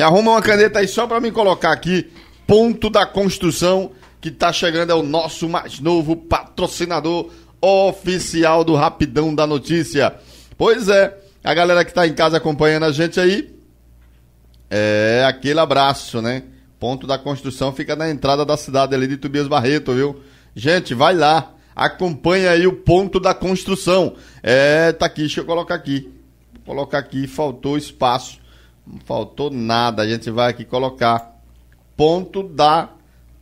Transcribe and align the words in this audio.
Me 0.00 0.04
arruma 0.04 0.30
uma 0.30 0.40
caneta 0.40 0.78
aí 0.78 0.88
só 0.88 1.06
para 1.06 1.20
me 1.20 1.30
colocar 1.30 1.72
aqui. 1.72 2.10
Ponto 2.46 2.88
da 2.88 3.04
construção 3.04 3.92
que 4.18 4.30
tá 4.30 4.50
chegando 4.50 4.90
é 4.90 4.94
o 4.94 5.02
nosso 5.02 5.46
mais 5.46 5.78
novo 5.78 6.16
patrocinador 6.16 7.30
oficial 7.60 8.64
do 8.64 8.74
Rapidão 8.74 9.34
da 9.34 9.46
Notícia. 9.46 10.14
Pois 10.56 10.88
é, 10.88 11.14
a 11.44 11.52
galera 11.52 11.84
que 11.84 11.92
tá 11.92 12.06
em 12.06 12.14
casa 12.14 12.38
acompanhando 12.38 12.84
a 12.84 12.92
gente 12.92 13.20
aí, 13.20 13.54
é 14.70 15.22
aquele 15.28 15.60
abraço, 15.60 16.22
né? 16.22 16.44
Ponto 16.78 17.06
da 17.06 17.18
construção 17.18 17.70
fica 17.70 17.94
na 17.94 18.08
entrada 18.08 18.42
da 18.42 18.56
cidade 18.56 18.94
ali 18.94 19.06
de 19.06 19.18
Tobias 19.18 19.48
Barreto, 19.48 19.92
viu? 19.92 20.22
Gente, 20.56 20.94
vai 20.94 21.14
lá, 21.14 21.52
acompanha 21.76 22.52
aí 22.52 22.66
o 22.66 22.72
ponto 22.72 23.20
da 23.20 23.34
construção. 23.34 24.14
É, 24.42 24.92
tá 24.92 25.04
aqui, 25.04 25.20
deixa 25.20 25.40
eu 25.42 25.44
colocar 25.44 25.74
aqui. 25.74 26.10
Vou 26.54 26.74
colocar 26.74 27.00
aqui, 27.00 27.26
faltou 27.26 27.76
espaço. 27.76 28.39
Não 28.90 28.98
faltou 29.04 29.50
nada, 29.50 30.02
a 30.02 30.08
gente 30.08 30.30
vai 30.30 30.50
aqui 30.50 30.64
colocar 30.64 31.40
ponto 31.96 32.42
da 32.42 32.88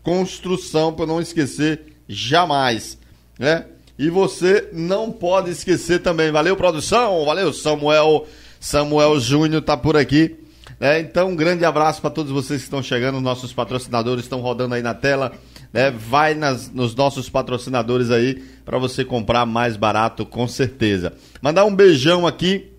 construção 0.02 0.92
para 0.92 1.06
não 1.06 1.20
esquecer 1.20 1.96
jamais, 2.08 2.98
né? 3.38 3.64
E 3.98 4.10
você 4.10 4.68
não 4.72 5.10
pode 5.10 5.50
esquecer 5.50 6.00
também. 6.00 6.30
Valeu 6.30 6.56
produção, 6.56 7.24
valeu 7.24 7.52
Samuel, 7.52 8.26
Samuel 8.60 9.18
Júnior 9.18 9.62
tá 9.62 9.76
por 9.76 9.96
aqui. 9.96 10.36
É, 10.80 11.00
então, 11.00 11.30
um 11.30 11.36
grande 11.36 11.64
abraço 11.64 12.00
para 12.00 12.10
todos 12.10 12.30
vocês 12.30 12.60
que 12.60 12.66
estão 12.66 12.82
chegando, 12.82 13.20
nossos 13.20 13.52
patrocinadores 13.52 14.24
estão 14.24 14.40
rodando 14.40 14.74
aí 14.74 14.82
na 14.82 14.94
tela. 14.94 15.32
Né? 15.72 15.90
Vai 15.90 16.34
nas, 16.34 16.70
nos 16.70 16.94
nossos 16.94 17.28
patrocinadores 17.28 18.10
aí 18.10 18.42
para 18.64 18.78
você 18.78 19.04
comprar 19.04 19.44
mais 19.44 19.76
barato, 19.76 20.24
com 20.24 20.46
certeza. 20.46 21.12
Mandar 21.42 21.64
um 21.64 21.74
beijão 21.74 22.26
aqui 22.26 22.70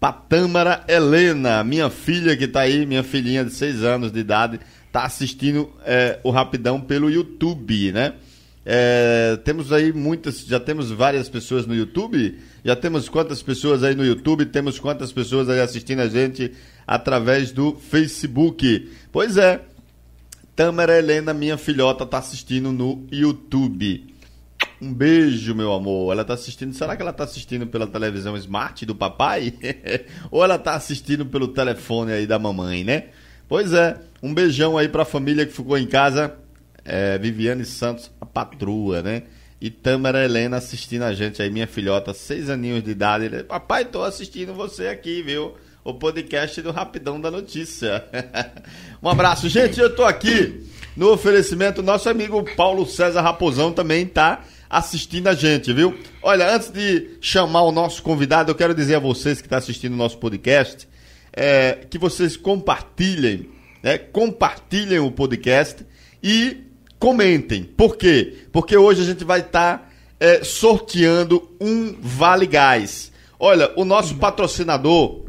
para 0.00 0.14
Tâmara 0.14 0.82
Helena, 0.88 1.62
minha 1.62 1.90
filha 1.90 2.34
que 2.34 2.44
está 2.44 2.60
aí, 2.60 2.86
minha 2.86 3.02
filhinha 3.02 3.44
de 3.44 3.52
6 3.52 3.84
anos 3.84 4.10
de 4.10 4.18
idade, 4.18 4.58
tá 4.90 5.04
assistindo 5.04 5.70
é, 5.84 6.18
o 6.24 6.30
Rapidão 6.30 6.80
pelo 6.80 7.10
YouTube, 7.10 7.92
né? 7.92 8.14
É, 8.64 9.38
temos 9.44 9.72
aí 9.72 9.92
muitas, 9.92 10.40
já 10.40 10.58
temos 10.58 10.90
várias 10.90 11.28
pessoas 11.28 11.66
no 11.66 11.74
YouTube. 11.74 12.38
Já 12.64 12.76
temos 12.76 13.08
quantas 13.08 13.42
pessoas 13.42 13.82
aí 13.82 13.94
no 13.94 14.04
YouTube? 14.04 14.46
Temos 14.46 14.78
quantas 14.78 15.12
pessoas 15.12 15.48
aí 15.48 15.60
assistindo 15.60 16.00
a 16.00 16.08
gente 16.08 16.52
através 16.86 17.52
do 17.52 17.74
Facebook? 17.74 18.90
Pois 19.10 19.36
é, 19.36 19.62
Tamara 20.54 20.98
Helena, 20.98 21.32
minha 21.32 21.56
filhota, 21.56 22.04
tá 22.06 22.18
assistindo 22.18 22.70
no 22.70 23.06
YouTube. 23.10 24.09
Um 24.80 24.94
beijo, 24.94 25.54
meu 25.54 25.72
amor. 25.74 26.10
Ela 26.12 26.24
tá 26.24 26.32
assistindo. 26.32 26.72
Será 26.72 26.96
que 26.96 27.02
ela 27.02 27.12
tá 27.12 27.24
assistindo 27.24 27.66
pela 27.66 27.86
televisão 27.86 28.36
smart 28.36 28.86
do 28.86 28.94
papai? 28.94 29.52
Ou 30.30 30.42
ela 30.42 30.58
tá 30.58 30.74
assistindo 30.74 31.26
pelo 31.26 31.48
telefone 31.48 32.12
aí 32.12 32.26
da 32.26 32.38
mamãe, 32.38 32.82
né? 32.82 33.08
Pois 33.46 33.74
é, 33.74 33.98
um 34.22 34.32
beijão 34.32 34.78
aí 34.78 34.88
pra 34.88 35.04
família 35.04 35.44
que 35.44 35.52
ficou 35.52 35.76
em 35.76 35.86
casa 35.86 36.34
é, 36.84 37.18
Viviane 37.18 37.64
Santos, 37.64 38.10
a 38.20 38.24
patrua, 38.24 39.02
né? 39.02 39.24
E 39.60 39.68
Tâmara 39.68 40.24
Helena 40.24 40.56
assistindo 40.56 41.02
a 41.02 41.12
gente 41.12 41.42
aí, 41.42 41.50
minha 41.50 41.66
filhota, 41.66 42.14
seis 42.14 42.48
aninhos 42.48 42.82
de 42.82 42.90
idade. 42.90 43.26
Ele, 43.26 43.42
Papai, 43.44 43.84
tô 43.84 44.02
assistindo 44.02 44.54
você 44.54 44.86
aqui, 44.86 45.22
viu? 45.22 45.54
O 45.84 45.92
podcast 45.92 46.62
do 46.62 46.70
Rapidão 46.70 47.20
da 47.20 47.30
Notícia. 47.30 48.02
um 49.02 49.08
abraço. 49.10 49.46
Gente, 49.48 49.78
eu 49.78 49.94
tô 49.94 50.04
aqui 50.04 50.66
no 50.96 51.12
oferecimento, 51.12 51.82
nosso 51.82 52.08
amigo 52.08 52.42
Paulo 52.56 52.86
César 52.86 53.20
Raposão 53.20 53.72
também 53.72 54.06
tá 54.06 54.42
assistindo 54.70 55.26
a 55.26 55.34
gente, 55.34 55.72
viu? 55.72 55.98
Olha, 56.22 56.54
antes 56.54 56.70
de 56.70 57.18
chamar 57.20 57.62
o 57.62 57.72
nosso 57.72 58.00
convidado, 58.04 58.52
eu 58.52 58.54
quero 58.54 58.72
dizer 58.72 58.94
a 58.94 59.00
vocês 59.00 59.40
que 59.40 59.46
estão 59.46 59.58
tá 59.58 59.62
assistindo 59.62 59.94
o 59.94 59.96
nosso 59.96 60.16
podcast, 60.18 60.88
é, 61.32 61.84
que 61.90 61.98
vocês 61.98 62.36
compartilhem, 62.36 63.50
né? 63.82 63.98
Compartilhem 63.98 65.00
o 65.00 65.10
podcast 65.10 65.84
e 66.22 66.58
comentem. 67.00 67.64
Por 67.64 67.96
quê? 67.96 68.44
Porque 68.52 68.76
hoje 68.76 69.02
a 69.02 69.04
gente 69.04 69.24
vai 69.24 69.40
estar 69.40 69.78
tá, 69.78 69.88
é, 70.20 70.44
sorteando 70.44 71.50
um 71.60 71.96
Vale 72.00 72.46
Gás. 72.46 73.10
Olha, 73.40 73.72
o 73.74 73.84
nosso 73.84 74.16
patrocinador, 74.16 75.24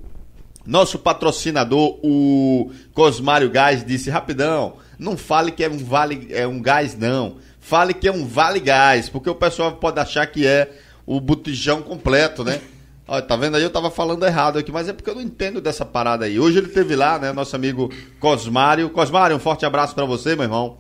nosso 0.66 1.00
patrocinador, 1.00 1.98
o 2.04 2.72
Cosmário 2.94 3.50
Gás, 3.50 3.84
disse 3.84 4.10
rapidão, 4.10 4.76
não 5.00 5.18
fale 5.18 5.52
que 5.52 5.64
é 5.64 5.70
um 5.70 5.78
vale, 5.80 6.28
é 6.30 6.46
um 6.46 6.62
gás 6.62 6.96
não. 6.96 7.38
Fale 7.72 7.94
que 7.94 8.06
é 8.06 8.12
um 8.12 8.26
vale 8.26 8.60
gás, 8.60 9.08
porque 9.08 9.30
o 9.30 9.36
pessoal 9.36 9.72
pode 9.72 9.98
achar 9.98 10.28
que 10.28 10.46
é 10.46 10.70
o 11.06 11.22
botijão 11.22 11.82
completo, 11.82 12.44
né? 12.44 12.60
Olha, 13.08 13.22
tá 13.22 13.38
vendo 13.38 13.56
aí? 13.56 13.64
Eu 13.64 13.70
tava 13.70 13.90
falando 13.90 14.26
errado 14.26 14.60
aqui, 14.60 14.70
mas 14.74 14.90
é 14.90 14.94
porque 14.94 15.10
eu 15.10 15.16
não 15.16 15.22
entendo 15.22 15.62
dessa 15.62 15.86
parada 15.86 16.26
aí. 16.26 16.38
Hoje 16.38 16.58
ele 16.58 16.68
teve 16.68 16.98
lá, 16.98 17.18
né, 17.18 17.32
nosso 17.32 17.56
amigo 17.56 17.90
Cosmário. 18.20 18.90
Cosmário, 18.90 19.38
um 19.38 19.40
forte 19.40 19.66
abraço 19.66 19.96
para 19.96 20.04
você, 20.04 20.36
meu 20.36 20.44
irmão. 20.44 20.80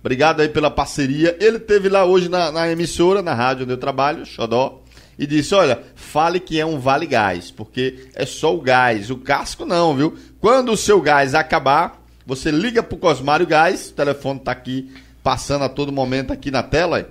Obrigado 0.00 0.40
aí 0.40 0.48
pela 0.48 0.68
parceria. 0.68 1.36
Ele 1.38 1.60
teve 1.60 1.88
lá 1.88 2.04
hoje 2.04 2.28
na, 2.28 2.50
na, 2.50 2.68
emissora, 2.68 3.22
na 3.22 3.34
rádio 3.34 3.62
onde 3.62 3.74
eu 3.74 3.78
trabalho, 3.78 4.26
Xodó, 4.26 4.82
e 5.16 5.28
disse: 5.28 5.54
Olha, 5.54 5.80
fale 5.94 6.40
que 6.40 6.58
é 6.58 6.66
um 6.66 6.76
vale 6.76 7.06
gás, 7.06 7.52
porque 7.52 8.08
é 8.16 8.26
só 8.26 8.52
o 8.52 8.60
gás, 8.60 9.10
o 9.10 9.16
casco 9.16 9.64
não, 9.64 9.94
viu? 9.94 10.18
Quando 10.40 10.72
o 10.72 10.76
seu 10.76 11.00
gás 11.00 11.36
acabar, 11.36 12.02
você 12.26 12.50
liga 12.50 12.82
pro 12.82 12.98
Cosmário 12.98 13.46
Gás, 13.46 13.90
o 13.90 13.94
telefone 13.94 14.40
tá 14.40 14.50
aqui 14.50 14.90
passando 15.22 15.64
a 15.64 15.68
todo 15.68 15.92
momento 15.92 16.32
aqui 16.32 16.50
na 16.50 16.62
tela, 16.62 17.10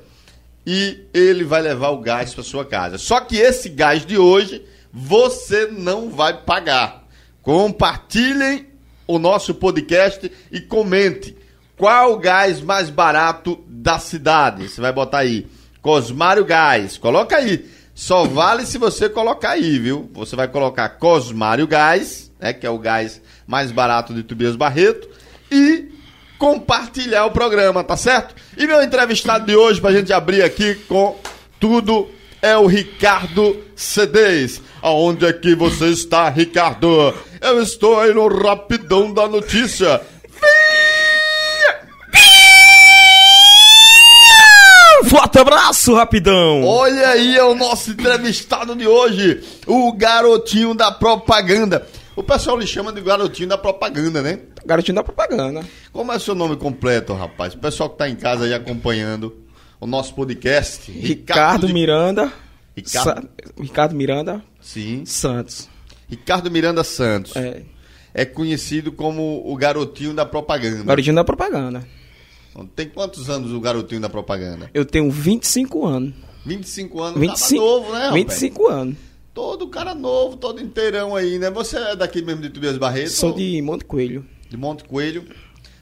e 0.66 1.06
ele 1.14 1.44
vai 1.44 1.62
levar 1.62 1.90
o 1.90 2.02
gás 2.02 2.34
para 2.34 2.44
sua 2.44 2.66
casa. 2.66 2.98
Só 2.98 3.20
que 3.20 3.38
esse 3.38 3.70
gás 3.70 4.06
de 4.06 4.18
hoje 4.18 4.64
você 4.94 5.68
não 5.68 6.10
vai 6.10 6.42
pagar. 6.42 7.08
Compartilhem 7.42 8.68
o 9.08 9.18
nosso 9.18 9.56
podcast 9.56 10.32
e 10.52 10.62
comente 10.62 11.36
qual 11.82 12.14
o 12.14 12.18
gás 12.20 12.62
mais 12.62 12.92
barato 12.92 13.60
da 13.68 13.98
cidade? 13.98 14.70
Você 14.70 14.80
vai 14.80 14.94
botar 14.94 15.20
aí. 15.20 15.48
Cosmário 15.82 16.46
Gás. 16.46 16.96
Coloca 16.96 17.36
aí. 17.36 17.68
Só 17.96 18.24
vale 18.24 18.68
se 18.68 18.78
você 18.78 19.10
colocar 19.10 19.52
aí, 19.52 19.80
viu? 19.80 20.08
Você 20.14 20.36
vai 20.36 20.48
colocar 20.48 20.88
Cosmário 20.90 21.66
Gás, 21.66 22.32
né, 22.40 22.54
que 22.54 22.68
é 22.68 22.70
o 22.70 22.78
gás 22.78 23.20
mais 23.48 23.72
barato 23.72 24.14
de 24.14 24.22
Tobias 24.22 24.56
Barreto, 24.56 25.10
e 25.52 25.90
compartilhar 26.42 27.26
o 27.26 27.32
programa, 27.32 27.84
tá 27.84 27.96
certo? 27.96 28.34
E 28.58 28.66
meu 28.66 28.82
entrevistado 28.82 29.46
de 29.46 29.56
hoje, 29.56 29.80
pra 29.80 29.92
gente 29.92 30.12
abrir 30.12 30.42
aqui 30.42 30.74
com 30.74 31.16
tudo, 31.60 32.10
é 32.42 32.58
o 32.58 32.66
Ricardo 32.66 33.64
Cedês. 33.76 34.60
Aonde 34.82 35.28
é 35.28 35.34
que 35.34 35.54
você 35.54 35.90
está, 35.90 36.28
Ricardo? 36.30 37.14
Eu 37.40 37.62
estou 37.62 38.00
aí 38.00 38.12
no 38.12 38.28
Rapidão 38.28 39.14
da 39.14 39.28
Notícia. 39.28 40.02
Forte 45.08 45.38
abraço, 45.38 45.94
rapidão! 45.94 46.64
Olha 46.66 47.10
aí, 47.10 47.38
é 47.38 47.44
o 47.44 47.54
nosso 47.54 47.92
entrevistado 47.92 48.76
de 48.76 48.88
hoje, 48.88 49.44
o 49.68 49.94
garotinho 49.94 50.74
da 50.74 50.92
propaganda. 50.92 51.86
O 52.16 52.24
pessoal 52.24 52.58
lhe 52.58 52.66
chama 52.66 52.92
de 52.92 53.02
garotinho 53.02 53.50
da 53.50 53.58
propaganda, 53.58 54.24
né? 54.24 54.40
Garotinho 54.66 54.96
da 54.96 55.04
propaganda. 55.04 55.64
Como 55.92 56.12
é 56.12 56.20
seu 56.20 56.36
nome 56.36 56.56
completo, 56.56 57.14
rapaz? 57.14 57.54
O 57.54 57.58
pessoal 57.58 57.90
que 57.90 57.98
tá 57.98 58.10
em 58.10 58.16
casa 58.16 58.46
aí 58.46 58.54
acompanhando 58.54 59.36
o 59.80 59.88
nosso 59.88 60.14
podcast. 60.14 60.92
Ricardo, 60.92 61.08
Ricardo 61.08 61.68
de... 61.68 61.74
Miranda. 61.74 62.34
Ricardo... 62.76 63.22
Sa... 63.22 63.24
Ricardo 63.60 63.96
Miranda. 63.96 64.44
Sim. 64.60 65.04
Santos. 65.06 65.70
Ricardo 66.10 66.52
Miranda 66.52 66.84
Santos. 66.84 67.36
É. 67.36 67.64
É 68.14 68.26
conhecido 68.26 68.92
como 68.92 69.42
o 69.46 69.56
garotinho 69.56 70.14
da 70.14 70.26
propaganda. 70.26 70.84
Garotinho 70.84 71.16
da 71.16 71.24
propaganda. 71.24 71.88
Tem 72.76 72.90
quantos 72.90 73.30
anos 73.30 73.52
o 73.54 73.60
garotinho 73.60 74.02
da 74.02 74.10
propaganda? 74.10 74.70
Eu 74.74 74.86
tenho 74.86 75.10
25 75.10 75.86
anos. 75.86 76.14
25 76.46 77.02
anos, 77.02 77.20
25, 77.20 77.64
novo, 77.64 77.92
né, 77.94 78.00
rapaz? 78.00 78.14
25 78.16 78.68
anos. 78.68 78.98
Todo 79.34 79.68
cara 79.68 79.96
novo, 79.96 80.36
todo 80.36 80.62
inteirão 80.62 81.16
aí, 81.16 81.40
né? 81.40 81.50
Você 81.52 81.78
é 81.78 81.96
daqui 81.96 82.22
mesmo 82.22 82.42
de 82.42 82.50
Tubias 82.50 82.78
Barreto? 82.78 83.12
Sou 83.12 83.30
ou... 83.30 83.38
de 83.38 83.62
Monte 83.62 83.86
Coelho. 83.86 84.26
De 84.52 84.58
Monte 84.58 84.84
Coelho, 84.84 85.24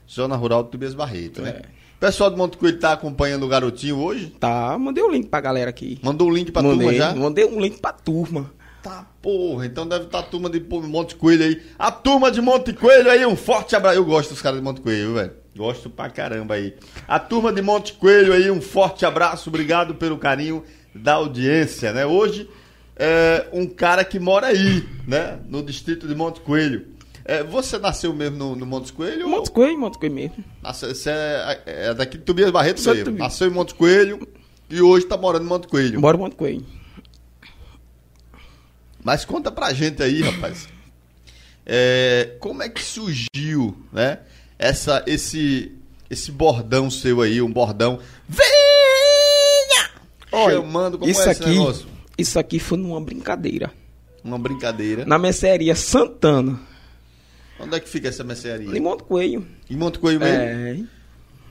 zona 0.08 0.36
rural 0.36 0.64
de 0.64 0.70
Tubias 0.70 0.94
Barreto, 0.94 1.42
né? 1.42 1.64
O 1.98 2.00
pessoal 2.00 2.30
de 2.30 2.38
Monte 2.38 2.56
Coelho 2.56 2.78
tá 2.78 2.94
acompanhando 2.94 3.44
o 3.44 3.50
garotinho 3.50 3.98
hoje? 3.98 4.28
Tá, 4.40 4.78
mandei 4.78 5.04
o 5.04 5.08
um 5.08 5.12
link 5.12 5.28
pra 5.28 5.42
galera 5.42 5.72
aqui. 5.72 5.98
Mandou 6.04 6.30
o 6.30 6.32
link 6.32 6.52
pra 6.52 6.62
mandei, 6.62 6.78
turma 6.78 6.94
já? 6.94 7.16
Mandei 7.16 7.46
um 7.46 7.60
link 7.60 7.80
pra 7.80 7.92
turma. 7.92 8.52
Tá, 8.84 9.08
porra, 9.24 9.66
então 9.66 9.88
deve 9.88 10.06
estar 10.06 10.22
tá 10.22 10.28
a 10.28 10.30
turma 10.30 10.52
de 10.52 10.60
Monte 10.60 11.16
Coelho 11.16 11.46
aí. 11.46 11.64
A 11.80 11.92
turma 11.92 12.30
de 12.30 12.42
Monte 12.42 12.72
Coelho 12.72 13.10
aí, 13.10 13.26
um 13.26 13.36
forte 13.36 13.76
abraço. 13.76 13.98
Eu 13.98 14.06
gosto 14.06 14.30
dos 14.30 14.42
caras 14.42 14.60
de 14.60 14.64
Monte 14.64 14.82
Coelho, 14.82 15.16
velho. 15.16 15.32
Gosto 15.58 15.90
pra 15.90 16.08
caramba 16.12 16.54
aí. 16.54 16.76
A 17.08 17.18
turma 17.18 17.52
de 17.52 17.64
Monte 17.64 17.94
Coelho 17.94 18.34
aí, 18.34 18.52
um 18.52 18.62
forte 18.62 19.04
abraço, 19.04 19.50
obrigado 19.50 19.96
pelo 19.96 20.20
carinho 20.20 20.64
da 20.94 21.14
audiência, 21.14 21.92
né? 21.92 22.06
Hoje, 22.06 22.48
é 22.96 23.48
um 23.52 23.66
cara 23.66 24.06
que 24.06 24.20
mora 24.20 24.46
aí, 24.46 24.88
né? 25.08 25.40
No 25.48 25.64
distrito 25.64 26.08
de 26.08 26.14
Monte 26.14 26.40
Coelho. 26.42 26.99
É, 27.30 27.44
você 27.44 27.78
nasceu 27.78 28.12
mesmo 28.12 28.38
no, 28.38 28.56
no 28.56 28.66
Monte 28.66 28.92
Coelho? 28.92 29.30
Monte 29.30 29.52
Coelho, 29.52 29.78
Monte 29.78 30.00
Coelho 30.00 30.16
mesmo. 30.16 30.44
Nasceu, 30.64 30.96
você 30.96 31.12
é, 31.12 31.62
é 31.68 31.94
daqui 31.94 32.18
de 32.18 32.24
Tobias 32.24 32.50
Barreto 32.50 32.82
Sou 32.82 32.96
mesmo. 32.96 33.16
Nasceu 33.16 33.48
em 33.48 33.52
Monte 33.52 33.76
Coelho 33.76 34.28
e 34.68 34.82
hoje 34.82 35.06
tá 35.06 35.16
morando 35.16 35.46
em 35.46 35.48
Monte 35.48 35.68
Coelho. 35.68 36.02
Moro 36.02 36.18
em 36.18 36.22
Monte 36.22 36.36
Coelho. 36.36 36.66
Mas 39.04 39.26
conta 39.26 39.52
pra 39.52 39.72
gente 39.74 40.02
aí, 40.02 40.24
rapaz. 40.24 40.68
É, 41.68 42.36
como 42.40 42.64
é 42.64 42.70
que 42.70 42.82
surgiu, 42.82 43.78
né? 43.94 44.22
Essa, 44.58 45.04
esse, 45.06 45.72
esse 46.10 46.32
bordão 46.32 46.90
seu 46.90 47.22
aí, 47.22 47.44
um 47.44 47.54
bordão. 47.54 48.00
Venha! 48.28 49.92
Olha, 50.32 50.56
Chamando 50.56 50.98
como 50.98 51.12
isso 51.12 51.22
é 51.22 51.32
esse 51.32 51.44
aqui, 51.44 51.52
negócio? 51.52 51.88
isso 52.18 52.40
aqui 52.40 52.58
foi 52.58 52.80
numa 52.80 53.00
brincadeira. 53.00 53.72
Uma 54.24 54.40
brincadeira. 54.40 55.06
Na 55.06 55.20
mercearia 55.20 55.76
Santana, 55.76 56.60
Onde 57.60 57.76
é 57.76 57.80
que 57.80 57.90
fica 57.90 58.08
essa 58.08 58.24
mercearia? 58.24 58.76
em 58.76 58.80
Monte 58.80 59.04
Coelho. 59.04 59.46
Em 59.70 59.76
Monte 59.76 60.00
Coelho 60.00 60.20
mesmo? 60.20 60.42
É. 60.42 60.80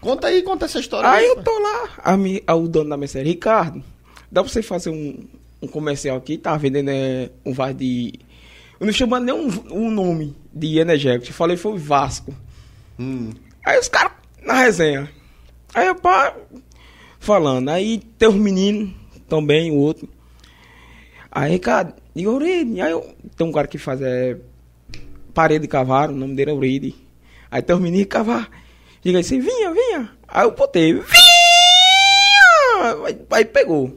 Conta 0.00 0.28
aí, 0.28 0.42
conta 0.42 0.64
essa 0.66 0.78
história. 0.78 1.08
Aí 1.10 1.24
aí, 1.24 1.30
eu 1.30 1.42
tô 1.42 1.50
lá, 1.58 1.90
a 1.98 2.16
mi- 2.16 2.42
a- 2.46 2.54
o 2.54 2.68
dono 2.68 2.88
da 2.90 2.96
mercearia, 2.96 3.32
Ricardo, 3.32 3.82
dá 4.30 4.42
pra 4.42 4.50
você 4.52 4.62
fazer 4.62 4.90
um, 4.90 5.26
um 5.60 5.66
comercial 5.66 6.16
aqui, 6.16 6.38
tá 6.38 6.56
vendendo 6.56 6.88
é, 6.90 7.30
um 7.44 7.52
vaso 7.52 7.74
de... 7.74 8.12
Eu 8.78 8.86
não 8.86 8.92
chamando 8.92 9.24
nem 9.24 9.34
um, 9.34 9.48
um 9.72 9.90
nome 9.90 10.36
de 10.54 10.78
energético, 10.78 11.30
eu 11.30 11.34
falei 11.34 11.56
foi 11.56 11.76
Vasco. 11.76 12.32
Hum. 12.98 13.30
Aí 13.66 13.78
os 13.78 13.88
caras 13.88 14.12
na 14.42 14.54
resenha. 14.54 15.10
Aí 15.74 15.90
o 15.90 15.96
pá 15.96 16.34
falando. 17.18 17.68
Aí 17.68 17.98
tem 18.16 18.28
os 18.28 18.36
meninos 18.36 18.92
também, 19.28 19.72
o 19.72 19.74
outro. 19.74 20.08
Aí, 21.30 21.50
Ricardo, 21.52 21.92
e 22.14 22.24
Auride? 22.24 22.80
Aí 22.80 22.92
eu, 22.92 23.14
tem 23.36 23.46
um 23.46 23.52
cara 23.52 23.66
que 23.66 23.78
faz 23.78 24.00
é, 24.00 24.36
parede 25.38 25.62
de 25.62 25.68
cavalo, 25.68 26.12
o 26.12 26.16
nome 26.16 26.34
dele 26.34 26.50
é 26.50 26.52
Auride. 26.52 26.96
Aí 27.48 27.62
tem 27.62 27.76
os 27.76 27.80
meninos 27.80 28.06
que 28.06 28.10
cavaram. 28.10 28.48
Diga 29.04 29.20
assim, 29.20 29.38
vinha, 29.38 29.72
vinha. 29.72 30.10
Aí 30.26 30.44
eu 30.44 30.50
botei, 30.50 30.94
vinha! 30.94 31.04
Aí, 33.06 33.20
aí 33.30 33.44
pegou. 33.44 33.96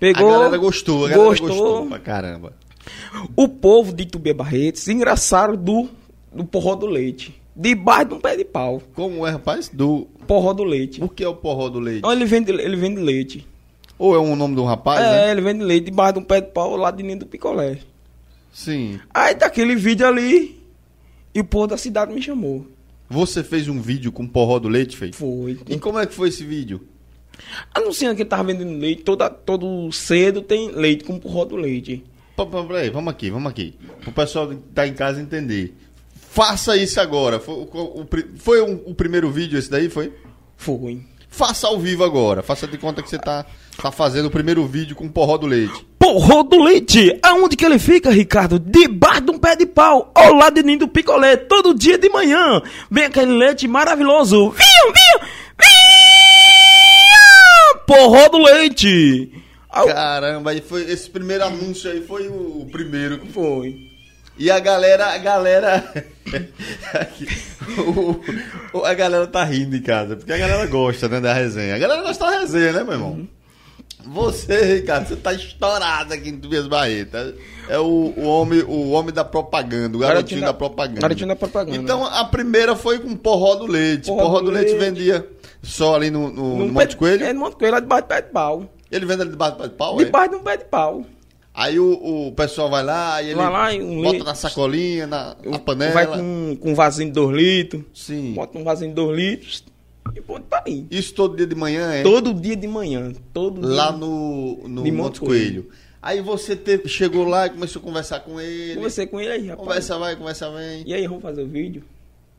Pegou. 0.00 0.26
a 0.26 0.38
galera 0.38 0.56
gostou, 0.56 1.04
a 1.04 1.10
galera 1.10 1.28
gostou. 1.28 1.48
gostou 1.48 1.86
pra 1.86 1.98
caramba. 1.98 2.54
O 3.36 3.46
povo 3.46 3.92
de 3.92 4.04
Itubê 4.04 4.32
Barreto 4.32 4.78
se 4.78 4.90
engraçaram 4.90 5.54
do, 5.54 5.86
do 6.32 6.46
porró 6.46 6.74
do 6.74 6.86
leite. 6.86 7.38
Debaixo 7.54 8.06
de 8.06 8.14
um 8.14 8.20
pé 8.20 8.34
de 8.34 8.44
pau. 8.46 8.80
Como 8.94 9.26
é, 9.26 9.32
rapaz? 9.32 9.68
Do. 9.68 10.08
Porró 10.26 10.54
do 10.54 10.64
leite. 10.64 11.04
O 11.04 11.10
que 11.10 11.22
é 11.22 11.28
o 11.28 11.34
porró 11.36 11.68
do 11.68 11.78
leite? 11.78 11.98
Então 11.98 12.10
ele 12.10 12.24
vende, 12.24 12.50
ele 12.50 12.76
vende 12.76 13.02
leite. 13.02 13.46
Ou 13.98 14.14
é 14.14 14.18
um 14.18 14.34
nome 14.34 14.58
um 14.58 14.64
rapaz, 14.64 14.98
é, 14.98 15.26
né? 15.26 15.30
ele 15.30 15.42
vende 15.42 15.62
leite 15.62 15.84
debaixo 15.90 16.14
de 16.14 16.20
um 16.20 16.24
pé 16.24 16.40
de 16.40 16.52
pau 16.52 16.74
lá 16.74 16.90
de 16.90 17.02
dentro 17.02 17.26
do 17.26 17.26
picolé. 17.26 17.80
Sim. 18.54 19.00
Aí 19.12 19.34
daquele 19.34 19.74
vídeo 19.74 20.06
ali, 20.06 20.62
e 21.34 21.40
o 21.40 21.44
povo 21.44 21.66
da 21.66 21.76
cidade 21.76 22.14
me 22.14 22.22
chamou. 22.22 22.66
Você 23.10 23.42
fez 23.44 23.68
um 23.68 23.80
vídeo 23.80 24.10
com 24.12 24.26
porró 24.26 24.58
do 24.58 24.68
leite, 24.68 24.96
fez? 24.96 25.14
Foi. 25.16 25.58
E 25.68 25.76
como 25.78 25.98
é 25.98 26.06
que 26.06 26.14
foi 26.14 26.28
esse 26.28 26.44
vídeo? 26.44 26.80
Anunciando 27.74 28.14
que 28.14 28.22
ele 28.22 28.28
tava 28.28 28.44
vendendo 28.44 28.78
leite, 28.78 29.02
toda, 29.02 29.28
todo 29.28 29.90
cedo 29.90 30.40
tem 30.40 30.70
leite 30.70 31.02
com 31.04 31.18
porró 31.18 31.44
do 31.44 31.56
leite. 31.56 32.04
Peraí, 32.68 32.90
vamos 32.90 33.10
aqui, 33.12 33.28
vamos 33.30 33.50
aqui. 33.50 33.74
Pro 34.00 34.12
pessoal 34.12 34.48
que 34.48 34.56
tá 34.72 34.86
em 34.86 34.94
casa 34.94 35.20
entender. 35.20 35.74
Faça 36.14 36.76
isso 36.76 37.00
agora. 37.00 37.38
Foi, 37.40 37.54
o, 37.54 37.62
o 38.02 38.06
foi 38.36 38.62
um- 38.62 38.80
o 38.86 38.94
primeiro 38.94 39.30
vídeo 39.30 39.58
esse 39.58 39.70
daí, 39.70 39.88
foi? 39.90 40.12
Foi. 40.56 41.00
Faça 41.28 41.66
ao 41.66 41.78
vivo 41.78 42.04
agora. 42.04 42.42
Faça 42.42 42.66
de 42.66 42.78
conta 42.78 43.02
que 43.02 43.10
você 43.10 43.18
tá, 43.18 43.44
tá 43.80 43.92
fazendo 43.92 44.26
o 44.26 44.30
primeiro 44.30 44.64
vídeo 44.66 44.96
com 44.96 45.08
porró 45.08 45.36
do 45.36 45.46
leite. 45.46 45.86
Porró 45.98 46.42
do 46.42 46.62
leite! 46.62 47.18
Aonde 47.22 47.56
que 47.56 47.64
ele 47.64 47.78
fica, 47.78 48.10
Ricardo? 48.10 48.58
Debaixo 48.58 49.22
de 49.22 49.30
um 49.30 49.38
pé 49.38 49.56
de 49.56 49.66
pau, 49.66 50.10
ao 50.14 50.32
lado 50.34 50.54
de 50.54 50.62
ninho 50.62 50.80
do 50.80 50.88
picolé, 50.88 51.36
todo 51.36 51.74
dia 51.74 51.96
de 51.98 52.08
manhã. 52.08 52.62
Vem 52.90 53.04
aquele 53.04 53.32
leite 53.32 53.66
maravilhoso. 53.66 54.50
Viu, 54.50 54.92
viu, 54.92 55.28
viu! 55.58 55.68
Porró 57.86 58.28
do 58.28 58.38
leite! 58.38 59.32
Caramba, 59.70 60.52
aí 60.52 60.60
foi, 60.60 60.82
esse 60.90 61.10
primeiro 61.10 61.44
anúncio 61.44 61.90
aí 61.90 62.00
foi 62.06 62.28
o, 62.28 62.66
primeiro. 62.70 63.20
Foi. 63.32 63.74
E 64.38 64.50
a 64.50 64.58
galera, 64.60 65.12
a 65.14 65.18
galera. 65.18 66.04
o- 67.78 68.20
o- 68.78 68.84
a 68.84 68.94
galera 68.94 69.26
tá 69.26 69.42
rindo 69.44 69.76
em 69.76 69.82
casa, 69.82 70.16
porque 70.16 70.32
a 70.32 70.38
galera 70.38 70.66
gosta, 70.66 71.08
né, 71.08 71.20
da 71.20 71.32
resenha. 71.32 71.74
A 71.74 71.78
galera 71.78 72.02
gosta 72.02 72.26
da 72.30 72.38
resenha, 72.40 72.72
né, 72.72 72.84
meu 72.84 72.92
irmão? 72.94 73.28
Você, 74.06 74.76
Ricardo, 74.76 75.08
você 75.08 75.16
tá 75.16 75.32
estourado 75.32 76.12
aqui 76.14 76.28
em 76.28 76.38
Tubias 76.38 76.66
Barretas. 76.66 77.34
É 77.68 77.78
o, 77.78 78.12
o, 78.16 78.24
homem, 78.24 78.62
o 78.62 78.90
homem 78.90 79.12
da 79.14 79.24
propaganda, 79.24 79.96
o 79.96 80.00
garotinho, 80.00 80.42
da, 80.42 80.52
propaganda. 80.52 81.00
Garotinho 81.00 81.28
da 81.28 81.36
propaganda. 81.36 81.76
Então 81.78 82.04
a 82.04 82.24
primeira 82.26 82.76
foi 82.76 82.98
com 82.98 83.16
porró 83.16 83.54
do 83.54 83.66
leite. 83.66 84.06
Porró, 84.06 84.22
Porró 84.22 84.38
do, 84.40 84.46
do 84.46 84.50
leite, 84.50 84.72
leite. 84.72 84.80
vendia 84.84 85.28
só 85.62 85.94
ali 85.94 86.10
no, 86.10 86.30
no, 86.30 86.58
no 86.58 86.66
Num 86.66 86.72
Monte 86.72 86.88
pé- 86.88 86.96
Coelho. 86.96 87.24
É, 87.24 87.32
no 87.32 87.40
Monte 87.40 87.56
Coelho, 87.56 87.72
lá 87.74 87.80
debaixo 87.80 88.04
do 88.04 88.08
pé 88.08 88.20
de 88.22 88.28
pau. 88.30 88.68
Ele 88.90 89.06
vende 89.06 89.22
ali 89.22 89.30
debaixo 89.30 89.56
do 89.56 89.70
pau, 89.70 90.00
é? 90.00 90.04
Debaixo 90.04 90.30
de 90.30 90.36
um 90.36 90.42
pé 90.42 90.56
de 90.58 90.64
pau. 90.66 91.04
Aí 91.56 91.78
o, 91.78 92.26
o 92.28 92.32
pessoal 92.32 92.68
vai 92.68 92.82
lá 92.82 93.22
e 93.22 93.26
ele 93.26 93.36
Vai 93.36 93.50
lá 93.50 93.70
um 93.82 93.96
bota 94.02 94.10
leite. 94.10 94.26
na 94.26 94.34
sacolinha, 94.34 95.06
na, 95.06 95.36
na 95.44 95.58
panela. 95.58 95.94
Vai 95.94 96.06
com, 96.08 96.56
com 96.60 96.72
um 96.72 96.74
vasinho 96.74 97.08
de 97.08 97.14
2 97.14 97.36
litros. 97.36 97.82
Sim. 97.94 98.34
Bota 98.34 98.58
um 98.58 98.64
vasinho 98.64 98.90
de 98.90 98.96
2 98.96 99.16
litros. 99.16 99.64
E 100.14 100.20
pô, 100.20 100.38
tá 100.40 100.62
aí. 100.66 100.86
Isso 100.90 101.14
todo 101.14 101.36
dia 101.36 101.46
de 101.46 101.54
manhã 101.54 101.92
é? 101.92 102.02
Todo 102.02 102.32
dia 102.34 102.54
de 102.56 102.66
manhã. 102.68 103.12
Todo 103.32 103.60
Lá 103.60 103.90
dia. 103.90 103.98
no, 103.98 104.68
no 104.68 104.82
De 104.82 104.90
Monte 104.92 105.20
Monte 105.20 105.20
Coelho. 105.20 105.68
Aí 106.00 106.20
você 106.20 106.54
teve- 106.54 106.88
chegou 106.88 107.24
lá 107.24 107.46
e 107.46 107.50
começou 107.50 107.80
a 107.80 107.84
conversar 107.84 108.20
com 108.20 108.40
ele. 108.40 108.74
Conversei 108.76 109.06
com 109.06 109.20
ele 109.20 109.30
aí, 109.30 109.46
rapaz. 109.48 109.66
Conversa 109.68 109.98
vai, 109.98 110.14
conversa 110.16 110.50
vem. 110.50 110.82
E 110.86 110.92
aí, 110.94 111.06
vamos 111.06 111.22
fazer 111.22 111.42
o 111.42 111.48
vídeo? 111.48 111.82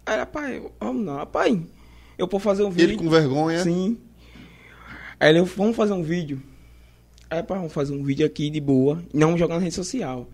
Aí, 0.05 0.17
rapaz, 0.17 0.61
vamos 0.79 1.03
não, 1.03 1.15
rapaz. 1.15 1.57
Eu 2.17 2.27
vou 2.27 2.39
fazer 2.39 2.63
um 2.63 2.67
Ele 2.67 2.75
vídeo. 2.87 2.97
com 2.99 3.09
vergonha. 3.09 3.63
Sim. 3.63 3.97
Aí 5.19 5.29
ele, 5.35 5.41
vamos 5.41 5.75
fazer 5.75 5.93
um 5.93 6.03
vídeo. 6.03 6.41
Aí, 7.29 7.41
pá, 7.41 7.55
vamos 7.55 7.73
fazer 7.73 7.93
um 7.93 8.03
vídeo 8.03 8.25
aqui 8.25 8.49
de 8.49 8.61
boa. 8.61 9.03
Não 9.13 9.35
jogar 9.37 9.55
na 9.55 9.61
rede 9.61 9.73
social. 9.75 10.27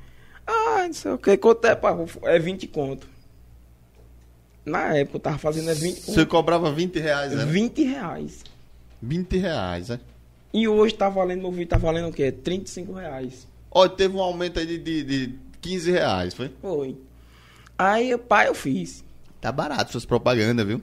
Ah, 0.46 0.84
não 0.86 0.94
sei 0.94 1.12
o 1.12 1.18
que. 1.18 1.38
Quanto 1.38 1.66
é, 1.66 1.74
pá? 1.74 1.98
É 2.24 2.38
20 2.38 2.68
conto. 2.68 3.08
Na 4.66 4.96
época 4.96 5.18
eu 5.18 5.22
tava 5.22 5.38
fazendo 5.38 5.69
é 5.69 5.74
20 5.74 5.96
Você 6.00 6.12
conto. 6.22 6.28
cobrava 6.28 6.72
20 6.72 7.00
reais, 7.00 7.31
né? 7.34 7.46
20 7.46 7.84
reais. 7.84 8.44
20 9.02 9.38
reais, 9.38 9.90
né? 9.90 10.00
E 10.54 10.68
hoje 10.68 10.94
tá 10.94 11.10
valendo, 11.10 11.42
meu 11.42 11.52
vídeo 11.52 11.68
tá 11.68 11.78
valendo 11.78 12.10
o 12.10 12.13
quê? 12.13 12.31
35 12.31 12.94
reais. 12.94 13.48
Ó, 13.72 13.88
teve 13.88 14.16
um 14.16 14.19
aumento 14.22 14.60
aí 14.60 14.66
de, 14.66 14.78
de, 14.78 15.04
de 15.04 15.36
15 15.62 15.92
reais, 15.92 16.34
foi? 16.34 16.52
Foi. 16.62 16.96
Aí, 17.78 18.16
pá, 18.18 18.46
eu 18.46 18.54
fiz. 18.54 19.04
Tá 19.40 19.52
barato 19.52 19.92
suas 19.92 20.06
propagandas, 20.06 20.68
viu? 20.68 20.81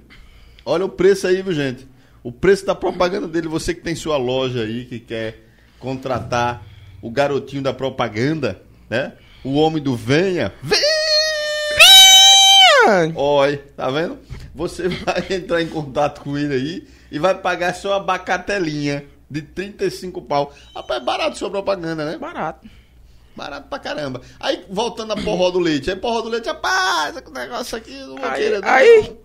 Olha 0.65 0.85
o 0.85 0.89
preço 0.89 1.27
aí, 1.27 1.43
viu, 1.43 1.53
gente? 1.53 1.87
O 2.23 2.33
preço 2.33 2.67
da 2.67 2.75
propaganda 2.75 3.29
dele, 3.29 3.47
você 3.47 3.73
que 3.75 3.83
tem 3.83 3.95
sua 3.95 4.17
loja 4.17 4.63
aí, 4.63 4.87
que 4.87 4.99
quer 4.99 5.39
contratar 5.79 6.67
o 7.01 7.11
garotinho 7.11 7.63
da 7.63 7.73
propaganda, 7.73 8.61
né? 8.91 9.13
O 9.45 9.55
homem 9.55 9.81
do 9.83 9.95
venha. 9.95 10.53
Venha! 10.63 10.88
Oi, 13.15 13.57
tá 13.77 13.91
vendo? 13.91 14.19
Você 14.55 14.89
vai 14.89 15.25
entrar 15.31 15.63
em 15.63 15.69
contato 15.69 16.21
com 16.23 16.37
ele 16.39 16.55
aí 16.55 16.89
e 17.11 17.19
vai 17.19 17.35
pagar 17.35 17.75
só 17.75 17.95
a 17.95 18.01
bacatelinha 18.01 19.05
de 19.31 19.43
35 19.43 20.23
pau. 20.23 20.53
Rapaz, 20.75 21.01
é 21.03 21.05
barato 21.05 21.39
sua 21.39 21.51
propaganda, 21.51 22.05
né? 22.05 22.17
Barato. 22.19 22.67
Barato 23.37 23.69
pra 23.69 23.79
caramba. 23.79 24.21
Aí, 24.41 24.65
voltando 24.69 25.13
a 25.13 25.17
porró 25.17 25.51
do 25.51 25.59
leite. 25.61 25.91
Aí, 25.91 25.97
porró 25.97 26.23
do 26.23 26.29
leite, 26.29 26.49
rapaz, 26.49 27.17
esse 27.17 27.31
negócio 27.33 27.77
aqui, 27.79 27.95
eu 27.95 28.07
não 28.09 28.17
vou 28.17 28.25
Aí, 28.27 28.43
querer, 28.43 28.61
não. 28.61 28.69
aí, 28.69 29.17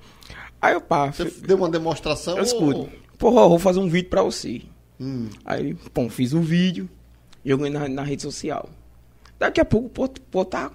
aí, 0.62 0.80
pá, 0.82 1.12
Você 1.12 1.26
deu 1.26 1.58
uma 1.58 1.70
demonstração? 1.70 2.34
eu 2.34 2.40
ou- 2.40 2.44
escuto. 2.44 2.90
Porra, 3.18 3.42
eu 3.42 3.50
vou 3.50 3.60
fazer 3.60 3.80
um 3.80 3.90
vídeo 3.90 4.10
pra 4.10 4.22
você. 4.22 4.62
Hum. 5.00 5.30
Aí, 5.46 5.74
pô, 5.94 6.10
fiz 6.10 6.34
um 6.34 6.42
vídeo, 6.42 6.88
joguei 7.46 7.70
na, 7.70 7.88
na 7.88 8.04
rede 8.04 8.22
social. 8.22 8.70
Daqui 9.40 9.60
a 9.62 9.66
pouco 9.66 9.88
o 9.88 9.90
povo, 9.90 10.12
povo 10.30 10.46
tá 10.46 10.70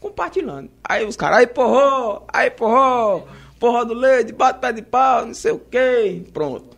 compartilhando. 0.00 0.70
Aí 0.82 1.04
os 1.04 1.16
caras, 1.16 1.38
aí 1.38 1.46
porró, 1.46 2.22
aí 2.32 2.50
porró, 2.50 3.22
porró 3.58 3.84
do 3.84 3.94
leite, 3.94 4.32
bate 4.32 4.60
pé 4.60 4.72
de 4.72 4.82
pau, 4.82 5.26
não 5.26 5.34
sei 5.34 5.52
o 5.52 5.58
quê. 5.58 6.22
Pronto. 6.32 6.76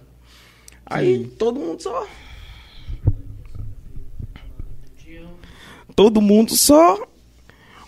Aí 0.86 1.26
todo 1.38 1.60
mundo 1.60 1.82
só. 1.82 2.06
Todo 5.94 6.20
mundo 6.20 6.56
só 6.56 7.06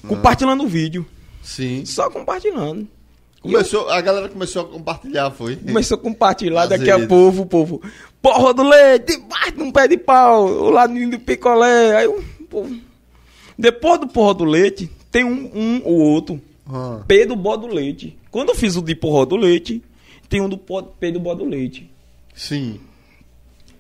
compartilhando 0.06 0.64
o 0.64 0.68
vídeo. 0.68 1.06
Sim. 1.42 1.84
Só 1.84 2.10
compartilhando. 2.10 2.86
Começou, 3.40 3.88
a 3.90 4.00
galera 4.00 4.28
começou 4.28 4.62
a 4.62 4.68
compartilhar, 4.68 5.30
foi? 5.32 5.56
Começou 5.56 5.96
a 5.96 6.00
compartilhar, 6.00 6.66
daqui 6.66 6.88
a 6.88 7.06
pouco, 7.08 7.40
o 7.40 7.46
povo, 7.46 7.82
porra 8.20 8.54
do 8.54 8.62
leite, 8.62 9.16
debaixo 9.16 9.52
de 9.52 9.62
um 9.62 9.72
pé 9.72 9.88
de 9.88 9.98
pau, 9.98 10.46
o 10.46 10.70
ladinho 10.70 11.10
do 11.10 11.18
picolé. 11.18 11.96
Aí 11.96 12.06
o 12.06 12.22
povo. 12.48 12.72
Depois 13.58 13.98
do 13.98 14.06
porra 14.06 14.34
do 14.34 14.44
leite, 14.44 14.88
tem 15.12 15.22
um, 15.24 15.50
um 15.54 15.82
ou 15.84 16.00
outro. 16.00 16.40
Ah. 16.68 17.02
Pedro 17.06 17.36
Bó 17.36 17.56
do 17.56 17.68
Leite. 17.68 18.16
Quando 18.30 18.48
eu 18.48 18.54
fiz 18.54 18.74
o 18.76 18.82
de 18.82 18.94
porra 18.94 19.26
do 19.26 19.36
leite, 19.36 19.82
tem 20.28 20.40
um 20.40 20.48
do 20.48 20.56
Pó- 20.56 20.82
Pedro 20.82 21.20
Bó 21.20 21.34
do 21.34 21.44
Leite. 21.44 21.88
Sim. 22.34 22.80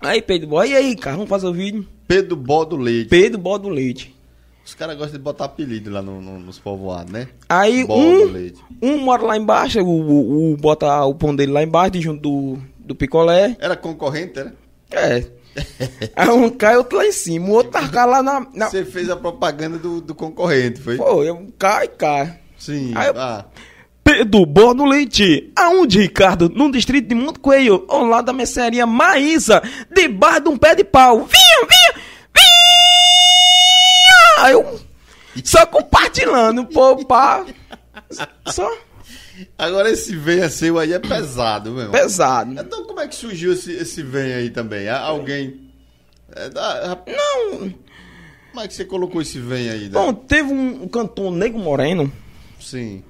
Aí, 0.00 0.20
Pedro 0.20 0.48
Bó, 0.48 0.62
e 0.64 0.74
aí, 0.76 0.94
cara, 0.96 1.16
vamos 1.16 1.30
fazer 1.30 1.46
o 1.46 1.52
vídeo? 1.52 1.86
Pedro 2.06 2.36
Bó 2.36 2.64
do 2.64 2.76
Leite. 2.76 3.08
Pedro 3.08 3.38
Bó 3.38 3.56
do 3.56 3.68
Leite. 3.68 4.14
Os 4.64 4.74
caras 4.74 4.96
gostam 4.96 5.18
de 5.18 5.24
botar 5.24 5.46
apelido 5.46 5.90
lá 5.90 6.02
no- 6.02 6.20
no- 6.20 6.38
nos 6.38 6.58
povoados, 6.58 7.12
né? 7.12 7.28
Aí 7.48 7.84
Bó 7.84 7.96
um, 7.98 8.26
do 8.26 8.32
Leite. 8.32 8.60
um 8.82 8.98
mora 8.98 9.22
lá 9.22 9.36
embaixo, 9.36 9.80
o, 9.80 9.88
o, 9.88 10.52
o- 10.52 10.56
bota 10.56 11.04
o 11.04 11.14
pão 11.14 11.34
dele 11.34 11.52
lá 11.52 11.62
embaixo, 11.62 12.00
junto 12.00 12.20
do, 12.20 12.58
do 12.78 12.94
picolé. 12.94 13.56
Era 13.58 13.76
concorrente, 13.76 14.38
era? 14.38 14.54
É. 14.90 15.24
Aí 16.16 16.28
um 16.30 16.48
cai, 16.50 16.76
outro 16.76 16.98
lá 16.98 17.06
em 17.06 17.12
cima. 17.12 17.48
O 17.48 17.52
outro 17.52 17.72
tá 17.90 18.04
lá 18.04 18.22
na. 18.22 18.46
na... 18.54 18.70
Você 18.70 18.84
fez 18.84 19.08
a 19.10 19.16
propaganda 19.16 19.78
do, 19.78 20.00
do 20.00 20.14
concorrente, 20.14 20.80
foi? 20.80 20.96
Pô, 20.96 21.22
eu 21.22 21.46
cai, 21.58 21.88
cai. 21.88 22.38
Sim. 22.58 22.92
Aí 22.94 23.08
eu- 23.08 23.14
ah, 23.20 23.44
Pedro 24.04 24.44
Borno 24.44 24.84
Leite, 24.84 25.52
aonde, 25.56 26.00
Ricardo? 26.00 26.48
No 26.48 26.70
distrito 26.72 27.08
de 27.08 27.14
Monte 27.14 27.38
Coelho, 27.38 27.84
ao 27.88 28.04
lado 28.04 28.26
da 28.26 28.32
mercearia 28.32 28.84
Maísa, 28.84 29.62
debaixo 29.94 30.40
de 30.42 30.48
um 30.48 30.56
pé 30.56 30.74
de 30.74 30.82
pau. 30.84 31.18
Vinha, 31.18 31.68
vinha, 31.68 32.04
vinha! 32.34 34.44
Aí 34.44 34.52
eu 34.54 34.80
só 35.44 35.64
compartilhando, 35.66 36.64
pô, 36.66 36.96
pá. 37.06 37.44
Só 38.46 38.68
Agora 39.56 39.90
esse 39.90 40.14
venha 40.16 40.48
seu 40.50 40.78
aí 40.78 40.92
é 40.92 40.98
pesado, 40.98 41.70
meu 41.70 41.84
irmão. 41.84 42.00
pesado. 42.00 42.52
Então 42.52 42.84
como 42.84 43.00
é 43.00 43.08
que 43.08 43.14
surgiu 43.14 43.52
esse, 43.52 43.72
esse 43.72 44.02
venha 44.02 44.36
aí 44.36 44.50
também? 44.50 44.88
Alguém. 44.88 45.70
É, 46.34 46.48
Não, 46.48 47.72
como 48.50 48.64
é 48.64 48.68
que 48.68 48.74
você 48.74 48.84
colocou 48.84 49.20
esse 49.22 49.38
venha 49.38 49.72
aí? 49.72 49.84
né? 49.84 49.90
bom, 49.90 50.12
teve 50.12 50.52
um, 50.52 50.88
cantor 50.88 51.30
Nego 51.30 51.58
Moreno, 51.58 52.10
Sim. 52.60 53.02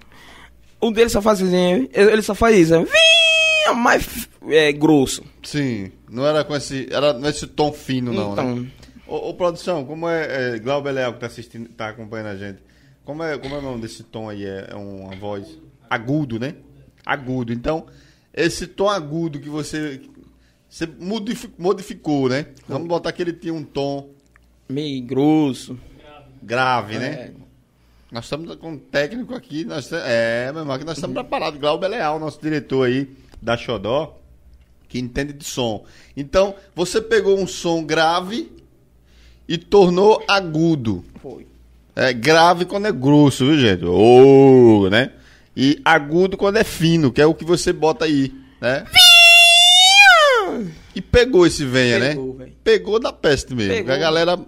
um 0.81 0.93
deles 0.93 1.13
só 1.13 1.23
faz 1.23 1.43
assim, 1.43 1.89
ele 1.93 2.23
só 2.23 2.35
faz 2.35 2.57
isso, 2.57 2.75
vinha, 2.75 3.75
mais 3.75 4.29
é, 4.49 4.73
grosso. 4.73 5.23
Sim. 5.43 5.93
Não 6.11 6.27
era 6.27 6.45
com 6.45 6.55
esse. 6.55 6.89
Era 6.91 7.13
nesse 7.15 7.47
tom 7.47 7.73
fino, 7.73 8.13
não, 8.13 8.33
Então. 8.33 8.57
né? 8.57 8.71
Ô, 9.07 9.31
ô, 9.31 9.35
produção, 9.35 9.85
como 9.85 10.09
é. 10.09 10.55
é 10.55 10.59
Glauber 10.59 10.93
Leal 10.93 11.15
que 11.15 11.21
tá 11.21 11.27
assistindo, 11.27 11.69
tá 11.71 11.89
acompanhando 11.89 12.29
a 12.29 12.37
gente. 12.37 12.59
Como 13.05 13.23
é, 13.23 13.37
como 13.39 13.55
é 13.55 13.59
o 13.59 13.63
nome 13.63 13.81
desse 13.81 14.03
tom 14.05 14.29
aí? 14.29 14.45
É, 14.45 14.69
é 14.71 14.75
uma 14.75 15.15
voz 15.17 15.59
agudo, 15.95 16.39
né? 16.39 16.55
Agudo. 17.05 17.53
Então, 17.53 17.87
esse 18.33 18.67
tom 18.67 18.89
agudo 18.89 19.39
que 19.41 19.49
você. 19.49 20.01
Você 20.69 20.87
modifi- 20.87 21.51
modificou, 21.59 22.29
né? 22.31 22.47
Vamos 22.67 22.89
botar 22.89 23.13
que 23.13 23.21
ele 23.21 23.33
tinha 23.35 23.53
um 23.53 23.63
tom 23.63 24.09
Meio 24.69 25.05
grosso. 25.05 25.79
grave, 26.43 26.95
É. 26.97 26.99
né? 26.99 27.31
Nós 28.11 28.25
estamos 28.25 28.55
com 28.57 28.73
um 28.73 28.79
técnico 28.79 29.35
aqui, 29.35 29.65
nós, 29.65 29.91
é, 29.93 30.51
meu 30.53 30.63
irmão, 30.63 30.79
que 30.79 30.85
nós 30.85 30.97
estamos 30.99 31.15
preparados. 31.15 31.59
Glauber 31.61 31.89
Leal, 31.89 32.19
nosso 32.19 32.41
diretor 32.41 32.87
aí 32.87 33.09
da 33.41 33.57
Xodó, 33.57 34.19
que 34.89 34.99
entende 34.99 35.33
de 35.33 35.45
som. 35.45 35.85
Então, 36.17 36.55
você 36.75 37.01
pegou 37.01 37.39
um 37.39 37.47
som 37.47 37.83
grave 37.85 38.51
e 39.49 39.57
tornou 39.59 40.23
agudo. 40.29 41.05
Foi. 41.23 41.47
É 41.97 42.13
grave 42.13 42.65
quando 42.67 42.87
é 42.87 42.93
grosso, 42.93 43.45
viu, 43.47 43.59
gente? 43.59 43.85
Ô, 43.85 44.89
né? 44.91 45.13
E 45.57 45.81
agudo 45.85 46.37
quando 46.37 46.57
é 46.57 46.65
fino, 46.65 47.13
que 47.13 47.21
é 47.21 47.27
o 47.27 47.35
que 47.35 47.45
você 47.45 47.73
bota 47.73 48.05
aí, 48.07 48.33
né? 48.61 48.85
E 50.95 51.01
pegou 51.01 51.47
esse 51.47 51.65
venha, 51.65 51.99
Pegou, 51.99 52.35
né? 52.35 52.45
velho. 52.45 52.57
Pegou 52.63 53.01
da 53.01 53.13
peste 53.13 53.55
mesmo. 53.55 53.75
Pegou. 53.75 53.95
A 53.95 53.99
galera, 53.99 54.39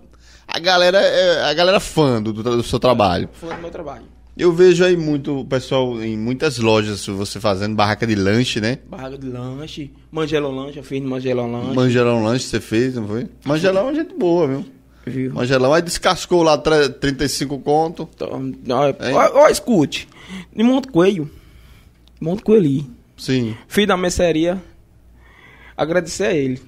a 0.46 0.58
galera, 0.58 0.99
é 0.99 1.44
a 1.44 1.54
galera 1.54 1.80
fã 1.80 2.23
do, 2.23 2.32
do 2.32 2.62
seu 2.62 2.78
trabalho. 2.78 3.28
Foi 3.32 3.54
do 3.54 3.61
meu 3.61 3.70
trabalho. 3.70 4.04
Eu 4.37 4.52
vejo 4.52 4.84
aí 4.84 4.96
muito 4.96 5.44
pessoal 5.44 6.02
em 6.02 6.18
muitas 6.18 6.58
lojas 6.58 7.06
você 7.06 7.38
fazendo 7.38 7.76
barraca 7.76 8.04
de 8.04 8.16
lanche, 8.16 8.61
né? 8.61 8.80
Barraca 8.88 9.16
de 9.16 9.28
lanche, 9.28 9.92
Mangelão 10.11 10.50
Lanche, 10.50 10.78
eu 10.78 10.82
fiz 10.82 11.00
no 11.00 11.08
Mangelão 11.08 11.52
Lanche. 11.52 11.76
Mangelão 11.76 12.25
lanche 12.25 12.44
você 12.46 12.61
fez, 12.61 12.96
não 12.96 13.06
foi? 13.06 13.28
Mangelão 13.44 13.90
é 13.90 13.94
gente 13.94 14.12
boa, 14.14 14.49
viu? 14.49 14.66
Viu? 15.06 15.34
Mangelão 15.34 15.73
aí 15.75 15.82
descascou 15.82 16.42
lá 16.42 16.56
tre- 16.56 16.88
35 16.88 17.58
conto. 17.61 18.08
Então, 18.14 18.52
Ó, 19.34 19.49
escute. 19.49 20.08
De 20.54 20.62
Monte 20.62 20.88
Coelho. 20.88 21.30
Monte 22.20 22.42
Coelho. 22.42 22.87
Sim. 23.16 23.54
Filho 23.68 23.87
da 23.88 23.96
mercearia. 23.96 24.62
Agradecer 25.76 26.25
a 26.25 26.32
ele. 26.34 26.61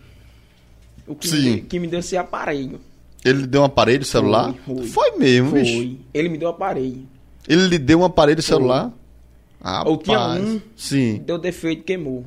O 1.06 1.14
que, 1.14 1.28
Sim. 1.28 1.42
Me, 1.54 1.60
que 1.62 1.78
me 1.78 1.86
deu 1.86 2.00
esse 2.00 2.16
aparelho. 2.16 2.80
Ele 3.24 3.46
deu 3.46 3.62
um 3.62 3.64
aparelho 3.64 4.04
celular? 4.04 4.54
Foi, 4.66 4.76
foi. 4.76 4.86
Foi 4.86 5.18
mesmo, 5.18 5.52
bicho. 5.52 5.72
Foi. 5.76 5.98
Ele 6.12 6.28
me 6.28 6.36
deu 6.38 6.48
o 6.48 6.52
aparelho. 6.52 7.06
Ele 7.48 7.66
lhe 7.68 7.78
deu 7.78 8.00
um 8.00 8.04
aparelho 8.04 8.42
celular? 8.42 8.92
Ah, 9.62 9.82
Eu 9.86 9.96
tinha 9.96 10.20
um. 10.20 10.60
Sim. 10.76 11.22
Deu 11.24 11.38
defeito, 11.38 11.84
queimou. 11.84 12.26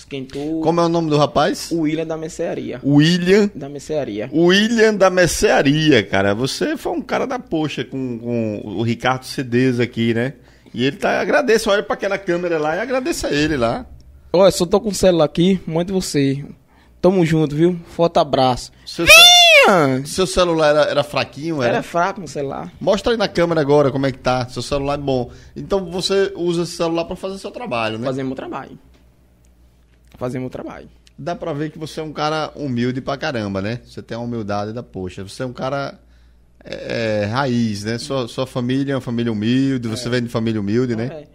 Esquentou. 0.00 0.60
Como 0.62 0.80
é 0.80 0.84
o 0.84 0.88
nome 0.88 1.10
do 1.10 1.16
rapaz? 1.18 1.70
O 1.70 1.80
William 1.80 2.06
da 2.06 2.16
mercearia. 2.16 2.80
William. 2.84 3.50
Da 3.54 3.68
mercearia. 3.68 4.30
William 4.32 4.94
da 4.94 5.10
Mercearia, 5.10 6.02
cara. 6.02 6.34
Você 6.34 6.76
foi 6.76 6.92
um 6.92 7.02
cara 7.02 7.26
da 7.26 7.38
poxa 7.38 7.84
com, 7.84 8.18
com 8.18 8.62
o 8.64 8.82
Ricardo 8.82 9.24
Cedeza 9.24 9.82
aqui, 9.82 10.14
né? 10.14 10.34
E 10.72 10.84
ele 10.84 10.96
tá. 10.96 11.20
Agradeço, 11.20 11.68
olha 11.70 11.82
pra 11.82 11.94
aquela 11.94 12.16
câmera 12.16 12.58
lá 12.58 12.76
e 12.76 12.80
agradeça 12.80 13.28
a 13.28 13.32
ele 13.32 13.56
lá. 13.56 13.84
Olha, 14.32 14.50
só 14.50 14.64
tô 14.64 14.80
com 14.80 14.88
o 14.88 14.94
celular 14.94 15.24
aqui. 15.24 15.60
Mande 15.66 15.92
você. 15.92 16.44
Tamo 17.00 17.24
junto, 17.26 17.54
viu? 17.54 17.78
Forte 17.88 18.18
abraço. 18.18 18.70
Seu, 18.86 19.06
ce- 19.06 20.06
seu 20.06 20.26
celular 20.26 20.70
era, 20.70 20.82
era 20.90 21.02
fraquinho, 21.02 21.62
era? 21.62 21.74
Era 21.74 21.82
fraco 21.82 22.20
no 22.20 22.28
celular. 22.28 22.72
Mostra 22.80 23.12
aí 23.12 23.18
na 23.18 23.28
câmera 23.28 23.60
agora 23.60 23.90
como 23.90 24.06
é 24.06 24.12
que 24.12 24.18
tá. 24.18 24.46
Seu 24.48 24.62
celular 24.62 24.94
é 24.94 25.02
bom. 25.02 25.30
Então 25.56 25.90
você 25.90 26.32
usa 26.36 26.62
esse 26.62 26.72
celular 26.72 27.04
pra 27.04 27.16
fazer 27.16 27.38
seu 27.38 27.50
trabalho, 27.50 27.98
né? 27.98 28.06
Fazer 28.06 28.22
meu 28.22 28.34
trabalho. 28.34 28.78
Fazer 30.20 30.38
meu 30.38 30.50
trabalho. 30.50 30.88
Dá 31.18 31.34
pra 31.34 31.52
ver 31.52 31.70
que 31.70 31.78
você 31.78 31.98
é 32.00 32.02
um 32.02 32.12
cara 32.12 32.52
humilde 32.54 33.00
pra 33.00 33.16
caramba, 33.16 33.60
né? 33.60 33.80
Você 33.84 34.00
tem 34.02 34.16
a 34.16 34.20
humildade 34.20 34.72
da 34.72 34.82
poxa. 34.82 35.22
Você 35.22 35.42
é 35.42 35.46
um 35.46 35.52
cara 35.52 35.98
é, 36.64 37.22
é, 37.22 37.24
raiz, 37.24 37.84
né? 37.84 37.98
Sua, 37.98 38.28
sua 38.28 38.46
família 38.46 38.92
é 38.92 38.94
uma 38.94 39.00
família 39.00 39.32
humilde, 39.32 39.88
você 39.88 40.08
vem 40.08 40.22
de 40.22 40.28
família 40.28 40.60
humilde, 40.60 40.94
né? 40.94 41.06
É. 41.06 41.26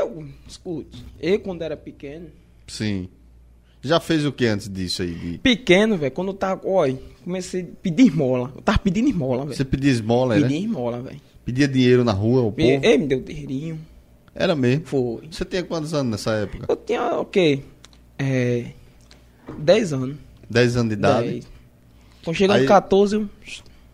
Eu, 0.00 0.26
escute, 0.48 1.04
eu 1.20 1.38
quando 1.40 1.62
era 1.62 1.76
pequeno, 1.76 2.26
Sim. 2.66 3.08
Já 3.82 4.00
fez 4.00 4.26
o 4.26 4.32
que 4.32 4.44
antes 4.46 4.68
disso 4.68 5.02
aí? 5.02 5.14
de- 5.14 5.38
pequeno, 5.38 5.96
velho, 5.96 6.10
quando 6.10 6.28
eu 6.28 6.34
tava, 6.34 6.60
olha, 6.68 6.98
comecei 7.22 7.62
a 7.62 7.66
pedir 7.82 8.08
esmola. 8.08 8.52
Eu 8.56 8.62
tava 8.62 8.78
pedindo 8.78 9.08
esmola, 9.08 9.44
velho. 9.44 9.56
Você 9.56 9.64
pedia 9.64 9.92
esmola, 9.92 10.34
Pedia 10.34 10.48
né? 10.48 10.56
esmola, 10.56 11.00
velho. 11.02 11.20
Pedia 11.44 11.68
dinheiro 11.68 12.02
na 12.02 12.10
rua, 12.10 12.40
o 12.42 12.50
povo? 12.50 12.62
ele 12.68 12.98
me 12.98 13.06
deu 13.06 13.20
dinheirinho. 13.20 13.78
Era 14.34 14.56
mesmo. 14.56 14.84
Foi. 14.86 15.28
Você 15.30 15.44
tinha 15.44 15.62
quantos 15.62 15.94
anos 15.94 16.10
nessa 16.10 16.32
época? 16.32 16.66
Eu 16.68 16.76
tinha, 16.76 17.18
o 17.20 17.24
quê? 17.24 17.60
É. 18.18 18.66
10 19.58 19.92
anos. 19.92 20.16
10 20.48 20.76
anos 20.76 20.88
de 20.88 20.94
idade? 20.94 21.28
10. 21.28 21.48
Quando 22.24 22.36
chegou 22.36 22.56
Aí- 22.56 22.64
em 22.64 22.66
14, 22.66 23.16
eu... 23.16 23.28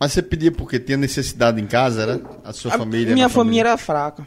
Mas 0.00 0.12
você 0.12 0.22
pedia 0.22 0.50
porque 0.50 0.80
tinha 0.80 0.96
necessidade 0.96 1.60
em 1.60 1.66
casa, 1.66 2.02
era? 2.02 2.20
A 2.44 2.52
sua 2.52 2.74
a 2.74 2.78
família? 2.78 3.14
minha 3.14 3.26
na 3.26 3.28
família 3.28 3.60
era 3.60 3.76
fraca. 3.76 4.26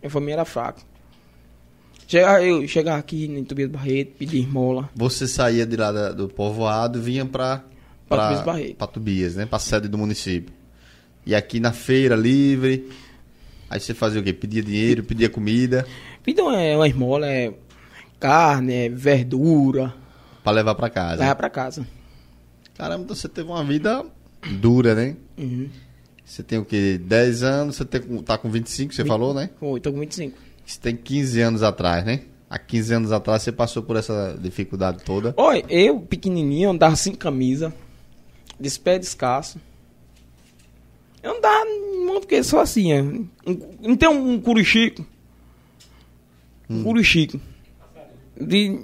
Minha 0.00 0.10
família 0.10 0.34
era 0.34 0.44
fraca. 0.44 0.80
Chegava, 2.06 2.42
eu 2.44 2.66
chegava 2.68 2.98
aqui 2.98 3.26
no 3.28 3.44
Tobias 3.44 3.70
Barreto, 3.70 4.12
pedir 4.18 4.40
esmola. 4.40 4.88
Você 4.94 5.26
saía 5.28 5.64
de 5.66 5.76
lá 5.76 5.90
da- 5.92 6.12
do 6.12 6.28
povoado 6.28 6.98
e 6.98 7.02
vinha 7.02 7.24
pra, 7.24 7.58
Pra 8.08 8.16
pra, 8.16 8.26
Tobias 8.28 8.44
Barreto. 8.44 8.76
pra 8.76 8.86
Tobias, 8.86 9.34
né? 9.36 9.46
Pra 9.46 9.58
sede 9.58 9.88
do 9.88 9.96
município. 9.98 10.52
E 11.26 11.34
aqui 11.34 11.58
na 11.60 11.72
feira 11.72 12.14
livre. 12.16 12.88
Aí 13.68 13.78
você 13.80 13.94
fazia 13.94 14.20
o 14.20 14.24
quê? 14.24 14.32
Pedia 14.32 14.62
dinheiro, 14.62 15.04
pedia 15.04 15.28
comida 15.30 15.86
Pedir 16.24 16.42
uma, 16.42 16.56
uma 16.56 16.88
esmola, 16.88 17.26
é 17.28 17.52
carne, 18.20 18.74
é 18.74 18.88
verdura, 18.88 19.94
pra 20.44 20.52
levar 20.52 20.74
pra 20.74 20.90
casa. 20.90 21.20
levar 21.20 21.34
pra 21.34 21.50
casa. 21.50 21.86
Caramba, 22.76 23.04
então 23.04 23.16
você 23.16 23.28
teve 23.28 23.48
uma 23.48 23.64
vida 23.64 24.04
dura, 24.60 24.94
né? 24.94 25.16
Uhum. 25.36 25.68
Você 26.24 26.42
tem 26.42 26.58
o 26.58 26.64
quê? 26.64 27.00
10 27.02 27.42
anos, 27.42 27.76
você 27.76 27.84
tem, 27.84 28.00
tá 28.22 28.38
com 28.38 28.48
25, 28.50 28.94
você 28.94 29.04
falou, 29.04 29.34
né? 29.34 29.50
Foi, 29.58 29.80
tô 29.80 29.92
com 29.92 29.98
25. 29.98 30.38
Você 30.64 30.78
tem 30.78 30.94
15 30.94 31.40
anos 31.40 31.62
atrás, 31.62 32.04
né? 32.04 32.20
Há 32.48 32.58
15 32.58 32.94
anos 32.94 33.12
atrás 33.12 33.42
você 33.42 33.50
passou 33.50 33.82
por 33.82 33.96
essa 33.96 34.38
dificuldade 34.40 35.02
toda. 35.04 35.34
Olha, 35.36 35.64
eu, 35.68 36.00
pequenininho, 36.00 36.70
andava 36.70 36.94
sem 36.94 37.14
camisa, 37.14 37.72
despé 38.58 38.98
descalço. 38.98 39.60
Eu 41.22 41.36
andava 41.36 41.64
muito 42.04 42.26
que 42.26 42.42
só 42.42 42.60
assim, 42.60 42.92
é. 42.92 43.02
Não 43.80 43.96
tem 43.96 44.08
um, 44.08 44.34
um 44.34 44.40
curichico? 44.40 45.04
Um 46.68 46.82
curichico. 46.84 47.40
De... 48.40 48.78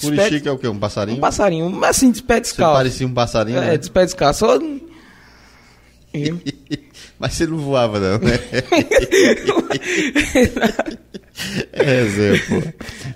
Curichique 0.00 0.48
é 0.48 0.50
o 0.50 0.56
quê? 0.58 0.68
Um 0.68 0.78
passarinho? 0.78 1.18
Um 1.18 1.20
passarinho, 1.20 1.70
mas 1.70 1.96
assim, 1.96 2.10
despé 2.10 2.36
Você 2.36 2.40
descalço. 2.42 2.76
parecia 2.76 3.06
um 3.06 3.12
passarinho, 3.12 3.58
É, 3.58 3.66
né? 3.72 3.76
despé 3.76 4.04
descalço. 4.04 4.38
Só... 4.40 4.58
Mas 7.20 7.34
você 7.34 7.46
não 7.46 7.58
voava, 7.58 8.00
não, 8.00 8.18
né? 8.18 8.32
é, 11.72 12.04
Zé, 12.06 12.38
pô. 12.48 12.62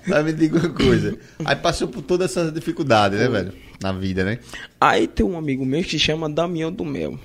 Mas 0.07 0.25
me 0.25 0.33
diga 0.33 0.59
uma 0.59 0.69
coisa. 0.69 1.17
Aí 1.43 1.55
passou 1.55 1.87
por 1.87 2.03
toda 2.03 2.25
essa 2.25 2.51
dificuldade, 2.51 3.15
né, 3.15 3.27
velho? 3.27 3.51
Na 3.81 3.91
vida, 3.91 4.23
né? 4.23 4.37
Aí 4.79 5.07
tem 5.07 5.25
um 5.25 5.35
amigo 5.37 5.65
meu 5.65 5.83
que 5.83 5.89
se 5.91 5.99
chama 5.99 6.29
Damião 6.29 6.71
do 6.71 6.85
Mel. 6.85 7.19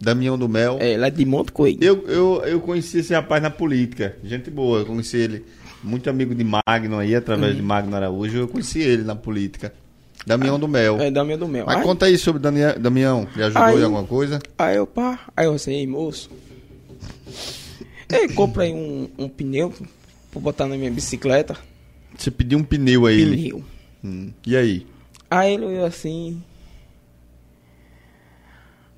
Damião 0.00 0.38
do 0.38 0.48
Mel. 0.48 0.76
É, 0.78 0.92
ele 0.92 1.04
é 1.06 1.10
de 1.10 1.24
Monte 1.24 1.50
Coelho. 1.52 1.78
Eu, 1.82 2.06
eu, 2.06 2.42
eu 2.44 2.60
conheci 2.60 2.98
esse 2.98 3.14
rapaz 3.14 3.42
na 3.42 3.50
política. 3.50 4.16
Gente 4.22 4.50
boa. 4.50 4.80
Eu 4.80 4.86
conheci 4.86 5.16
ele. 5.16 5.44
Muito 5.86 6.10
amigo 6.10 6.34
de 6.34 6.42
Magno 6.44 6.98
aí, 6.98 7.14
através 7.14 7.54
de 7.54 7.62
Magno 7.62 7.94
Araújo. 7.94 8.38
Eu 8.38 8.48
conheci 8.48 8.80
ele 8.80 9.04
na 9.04 9.14
política. 9.14 9.72
Damião 10.26 10.58
do 10.58 10.66
Mel. 10.66 11.00
É, 11.00 11.10
Damião 11.10 11.38
do 11.38 11.46
Mel. 11.46 11.64
Mas 11.66 11.76
Aí- 11.76 11.82
conta 11.84 12.06
aí 12.06 12.18
sobre 12.18 12.42
Daniel, 12.42 12.76
Damião. 12.78 13.28
Lhe 13.36 13.42
ajudou 13.44 13.62
Aí- 13.62 13.80
em 13.80 13.84
alguma 13.84 14.04
coisa? 14.04 14.40
Aí 14.58 14.76
eu, 14.76 14.86
pá, 14.86 15.20
aí 15.36 15.46
eu 15.46 15.52
assim, 15.54 15.72
ei, 15.72 15.86
moço. 15.86 16.28
Ei, 18.12 18.28
compra 18.30 18.64
aí 18.64 18.72
um, 18.74 19.08
um 19.16 19.28
pneu 19.28 19.72
pra 20.32 20.40
botar 20.40 20.66
na 20.66 20.76
minha 20.76 20.90
bicicleta. 20.90 21.56
Você 22.16 22.30
pediu 22.32 22.58
um 22.58 22.64
pneu 22.64 23.06
a 23.06 23.12
ele. 23.12 23.36
Pneu. 23.36 23.64
Hum. 24.04 24.30
E 24.44 24.56
aí? 24.56 24.86
Aí 25.30 25.54
ele 25.54 25.66
olhou 25.66 25.84
assim. 25.84 26.42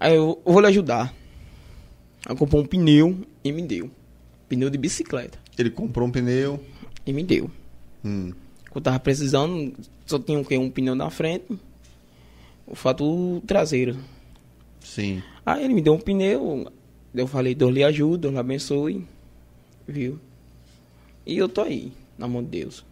Aí 0.00 0.14
eu, 0.14 0.40
eu 0.46 0.52
vou 0.52 0.60
lhe 0.62 0.68
ajudar. 0.68 1.12
Aí 2.26 2.34
comprou 2.36 2.62
um 2.62 2.66
pneu 2.66 3.18
e 3.44 3.52
me 3.52 3.62
deu. 3.62 3.90
Pneu 4.48 4.70
de 4.70 4.78
bicicleta. 4.78 5.38
Ele 5.58 5.68
comprou 5.70 6.06
um 6.08 6.10
pneu. 6.10 6.62
E 7.08 7.12
me 7.14 7.22
deu. 7.22 7.50
Hum. 8.04 8.34
Eu 8.74 8.82
tava 8.82 9.00
precisando, 9.00 9.72
só 10.04 10.18
tinha 10.18 10.38
o 10.38 10.44
quê? 10.44 10.58
Um 10.58 10.70
pneu 10.70 10.94
na 10.94 11.08
frente, 11.08 11.58
o 12.66 12.74
fato 12.74 13.42
traseiro. 13.46 13.96
Sim. 14.80 15.22
Aí 15.44 15.64
ele 15.64 15.72
me 15.72 15.80
deu 15.80 15.94
um 15.94 15.98
pneu, 15.98 16.70
eu 17.14 17.26
falei, 17.26 17.54
Deus 17.54 17.72
lhe 17.72 17.82
ajude, 17.82 18.18
Deus 18.18 18.34
lhe 18.34 18.38
abençoe, 18.38 19.06
viu? 19.86 20.20
E 21.24 21.38
eu 21.38 21.48
tô 21.48 21.62
aí, 21.62 21.90
na 22.18 22.28
mão 22.28 22.42
de 22.42 22.50
Deus. 22.50 22.84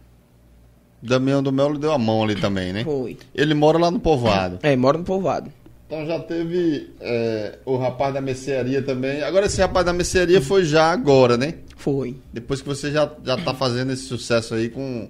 Damião 0.99 1.43
do 1.43 1.51
Melo 1.51 1.77
deu 1.77 1.91
a 1.91 1.97
mão 1.99 2.23
ali 2.23 2.35
também, 2.35 2.73
né? 2.73 2.83
Foi. 2.83 3.19
Ele 3.35 3.53
mora 3.53 3.77
lá 3.77 3.91
no 3.91 3.99
povoado. 3.99 4.57
É, 4.63 4.75
mora 4.75 4.97
no 4.97 5.03
povoado. 5.03 5.53
Então 5.87 6.05
já 6.05 6.19
teve 6.19 6.91
é, 6.99 7.59
o 7.65 7.77
rapaz 7.77 8.13
da 8.13 8.19
mercearia 8.19 8.81
também. 8.81 9.23
Agora 9.23 9.45
esse 9.45 9.61
rapaz 9.61 9.85
da 9.85 9.93
mercearia 9.93 10.41
foi 10.41 10.65
já 10.65 10.91
agora, 10.91 11.37
né? 11.37 11.53
Foi. 11.77 12.17
Depois 12.33 12.61
que 12.61 12.67
você 12.67 12.91
já, 12.91 13.09
já 13.23 13.37
tá 13.37 13.53
fazendo 13.53 13.93
esse 13.93 14.03
sucesso 14.03 14.53
aí 14.53 14.67
com 14.69 15.09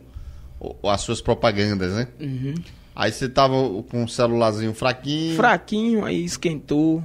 as 0.84 1.02
suas 1.02 1.20
propagandas, 1.20 1.94
né? 1.94 2.08
Uhum. 2.20 2.54
Aí 2.96 3.12
você 3.12 3.28
tava 3.28 3.56
com 3.90 4.04
um 4.04 4.08
celularzinho 4.08 4.74
fraquinho. 4.74 5.36
Fraquinho, 5.36 6.06
aí 6.06 6.24
esquentou. 6.24 7.04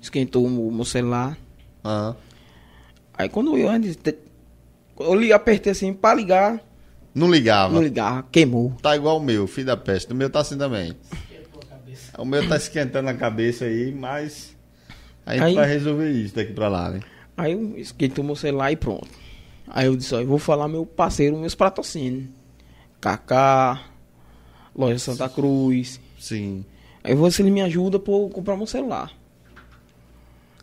Esquentou 0.00 0.46
o 0.46 0.72
meu 0.72 0.84
celular. 0.84 1.36
Ah. 1.82 2.14
Aí 3.14 3.28
quando 3.28 3.56
eu 3.56 3.68
antes. 3.68 3.98
Eu 5.00 5.14
li, 5.16 5.32
apertei 5.32 5.72
assim 5.72 5.92
pra 5.92 6.14
ligar, 6.14 6.60
Não 7.12 7.28
ligava. 7.28 7.74
não 7.74 7.82
ligava, 7.82 8.24
queimou. 8.30 8.72
Tá 8.80 8.94
igual 8.94 9.18
o 9.18 9.22
meu, 9.22 9.48
filho 9.48 9.66
da 9.66 9.76
peste. 9.76 10.12
O 10.12 10.14
meu 10.14 10.30
tá 10.30 10.40
assim 10.40 10.56
também. 10.56 10.92
O 12.18 12.24
meu 12.24 12.48
tá 12.48 12.56
esquentando 12.56 13.08
a 13.08 13.14
cabeça 13.14 13.64
aí, 13.64 13.92
mas 13.92 14.56
a 15.26 15.32
gente 15.34 15.42
Aí- 15.44 15.54
vai 15.54 15.68
resolver 15.68 16.10
isso 16.10 16.34
daqui 16.34 16.52
pra 16.52 16.68
lá, 16.68 16.90
né? 16.90 17.00
Aí 17.36 17.52
eu 17.52 17.78
esquentou 17.78 18.24
meu 18.24 18.36
celular 18.36 18.70
e 18.72 18.76
pronto. 18.76 19.08
Aí 19.66 19.86
eu 19.86 19.96
disse, 19.96 20.14
ó, 20.14 20.20
eu 20.20 20.26
vou 20.26 20.38
falar 20.38 20.68
meu 20.68 20.84
parceiro, 20.84 21.36
meus 21.38 21.54
patrocínios. 21.54 22.28
Kaká, 23.00 23.82
Loja 24.76 24.98
Santa 24.98 25.28
Cruz. 25.28 26.00
Sim. 26.18 26.64
Aí 27.02 27.14
se 27.32 27.42
ele 27.42 27.50
me 27.50 27.62
ajuda 27.62 27.98
pra 27.98 28.12
eu 28.12 28.28
comprar 28.28 28.56
meu 28.56 28.66
celular. 28.66 29.10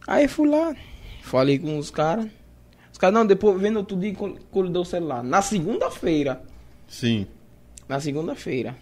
Aí 0.08 0.28
fui 0.28 0.48
lá, 0.48 0.76
falei 1.22 1.60
com 1.60 1.78
os 1.78 1.92
caras. 1.92 2.28
Os 2.92 2.98
caras, 2.98 3.14
não, 3.14 3.26
depois 3.26 3.60
vendo 3.62 3.78
outro 3.78 3.98
dia 3.98 4.14
col- 4.14 4.38
colidou 4.52 4.82
o 4.84 4.86
celular. 4.86 5.24
Na 5.24 5.42
segunda-feira. 5.42 6.42
Sim. 6.88 7.28
Na 7.88 8.00
segunda-feira. 8.00 8.76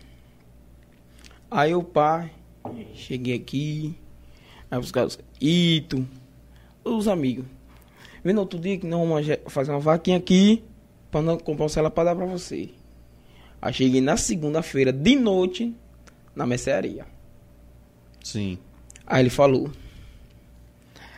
Aí 1.49 1.73
o 1.73 1.83
pai, 1.83 2.29
cheguei 2.93 3.35
aqui. 3.35 3.95
Aí 4.69 4.79
os 4.79 4.91
caras, 4.91 5.17
Ito, 5.39 6.07
os 6.83 7.07
amigos. 7.07 7.45
Vendo 8.23 8.39
outro 8.39 8.59
dia 8.59 8.77
que 8.77 8.85
não 8.85 9.07
vamos 9.07 9.27
fazer 9.47 9.71
uma 9.71 9.79
vaquinha 9.79 10.17
aqui 10.17 10.63
pra 11.09 11.21
não 11.21 11.37
comprar 11.37 11.65
um 11.65 11.69
celular 11.69 11.91
pra 11.91 12.03
dar 12.03 12.15
pra 12.15 12.25
você. 12.25 12.69
Aí 13.61 13.73
cheguei 13.73 14.01
na 14.01 14.17
segunda-feira, 14.17 14.91
de 14.91 15.15
noite, 15.15 15.73
na 16.35 16.45
mercearia. 16.45 17.05
Sim. 18.23 18.57
Aí 19.05 19.21
ele 19.21 19.29
falou: 19.29 19.71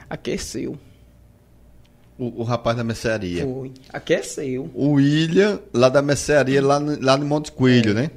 Aqueceu. 0.09 0.77
O, 2.17 2.41
o 2.41 2.43
rapaz 2.43 2.75
da 2.75 2.83
mercearia. 2.83 3.43
Foi. 3.43 3.71
Aqueceu. 3.91 4.69
O 4.73 4.91
William, 4.93 5.59
lá 5.73 5.89
da 5.89 6.01
mercearia, 6.01 6.61
lá 6.61 6.79
no, 6.79 7.01
lá 7.01 7.17
no 7.17 7.25
Monte 7.25 7.51
Coelho, 7.51 7.93
né? 7.93 8.11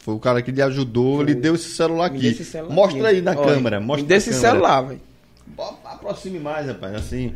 Foi 0.00 0.14
o 0.14 0.18
cara 0.18 0.40
que 0.42 0.50
lhe 0.50 0.62
ajudou, 0.62 1.22
lhe 1.22 1.34
deu 1.34 1.54
esse 1.54 1.70
celular 1.70 2.06
aqui. 2.06 2.26
esse 2.26 2.44
celular 2.44 2.74
Mostra 2.74 3.06
aqui. 3.08 3.16
aí 3.16 3.22
na 3.22 3.32
Olha, 3.32 3.44
câmera. 3.54 3.80
Mostra 3.80 4.02
Me 4.02 4.08
dê 4.08 4.14
esse 4.16 4.30
câmera. 4.30 4.50
celular, 4.50 4.80
velho. 4.82 5.00
Aproxime 5.84 6.38
mais, 6.38 6.66
rapaz, 6.66 6.94
assim. 6.94 7.34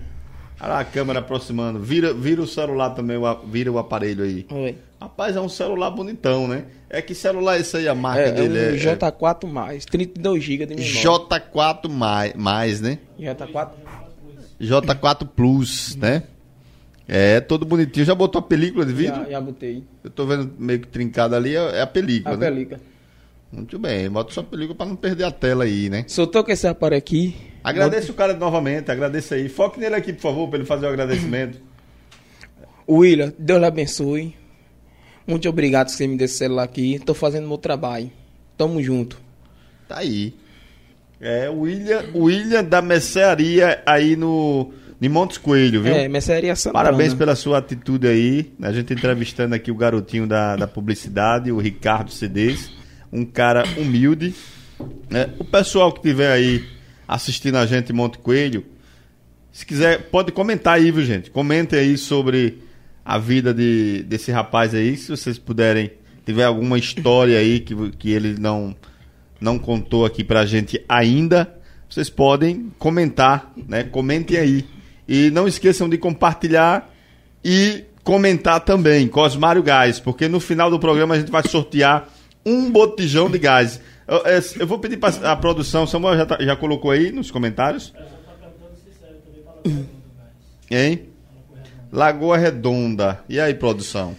Olha 0.61 0.69
lá 0.73 0.81
a 0.81 0.85
câmera 0.85 1.19
aproximando. 1.19 1.79
Vira, 1.81 2.15
vira 2.15 2.41
o 2.41 2.47
celular 2.47 2.91
também, 2.91 3.19
vira 3.47 3.71
o 3.71 3.79
aparelho 3.79 4.25
aí. 4.25 4.47
Oi. 4.51 4.77
Rapaz, 5.01 5.37
é 5.37 5.41
um 5.41 5.49
celular 5.49 5.91
bonitão, 5.91 6.49
né? 6.49 6.65
É 6.89 7.03
que 7.03 7.15
celular 7.15 7.57
é 7.57 7.61
esse 7.61 7.77
aí, 7.77 7.87
a 7.89 7.95
marca 7.95 8.23
É, 8.23 8.29
é 8.29 8.33
dele? 8.33 8.59
um 8.59 8.75
É, 8.91 8.97
J4 8.97 9.47
mais, 9.47 9.85
32 9.85 10.43
GB 10.43 10.65
de 10.67 10.75
memória. 10.77 11.03
J4 11.03 11.89
mais, 11.91 12.35
mais, 12.35 12.81
né? 12.81 12.99
J4 13.21 13.69
J4 14.61 15.29
Plus, 15.29 15.97
né? 15.97 16.23
É, 17.07 17.41
todo 17.41 17.67
bonitinho. 17.67 18.07
Já 18.07 18.15
botou 18.15 18.39
a 18.39 18.43
película 18.43 18.85
de 18.87 18.93
vidro? 18.93 19.25
já, 19.25 19.31
já 19.31 19.41
botei. 19.41 19.85
Eu 20.03 20.11
tô 20.11 20.27
vendo 20.27 20.51
meio 20.59 20.81
que 20.81 20.89
trincado 20.89 21.35
ali, 21.37 21.55
é 21.55 21.79
é 21.79 21.81
a 21.83 21.87
película, 21.87 22.35
A 22.35 22.39
né? 22.39 22.49
película. 22.51 22.81
Muito 23.53 23.79
bem, 23.79 24.11
bota 24.11 24.33
sua 24.33 24.43
película 24.43 24.75
pra 24.75 24.87
não 24.87 24.97
perder 24.97 25.25
a 25.25 25.31
tela 25.31 25.63
aí, 25.65 25.89
né? 25.89 26.05
Soltou 26.09 26.43
com 26.43 26.51
esse 26.51 26.67
aparelho 26.67 26.99
aqui. 26.99 27.37
Agradeça 27.63 28.11
o 28.11 28.15
cara 28.15 28.35
novamente, 28.35 28.91
agradeça 28.91 29.37
aí. 29.37 29.49
Foque 29.49 29.79
nele 29.79 29.95
aqui, 29.95 30.13
por 30.13 30.23
favor, 30.23 30.49
pra 30.49 30.59
ele 30.59 30.67
fazer 30.67 30.87
o 30.87 30.89
agradecimento. 30.89 31.61
William, 32.89 33.33
Deus 33.39 33.61
lhe 33.61 33.67
abençoe. 33.67 34.35
Muito 35.27 35.49
obrigado 35.49 35.87
por 35.87 35.93
você 35.95 36.07
me 36.07 36.17
deu 36.17 36.25
esse 36.25 36.35
celular 36.35 36.65
aqui. 36.65 36.99
Tô 36.99 37.15
fazendo 37.15 37.47
meu 37.47 37.57
trabalho. 37.57 38.11
Tamo 38.59 38.83
junto. 38.83 39.19
Tá 39.89 39.99
aí. 39.99 40.35
É, 41.21 41.49
William, 41.49 42.05
William 42.15 42.63
da 42.65 42.83
mercearia 42.83 43.83
aí 43.87 44.17
no 44.17 44.73
em 45.07 45.09
Montes 45.09 45.39
Coelho, 45.39 45.83
viu? 45.83 45.95
É, 45.95 46.09
mercearia 46.09 46.55
Santana. 46.57 46.85
Parabéns 46.85 47.15
pela 47.15 47.35
sua 47.37 47.59
atitude 47.59 48.07
aí. 48.07 48.53
A 48.63 48.73
gente 48.73 48.93
entrevistando 48.93 49.55
aqui 49.55 49.71
o 49.71 49.75
garotinho 49.75 50.27
da, 50.27 50.57
da 50.57 50.67
publicidade, 50.67 51.51
o 51.53 51.59
Ricardo 51.59 52.11
Cedês. 52.11 52.71
Um 53.13 53.25
cara 53.25 53.65
humilde. 53.77 54.35
né? 55.11 55.31
O 55.39 55.45
pessoal 55.45 55.93
que 55.93 56.03
tiver 56.03 56.33
aí 56.33 56.65
assistindo 57.07 57.57
a 57.57 57.67
gente 57.67 57.91
em 57.91 57.95
Monte 57.95 58.19
Coelho, 58.19 58.65
se 59.53 59.65
quiser, 59.65 60.11
pode 60.11 60.33
comentar 60.33 60.75
aí, 60.75 60.91
viu, 60.91 61.05
gente? 61.05 61.31
Comentem 61.31 61.79
aí 61.79 61.97
sobre 61.97 62.63
a 63.05 63.19
vida 63.19 63.55
de, 63.55 64.03
desse 64.03 64.33
rapaz 64.33 64.75
aí. 64.75 64.97
Se 64.97 65.11
vocês 65.11 65.39
puderem, 65.39 65.93
tiver 66.27 66.45
alguma 66.45 66.79
história 66.79 67.39
aí 67.39 67.61
que, 67.61 67.75
que 67.93 68.11
ele 68.11 68.35
não, 68.39 68.75
não 69.41 69.59
contou 69.59 70.05
aqui 70.05 70.25
pra 70.25 70.45
gente 70.45 70.83
ainda, 70.89 71.55
vocês 71.89 72.11
podem 72.11 72.73
comentar, 72.79 73.53
né? 73.69 73.85
Comentem 73.85 74.39
aí. 74.39 74.65
E 75.09 75.31
não 75.31 75.47
esqueçam 75.47 75.89
de 75.89 75.99
compartilhar 75.99 76.91
e 77.45 77.85
comentar 78.03 78.61
também, 78.61 79.07
Cosmário 79.09 79.63
Gás, 79.63 79.99
porque 80.01 80.29
no 80.29 80.41
final 80.41 80.71
do 80.71 80.79
programa 80.79 81.15
a 81.15 81.19
gente 81.19 81.31
vai 81.31 81.43
sortear 81.47 82.09
um 82.45 82.71
botijão 82.71 83.31
de 83.31 83.39
gás. 83.39 83.81
Eu, 84.07 84.27
é, 84.27 84.41
eu 84.61 84.67
vou 84.67 84.79
pedir 84.79 84.99
para 84.99 85.33
a 85.33 85.37
produção, 85.37 85.87
Samuel 85.87 86.17
já, 86.19 86.27
tá- 86.27 86.39
já 86.41 86.55
colocou 86.57 86.91
aí 86.91 87.11
nos 87.11 87.31
comentários? 87.31 87.93
Hein? 90.71 91.09
Lagoa 91.93 92.37
Redonda. 92.37 93.21
E 93.29 93.39
aí, 93.41 93.55
produção? 93.55 94.15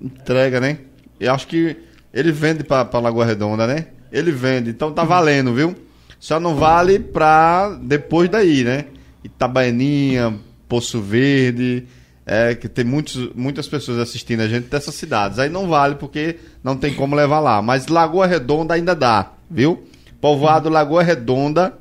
Entrega, 0.00 0.60
né? 0.60 0.78
Eu 1.18 1.32
acho 1.34 1.46
que 1.46 1.76
ele 2.14 2.30
vende 2.32 2.62
pra 2.64 2.88
Lagoa 3.00 3.24
Redonda, 3.24 3.66
né? 3.66 3.86
Ele 4.12 4.30
vende, 4.30 4.70
então 4.70 4.92
tá 4.92 5.04
valendo, 5.04 5.52
viu? 5.52 5.74
Só 6.18 6.40
não 6.40 6.56
vale 6.56 6.98
pra 6.98 7.78
depois 7.80 8.28
daí, 8.28 8.64
né? 8.64 8.86
Itabaianinha, 9.22 10.34
Poço 10.68 11.00
Verde, 11.00 11.86
é, 12.26 12.54
que 12.54 12.68
tem 12.68 12.84
muitos, 12.84 13.32
muitas 13.34 13.66
pessoas 13.68 13.98
assistindo 13.98 14.40
a 14.40 14.48
gente 14.48 14.66
dessas 14.66 14.94
cidades. 14.94 15.38
Aí 15.38 15.48
não 15.48 15.68
vale 15.68 15.94
porque 15.94 16.36
não 16.62 16.76
tem 16.76 16.94
como 16.94 17.14
levar 17.14 17.40
lá. 17.40 17.62
Mas 17.62 17.86
Lagoa 17.86 18.26
Redonda 18.26 18.74
ainda 18.74 18.94
dá, 18.94 19.32
viu? 19.50 19.84
Povoado 20.20 20.68
Lagoa 20.68 21.02
Redonda 21.02 21.74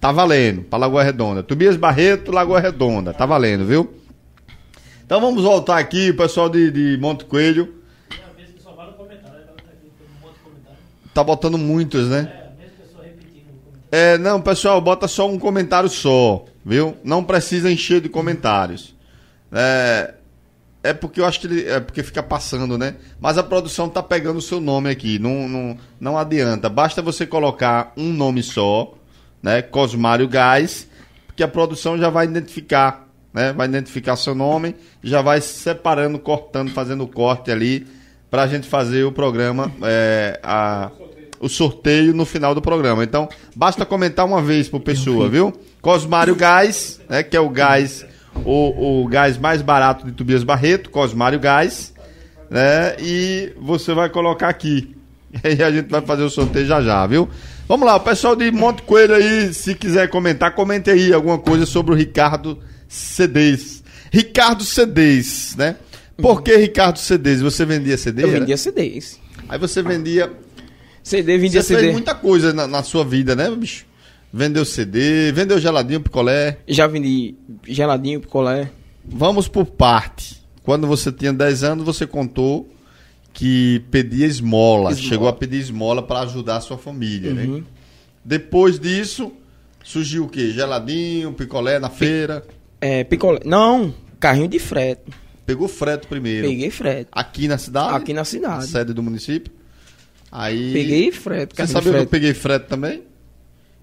tá 0.00 0.10
valendo, 0.10 0.62
pra 0.62 0.78
Lagoa 0.78 1.02
Redonda. 1.02 1.42
Tobias 1.42 1.76
Barreto, 1.76 2.32
Lagoa 2.32 2.58
Redonda, 2.58 3.12
tá 3.12 3.26
valendo, 3.26 3.66
viu? 3.66 3.94
Então 5.04 5.20
vamos 5.20 5.42
voltar 5.42 5.78
aqui, 5.78 6.12
pessoal 6.12 6.48
de, 6.48 6.70
de 6.70 6.98
Monte 6.98 7.24
Coelho. 7.26 7.74
Tá 11.12 11.24
botando 11.24 11.58
muitos, 11.58 12.08
né? 12.08 12.39
É, 13.92 14.16
não, 14.18 14.40
pessoal, 14.40 14.80
bota 14.80 15.08
só 15.08 15.28
um 15.28 15.38
comentário 15.38 15.88
só, 15.88 16.44
viu? 16.64 16.96
Não 17.02 17.24
precisa 17.24 17.70
encher 17.70 18.00
de 18.00 18.08
comentários. 18.08 18.94
É, 19.52 20.14
é 20.82 20.92
porque 20.92 21.20
eu 21.20 21.26
acho 21.26 21.40
que 21.40 21.46
ele, 21.46 21.68
é 21.68 21.80
porque 21.80 22.02
fica 22.02 22.22
passando, 22.22 22.78
né? 22.78 22.94
Mas 23.20 23.36
a 23.36 23.42
produção 23.42 23.88
tá 23.88 24.02
pegando 24.02 24.38
o 24.38 24.42
seu 24.42 24.60
nome 24.60 24.88
aqui, 24.88 25.18
não, 25.18 25.48
não, 25.48 25.78
não 25.98 26.18
adianta. 26.18 26.68
Basta 26.68 27.02
você 27.02 27.26
colocar 27.26 27.92
um 27.96 28.12
nome 28.12 28.42
só, 28.42 28.94
né? 29.42 29.60
Cosmário 29.60 30.28
Gás, 30.28 30.88
que 31.34 31.42
a 31.42 31.48
produção 31.48 31.98
já 31.98 32.08
vai 32.08 32.26
identificar, 32.26 33.08
né? 33.32 33.52
Vai 33.52 33.66
identificar 33.66 34.14
seu 34.14 34.36
nome, 34.36 34.76
já 35.02 35.20
vai 35.20 35.40
separando, 35.40 36.18
cortando, 36.18 36.70
fazendo 36.70 37.02
o 37.02 37.08
corte 37.08 37.50
ali 37.50 37.88
pra 38.30 38.46
gente 38.46 38.68
fazer 38.68 39.02
o 39.02 39.10
programa, 39.10 39.72
é, 39.82 40.38
a, 40.42 40.92
o 41.40 41.48
sorteio 41.48 42.12
no 42.14 42.26
final 42.26 42.54
do 42.54 42.60
programa. 42.60 43.02
Então, 43.02 43.28
basta 43.56 43.86
comentar 43.86 44.26
uma 44.26 44.42
vez 44.42 44.68
por 44.68 44.80
pessoa, 44.80 45.28
viu? 45.28 45.52
Cosmário 45.80 46.36
Gás, 46.36 47.00
né? 47.08 47.22
Que 47.22 47.36
é 47.36 47.40
o 47.40 47.48
gás, 47.48 48.04
o, 48.44 49.02
o 49.02 49.08
gás 49.08 49.38
mais 49.38 49.62
barato 49.62 50.04
de 50.04 50.12
Tobias 50.12 50.44
Barreto, 50.44 50.90
Cosmário 50.90 51.40
Gás, 51.40 51.94
né? 52.50 52.94
E 53.00 53.52
você 53.58 53.94
vai 53.94 54.10
colocar 54.10 54.48
aqui. 54.48 54.94
E 55.44 55.46
aí 55.46 55.62
a 55.62 55.70
gente 55.70 55.88
vai 55.88 56.00
fazer 56.00 56.24
o 56.24 56.28
sorteio 56.28 56.66
já 56.66 56.82
já, 56.82 57.06
viu? 57.06 57.28
Vamos 57.68 57.86
lá, 57.86 57.94
o 57.94 58.00
pessoal 58.00 58.34
de 58.34 58.50
Monte 58.50 58.82
Coelho 58.82 59.14
aí, 59.14 59.54
se 59.54 59.76
quiser 59.76 60.10
comentar, 60.10 60.52
comente 60.56 60.90
aí 60.90 61.12
alguma 61.12 61.38
coisa 61.38 61.64
sobre 61.64 61.94
o 61.94 61.96
Ricardo 61.96 62.58
Cedês. 62.88 63.80
Ricardo 64.10 64.64
Cedês, 64.64 65.54
né? 65.56 65.76
Por 66.20 66.42
que 66.42 66.56
Ricardo 66.56 66.98
Cedês? 66.98 67.40
Você 67.40 67.64
vendia 67.64 67.96
CD? 67.96 68.24
Eu 68.24 68.30
vendia 68.32 68.56
CDs. 68.56 69.20
Aí 69.48 69.58
você 69.58 69.82
vendia. 69.82 70.30
CD, 71.02 71.38
vendia 71.38 71.62
Você 71.62 71.68
CD. 71.68 71.80
fez 71.80 71.92
muita 71.92 72.14
coisa 72.14 72.52
na, 72.52 72.66
na 72.66 72.82
sua 72.82 73.04
vida, 73.04 73.34
né, 73.34 73.50
bicho? 73.50 73.86
Vendeu 74.32 74.64
CD, 74.64 75.32
vendeu 75.32 75.58
geladinho, 75.58 76.00
picolé. 76.00 76.58
Já 76.68 76.86
vendi 76.86 77.34
geladinho, 77.66 78.20
picolé. 78.20 78.70
Vamos 79.04 79.48
por 79.48 79.66
parte. 79.66 80.40
Quando 80.62 80.86
você 80.86 81.10
tinha 81.10 81.32
10 81.32 81.64
anos, 81.64 81.84
você 81.84 82.06
contou 82.06 82.68
que 83.32 83.82
pedia 83.90 84.26
esmola. 84.26 84.92
Esmola. 84.92 85.08
Chegou 85.08 85.28
a 85.28 85.32
pedir 85.32 85.58
esmola 85.58 86.02
para 86.02 86.20
ajudar 86.20 86.58
a 86.58 86.60
sua 86.60 86.78
família, 86.78 87.32
né? 87.32 87.44
Uhum. 87.44 87.64
Depois 88.24 88.78
disso, 88.78 89.32
surgiu 89.82 90.24
o 90.24 90.28
quê? 90.28 90.50
Geladinho, 90.50 91.32
picolé 91.32 91.78
na 91.78 91.90
feira. 91.90 92.44
É, 92.80 93.02
picolé. 93.02 93.40
Não, 93.44 93.92
carrinho 94.20 94.48
de 94.48 94.58
frete. 94.58 95.02
Pegou 95.44 95.66
frete 95.66 96.06
primeiro. 96.06 96.46
Peguei 96.46 96.70
frete. 96.70 97.08
Aqui 97.10 97.48
na 97.48 97.58
cidade? 97.58 97.96
Aqui 97.96 98.12
na 98.12 98.24
cidade. 98.24 98.66
Sede 98.68 98.92
do 98.92 99.02
município. 99.02 99.52
Aí. 100.30 100.72
Peguei 100.72 101.10
frete, 101.12 101.54
Você 101.56 101.80
que 101.80 101.88
eu 101.88 102.06
peguei 102.06 102.34
frete 102.34 102.66
também? 102.68 103.02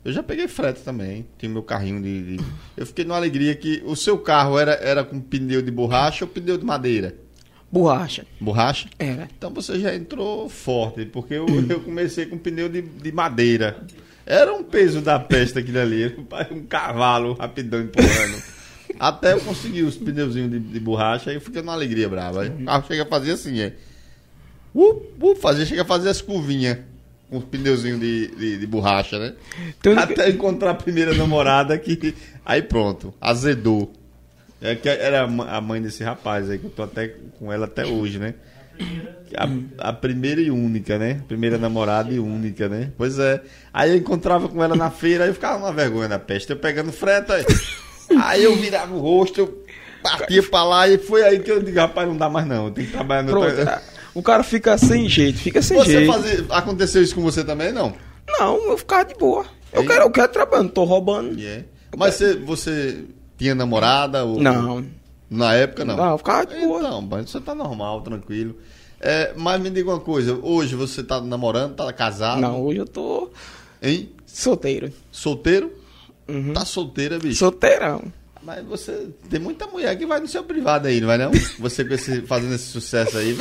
Eu 0.05 0.13
já 0.13 0.23
peguei 0.23 0.47
frete 0.47 0.81
também. 0.81 1.25
Tinha 1.37 1.51
meu 1.51 1.63
carrinho 1.63 2.01
de. 2.01 2.37
de- 2.37 2.43
Eu 2.77 2.85
fiquei 2.85 3.03
numa 3.03 3.17
alegria 3.17 3.53
que 3.55 3.81
o 3.85 3.95
seu 3.95 4.17
carro 4.17 4.57
era, 4.57 4.73
era 4.75 5.03
com 5.03 5.19
pneu 5.19 5.61
de 5.61 5.69
borracha 5.71 6.23
ou 6.23 6.29
pneu 6.31 6.57
de 6.57 6.63
madeira? 6.65 7.15
Borracha. 7.69 8.25
Borracha? 8.39 8.87
Era. 8.97 9.27
Então 9.37 9.49
você 9.53 9.77
já 9.79 9.93
entrou 9.93 10.47
forte, 10.47 11.05
porque 11.05 11.33
eu, 11.33 11.45
eu 11.69 11.81
comecei 11.81 12.25
com 12.25 12.37
pneu 12.37 12.69
de, 12.69 12.81
de 12.81 13.11
madeira. 13.11 13.85
Era 14.25 14.53
um 14.53 14.63
peso 14.63 15.01
da 15.01 15.19
peste 15.19 15.59
aquilo 15.59 15.79
ali. 15.79 16.15
Um 16.51 16.63
cavalo 16.63 17.33
rapidão 17.33 17.81
empurrando. 17.81 18.41
Até 18.97 19.33
eu 19.33 19.41
conseguir 19.41 19.83
os 19.83 19.97
pneuzinhos 19.97 20.49
de, 20.49 20.59
de 20.59 20.79
borracha, 20.79 21.29
aí 21.29 21.35
eu 21.35 21.41
fiquei 21.41 21.61
numa 21.61 21.73
alegria 21.73 22.07
brava. 22.07 22.43
Aí 22.43 22.49
o 22.49 22.65
carro 22.65 22.85
chega 22.87 23.03
a 23.03 23.05
fazer 23.05 23.31
assim, 23.31 23.59
é. 23.59 23.73
Uh, 24.73 25.01
uh, 25.21 25.35
fazia, 25.35 25.65
chega 25.65 25.81
a 25.81 25.85
fazer 25.85 26.09
as 26.09 26.21
curvinhas 26.21 26.79
com 27.29 27.37
os 27.37 27.43
pneuzinhos 27.43 27.99
de, 27.99 28.27
de, 28.27 28.57
de 28.57 28.67
borracha, 28.67 29.19
né? 29.19 29.33
Tudo 29.81 29.99
Até 29.99 30.29
encontrar 30.29 30.71
a 30.71 30.75
primeira 30.75 31.13
namorada 31.13 31.77
que. 31.77 32.15
Aí 32.45 32.61
pronto, 32.61 33.13
azedou. 33.19 33.91
É 34.61 34.73
que 34.75 34.89
era 34.89 35.23
a 35.23 35.61
mãe 35.61 35.81
desse 35.81 36.03
rapaz 36.03 36.49
aí, 36.49 36.57
que 36.57 36.65
eu 36.65 36.71
tô 36.71 36.81
até 36.81 37.13
com 37.37 37.53
ela 37.53 37.65
até 37.65 37.85
hoje, 37.85 38.17
né? 38.17 38.33
A, 39.35 39.89
a 39.89 39.93
primeira 39.93 40.41
e 40.41 40.49
única, 40.49 40.97
né? 40.97 41.21
Primeira 41.27 41.57
namorada 41.57 42.11
e 42.11 42.19
única, 42.19 42.67
né? 42.67 42.91
Pois 42.97 43.19
é. 43.19 43.41
Aí 43.71 43.91
eu 43.91 43.97
encontrava 43.97 44.47
com 44.47 44.63
ela 44.63 44.75
na 44.75 44.89
feira, 44.89 45.25
aí 45.25 45.29
eu 45.29 45.33
ficava 45.33 45.57
uma 45.57 45.71
vergonha 45.71 46.07
da 46.07 46.17
peste. 46.17 46.49
Eu 46.49 46.57
pegando 46.57 46.91
freta, 46.91 47.35
aí, 47.35 47.45
aí 48.19 48.43
eu 48.43 48.55
virava 48.55 48.95
o 48.95 48.99
rosto, 48.99 49.41
eu 49.41 49.63
partia 50.01 50.41
pra 50.41 50.63
lá 50.63 50.87
e 50.87 50.97
foi 50.97 51.23
aí 51.23 51.39
que 51.39 51.51
eu 51.51 51.61
digo, 51.61 51.77
rapaz, 51.77 52.07
não 52.07 52.17
dá 52.17 52.29
mais 52.29 52.47
não, 52.47 52.65
eu 52.65 52.71
tenho 52.71 52.87
que 52.87 52.93
trabalhar 52.93 53.23
no 53.23 53.31
Pronto. 53.31 53.47
O 54.17 54.23
cara 54.23 54.41
fica 54.41 54.75
sem 54.79 55.07
jeito, 55.07 55.37
fica 55.37 55.61
sem 55.61 55.77
Você 55.77 55.91
jeito. 55.91 56.11
fazia, 56.11 56.45
aconteceu 56.49 57.03
isso 57.03 57.13
com 57.13 57.21
você 57.21 57.43
também, 57.43 57.71
não? 57.71 57.93
Não, 58.27 58.71
eu 58.71 58.77
ficava 58.77 59.05
de 59.05 59.13
boa. 59.13 59.45
Eu 59.71 59.85
quero, 59.85 60.05
eu 60.05 60.09
quero 60.09 60.31
trabalhar, 60.31 60.63
não 60.63 60.69
tô 60.71 60.83
roubando. 60.85 61.39
Yeah. 61.39 61.65
Mas 61.95 62.15
você, 62.15 62.35
você 62.35 63.03
tinha 63.37 63.53
namorada? 63.53 64.25
Ou, 64.25 64.41
Não. 64.41 64.83
Na 65.29 65.53
época, 65.53 65.85
não? 65.85 65.95
Não, 65.95 66.11
eu 66.13 66.17
ficava 66.17 66.47
de 66.47 66.55
boa. 66.55 66.79
Então, 66.79 67.01
mas 67.03 67.29
você 67.29 67.39
tá 67.39 67.53
normal, 67.53 68.01
tranquilo. 68.01 68.57
É, 68.99 69.33
mas 69.35 69.61
me 69.61 69.69
diga 69.69 69.91
uma 69.91 69.99
coisa, 69.99 70.33
hoje 70.41 70.73
você 70.75 71.03
tá 71.03 71.21
namorando, 71.21 71.75
tá 71.75 71.93
casado? 71.93 72.41
Não, 72.41 72.59
hoje 72.65 72.79
eu 72.79 72.87
tô 72.87 73.29
Hein? 73.83 74.09
solteiro. 74.25 74.91
Solteiro? 75.11 75.71
Uhum. 76.27 76.53
Tá 76.53 76.65
solteira, 76.65 77.19
bicho? 77.19 77.37
Solteirão. 77.37 78.01
Mas 78.41 78.65
você. 78.65 79.09
Tem 79.29 79.39
muita 79.39 79.67
mulher 79.67 79.95
que 79.97 80.05
vai 80.05 80.19
no 80.21 80.27
seu 80.27 80.43
privado 80.43 80.87
aí, 80.87 81.01
não 81.01 81.07
vai 81.07 81.17
não? 81.17 81.31
Você 81.59 81.83
com 81.83 81.93
esse, 81.93 82.21
fazendo 82.21 82.55
esse 82.55 82.67
sucesso 82.67 83.17
aí. 83.17 83.33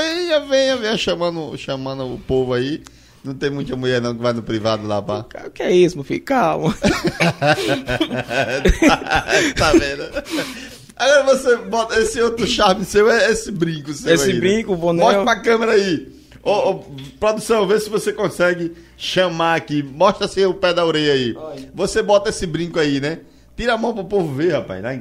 Venha, 0.00 0.40
venha, 0.40 0.76
venha, 0.76 0.96
chamando, 0.96 1.56
chamando 1.58 2.14
o 2.14 2.18
povo 2.18 2.54
aí. 2.54 2.82
Não 3.22 3.34
tem 3.34 3.50
muita 3.50 3.76
mulher 3.76 4.00
não 4.00 4.14
que 4.14 4.22
vai 4.22 4.32
no 4.32 4.42
privado 4.42 4.86
lá 4.86 5.02
pra. 5.02 5.26
O 5.46 5.50
que 5.50 5.62
é 5.62 5.70
isso, 5.70 5.96
meu 5.96 6.04
filho? 6.04 6.22
Calma. 6.22 6.74
tá, 8.86 8.96
tá 9.56 9.72
vendo? 9.72 10.04
Agora 10.96 11.22
você 11.24 11.56
bota 11.56 12.00
esse 12.00 12.20
outro 12.20 12.46
charme 12.46 12.84
seu, 12.84 13.10
é 13.10 13.30
esse 13.30 13.52
brinco 13.52 13.92
seu 13.92 14.14
Esse 14.14 14.28
aí, 14.28 14.34
né? 14.34 14.40
brinco, 14.40 14.72
o 14.72 14.76
boné. 14.76 15.02
Mostra 15.02 15.24
pra 15.24 15.40
câmera 15.40 15.72
aí. 15.72 16.08
Ô, 16.42 16.70
ô, 16.70 16.84
produção, 17.18 17.66
vê 17.66 17.78
se 17.78 17.90
você 17.90 18.10
consegue 18.12 18.72
chamar 18.96 19.56
aqui. 19.56 19.82
Mostra 19.82 20.24
assim 20.24 20.46
o 20.46 20.54
pé 20.54 20.72
da 20.72 20.84
orelha 20.84 21.12
aí. 21.12 21.34
Olha. 21.36 21.70
Você 21.74 22.02
bota 22.02 22.30
esse 22.30 22.46
brinco 22.46 22.78
aí, 22.78 23.00
né? 23.00 23.18
Tira 23.54 23.74
a 23.74 23.78
mão 23.78 23.92
pro 23.92 24.04
povo 24.04 24.34
ver, 24.34 24.52
rapaz. 24.52 24.82
Aí, 24.84 25.00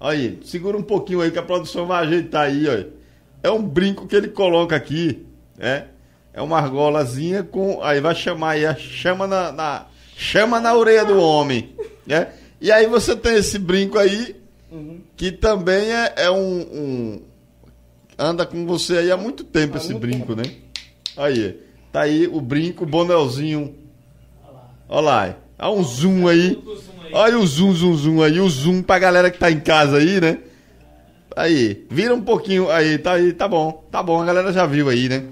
ó. 0.00 0.08
Aí, 0.08 0.40
segura 0.44 0.76
um 0.76 0.82
pouquinho 0.82 1.20
aí 1.20 1.30
que 1.30 1.38
a 1.38 1.42
produção 1.42 1.86
vai 1.86 2.04
ajeitar 2.04 2.46
aí, 2.46 2.66
ó. 2.66 2.99
É 3.42 3.50
um 3.50 3.62
brinco 3.62 4.06
que 4.06 4.14
ele 4.16 4.28
coloca 4.28 4.74
aqui, 4.76 5.24
né? 5.58 5.86
É 6.32 6.40
uma 6.42 6.58
argolazinha 6.58 7.42
com. 7.42 7.82
Aí 7.82 8.00
vai 8.00 8.14
chamar 8.14 8.50
aí, 8.52 8.66
a 8.66 8.74
chama 8.74 9.26
na, 9.26 9.50
na- 9.52 9.86
chama 10.16 10.60
na 10.60 10.74
orelha 10.74 11.04
do 11.04 11.18
homem, 11.18 11.74
né? 12.06 12.28
E 12.60 12.70
aí 12.70 12.86
você 12.86 13.16
tem 13.16 13.36
esse 13.36 13.58
brinco 13.58 13.98
aí, 13.98 14.36
que 15.16 15.32
também 15.32 15.90
é, 15.92 16.12
é 16.16 16.30
um, 16.30 16.60
um- 16.60 17.22
Anda 18.18 18.44
com 18.44 18.66
você 18.66 18.98
aí 18.98 19.10
há 19.10 19.16
muito 19.16 19.42
tempo 19.42 19.78
esse 19.78 19.92
muito 19.92 20.00
brinco, 20.06 20.36
né? 20.36 20.42
Aí, 21.16 21.58
tá 21.90 22.02
aí 22.02 22.26
o 22.26 22.38
brinco, 22.40 22.84
o 22.84 22.86
bonelzinho. 22.86 23.74
Olha 24.88 25.00
lá, 25.00 25.36
há 25.58 25.70
um 25.70 25.82
zoom 25.82 26.28
aí. 26.28 26.62
Olha 27.12 27.38
o 27.38 27.46
zoom, 27.46 27.72
zoom, 27.72 27.96
zoom 27.96 28.22
aí, 28.22 28.38
o 28.38 28.48
zoom 28.48 28.82
pra 28.82 28.98
galera 28.98 29.30
que 29.30 29.38
tá 29.38 29.50
em 29.50 29.58
casa 29.60 29.96
aí, 29.96 30.20
né? 30.20 30.38
Aí, 31.36 31.86
vira 31.90 32.14
um 32.14 32.20
pouquinho 32.22 32.70
aí, 32.70 32.98
tá 32.98 33.12
aí, 33.12 33.32
tá 33.32 33.46
bom, 33.46 33.84
tá 33.90 34.02
bom, 34.02 34.20
a 34.20 34.24
galera 34.26 34.52
já 34.52 34.66
viu 34.66 34.88
aí, 34.88 35.08
né? 35.08 35.24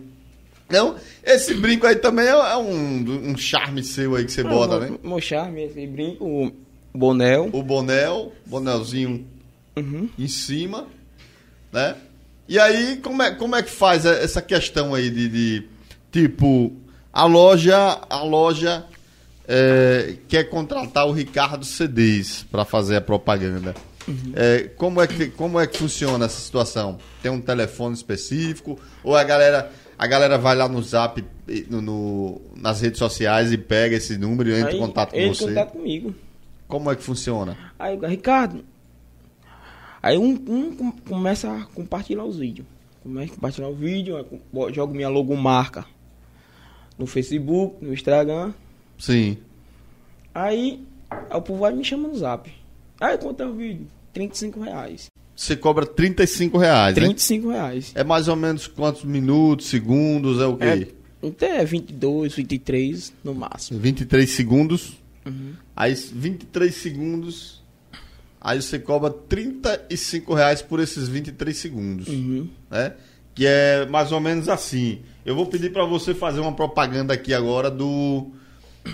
Então, 0.69 0.97
esse 1.25 1.55
brinco 1.55 1.87
aí 1.87 1.97
também 1.97 2.27
é, 2.27 2.31
é 2.31 2.57
um, 2.57 3.31
um 3.31 3.37
charme 3.37 3.83
seu 3.83 4.15
aí 4.15 4.25
que 4.25 4.33
você 4.33 4.43
bota, 4.45 4.79
né? 4.79 4.97
Meu 5.03 5.21
charme, 5.21 5.63
esse 5.65 5.87
brinco, 5.87 6.25
o 6.25 6.53
bonel. 6.95 7.49
O 7.53 7.63
bonel, 7.63 8.33
bonelzinho 8.47 9.27
Uhum. 9.77 10.09
em 10.19 10.29
cima, 10.29 10.87
né? 11.73 11.95
E 12.49 12.59
aí, 12.59 12.97
como 13.03 13.23
é, 13.23 13.31
como 13.35 13.55
é 13.57 13.63
que 13.63 13.71
faz 13.71 14.05
essa 14.05 14.41
questão 14.43 14.95
aí 14.95 15.11
de, 15.11 15.29
de, 15.29 15.69
tipo, 16.11 16.73
a 17.13 17.25
loja, 17.25 17.77
a 18.09 18.23
loja 18.23 18.85
é, 19.47 20.17
quer 20.29 20.45
contratar 20.45 21.07
o 21.07 21.13
Ricardo 21.13 21.65
CDs 21.65 22.45
para 22.51 22.65
fazer 22.65 22.97
a 22.97 23.01
propaganda. 23.01 23.75
É, 24.35 24.69
como, 24.77 25.01
é 25.01 25.07
que, 25.07 25.29
como 25.29 25.59
é 25.61 25.67
que 25.67 25.79
funciona 25.79 26.25
essa 26.27 26.41
situação? 26.41 26.99
Tem 27.23 27.31
um 27.31 27.41
telefone 27.41 27.95
específico? 27.95 28.79
Ou 29.05 29.17
a 29.17 29.25
galera, 29.25 29.71
a 29.99 30.07
galera 30.07 30.39
vai 30.39 30.55
lá 30.57 30.69
no 30.69 30.83
zap, 30.83 31.25
no, 31.69 31.81
no- 31.81 32.41
nas 32.57 32.81
redes 32.81 32.99
sociais 32.99 33.53
e 33.53 33.59
pega 33.59 33.97
esse 33.97 34.17
número 34.19 34.51
e 34.51 34.55
entra 34.55 34.71
em 34.73 34.75
Aí, 34.75 34.81
contato 34.81 35.13
com 35.13 35.29
você? 35.29 35.45
contato 35.47 35.73
comigo. 35.73 36.15
Como 36.67 36.91
é 36.91 36.97
que 36.97 37.03
funciona? 37.03 37.57
Aí, 37.79 37.99
Ricardo. 38.07 38.65
Aí 40.03 40.17
um, 40.17 40.31
um 40.49 40.77
com- 40.77 40.93
começa 40.93 41.51
a 41.51 41.65
compartilhar 41.67 42.25
os 42.25 42.39
vídeos. 42.39 42.67
Começa 43.03 43.33
a 43.33 43.35
compartilhar 43.35 43.69
o 43.69 43.75
vídeo, 43.75 44.27
jogo 44.73 44.95
minha 44.95 45.09
logomarca 45.09 45.85
no 46.99 47.07
Facebook, 47.07 47.85
no 47.85 47.93
Instagram. 47.93 48.53
Sim. 48.99 49.39
Aí, 50.35 50.85
o 51.33 51.41
povo 51.41 51.61
vai 51.61 51.73
me 51.73 51.85
chama 51.85 52.09
no 52.09 52.17
zap. 52.17 52.53
Aí 53.01 53.17
quanto 53.19 53.43
é 53.43 53.47
o 53.47 53.55
vídeo? 53.55 53.87
35 54.13 54.61
reais. 54.61 55.07
Você 55.35 55.55
cobra 55.55 55.87
35 55.87 56.59
reais, 56.59 56.97
né? 56.97 57.03
35 57.03 57.49
reais. 57.51 57.93
É 57.95 58.03
mais 58.03 58.27
ou 58.27 58.35
menos 58.35 58.67
quantos 58.67 59.05
minutos, 59.05 59.67
segundos, 59.67 60.41
é 60.41 60.47
o 60.47 60.57
quê? 60.57 60.65
É, 60.65 60.89
então 61.23 61.49
é 61.49 61.65
22, 61.65 62.35
23 62.35 63.13
no 63.23 63.35
máximo. 63.35 63.79
23 63.79 64.29
segundos. 64.29 64.95
Uhum. 65.25 65.53
Aí 65.77 65.95
23 65.95 66.75
segundos. 66.75 67.63
Aí 68.41 68.61
você 68.61 68.79
cobra 68.79 69.11
35 69.11 70.35
reais 70.35 70.63
por 70.63 70.81
esses 70.81 71.09
23 71.09 71.57
segundos. 71.57 72.09
Uhum. 72.09 72.49
Né? 72.71 72.95
Que 73.35 73.47
é 73.47 73.87
mais 73.87 74.11
ou 74.11 74.21
menos 74.21 74.49
assim. 74.49 75.01
Eu 75.25 75.35
vou 75.35 75.47
pedir 75.47 75.73
para 75.73 75.85
você 75.85 76.15
fazer 76.15 76.41
uma 76.41 76.53
propaganda 76.53 77.15
aqui 77.15 77.35
agora 77.35 77.71
do, 77.71 78.33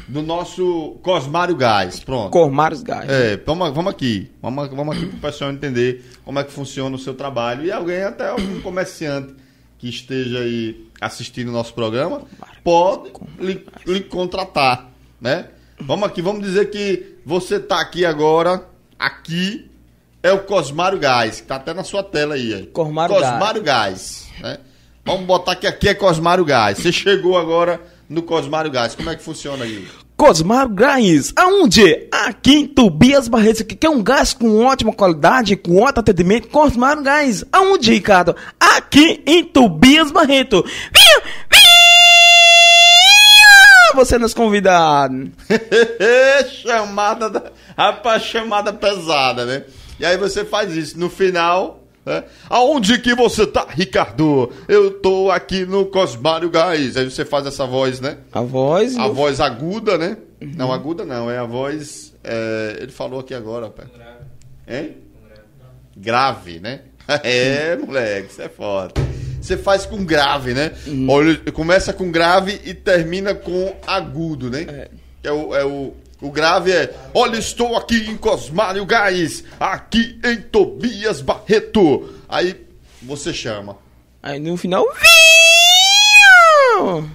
do 0.09 0.23
nosso 0.23 0.99
Cosmário 1.03 1.57
Gás. 1.57 2.01
Pronto. 2.01 2.31
Cormários 2.31 2.83
Gás. 2.83 3.09
É, 3.09 3.37
vamos, 3.37 3.73
vamos 3.73 3.93
aqui. 3.93 4.31
Vamos, 4.43 4.69
vamos 4.69 4.97
aqui 4.97 5.07
para 5.07 5.17
o 5.17 5.21
pessoal 5.21 5.51
entender 5.51 6.05
como 6.25 6.39
é 6.39 6.45
que 6.45 6.53
funciona 6.53 6.95
o 6.95 6.99
seu 6.99 7.15
trabalho. 7.15 7.65
E 7.65 7.73
alguém, 7.73 8.03
até 8.03 8.29
algum 8.29 8.61
comerciante 8.61 9.35
que 9.79 9.89
esteja 9.89 10.39
aí 10.39 10.89
assistindo 11.01 11.49
o 11.49 11.53
nosso 11.53 11.75
programa, 11.75 12.23
pode 12.63 13.13
lhe, 13.39 13.65
lhe 13.87 14.01
contratar, 14.01 14.91
né? 15.21 15.49
Vamos 15.81 16.09
aqui, 16.09 16.23
vamos 16.23 16.43
dizer 16.43 16.71
que 16.71 17.17
você 17.27 17.57
está 17.57 17.81
aqui 17.81 18.07
agora, 18.07 18.65
aqui 18.99 19.71
é 20.23 20.33
o 20.33 20.45
Cosmário 20.45 20.99
Gás, 20.99 21.37
que 21.37 21.43
está 21.43 21.57
até 21.57 21.75
na 21.75 21.85
sua 21.85 22.03
tela 22.03 22.35
aí. 22.35 22.55
aí. 22.55 22.67
Cosmário 22.67 23.15
Cosmário 23.15 23.63
Gás, 23.63 24.29
né? 24.41 24.59
Vamos 25.05 25.27
botar 25.27 25.55
que 25.57 25.67
aqui 25.67 25.91
é 25.91 25.95
Cosmário 25.95 26.45
Gás. 26.45 26.79
Você 26.79 26.91
chegou 26.91 27.37
agora 27.37 27.79
no 28.09 28.23
Cosmário 28.23 28.71
Gás. 28.71 28.95
Como 28.95 29.11
é 29.11 29.17
que 29.17 29.23
funciona 29.23 29.65
aí? 29.65 29.87
Cosmar 30.17 30.69
Gás, 30.69 31.33
aonde? 31.37 32.09
Aqui 32.11 32.55
em 32.55 32.67
Tobias 32.67 33.27
Barretos, 33.27 33.63
que 33.63 33.75
quer 33.75 33.91
um 33.91 34.03
gás 34.03 34.33
com 34.33 34.65
ótima 34.65 34.93
qualidade, 34.93 35.57
com 35.57 35.83
ótimo 35.83 36.01
atendimento, 36.01 36.49
Cosmar 36.49 37.03
Gás, 37.03 37.45
aonde, 37.53 37.93
Ricardo? 37.93 38.37
Aqui 38.59 39.23
em 39.27 39.45
Tobias 39.45 40.13
Barreto. 40.13 40.63
Vinha, 40.63 41.23
vinha! 41.51 41.75
Você 43.97 44.19
nos 44.19 44.35
convidado. 44.35 45.31
chamada, 46.63 47.29
da... 47.31 47.53
rapaz, 47.77 48.23
chamada 48.23 48.73
pesada, 48.73 49.45
né? 49.45 49.65
E 49.99 50.07
aí 50.07 50.17
você 50.17 50.45
faz 50.45 50.77
isso. 50.77 50.99
No 50.99 51.09
final, 51.09 51.84
né? 52.05 52.25
Aonde 52.51 52.99
que 52.99 53.15
você 53.15 53.47
tá, 53.47 53.67
Ricardo? 53.71 54.53
Eu 54.69 54.93
tô 55.01 55.31
aqui 55.31 55.65
no 55.65 55.87
Cosmário 55.87 56.51
Gás. 56.51 56.97
Aí 56.97 57.09
você 57.11 57.25
faz 57.25 57.47
essa 57.47 57.67
voz, 57.67 58.01
né? 58.01 58.19
A 58.33 58.41
voz. 58.41 58.97
A 58.97 59.09
voz 59.09 59.41
aguda, 59.41 59.97
né? 59.97 60.17
Não, 60.41 60.73
aguda 60.73 61.05
não, 61.05 61.31
é 61.31 61.39
a 61.39 61.45
voz. 61.45 62.15
é, 62.23 62.79
Ele 62.81 62.93
falou 62.93 63.21
aqui 63.21 63.33
agora, 63.35 63.71
pé. 63.71 63.85
Hein? 64.69 64.97
Grave, 65.97 66.61
né? 66.61 66.81
É, 67.23 67.77
moleque, 67.77 68.33
isso 68.33 68.41
é 68.41 68.49
foda. 68.49 68.95
Você 69.41 69.59
faz 69.59 69.85
com 69.85 70.03
grave, 70.07 70.55
né? 70.55 70.73
Olha, 71.07 71.37
começa 71.53 71.93
com 71.93 72.11
grave 72.11 72.59
e 72.65 72.73
termina 72.73 73.35
com 73.35 73.77
agudo, 73.87 74.49
né? 74.51 74.89
É, 75.23 75.31
o, 75.31 75.55
é 75.55 75.65
o, 75.67 75.93
o 76.25 76.31
grave 76.31 76.73
é. 76.73 76.97
Olha, 77.13 77.37
estou 77.37 77.77
aqui 77.77 77.97
em 78.11 78.17
Cosmário 78.17 78.87
Gás, 78.87 79.45
aqui 79.61 80.19
em 80.25 80.41
Tobias 80.41 81.21
Barreto. 81.21 82.15
Aí 82.27 82.65
você 83.03 83.31
chama. 83.35 83.77
Aí 84.23 84.41
no 84.41 84.57
final. 84.57 84.87
Vinha! 84.95 85.05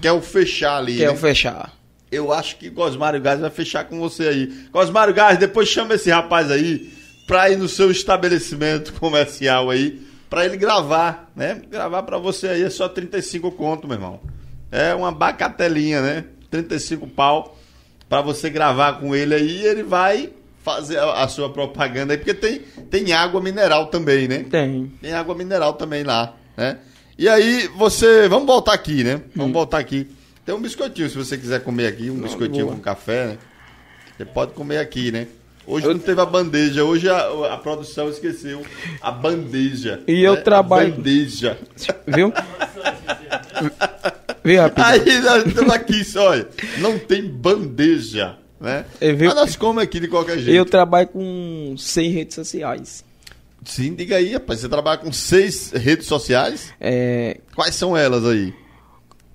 Quer 0.00 0.12
o 0.12 0.22
fechar 0.22 0.76
ali. 0.76 0.98
Quer 0.98 1.06
né? 1.06 1.12
eu 1.12 1.16
fechar. 1.16 1.72
Eu 2.08 2.32
acho 2.32 2.56
que 2.56 2.70
Cosmário 2.70 3.20
Gás 3.20 3.40
vai 3.40 3.50
fechar 3.50 3.82
com 3.84 3.98
você 3.98 4.28
aí. 4.28 4.46
Cosmário 4.70 5.12
Gás, 5.12 5.36
depois 5.36 5.68
chama 5.68 5.94
esse 5.94 6.08
rapaz 6.08 6.48
aí 6.48 6.92
pra 7.26 7.50
ir 7.50 7.56
no 7.56 7.68
seu 7.68 7.90
estabelecimento 7.90 8.92
comercial 9.00 9.70
aí, 9.70 10.00
pra 10.28 10.44
ele 10.44 10.56
gravar, 10.56 11.32
né? 11.34 11.60
Gravar 11.68 12.04
pra 12.04 12.18
você 12.18 12.46
aí 12.46 12.62
é 12.62 12.70
só 12.70 12.88
35 12.88 13.50
conto, 13.50 13.88
meu 13.88 13.96
irmão. 13.96 14.20
É 14.70 14.94
uma 14.94 15.10
bacatelinha, 15.10 16.00
né? 16.00 16.26
35 16.48 17.08
pau 17.08 17.56
pra 18.10 18.20
você 18.20 18.50
gravar 18.50 18.94
com 19.00 19.14
ele 19.14 19.34
aí, 19.34 19.64
ele 19.64 19.82
vai 19.84 20.30
fazer 20.62 20.98
a, 20.98 21.22
a 21.22 21.28
sua 21.28 21.48
propaganda 21.50 22.12
aí, 22.12 22.18
porque 22.18 22.34
tem, 22.34 22.58
tem 22.90 23.12
água 23.14 23.40
mineral 23.40 23.86
também, 23.86 24.28
né? 24.28 24.44
Tem. 24.50 24.92
Tem 25.00 25.12
água 25.14 25.34
mineral 25.34 25.72
também 25.74 26.02
lá, 26.02 26.34
né? 26.56 26.76
E 27.16 27.28
aí 27.28 27.68
você. 27.76 28.28
Vamos 28.28 28.46
voltar 28.46 28.72
aqui, 28.74 29.04
né? 29.04 29.22
Vamos 29.34 29.52
voltar 29.52 29.78
aqui. 29.78 30.08
Tem 30.44 30.54
um 30.54 30.60
biscoitinho, 30.60 31.08
se 31.08 31.16
você 31.16 31.38
quiser 31.38 31.62
comer 31.62 31.86
aqui, 31.86 32.10
um 32.10 32.20
biscoitinho 32.20 32.66
boa. 32.66 32.76
com 32.76 32.82
café, 32.82 33.26
né? 33.26 33.38
Você 34.16 34.24
pode 34.24 34.52
comer 34.52 34.78
aqui, 34.78 35.12
né? 35.12 35.26
Hoje 35.66 35.86
não 35.86 35.98
teve 35.98 36.20
a 36.20 36.26
bandeja, 36.26 36.82
hoje 36.84 37.08
a, 37.08 37.54
a 37.54 37.56
produção 37.58 38.08
esqueceu 38.08 38.62
a 39.00 39.10
bandeja. 39.12 40.02
E 40.08 40.20
eu 40.22 40.34
né? 40.34 40.40
trabalho- 40.40 40.92
A 40.94 40.96
bandeja. 40.96 41.58
Viu? 42.06 42.32
Rapidinho? 44.44 44.86
Aí 44.86 45.20
nós 45.20 45.46
estamos 45.46 45.72
aqui, 45.72 46.04
só, 46.04 46.30
olha. 46.30 46.48
Não 46.78 46.98
tem 46.98 47.26
bandeja, 47.26 48.38
né? 48.60 48.84
É, 49.00 49.12
viu? 49.12 49.28
Mas 49.28 49.36
nós 49.36 49.56
comemos 49.56 49.82
aqui 49.82 50.00
de 50.00 50.08
qualquer 50.08 50.38
jeito. 50.38 50.56
Eu 50.56 50.64
trabalho 50.64 51.08
com 51.08 51.74
100 51.76 52.10
redes 52.10 52.34
sociais. 52.34 53.04
Sim, 53.64 53.94
diga 53.94 54.16
aí, 54.16 54.32
rapaz. 54.32 54.60
Você 54.60 54.68
trabalha 54.68 54.98
com 54.98 55.12
seis 55.12 55.70
redes 55.72 56.06
sociais? 56.06 56.72
É. 56.80 57.40
Quais 57.54 57.74
são 57.74 57.96
elas 57.96 58.24
aí? 58.24 58.54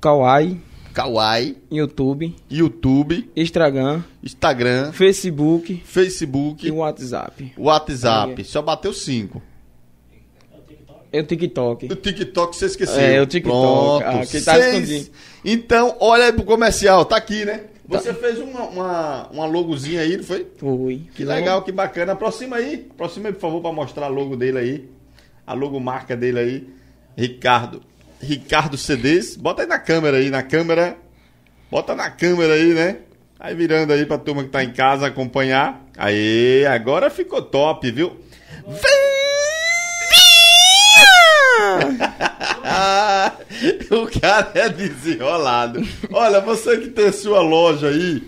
Kawaii, 0.02 0.60
Kawaii, 0.94 1.58
YouTube, 1.72 2.36
YouTube, 2.50 3.30
Instagram, 3.36 4.04
Instagram, 4.24 4.92
Facebook 4.92 5.82
Facebook, 5.86 6.68
e 6.68 6.72
WhatsApp. 6.72 7.54
WhatsApp. 7.58 8.36
Aí. 8.38 8.44
Só 8.46 8.62
bateu 8.62 8.94
cinco. 8.94 9.42
E 11.16 11.20
o 11.20 11.24
TikTok. 11.24 11.86
O 11.92 11.96
TikTok 11.96 12.56
você 12.56 12.66
esqueceu. 12.66 13.00
É, 13.00 13.22
o 13.22 13.26
TikTok. 13.26 14.02
Pronto. 14.02 14.06
Ah, 14.06 14.26
que 14.26 14.42
tá 14.42 14.60
escondido. 14.60 15.10
Então, 15.44 15.96
olha 16.00 16.26
aí 16.26 16.34
pro 16.34 16.44
comercial. 16.44 17.06
Tá 17.06 17.16
aqui, 17.18 17.46
né? 17.46 17.62
Você 17.88 18.14
fez 18.14 18.40
uma, 18.40 18.64
uma, 18.64 19.28
uma 19.30 19.46
logozinha 19.46 20.02
aí, 20.02 20.18
não 20.18 20.24
foi? 20.24 20.48
Foi. 20.58 21.02
Que 21.16 21.24
legal, 21.24 21.62
que 21.62 21.72
bacana. 21.72 22.14
Aproxima 22.14 22.58
aí. 22.58 22.88
Aproxima 22.92 23.30
aí, 23.30 23.34
por 23.34 23.42
favor, 23.42 23.62
pra 23.62 23.72
mostrar 23.72 24.06
a 24.08 24.10
logo 24.10 24.36
dele 24.36 24.58
aí. 24.58 24.90
A 25.46 25.54
logomarca 25.54 26.16
dele 26.16 26.40
aí. 26.40 26.68
Ricardo. 27.16 27.82
Ricardo 28.20 28.78
CDs. 28.78 29.38
Bota 29.38 29.62
aí 29.62 29.68
na 29.68 29.78
câmera 29.78 30.18
aí, 30.18 30.30
na 30.30 30.42
câmera. 30.42 30.98
Bota 31.70 31.96
na 31.96 32.10
câmera 32.10 32.54
aí, 32.54 32.74
né? 32.74 32.98
Aí 33.40 33.54
virando 33.54 33.94
aí 33.94 34.06
pra 34.06 34.18
turma 34.18 34.44
que 34.44 34.50
tá 34.50 34.64
em 34.64 34.72
casa 34.74 35.06
acompanhar. 35.06 35.86
Aí, 35.96 36.66
agora 36.66 37.10
ficou 37.10 37.42
top, 37.42 37.92
viu? 37.92 38.18
Ah, 38.68 39.05
o 43.92 44.20
cara 44.20 44.52
é 44.54 44.70
desenrolado. 44.70 45.82
Olha, 46.12 46.42
você 46.42 46.78
que 46.78 46.90
tem 46.90 47.12
sua 47.12 47.42
loja 47.42 47.88
aí, 47.88 48.24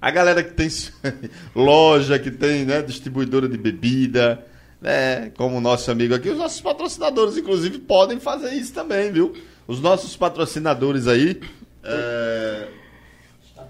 a 0.00 0.10
galera 0.10 0.42
que 0.42 0.52
tem 0.52 0.68
loja, 1.54 2.18
que 2.18 2.30
tem 2.30 2.64
né, 2.64 2.82
distribuidora 2.82 3.48
de 3.48 3.56
bebida, 3.56 4.44
né, 4.80 5.30
como 5.36 5.58
o 5.58 5.60
nosso 5.60 5.90
amigo 5.90 6.14
aqui, 6.14 6.28
os 6.28 6.38
nossos 6.38 6.60
patrocinadores, 6.60 7.36
inclusive, 7.36 7.78
podem 7.78 8.18
fazer 8.18 8.52
isso 8.52 8.72
também, 8.72 9.12
viu? 9.12 9.34
Os 9.66 9.80
nossos 9.80 10.16
patrocinadores 10.16 11.06
aí, 11.06 11.40
é, 11.84 12.66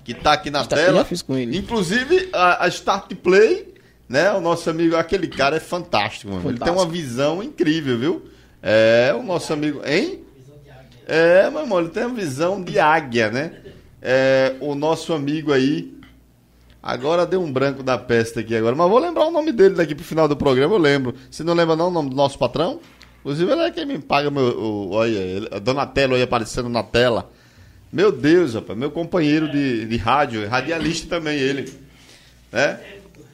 que 0.04 0.14
tá 0.14 0.32
aqui 0.32 0.50
na 0.50 0.64
tela, 0.64 1.06
inclusive 1.52 2.30
a, 2.32 2.64
a 2.64 2.68
Start 2.68 3.14
Play, 3.16 3.74
né, 4.08 4.32
o 4.32 4.40
nosso 4.40 4.70
amigo, 4.70 4.96
aquele 4.96 5.28
cara 5.28 5.56
é 5.56 5.60
fantástico, 5.60 6.32
mano. 6.32 6.48
ele 6.48 6.58
tem 6.58 6.68
Fantástico. 6.68 6.82
uma 6.82 6.90
visão 6.90 7.42
incrível, 7.42 7.98
viu? 7.98 8.22
É, 8.62 9.12
o 9.18 9.22
nosso 9.22 9.52
amigo, 9.52 9.80
hein? 9.84 10.20
É, 11.06 11.50
meu 11.50 11.62
irmão, 11.62 11.80
ele 11.80 11.88
tem 11.88 12.04
uma 12.04 12.14
visão 12.14 12.62
de 12.62 12.78
águia, 12.78 13.30
né? 13.30 13.52
É, 14.00 14.54
o 14.60 14.74
nosso 14.74 15.12
amigo 15.12 15.52
aí. 15.52 15.92
Agora 16.82 17.24
deu 17.26 17.40
um 17.40 17.52
branco 17.52 17.82
da 17.82 17.96
peste 17.96 18.40
aqui 18.40 18.56
agora, 18.56 18.74
mas 18.74 18.88
vou 18.90 18.98
lembrar 18.98 19.26
o 19.26 19.30
nome 19.30 19.52
dele 19.52 19.74
daqui 19.76 19.94
pro 19.94 20.04
final 20.04 20.26
do 20.26 20.36
programa, 20.36 20.74
eu 20.74 20.78
lembro. 20.78 21.14
Você 21.30 21.44
não 21.44 21.54
lembra 21.54 21.76
não 21.76 21.88
o 21.88 21.90
nome 21.92 22.10
do 22.10 22.16
nosso 22.16 22.36
patrão? 22.38 22.80
Inclusive 23.20 23.52
ele 23.52 23.60
é 23.62 23.70
quem 23.70 23.86
me 23.86 23.98
paga 24.00 24.30
meu. 24.30 24.42
O, 24.58 24.90
olha, 24.92 25.16
ele- 25.18 25.48
Donatello 25.60 26.14
aí 26.16 26.22
aparecendo 26.22 26.68
na 26.68 26.82
tela. 26.82 27.30
Meu 27.92 28.10
Deus, 28.10 28.54
rapaz, 28.54 28.76
meu 28.76 28.90
companheiro 28.90 29.48
de, 29.50 29.84
de 29.86 29.96
rádio, 29.96 30.48
radialista 30.48 31.06
também 31.16 31.38
ele. 31.38 31.72
Né? 32.50 32.80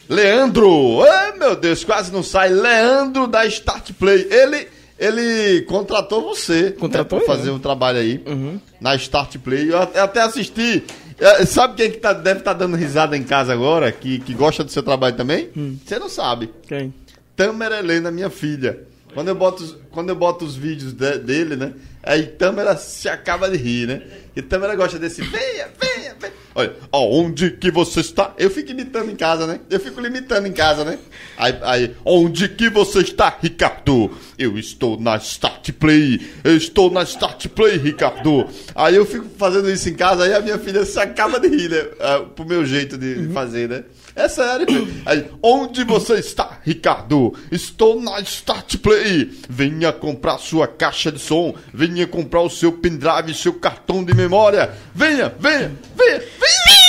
Leandro! 0.08 1.02
Ai, 1.02 1.38
meu 1.38 1.56
Deus, 1.56 1.84
quase 1.84 2.12
não 2.12 2.22
sai. 2.22 2.48
Leandro 2.50 3.26
da 3.26 3.46
Start 3.46 3.92
Play. 3.92 4.26
Ele, 4.30 4.68
ele 4.98 5.62
contratou 5.62 6.22
você 6.22 6.72
Contratou 6.72 7.18
né, 7.20 7.24
pra 7.24 7.34
fazer 7.36 7.50
um 7.50 7.58
trabalho 7.58 7.98
aí 7.98 8.20
Uhum. 8.26 8.60
na 8.80 8.94
Start 8.96 9.36
Play. 9.38 9.70
Eu 9.70 9.78
até- 9.80 10.22
assisti. 10.22 10.82
É, 11.18 11.44
Sabe 11.46 11.74
quem 11.74 11.90
que 11.90 11.96
tá- 11.98 12.12
deve 12.12 12.40
estar 12.40 12.52
dando 12.52 12.76
risada 12.76 13.16
em 13.16 13.22
casa 13.24 13.52
agora, 13.52 13.90
que, 13.90 14.18
que 14.20 14.32
gosta 14.34 14.62
do 14.62 14.70
seu 14.70 14.82
trabalho 14.82 15.16
também? 15.16 15.48
Hum. 15.56 15.76
Você 15.84 15.98
não 15.98 16.08
sabe. 16.08 16.50
Quem? 16.66 16.92
Tâmara 17.34 17.78
Helena, 17.78 18.10
minha 18.10 18.30
filha. 18.30 18.80
Quando 19.14 19.28
eu 19.28 19.34
boto, 19.34 19.62
os- 19.64 19.76
quando 19.90 20.10
eu 20.10 20.14
boto 20.16 20.44
os 20.44 20.54
vídeos 20.54 20.92
de- 20.92 21.18
dele, 21.18 21.56
né? 21.56 21.72
Aí 22.08 22.22
Tâmara 22.26 22.74
se 22.74 23.06
acaba 23.06 23.50
de 23.50 23.58
rir, 23.58 23.86
né? 23.86 24.02
E 24.34 24.40
Tâmara 24.40 24.74
gosta 24.74 24.98
desse 24.98 25.20
venha, 25.20 25.68
venha, 25.78 26.16
venha. 26.18 26.32
Olha, 26.54 26.72
onde 26.90 27.50
que 27.50 27.70
você 27.70 28.00
está? 28.00 28.34
Eu 28.38 28.48
fico 28.48 28.70
imitando 28.70 29.10
em 29.10 29.14
casa, 29.14 29.46
né? 29.46 29.60
Eu 29.68 29.78
fico 29.78 30.00
limitando 30.00 30.48
em 30.48 30.52
casa, 30.52 30.86
né? 30.86 30.98
Aí, 31.36 31.58
aí, 31.62 31.96
onde 32.06 32.48
que 32.48 32.70
você 32.70 33.00
está, 33.00 33.36
Ricardo? 33.42 34.10
Eu 34.38 34.58
estou 34.58 34.98
na 34.98 35.18
Start 35.18 35.70
Play. 35.72 36.32
Eu 36.42 36.56
estou 36.56 36.90
na 36.90 37.02
Start 37.02 37.46
Play, 37.48 37.76
Ricardo. 37.76 38.48
Aí 38.74 38.96
eu 38.96 39.04
fico 39.04 39.26
fazendo 39.36 39.70
isso 39.70 39.90
em 39.90 39.94
casa, 39.94 40.24
aí 40.24 40.32
a 40.32 40.40
minha 40.40 40.58
filha 40.58 40.86
se 40.86 40.98
acaba 40.98 41.38
de 41.38 41.48
rir, 41.48 41.68
né? 41.68 41.84
Ah, 42.00 42.20
pro 42.20 42.46
meu 42.46 42.64
jeito 42.64 42.96
de 42.96 43.26
de 43.26 43.32
fazer, 43.34 43.68
né? 43.68 43.84
É 44.18 44.28
sério. 44.28 44.66
Aí, 45.06 45.30
onde 45.40 45.84
você 45.84 46.14
está, 46.14 46.58
Ricardo? 46.64 47.32
Estou 47.52 48.02
na 48.02 48.18
Start 48.18 48.78
Play. 48.78 49.30
Venha 49.48 49.92
comprar 49.92 50.38
sua 50.38 50.66
caixa 50.66 51.12
de 51.12 51.20
som. 51.20 51.54
Venha 51.72 52.04
comprar 52.04 52.40
o 52.40 52.50
seu 52.50 52.72
pendrive, 52.72 53.32
seu 53.32 53.54
cartão 53.54 54.02
de 54.04 54.12
memória. 54.12 54.74
Venha, 54.92 55.32
venha, 55.38 55.70
venha, 55.96 56.18
venha. 56.18 56.88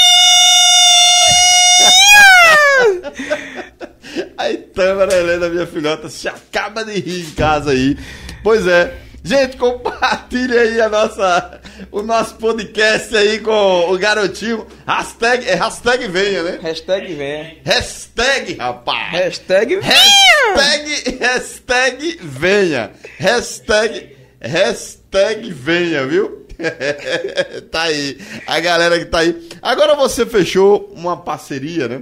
Aí, 4.36 4.58
Tâmara 4.58 5.14
Helena, 5.14 5.50
minha 5.50 5.68
filhota, 5.68 6.10
se 6.10 6.28
acaba 6.28 6.84
de 6.84 7.00
rir 7.00 7.28
em 7.28 7.32
casa 7.32 7.70
aí. 7.72 7.96
Pois 8.42 8.66
é. 8.66 8.98
Gente, 9.24 9.58
compartilhe 9.58 10.58
aí 10.58 10.80
a 10.80 10.88
nossa, 10.88 11.62
o 11.92 12.02
nosso 12.02 12.36
podcast 12.36 13.16
aí 13.16 13.40
com 13.40 13.92
o 13.92 13.98
garotinho. 13.98 14.66
Hashtag, 14.88 15.46
é 15.48 15.56
hashtag 15.56 16.08
venha, 16.08 16.44
né? 16.44 16.60
Hashtag 16.62 17.14
vem. 17.14 17.60
Hashtag, 17.64 18.54
rapaz. 18.56 19.12
Hashtag 19.12 19.76
vem. 19.76 19.82
Hashtag, 20.56 21.18
hashtag 21.20 22.20
venha. 22.22 22.92
Hashtag, 23.18 24.16
hashtag 24.40 25.52
venha, 25.52 26.08
viu? 26.08 26.48
tá 27.72 27.84
aí. 27.84 28.18
A 28.48 28.60
galera 28.62 28.98
que 29.00 29.06
tá 29.06 29.20
aí. 29.20 29.50
Agora 29.62 29.96
você 29.96 30.26
fechou 30.26 30.94
uma 30.96 31.18
parceria, 31.18 31.90
né? 31.90 32.02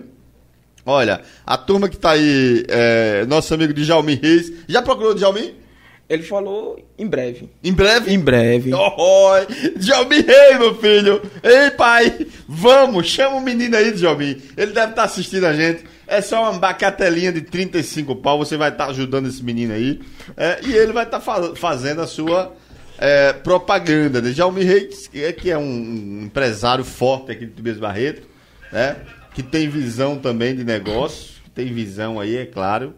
Olha, 0.86 1.22
a 1.46 1.58
turma 1.58 1.90
que 1.90 1.98
tá 1.98 2.12
aí, 2.12 2.64
é, 2.70 3.26
nosso 3.26 3.54
amigo 3.54 3.74
Djalmin 3.74 4.20
Reis. 4.22 4.52
Já 4.70 4.82
procurou 4.82 5.12
o 5.12 5.16
Djalmin? 5.16 5.67
Ele 6.10 6.24
falou 6.24 6.80
em 6.98 7.06
breve. 7.06 7.50
Em 7.62 7.74
breve? 7.74 8.14
Em 8.14 8.20
breve. 8.20 8.72
Oh, 8.74 9.32
Djalmin 9.76 10.22
Reis, 10.22 10.58
meu 10.58 10.76
filho. 10.76 11.22
Ei, 11.44 11.70
pai, 11.72 12.28
vamos, 12.48 13.08
chama 13.08 13.36
o 13.36 13.42
menino 13.42 13.76
aí, 13.76 13.92
Djalmin. 13.92 14.42
Ele 14.56 14.72
deve 14.72 14.92
estar 14.92 14.94
tá 14.94 15.04
assistindo 15.04 15.46
a 15.46 15.54
gente. 15.54 15.84
É 16.08 16.22
só 16.22 16.44
uma 16.44 16.54
bacatelinha 16.58 17.34
de 17.34 17.42
35 17.42 18.16
pau, 18.16 18.38
você 18.38 18.56
vai 18.56 18.70
estar 18.70 18.86
tá 18.86 18.92
ajudando 18.92 19.28
esse 19.28 19.44
menino 19.44 19.74
aí. 19.74 20.00
É, 20.38 20.60
e 20.64 20.74
ele 20.74 20.94
vai 20.94 21.04
estar 21.04 21.20
tá 21.20 21.24
faz, 21.26 21.60
fazendo 21.60 22.02
a 22.02 22.08
sua 22.08 22.56
é, 22.98 23.34
propaganda. 23.34 24.22
Né? 24.22 24.32
Djalmin 24.32 24.64
Reis, 24.64 25.08
que 25.08 25.52
é 25.52 25.58
um 25.58 26.22
empresário 26.24 26.86
forte 26.86 27.34
aqui 27.34 27.46
de 27.46 27.52
Tobias 27.52 27.78
Barreto, 27.78 28.26
né? 28.72 28.96
que 29.36 29.44
tem 29.44 29.68
visão 29.68 30.18
também 30.18 30.56
de 30.56 30.64
negócio, 30.64 31.36
tem 31.54 31.74
visão 31.74 32.18
aí, 32.18 32.38
é 32.38 32.46
claro. 32.46 32.96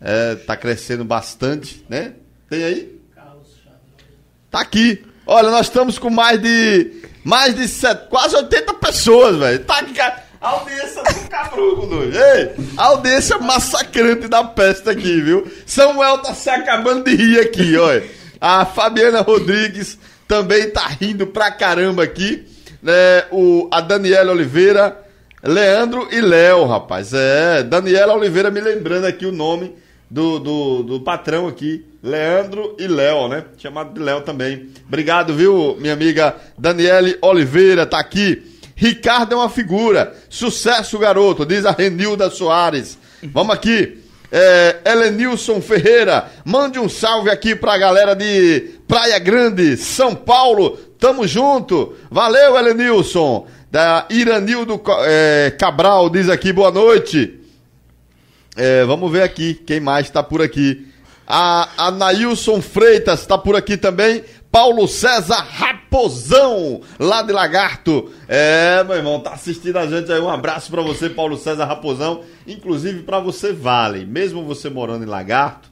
É, 0.00 0.34
tá 0.34 0.56
crescendo 0.56 1.04
bastante, 1.04 1.84
né? 1.88 2.12
Tem 2.52 2.64
aí? 2.64 3.00
Tá 4.50 4.60
aqui. 4.60 5.02
Olha, 5.26 5.50
nós 5.50 5.68
estamos 5.68 5.98
com 5.98 6.10
mais 6.10 6.38
de. 6.38 7.00
Mais 7.24 7.54
de 7.54 7.66
sete, 7.66 8.08
quase 8.10 8.36
80 8.36 8.74
pessoas, 8.74 9.38
velho. 9.38 9.60
Tá 9.60 9.78
aqui. 9.78 9.98
A 9.98 10.48
audiência 10.50 11.02
do 11.02 11.28
cabruco, 11.30 11.86
doido. 11.86 12.14
Ei, 12.14 12.54
a 12.76 12.88
audiência 12.88 13.38
massacrante 13.38 14.28
da 14.28 14.44
peste 14.44 14.90
aqui, 14.90 15.22
viu? 15.22 15.50
Samuel 15.64 16.18
tá 16.18 16.34
se 16.34 16.50
acabando 16.50 17.04
de 17.04 17.16
rir 17.16 17.40
aqui, 17.40 17.74
olha. 17.78 18.04
A 18.38 18.66
Fabiana 18.66 19.22
Rodrigues 19.22 19.98
também 20.28 20.68
tá 20.68 20.86
rindo 20.88 21.28
pra 21.28 21.50
caramba 21.50 22.02
aqui. 22.02 22.46
Né? 22.82 23.24
O, 23.30 23.66
a 23.72 23.80
Daniela 23.80 24.32
Oliveira 24.32 25.02
Leandro 25.42 26.06
e 26.12 26.20
Léo, 26.20 26.66
rapaz. 26.66 27.14
É, 27.14 27.62
Daniela 27.62 28.12
Oliveira 28.12 28.50
me 28.50 28.60
lembrando 28.60 29.06
aqui 29.06 29.24
o 29.24 29.32
nome 29.32 29.80
do, 30.12 30.38
do, 30.38 30.82
do 30.82 31.00
patrão 31.00 31.48
aqui. 31.48 31.86
Leandro 32.02 32.76
e 32.78 32.86
Léo, 32.86 33.28
né? 33.28 33.44
Chamado 33.56 33.94
de 33.94 34.00
Léo 34.00 34.20
também. 34.20 34.68
Obrigado, 34.86 35.32
viu, 35.32 35.76
minha 35.80 35.94
amiga 35.94 36.36
Daniele 36.58 37.16
Oliveira, 37.22 37.86
tá 37.86 37.98
aqui. 37.98 38.42
Ricardo 38.76 39.32
é 39.32 39.36
uma 39.36 39.48
figura. 39.48 40.14
Sucesso, 40.28 40.98
garoto, 40.98 41.46
diz 41.46 41.64
a 41.64 41.70
Renilda 41.70 42.28
Soares. 42.28 42.98
Vamos 43.22 43.54
aqui. 43.54 44.00
É, 44.30 44.80
Helenilson 44.84 45.60
Ferreira, 45.60 46.26
mande 46.44 46.78
um 46.78 46.88
salve 46.88 47.30
aqui 47.30 47.54
pra 47.54 47.78
galera 47.78 48.14
de 48.14 48.78
Praia 48.88 49.18
Grande, 49.18 49.76
São 49.76 50.14
Paulo. 50.14 50.76
Tamo 50.98 51.26
junto. 51.26 51.94
Valeu, 52.10 52.56
Helenilson 52.56 53.46
da 53.70 54.06
Iranildo 54.10 54.78
é, 55.06 55.54
Cabral 55.58 56.10
diz 56.10 56.28
aqui, 56.28 56.52
boa 56.52 56.70
noite. 56.70 57.41
É, 58.56 58.84
vamos 58.84 59.10
ver 59.10 59.22
aqui 59.22 59.54
quem 59.54 59.80
mais 59.80 60.06
está 60.06 60.22
por 60.22 60.42
aqui. 60.42 60.86
A, 61.26 61.86
a 61.86 61.90
Nailson 61.90 62.60
Freitas 62.60 63.20
está 63.20 63.38
por 63.38 63.56
aqui 63.56 63.76
também. 63.76 64.22
Paulo 64.50 64.86
César 64.86 65.46
Raposão, 65.48 66.82
lá 66.98 67.22
de 67.22 67.32
Lagarto. 67.32 68.12
É, 68.28 68.84
meu 68.84 68.96
irmão, 68.96 69.18
tá 69.18 69.32
assistindo 69.32 69.78
a 69.78 69.86
gente 69.86 70.12
aí. 70.12 70.20
Um 70.20 70.28
abraço 70.28 70.70
para 70.70 70.82
você, 70.82 71.08
Paulo 71.08 71.38
César 71.38 71.64
Raposão. 71.64 72.22
Inclusive 72.46 73.02
para 73.02 73.18
você 73.18 73.50
vale, 73.50 74.04
mesmo 74.04 74.44
você 74.44 74.68
morando 74.68 75.04
em 75.04 75.08
Lagarto, 75.08 75.70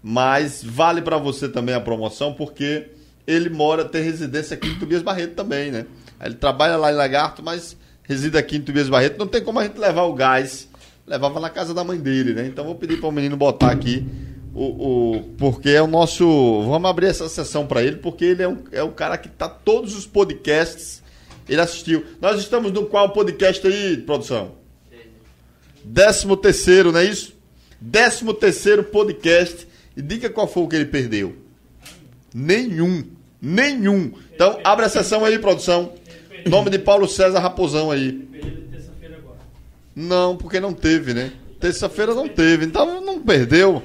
mas 0.00 0.62
vale 0.62 1.02
para 1.02 1.18
você 1.18 1.48
também 1.48 1.74
a 1.74 1.80
promoção 1.80 2.32
porque 2.32 2.86
ele 3.26 3.50
mora, 3.50 3.84
tem 3.84 4.02
residência 4.02 4.54
aqui 4.54 4.68
em 4.68 4.78
Tobias 4.78 5.02
Barreto 5.02 5.34
também, 5.34 5.72
né? 5.72 5.86
Ele 6.22 6.34
trabalha 6.36 6.76
lá 6.76 6.92
em 6.92 6.96
Lagarto, 6.96 7.42
mas 7.42 7.76
reside 8.04 8.38
aqui 8.38 8.58
em 8.58 8.62
Tobias 8.62 8.88
Barreto. 8.88 9.18
Não 9.18 9.26
tem 9.26 9.42
como 9.42 9.58
a 9.58 9.64
gente 9.64 9.78
levar 9.78 10.02
o 10.02 10.14
gás. 10.14 10.68
Levava 11.06 11.40
na 11.40 11.50
casa 11.50 11.74
da 11.74 11.82
mãe 11.82 11.98
dele, 11.98 12.34
né? 12.34 12.46
Então 12.46 12.64
vou 12.64 12.74
pedir 12.74 12.98
para 12.98 13.08
o 13.08 13.12
menino 13.12 13.36
botar 13.36 13.70
aqui 13.70 14.06
o, 14.54 14.64
o, 15.16 15.22
porque 15.38 15.70
é 15.70 15.82
o 15.82 15.86
nosso. 15.86 16.24
Vamos 16.62 16.90
abrir 16.90 17.06
essa 17.06 17.28
sessão 17.28 17.66
para 17.66 17.82
ele, 17.82 17.96
porque 17.96 18.24
ele 18.24 18.42
é, 18.42 18.48
um, 18.48 18.58
é 18.72 18.82
o 18.82 18.90
cara 18.90 19.16
que 19.16 19.28
tá 19.28 19.48
todos 19.48 19.94
os 19.96 20.06
podcasts. 20.06 21.02
Ele 21.48 21.60
assistiu. 21.60 22.04
Nós 22.20 22.38
estamos 22.38 22.72
no 22.72 22.86
qual 22.86 23.10
podcast 23.10 23.66
aí, 23.66 23.96
produção? 23.98 24.52
Décimo 25.82 26.36
terceiro, 26.36 26.92
não 26.92 27.00
é 27.00 27.04
isso? 27.04 27.34
Décimo 27.80 28.34
terceiro 28.34 28.84
podcast. 28.84 29.66
E 29.96 30.02
diga 30.02 30.30
qual 30.30 30.46
foi 30.46 30.62
o 30.62 30.68
que 30.68 30.76
ele 30.76 30.84
perdeu. 30.84 31.34
Nenhum. 32.32 33.04
Nenhum. 33.40 34.12
Então, 34.32 34.60
abre 34.62 34.86
a 34.86 34.88
sessão 34.88 35.24
aí, 35.24 35.38
produção. 35.38 35.94
Nome 36.46 36.70
de 36.70 36.78
Paulo 36.78 37.08
César 37.08 37.40
Raposão 37.40 37.90
aí. 37.90 38.28
Não, 39.94 40.36
porque 40.36 40.60
não 40.60 40.72
teve, 40.72 41.14
né? 41.14 41.32
Terça-feira 41.58 42.14
não 42.14 42.28
teve, 42.28 42.64
então 42.64 43.00
não 43.00 43.20
perdeu. 43.20 43.82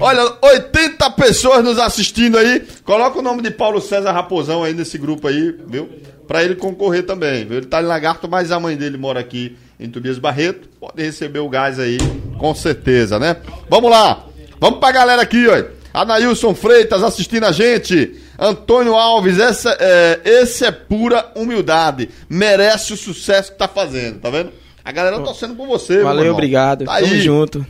Olha, 0.00 0.36
80 0.40 1.10
pessoas 1.10 1.64
nos 1.64 1.78
assistindo 1.78 2.38
aí. 2.38 2.64
Coloca 2.84 3.18
o 3.18 3.22
nome 3.22 3.42
de 3.42 3.50
Paulo 3.50 3.80
César 3.80 4.12
Raposão 4.12 4.62
aí 4.62 4.72
nesse 4.72 4.96
grupo 4.96 5.26
aí, 5.26 5.54
viu? 5.66 5.88
Pra 6.26 6.42
ele 6.42 6.54
concorrer 6.54 7.04
também, 7.04 7.44
viu? 7.44 7.58
Ele 7.58 7.66
tá 7.66 7.82
em 7.82 7.86
Lagarto, 7.86 8.28
mas 8.28 8.50
a 8.50 8.58
mãe 8.58 8.76
dele 8.76 8.96
mora 8.96 9.20
aqui 9.20 9.56
em 9.78 9.90
Tobias 9.90 10.18
Barreto. 10.18 10.68
Pode 10.80 11.02
receber 11.02 11.40
o 11.40 11.48
gás 11.48 11.78
aí, 11.78 11.98
com 12.38 12.54
certeza, 12.54 13.18
né? 13.18 13.36
Vamos 13.68 13.90
lá. 13.90 14.24
Vamos 14.60 14.78
pra 14.78 14.92
galera 14.92 15.20
aqui, 15.20 15.46
ó. 15.48 15.62
Anailson 15.92 16.54
Freitas 16.54 17.02
assistindo 17.02 17.44
a 17.44 17.52
gente. 17.52 18.20
Antônio 18.38 18.94
Alves, 18.94 19.38
essa, 19.38 19.76
é, 19.78 20.20
esse 20.24 20.64
é 20.64 20.72
pura 20.72 21.30
humildade. 21.36 22.08
Merece 22.28 22.92
o 22.92 22.96
sucesso 22.96 23.52
que 23.52 23.58
tá 23.58 23.68
fazendo, 23.68 24.18
tá 24.20 24.30
vendo? 24.30 24.50
A 24.84 24.92
galera 24.92 25.18
torcendo 25.20 25.54
por 25.54 25.66
você, 25.66 26.02
Valeu, 26.02 26.32
obrigado. 26.32 26.84
Tá 26.84 26.96
Tamo 27.00 27.06
aí. 27.06 27.20
junto. 27.20 27.66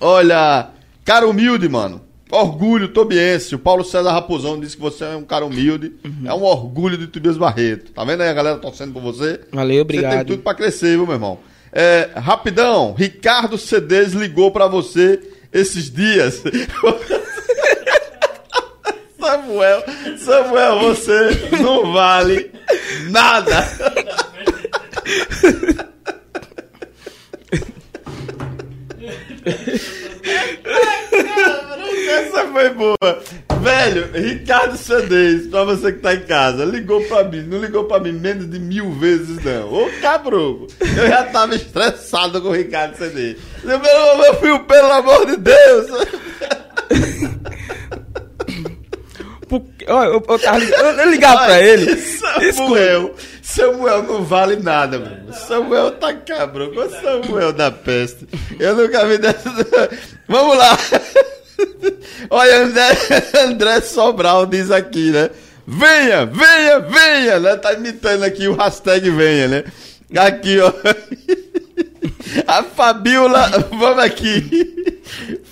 Olha, 0.00 0.70
cara 1.04 1.26
humilde, 1.28 1.68
mano. 1.68 2.00
Orgulho 2.30 2.88
tobiense. 2.88 3.54
O 3.54 3.58
Paulo 3.58 3.84
César 3.84 4.12
Raposão 4.12 4.58
disse 4.58 4.76
que 4.76 4.82
você 4.82 5.04
é 5.04 5.16
um 5.16 5.24
cara 5.24 5.44
humilde. 5.44 5.92
Uhum. 6.04 6.26
É 6.26 6.32
um 6.34 6.42
orgulho 6.44 6.96
de 6.96 7.06
Tobias 7.06 7.36
Barreto. 7.36 7.92
Tá 7.92 8.04
vendo 8.04 8.22
aí 8.22 8.28
a 8.28 8.34
galera 8.34 8.58
torcendo 8.58 8.92
por 8.92 9.02
você? 9.02 9.40
Valeu, 9.52 9.82
obrigado. 9.82 10.12
Você 10.12 10.18
tem 10.18 10.26
tudo 10.26 10.42
pra 10.42 10.54
crescer, 10.54 10.96
viu, 10.96 11.04
meu 11.04 11.14
irmão? 11.14 11.38
É, 11.72 12.10
rapidão, 12.16 12.94
Ricardo 12.96 13.58
Cedes 13.58 14.12
ligou 14.12 14.50
para 14.50 14.66
você 14.66 15.20
esses 15.52 15.90
dias. 15.90 16.42
Samuel, 19.20 19.84
Samuel, 20.18 20.78
você 20.80 21.30
não 21.60 21.92
vale 21.92 22.50
nada. 23.10 23.68
Essa 32.08 32.46
foi 32.48 32.67
boa. 32.78 33.22
Velho, 33.60 34.10
Ricardo 34.12 34.76
Sandez, 34.76 35.48
pra 35.48 35.64
você 35.64 35.92
que 35.92 35.98
tá 35.98 36.14
em 36.14 36.20
casa, 36.20 36.64
ligou 36.64 37.02
pra 37.04 37.24
mim, 37.24 37.42
não 37.42 37.58
ligou 37.58 37.84
pra 37.84 37.98
mim 37.98 38.12
menos 38.12 38.48
de 38.48 38.58
mil 38.60 38.92
vezes, 38.92 39.42
não. 39.44 39.72
Ô 39.72 39.90
cabruco, 40.00 40.68
eu 40.80 41.08
já 41.08 41.24
tava 41.24 41.56
estressado 41.56 42.40
com 42.40 42.48
o 42.48 42.52
Ricardo 42.52 42.96
Sandez. 42.96 43.36
Meu, 43.64 43.78
meu 43.78 44.34
filho, 44.36 44.60
pelo 44.60 44.92
amor 44.92 45.26
de 45.26 45.36
Deus. 45.36 45.86
Porque, 49.48 49.84
eu, 49.86 49.96
eu, 49.96 50.24
eu, 50.28 50.38
tava, 50.38 50.62
eu 50.62 51.10
ligava 51.10 51.46
pra 51.46 51.60
ele. 51.60 51.96
Samuel, 51.96 53.14
Samuel 53.42 54.02
não 54.02 54.22
vale 54.22 54.56
nada, 54.56 54.98
mano. 54.98 55.32
Samuel 55.32 55.92
tá 55.92 56.12
cabrão. 56.12 56.70
Samuel 57.02 57.52
da 57.52 57.70
peste. 57.70 58.28
Eu 58.58 58.76
nunca 58.76 59.06
vi 59.06 59.16
dessa. 59.16 59.50
Vamos 60.28 60.56
lá. 60.56 60.78
Olha, 62.30 62.62
André, 62.62 62.96
André 63.44 63.80
Sobral 63.80 64.46
diz 64.46 64.70
aqui, 64.70 65.10
né? 65.10 65.30
Venha, 65.66 66.24
venha, 66.24 66.80
venha, 66.80 67.40
né? 67.40 67.56
Tá 67.56 67.74
imitando 67.74 68.22
aqui 68.22 68.48
o 68.48 68.54
hashtag 68.54 69.10
venha, 69.10 69.48
né? 69.48 69.64
Aqui, 70.16 70.58
ó. 70.60 70.72
A 72.46 72.62
Fabiola, 72.62 73.48
vamos 73.70 73.98
aqui. 73.98 75.02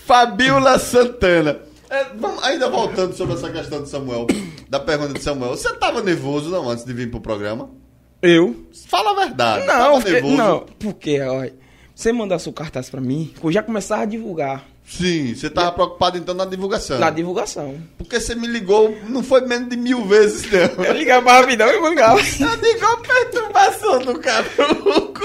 Fabiola 0.07 0.79
Santana. 0.79 1.61
É, 1.89 2.05
vamos, 2.15 2.43
ainda 2.43 2.69
voltando 2.69 3.15
sobre 3.15 3.35
essa 3.35 3.51
questão 3.51 3.83
de 3.83 3.89
Samuel, 3.89 4.27
da 4.69 4.81
pergunta 4.81 5.15
de 5.15 5.23
Samuel. 5.23 5.51
Você 5.51 5.73
tava 5.75 6.03
nervoso 6.03 6.51
não 6.51 6.69
antes 6.69 6.85
de 6.85 6.93
vir 6.93 7.11
pro 7.11 7.21
programa? 7.21 7.71
Eu? 8.21 8.67
Fala 8.89 9.13
a 9.13 9.27
verdade. 9.27 9.67
Não, 9.67 10.01
porque, 10.01 10.21
não, 10.21 10.67
porque, 10.79 11.21
olha, 11.21 11.55
você 11.95 12.13
mandar 12.13 12.39
seu 12.39 12.53
cartaz 12.53 12.91
pra 12.91 13.01
mim, 13.01 13.33
eu 13.43 13.53
já 13.53 13.63
começava 13.63 14.03
a 14.03 14.07
divulgar. 14.07 14.65
Sim, 14.89 15.35
você 15.35 15.51
tava 15.51 15.73
preocupado 15.73 16.17
então 16.17 16.35
na 16.35 16.45
divulgação. 16.45 16.99
Na 16.99 17.11
divulgação. 17.11 17.77
Porque 17.99 18.21
você 18.21 18.35
me 18.37 18.47
ligou, 18.47 18.97
não 19.09 19.23
foi 19.23 19.41
menos 19.41 19.69
de 19.69 19.77
mil 19.77 20.05
vezes, 20.07 20.49
não. 20.51 20.85
Eu 20.85 20.93
ligava 20.93 21.33
rapidão 21.33 21.69
e 21.69 21.81
mandava. 21.81 22.21
Eu 22.21 22.55
ligou 22.55 22.97
perturbação 22.99 23.99
do 23.99 24.19
cabruco. 24.21 25.21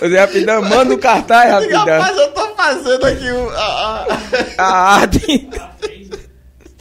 Eu 0.00 0.16
rapidão, 0.16 0.62
manda 0.62 0.94
o 0.94 0.98
cartaz 0.98 1.50
rapidão. 1.50 2.00
Rapaz, 2.00 2.16
eu 2.16 2.32
tô 2.32 2.54
fazendo 2.54 3.04
aqui 3.04 3.30
o, 3.30 3.50
a, 3.50 4.06
a... 4.56 4.62
a 4.62 4.94
arte. 5.00 5.48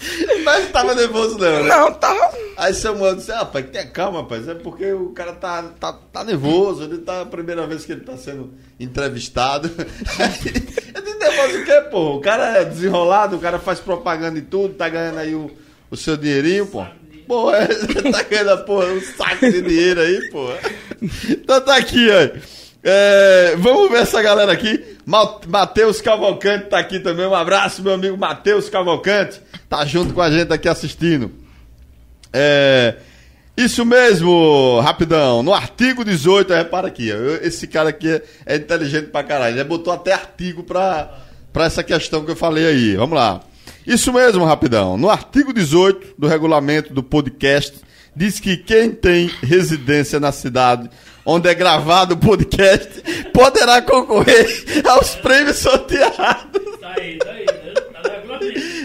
Mas 0.44 0.66
não 0.66 0.72
tava 0.72 0.96
nervoso, 0.96 1.38
não, 1.38 1.64
né? 1.64 1.70
Não, 1.70 1.92
tava. 1.94 2.34
Aí 2.56 2.74
seu 2.74 2.98
mano 2.98 3.18
disse, 3.18 3.32
ah, 3.32 3.40
rapaz, 3.40 3.66
tenha 3.72 3.86
calma, 3.86 4.22
rapaz. 4.22 4.48
É 4.48 4.56
porque 4.56 4.92
o 4.92 5.10
cara 5.10 5.34
tá, 5.34 5.64
tá, 5.80 5.94
tá 5.94 6.24
nervoso, 6.24 6.84
ele 6.84 7.00
tá 7.00 7.22
a 7.22 7.26
primeira 7.26 7.68
vez 7.68 7.86
que 7.86 7.92
ele 7.92 8.02
tá 8.02 8.18
sendo 8.18 8.54
entrevistado. 8.80 9.70
Eu 9.78 11.02
disse, 11.02 11.18
nervoso 11.18 11.60
o 11.60 11.66
quê, 11.66 11.82
pô? 11.92 12.16
O 12.16 12.22
cara 12.22 12.58
é 12.60 12.66
desenrolado, 12.66 13.36
o 13.36 13.40
cara 13.40 13.60
faz 13.60 13.80
propaganda 13.80 14.40
e 14.40 14.42
tudo, 14.42 14.74
tá 14.74 14.90
ganhando 14.90 15.20
aí 15.20 15.36
o, 15.36 15.52
o 15.92 15.98
seu 15.98 16.18
dinheirinho, 16.18 16.66
pô. 16.68 16.86
Pô, 17.28 17.54
é, 17.54 17.68
tá 18.12 18.24
ganhando, 18.24 18.64
pô, 18.64 18.84
um 18.84 19.02
saco 19.02 19.52
de 19.52 19.62
dinheiro 19.62 20.02
aí, 20.02 20.30
pô. 20.30 20.48
Então 21.30 21.62
tá 21.62 21.76
aqui, 21.76 22.08
ó. 22.10 22.57
É, 22.90 23.54
vamos 23.58 23.92
ver 23.92 23.98
essa 24.04 24.22
galera 24.22 24.50
aqui. 24.50 24.82
Ma- 25.06 25.40
Matheus 25.46 26.00
Cavalcante 26.00 26.68
tá 26.70 26.80
aqui 26.80 27.00
também. 27.02 27.26
Um 27.26 27.36
abraço, 27.36 27.84
meu 27.84 27.94
amigo 27.94 28.16
Matheus 28.18 28.70
Cavalcante. 28.70 29.42
Tá 29.68 29.84
junto 29.86 30.14
com 30.14 30.22
a 30.22 30.32
gente 30.32 30.54
aqui 30.54 30.70
assistindo. 30.70 31.30
É, 32.32 32.96
isso 33.58 33.84
mesmo, 33.84 34.80
rapidão. 34.80 35.44
No 35.44 35.54
artigo 35.54 36.06
18, 36.06 36.54
repara 36.54 36.88
aqui, 36.88 37.10
esse 37.42 37.68
cara 37.68 37.90
aqui 37.90 38.08
é, 38.10 38.22
é 38.46 38.56
inteligente 38.56 39.08
pra 39.08 39.22
caralho. 39.22 39.56
Ele 39.58 39.64
botou 39.66 39.92
até 39.92 40.14
artigo 40.14 40.64
pra, 40.64 41.12
pra 41.52 41.66
essa 41.66 41.84
questão 41.84 42.24
que 42.24 42.32
eu 42.32 42.36
falei 42.38 42.68
aí. 42.68 42.96
Vamos 42.96 43.18
lá. 43.18 43.42
Isso 43.86 44.14
mesmo, 44.14 44.46
rapidão. 44.46 44.98
No 44.98 45.10
artigo 45.10 45.52
18 45.52 46.16
do 46.18 46.26
regulamento 46.28 46.94
do 46.94 47.04
podcast, 47.04 47.74
diz 48.16 48.40
que 48.40 48.56
quem 48.56 48.92
tem 48.92 49.30
residência 49.42 50.20
na 50.22 50.32
cidade 50.32 50.90
onde 51.28 51.50
é 51.50 51.54
gravado 51.54 52.14
o 52.14 52.18
podcast 52.18 53.04
poderá 53.34 53.82
concorrer 53.82 54.48
aos 54.88 55.14
prêmios 55.16 55.58
sorteados. 55.58 56.80
Tá 56.80 56.94
aí, 56.98 57.18
tá 57.18 57.32
aí, 57.32 57.46
né? 57.46 57.74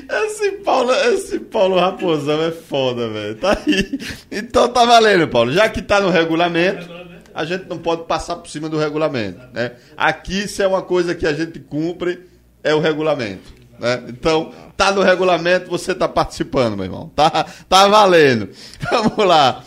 Tá. 0.09 0.25
Esse 0.25 0.53
Paulo, 0.53 0.93
esse 0.93 1.39
Paulo 1.39 1.79
Raposão 1.79 2.43
é 2.43 2.51
foda, 2.51 3.09
velho. 3.09 3.37
Tá 3.37 3.57
aí. 3.65 3.99
Então 4.31 4.69
tá 4.69 4.85
valendo, 4.85 5.29
Paulo. 5.29 5.53
Já 5.53 5.69
que 5.69 5.81
tá 5.81 6.01
no 6.01 6.11
regulamento, 6.11 6.81
Regulamento. 6.81 7.31
a 7.33 7.45
gente 7.45 7.69
não 7.69 7.79
pode 7.79 8.05
passar 8.05 8.37
por 8.37 8.51
cima 8.51 8.69
do 8.69 8.77
regulamento, 8.77 9.41
né? 9.53 9.73
Aqui, 9.97 10.49
se 10.49 10.63
é 10.63 10.67
uma 10.67 10.83
coisa 10.83 11.15
que 11.15 11.27
a 11.27 11.33
gente 11.33 11.61
cumpre, 11.61 12.27
é 12.65 12.75
o 12.75 12.81
regulamento, 12.81 13.53
né? 13.79 14.03
Então, 14.09 14.53
tá 14.77 14.91
no 14.91 15.03
regulamento, 15.03 15.71
você 15.71 15.95
tá 15.95 16.09
participando, 16.09 16.75
meu 16.77 16.87
irmão. 16.87 17.11
Tá, 17.15 17.47
tá 17.69 17.87
valendo. 17.87 18.49
Vamos 18.91 19.25
lá. 19.25 19.63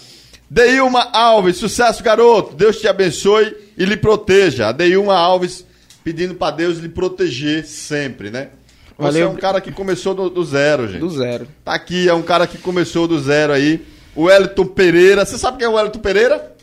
Deilma 0.55 1.09
Alves, 1.11 1.57
sucesso, 1.57 2.01
garoto. 2.01 2.55
Deus 2.55 2.79
te 2.79 2.87
abençoe 2.87 3.53
e 3.77 3.83
lhe 3.83 3.97
proteja. 3.97 4.69
A 4.69 4.71
Deilma 4.71 5.13
Alves 5.13 5.65
pedindo 6.01 6.33
pra 6.33 6.49
Deus 6.49 6.77
lhe 6.77 6.87
proteger 6.87 7.65
sempre, 7.65 8.31
né? 8.31 8.51
Você 8.97 9.19
Valeu. 9.19 9.27
é 9.27 9.29
um 9.29 9.35
cara 9.35 9.59
que 9.59 9.69
começou 9.69 10.15
do, 10.15 10.29
do 10.29 10.45
zero, 10.45 10.87
gente. 10.87 11.01
Do 11.01 11.09
zero. 11.09 11.45
Tá 11.61 11.73
aqui, 11.73 12.07
é 12.07 12.13
um 12.13 12.21
cara 12.21 12.47
que 12.47 12.57
começou 12.57 13.05
do 13.05 13.19
zero 13.19 13.51
aí. 13.51 13.85
O 14.15 14.23
Wellington 14.23 14.65
Pereira. 14.67 15.25
Você 15.25 15.37
sabe 15.37 15.57
quem 15.57 15.67
é 15.67 15.69
o 15.69 15.73
Wellington 15.73 15.99
Pereira? 15.99 16.55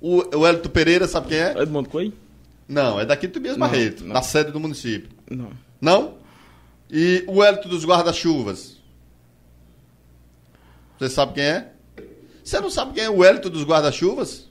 O, 0.00 0.34
o 0.34 0.40
Wellington 0.40 0.70
Pereira, 0.70 1.06
sabe 1.06 1.28
quem 1.28 1.36
é? 1.36 1.54
Edmundo 1.60 1.90
Coelho? 1.90 2.14
Não, 2.66 2.98
é 2.98 3.04
daqui 3.04 3.26
do 3.26 3.34
Tobias 3.34 3.58
Barreto, 3.58 4.04
não. 4.04 4.14
da 4.14 4.22
sede 4.22 4.52
do 4.52 4.58
município. 4.58 5.10
Não. 5.30 5.50
Não? 5.78 6.14
E 6.90 7.24
o 7.26 7.40
Wellington 7.40 7.68
dos 7.68 7.84
guarda-chuvas? 7.84 8.78
Você 10.98 11.10
sabe 11.10 11.34
quem 11.34 11.44
é? 11.44 11.72
Você 12.48 12.60
não 12.60 12.70
sabe 12.70 12.94
quem 12.94 13.04
é 13.04 13.10
o 13.10 13.18
Wellington 13.18 13.50
dos 13.50 13.62
guarda-chuvas? 13.62 14.48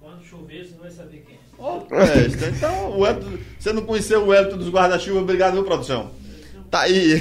Quando 0.00 0.22
chover, 0.22 0.64
você 0.64 0.76
vai 0.80 0.90
saber 0.92 1.24
quem 1.26 1.34
é. 1.34 1.80
Presta. 1.88 2.46
Então, 2.46 2.90
o 2.92 3.00
Wellington, 3.00 3.38
você 3.58 3.72
não 3.72 3.82
conheceu 3.82 4.22
o 4.22 4.26
Wellington 4.28 4.58
dos 4.58 4.68
guarda-chuvas, 4.68 5.22
obrigado, 5.22 5.54
viu, 5.54 5.64
produção? 5.64 6.12
Tá 6.70 6.82
aí. 6.82 7.20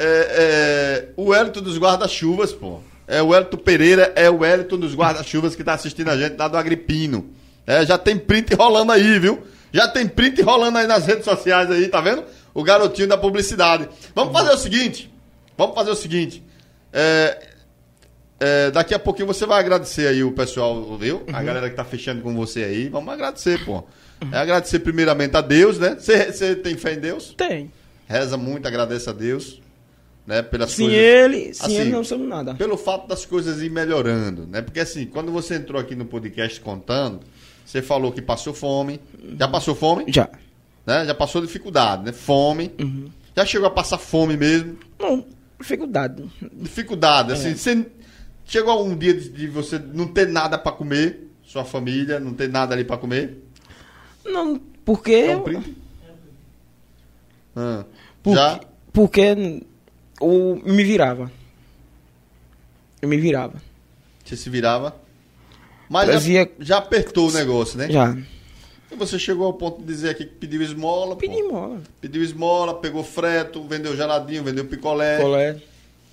É, 0.00 0.04
é, 0.04 1.08
o 1.16 1.30
Wellington 1.30 1.62
dos 1.62 1.78
guarda-chuvas, 1.78 2.52
pô. 2.52 2.80
É 3.06 3.22
o 3.22 3.28
Wellington 3.28 3.56
Pereira, 3.56 4.12
é 4.14 4.28
o 4.28 4.40
Wellington 4.40 4.76
dos 4.76 4.94
guarda-chuvas 4.94 5.56
que 5.56 5.64
tá 5.64 5.72
assistindo 5.72 6.10
a 6.10 6.16
gente 6.18 6.36
lá 6.36 6.46
do 6.46 6.58
Agripino. 6.58 7.30
É, 7.66 7.86
já 7.86 7.96
tem 7.96 8.18
print 8.18 8.54
rolando 8.54 8.92
aí, 8.92 9.18
viu? 9.18 9.42
Já 9.72 9.88
tem 9.88 10.06
print 10.06 10.42
rolando 10.42 10.76
aí 10.76 10.86
nas 10.86 11.06
redes 11.06 11.24
sociais 11.24 11.70
aí, 11.70 11.88
tá 11.88 12.02
vendo? 12.02 12.22
O 12.52 12.62
garotinho 12.62 13.08
da 13.08 13.16
publicidade. 13.16 13.88
Vamos 14.14 14.34
fazer 14.34 14.50
o 14.50 14.58
seguinte. 14.58 15.10
Vamos 15.56 15.74
fazer 15.74 15.90
o 15.90 15.96
seguinte. 15.96 16.44
É, 16.92 17.47
é, 18.40 18.70
daqui 18.70 18.94
a 18.94 18.98
pouquinho 18.98 19.26
você 19.26 19.44
vai 19.46 19.60
agradecer 19.60 20.06
aí 20.08 20.22
o 20.22 20.32
pessoal, 20.32 20.96
viu? 20.96 21.24
A 21.32 21.42
galera 21.42 21.68
que 21.68 21.76
tá 21.76 21.84
fechando 21.84 22.22
com 22.22 22.34
você 22.34 22.62
aí. 22.64 22.88
Vamos 22.88 23.12
agradecer, 23.12 23.64
pô. 23.64 23.84
É 24.32 24.36
agradecer 24.38 24.80
primeiramente 24.80 25.36
a 25.36 25.40
Deus, 25.40 25.78
né? 25.78 25.96
Você 25.98 26.56
tem 26.56 26.76
fé 26.76 26.94
em 26.94 26.98
Deus? 27.00 27.34
Tem. 27.36 27.70
Reza 28.08 28.36
muito, 28.36 28.66
agradece 28.66 29.08
a 29.10 29.12
Deus, 29.12 29.60
né? 30.26 30.40
Pelas 30.42 30.70
Sem 30.72 30.86
coisas. 30.86 31.02
ele, 31.04 31.54
sem 31.54 31.66
Assim, 31.66 31.76
ele 31.76 31.90
não 31.90 32.02
somos 32.02 32.26
nada. 32.28 32.54
Pelo 32.54 32.76
fato 32.76 33.06
das 33.06 33.24
coisas 33.26 33.60
ir 33.62 33.70
melhorando, 33.70 34.46
né? 34.46 34.62
Porque 34.62 34.80
assim, 34.80 35.04
quando 35.06 35.30
você 35.30 35.56
entrou 35.56 35.80
aqui 35.80 35.94
no 35.94 36.04
podcast 36.04 36.60
contando, 36.60 37.20
você 37.64 37.82
falou 37.82 38.10
que 38.10 38.22
passou 38.22 38.54
fome. 38.54 38.98
Já 39.38 39.46
passou 39.46 39.74
fome? 39.74 40.04
Já. 40.08 40.28
Né? 40.86 41.04
Já 41.06 41.14
passou 41.14 41.42
dificuldade, 41.42 42.04
né? 42.04 42.12
Fome. 42.12 42.72
Uhum. 42.80 43.08
Já 43.36 43.44
chegou 43.44 43.68
a 43.68 43.70
passar 43.70 43.98
fome 43.98 44.36
mesmo. 44.36 44.78
Não, 44.98 45.24
dificuldade. 45.60 46.24
dificuldade, 46.54 47.30
É. 47.32 47.34
assim, 47.34 47.54
você 47.54 47.86
chegou 48.48 48.84
um 48.84 48.96
dia 48.96 49.14
de, 49.14 49.28
de 49.28 49.46
você 49.46 49.78
não 49.78 50.08
ter 50.08 50.26
nada 50.26 50.58
pra 50.58 50.72
comer, 50.72 51.28
sua 51.44 51.64
família 51.64 52.18
não 52.18 52.34
ter 52.34 52.48
nada 52.48 52.74
ali 52.74 52.82
pra 52.84 52.96
comer? 52.98 53.44
Não, 54.24 54.58
porque. 54.84 55.12
É 55.12 55.36
um 55.36 55.42
print? 55.42 55.76
Ah, 57.54 57.84
porque, 58.22 58.38
já? 58.38 58.60
porque 58.92 59.20
eu 60.20 60.62
me 60.64 60.82
virava. 60.84 61.30
Eu 63.00 63.08
me 63.08 63.16
virava. 63.16 63.60
Você 64.24 64.36
se 64.36 64.50
virava? 64.50 64.96
Mas 65.88 66.06
já, 66.06 66.12
Trazia- 66.12 66.52
já 66.60 66.78
apertou 66.78 67.28
o 67.28 67.32
negócio, 67.32 67.78
né? 67.78 67.90
Já. 67.90 68.16
E 68.90 68.96
você 68.96 69.18
chegou 69.18 69.46
ao 69.46 69.52
ponto 69.54 69.80
de 69.80 69.86
dizer 69.86 70.10
aqui 70.10 70.24
que 70.24 70.34
pediu 70.34 70.62
esmola, 70.62 71.14
pô. 71.14 71.20
Pedi 71.20 71.42
mola. 71.42 71.80
pediu 72.00 72.22
esmola, 72.22 72.74
pegou 72.74 73.02
freto, 73.04 73.62
vendeu 73.64 73.96
geladinho, 73.96 74.42
vendeu 74.44 74.64
picolé. 74.66 75.18
Colé. 75.20 75.60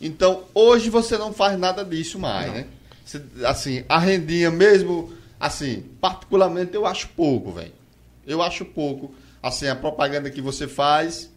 Então, 0.01 0.43
hoje 0.53 0.89
você 0.89 1.17
não 1.17 1.31
faz 1.33 1.57
nada 1.57 1.83
disso 1.83 2.19
mais, 2.19 2.51
né? 2.53 2.65
Você- 3.05 3.21
assim, 3.45 3.83
a 3.87 3.97
rendinha 3.99 4.51
mesmo, 4.51 5.13
assim, 5.39 5.83
particularmente 6.01 6.73
eu 6.75 6.85
acho 6.85 7.07
pouco, 7.09 7.51
velho. 7.51 7.71
Eu 8.25 8.41
acho 8.41 8.65
pouco. 8.65 9.13
Assim, 9.41 9.67
a 9.67 9.75
propaganda 9.75 10.29
que 10.29 10.41
você 10.41 10.67
faz 10.67 11.29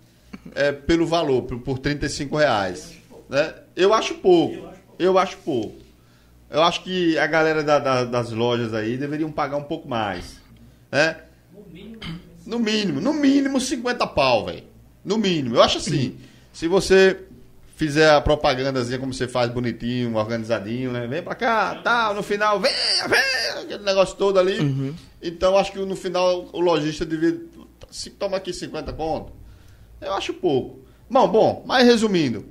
é 0.55 0.73
pelo 0.73 1.07
valor, 1.07 1.43
por, 1.43 1.59
por 1.61 1.79
35 1.79 2.37
reais. 2.37 2.95
Né? 3.29 3.55
Eu 3.77 3.93
acho 3.93 4.15
pouco. 4.15 4.69
Eu 4.99 5.19
acho 5.19 5.37
pouco. 5.39 5.77
Eu 6.51 6.63
acho 6.63 6.83
que 6.83 7.19
a 7.19 7.27
galera 7.27 7.63
da- 7.63 7.79
da- 7.79 8.05
das 8.05 8.31
lojas 8.33 8.73
aí 8.73 8.97
deveriam 8.97 9.31
pagar 9.31 9.59
um 9.59 9.63
pouco 9.65 9.87
mais. 9.87 10.39
Né? 10.91 11.17
No 11.55 11.63
mínimo, 11.71 12.01
No 12.47 12.59
mínimo, 12.59 13.01
no 13.03 13.13
mínimo 13.13 13.61
50 13.61 14.07
pau, 14.07 14.47
velho. 14.47 14.65
No 15.05 15.19
mínimo. 15.19 15.57
Eu 15.57 15.63
acho 15.63 15.77
assim, 15.77 16.17
se 16.51 16.67
você 16.67 17.19
fizer 17.79 18.11
a 18.11 18.21
propagandazinha 18.21 18.99
como 18.99 19.15
você 19.15 19.29
faz 19.29 19.49
bonitinho, 19.53 20.17
organizadinho, 20.17 20.91
né? 20.91 21.07
Vem 21.07 21.23
pra 21.23 21.37
cá, 21.37 21.77
tal, 21.77 22.13
no 22.13 22.25
final, 22.25 22.59
vem, 22.59 22.73
vem, 23.09 23.63
aquele 23.63 23.85
negócio 23.85 24.17
todo 24.17 24.37
ali. 24.39 24.95
Então 25.23 25.57
acho 25.57 25.71
que 25.71 25.79
no 25.79 25.95
final 25.95 26.49
o 26.53 26.59
lojista 26.61 27.07
devia. 27.07 27.41
Se 27.89 28.11
toma 28.11 28.37
aqui 28.37 28.53
50 28.53 28.93
conto. 28.93 29.33
Eu 30.01 30.13
acho 30.13 30.35
pouco. 30.35 30.81
Bom, 31.09 31.27
bom, 31.29 31.65
mas 31.67 31.87
resumindo, 31.87 32.45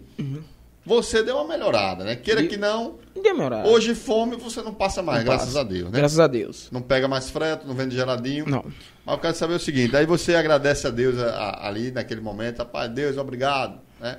você 0.85 1.21
deu 1.21 1.35
uma 1.35 1.45
melhorada, 1.47 2.03
né? 2.05 2.15
Queira 2.15 2.41
E- 2.41 2.47
que 2.47 2.55
não, 2.57 2.95
Deu 3.21 3.35
hoje 3.65 3.93
fome 3.93 4.35
você 4.37 4.61
não 4.61 4.73
passa 4.73 5.01
mais, 5.03 5.19
Não 5.19 5.25
graças 5.25 5.47
passa. 5.49 5.59
a 5.59 5.63
Deus, 5.63 5.91
né? 5.91 5.97
Graças 5.99 6.19
a 6.19 6.27
Deus. 6.27 6.69
Não 6.71 6.81
pega 6.81 7.07
mais 7.07 7.29
freto, 7.29 7.67
não 7.67 7.75
vende 7.75 7.95
geladinho. 7.95 8.45
Não. 8.47 8.63
Mas 9.05 9.15
eu 9.15 9.21
quero 9.21 9.35
saber 9.35 9.53
o 9.55 9.59
seguinte, 9.59 9.95
aí 9.95 10.05
você 10.05 10.35
agradece 10.35 10.87
a 10.87 10.89
Deus 10.89 11.19
a- 11.19 11.29
a- 11.31 11.67
ali 11.67 11.91
naquele 11.91 12.21
momento, 12.21 12.59
rapaz, 12.59 12.89
Deus, 12.91 13.17
obrigado, 13.17 13.79
né? 13.99 14.17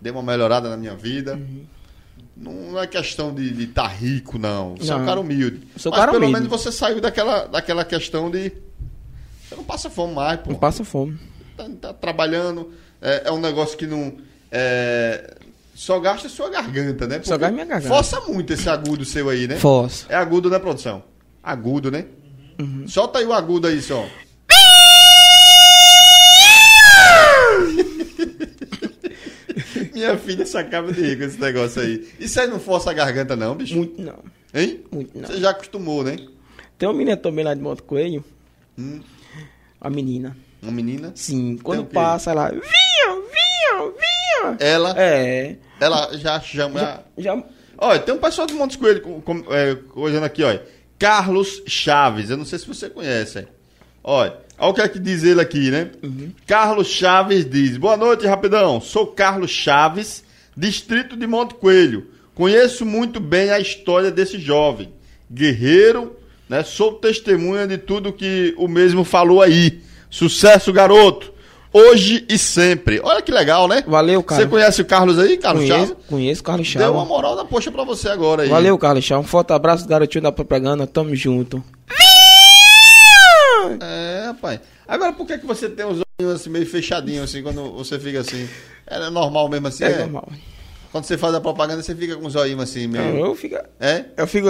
Deu 0.00 0.12
uma 0.12 0.22
melhorada 0.22 0.68
na 0.68 0.76
minha 0.76 0.94
vida. 0.94 1.38
Não 2.36 2.78
é 2.78 2.86
questão 2.86 3.34
de 3.34 3.62
estar 3.64 3.86
rico, 3.88 4.38
não. 4.38 4.76
Você 4.76 4.92
é 4.92 4.94
um 4.94 4.98
Não. 4.98 5.06
cara 5.06 5.20
humilde. 5.20 5.66
Sou 5.76 5.90
Mas 5.90 6.00
cara 6.00 6.12
pelo 6.12 6.24
humilde. 6.24 6.42
menos 6.44 6.48
você 6.48 6.70
saiu 6.70 7.00
daquela, 7.00 7.46
daquela 7.46 7.84
questão 7.84 8.30
de. 8.30 8.52
Você 9.48 9.54
não 9.54 9.64
passa 9.64 9.88
fome 9.88 10.14
mais, 10.14 10.40
pô. 10.40 10.50
Não 10.50 10.58
passa 10.58 10.84
fome. 10.84 11.18
Tá, 11.56 11.66
tá 11.80 11.92
trabalhando. 11.94 12.72
É, 13.00 13.28
é 13.28 13.32
um 13.32 13.40
negócio 13.40 13.76
que 13.78 13.86
não. 13.86 14.12
é, 14.50 15.34
só 15.74 15.98
gasta 15.98 16.28
sua 16.28 16.50
garganta, 16.50 17.06
né? 17.06 17.16
Só 17.22 17.32
Porque 17.32 17.38
gasta 17.38 17.52
minha 17.54 17.64
garganta. 17.66 17.94
Força 17.94 18.20
muito 18.22 18.52
esse 18.52 18.68
agudo 18.68 19.04
seu 19.04 19.28
aí, 19.30 19.46
né? 19.48 19.56
Força. 19.56 20.06
É 20.08 20.14
agudo, 20.16 20.50
né, 20.50 20.58
produção? 20.58 21.02
Agudo, 21.42 21.90
né? 21.90 22.06
Solta 22.86 23.18
aí 23.18 23.24
o 23.26 23.32
agudo 23.32 23.66
aí, 23.66 23.80
só. 23.82 24.06
Minha 29.96 30.18
filha 30.18 30.44
se 30.44 30.56
acaba 30.58 30.92
de 30.92 31.00
rir 31.00 31.16
com 31.18 31.24
esse 31.24 31.40
negócio 31.40 31.80
aí. 31.80 32.06
Isso 32.20 32.38
aí 32.40 32.46
não 32.46 32.60
força 32.60 32.90
a 32.90 32.94
garganta, 32.94 33.34
não, 33.34 33.54
bicho? 33.54 33.76
Muito 33.76 34.00
não. 34.00 34.18
Hein? 34.54 34.84
Muito 34.92 35.18
não. 35.18 35.26
Você 35.26 35.38
já 35.40 35.50
acostumou, 35.50 36.04
né? 36.04 36.16
Tem 36.78 36.88
uma 36.88 36.94
menina 36.94 37.16
também 37.16 37.44
lá 37.44 37.54
de 37.54 37.60
Monte 37.62 37.82
Coelho. 37.82 38.22
Hum. 38.78 39.00
A 39.80 39.88
menina. 39.88 40.36
Uma 40.62 40.72
menina. 40.72 41.12
Sim, 41.14 41.58
quando 41.62 41.84
passa 41.86 42.30
ela. 42.32 42.50
Vinha, 42.50 42.62
vinha, 43.14 43.92
já. 43.98 44.56
Ela, 44.60 44.94
É. 44.98 45.56
ela 45.80 46.16
já 46.16 46.38
chama. 46.40 47.02
Já. 47.16 47.42
Olha, 47.78 47.98
tem 48.00 48.14
um 48.14 48.18
pessoal 48.18 48.46
de 48.46 48.54
Montes 48.54 48.76
Coelho 48.76 49.00
com, 49.00 49.20
com, 49.20 49.44
é, 49.52 49.76
olhando 49.94 50.24
aqui, 50.24 50.42
olha. 50.42 50.62
Carlos 50.98 51.62
Chaves, 51.66 52.30
eu 52.30 52.36
não 52.36 52.44
sei 52.44 52.58
se 52.58 52.66
você 52.66 52.88
conhece. 52.88 53.46
Olha, 54.02 54.36
olha 54.58 54.70
o 54.70 54.74
que 54.74 54.80
é 54.80 54.88
que 54.88 54.98
diz 54.98 55.22
ele 55.22 55.40
aqui, 55.40 55.70
né? 55.70 55.90
Carlos 56.46 56.88
Chaves 56.88 57.48
diz: 57.48 57.76
Boa 57.76 57.96
noite, 57.96 58.26
rapidão. 58.26 58.80
Sou 58.80 59.06
Carlos 59.06 59.50
Chaves, 59.50 60.24
distrito 60.56 61.16
de 61.16 61.26
Monte 61.26 61.54
Coelho. 61.54 62.06
Conheço 62.34 62.84
muito 62.84 63.18
bem 63.18 63.50
a 63.50 63.58
história 63.58 64.10
desse 64.10 64.38
jovem. 64.38 64.90
Guerreiro, 65.32 66.16
né? 66.48 66.62
Sou 66.62 66.92
testemunha 66.92 67.66
de 67.66 67.78
tudo 67.78 68.12
que 68.12 68.54
o 68.58 68.68
mesmo 68.68 69.04
falou 69.04 69.42
aí. 69.42 69.80
Sucesso, 70.10 70.72
garoto. 70.72 71.32
Hoje 71.72 72.24
e 72.28 72.38
sempre. 72.38 73.00
Olha 73.02 73.20
que 73.20 73.30
legal, 73.30 73.68
né? 73.68 73.82
Valeu, 73.86 74.22
cara. 74.22 74.40
Você 74.42 74.48
conhece 74.48 74.80
o 74.80 74.84
Carlos 74.84 75.18
aí, 75.18 75.36
Carlos 75.36 75.64
Conheço, 75.64 75.86
Chaves? 75.88 76.04
conheço 76.08 76.42
Carlos 76.42 76.74
Deu 76.74 76.82
uma 76.90 76.92
Chaves. 77.00 77.08
moral 77.08 77.36
da 77.36 77.44
poxa 77.44 77.70
pra 77.70 77.84
você 77.84 78.08
agora 78.08 78.44
aí. 78.44 78.48
Valeu, 78.48 78.78
Carlos 78.78 79.04
Chaves. 79.04 79.26
Um 79.26 79.28
forte 79.28 79.52
abraço, 79.52 79.86
garotinho 79.86 80.22
da 80.22 80.32
propaganda. 80.32 80.86
Tamo 80.86 81.14
junto. 81.14 81.62
É, 83.80 84.24
rapaz. 84.26 84.60
Agora, 84.86 85.12
por 85.12 85.26
que, 85.26 85.38
que 85.38 85.46
você 85.46 85.68
tem 85.68 85.84
os 85.86 86.00
olhinhos 86.20 86.40
assim, 86.40 86.50
meio 86.50 86.66
fechadinhos, 86.66 87.24
assim, 87.24 87.42
quando 87.42 87.72
você 87.72 87.98
fica 87.98 88.20
assim? 88.20 88.48
É 88.86 89.10
normal 89.10 89.48
mesmo 89.48 89.66
assim? 89.68 89.84
É, 89.84 89.92
É, 89.92 89.98
normal. 90.00 90.28
Quando 90.92 91.04
você 91.04 91.18
faz 91.18 91.34
a 91.34 91.40
propaganda, 91.40 91.82
você 91.82 91.94
fica 91.94 92.16
com 92.16 92.26
os 92.26 92.34
olhinhos 92.36 92.62
assim, 92.62 92.86
Não, 92.86 93.00
meio... 93.12 93.26
eu 93.26 93.34
fico. 93.34 93.56
É? 93.80 94.04
Eu 94.16 94.26
fico. 94.26 94.48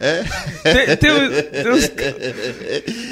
É? 0.00 0.22
Tem, 0.62 0.96
tem, 0.96 0.96
tem, 0.96 1.72
uns- 1.72 1.88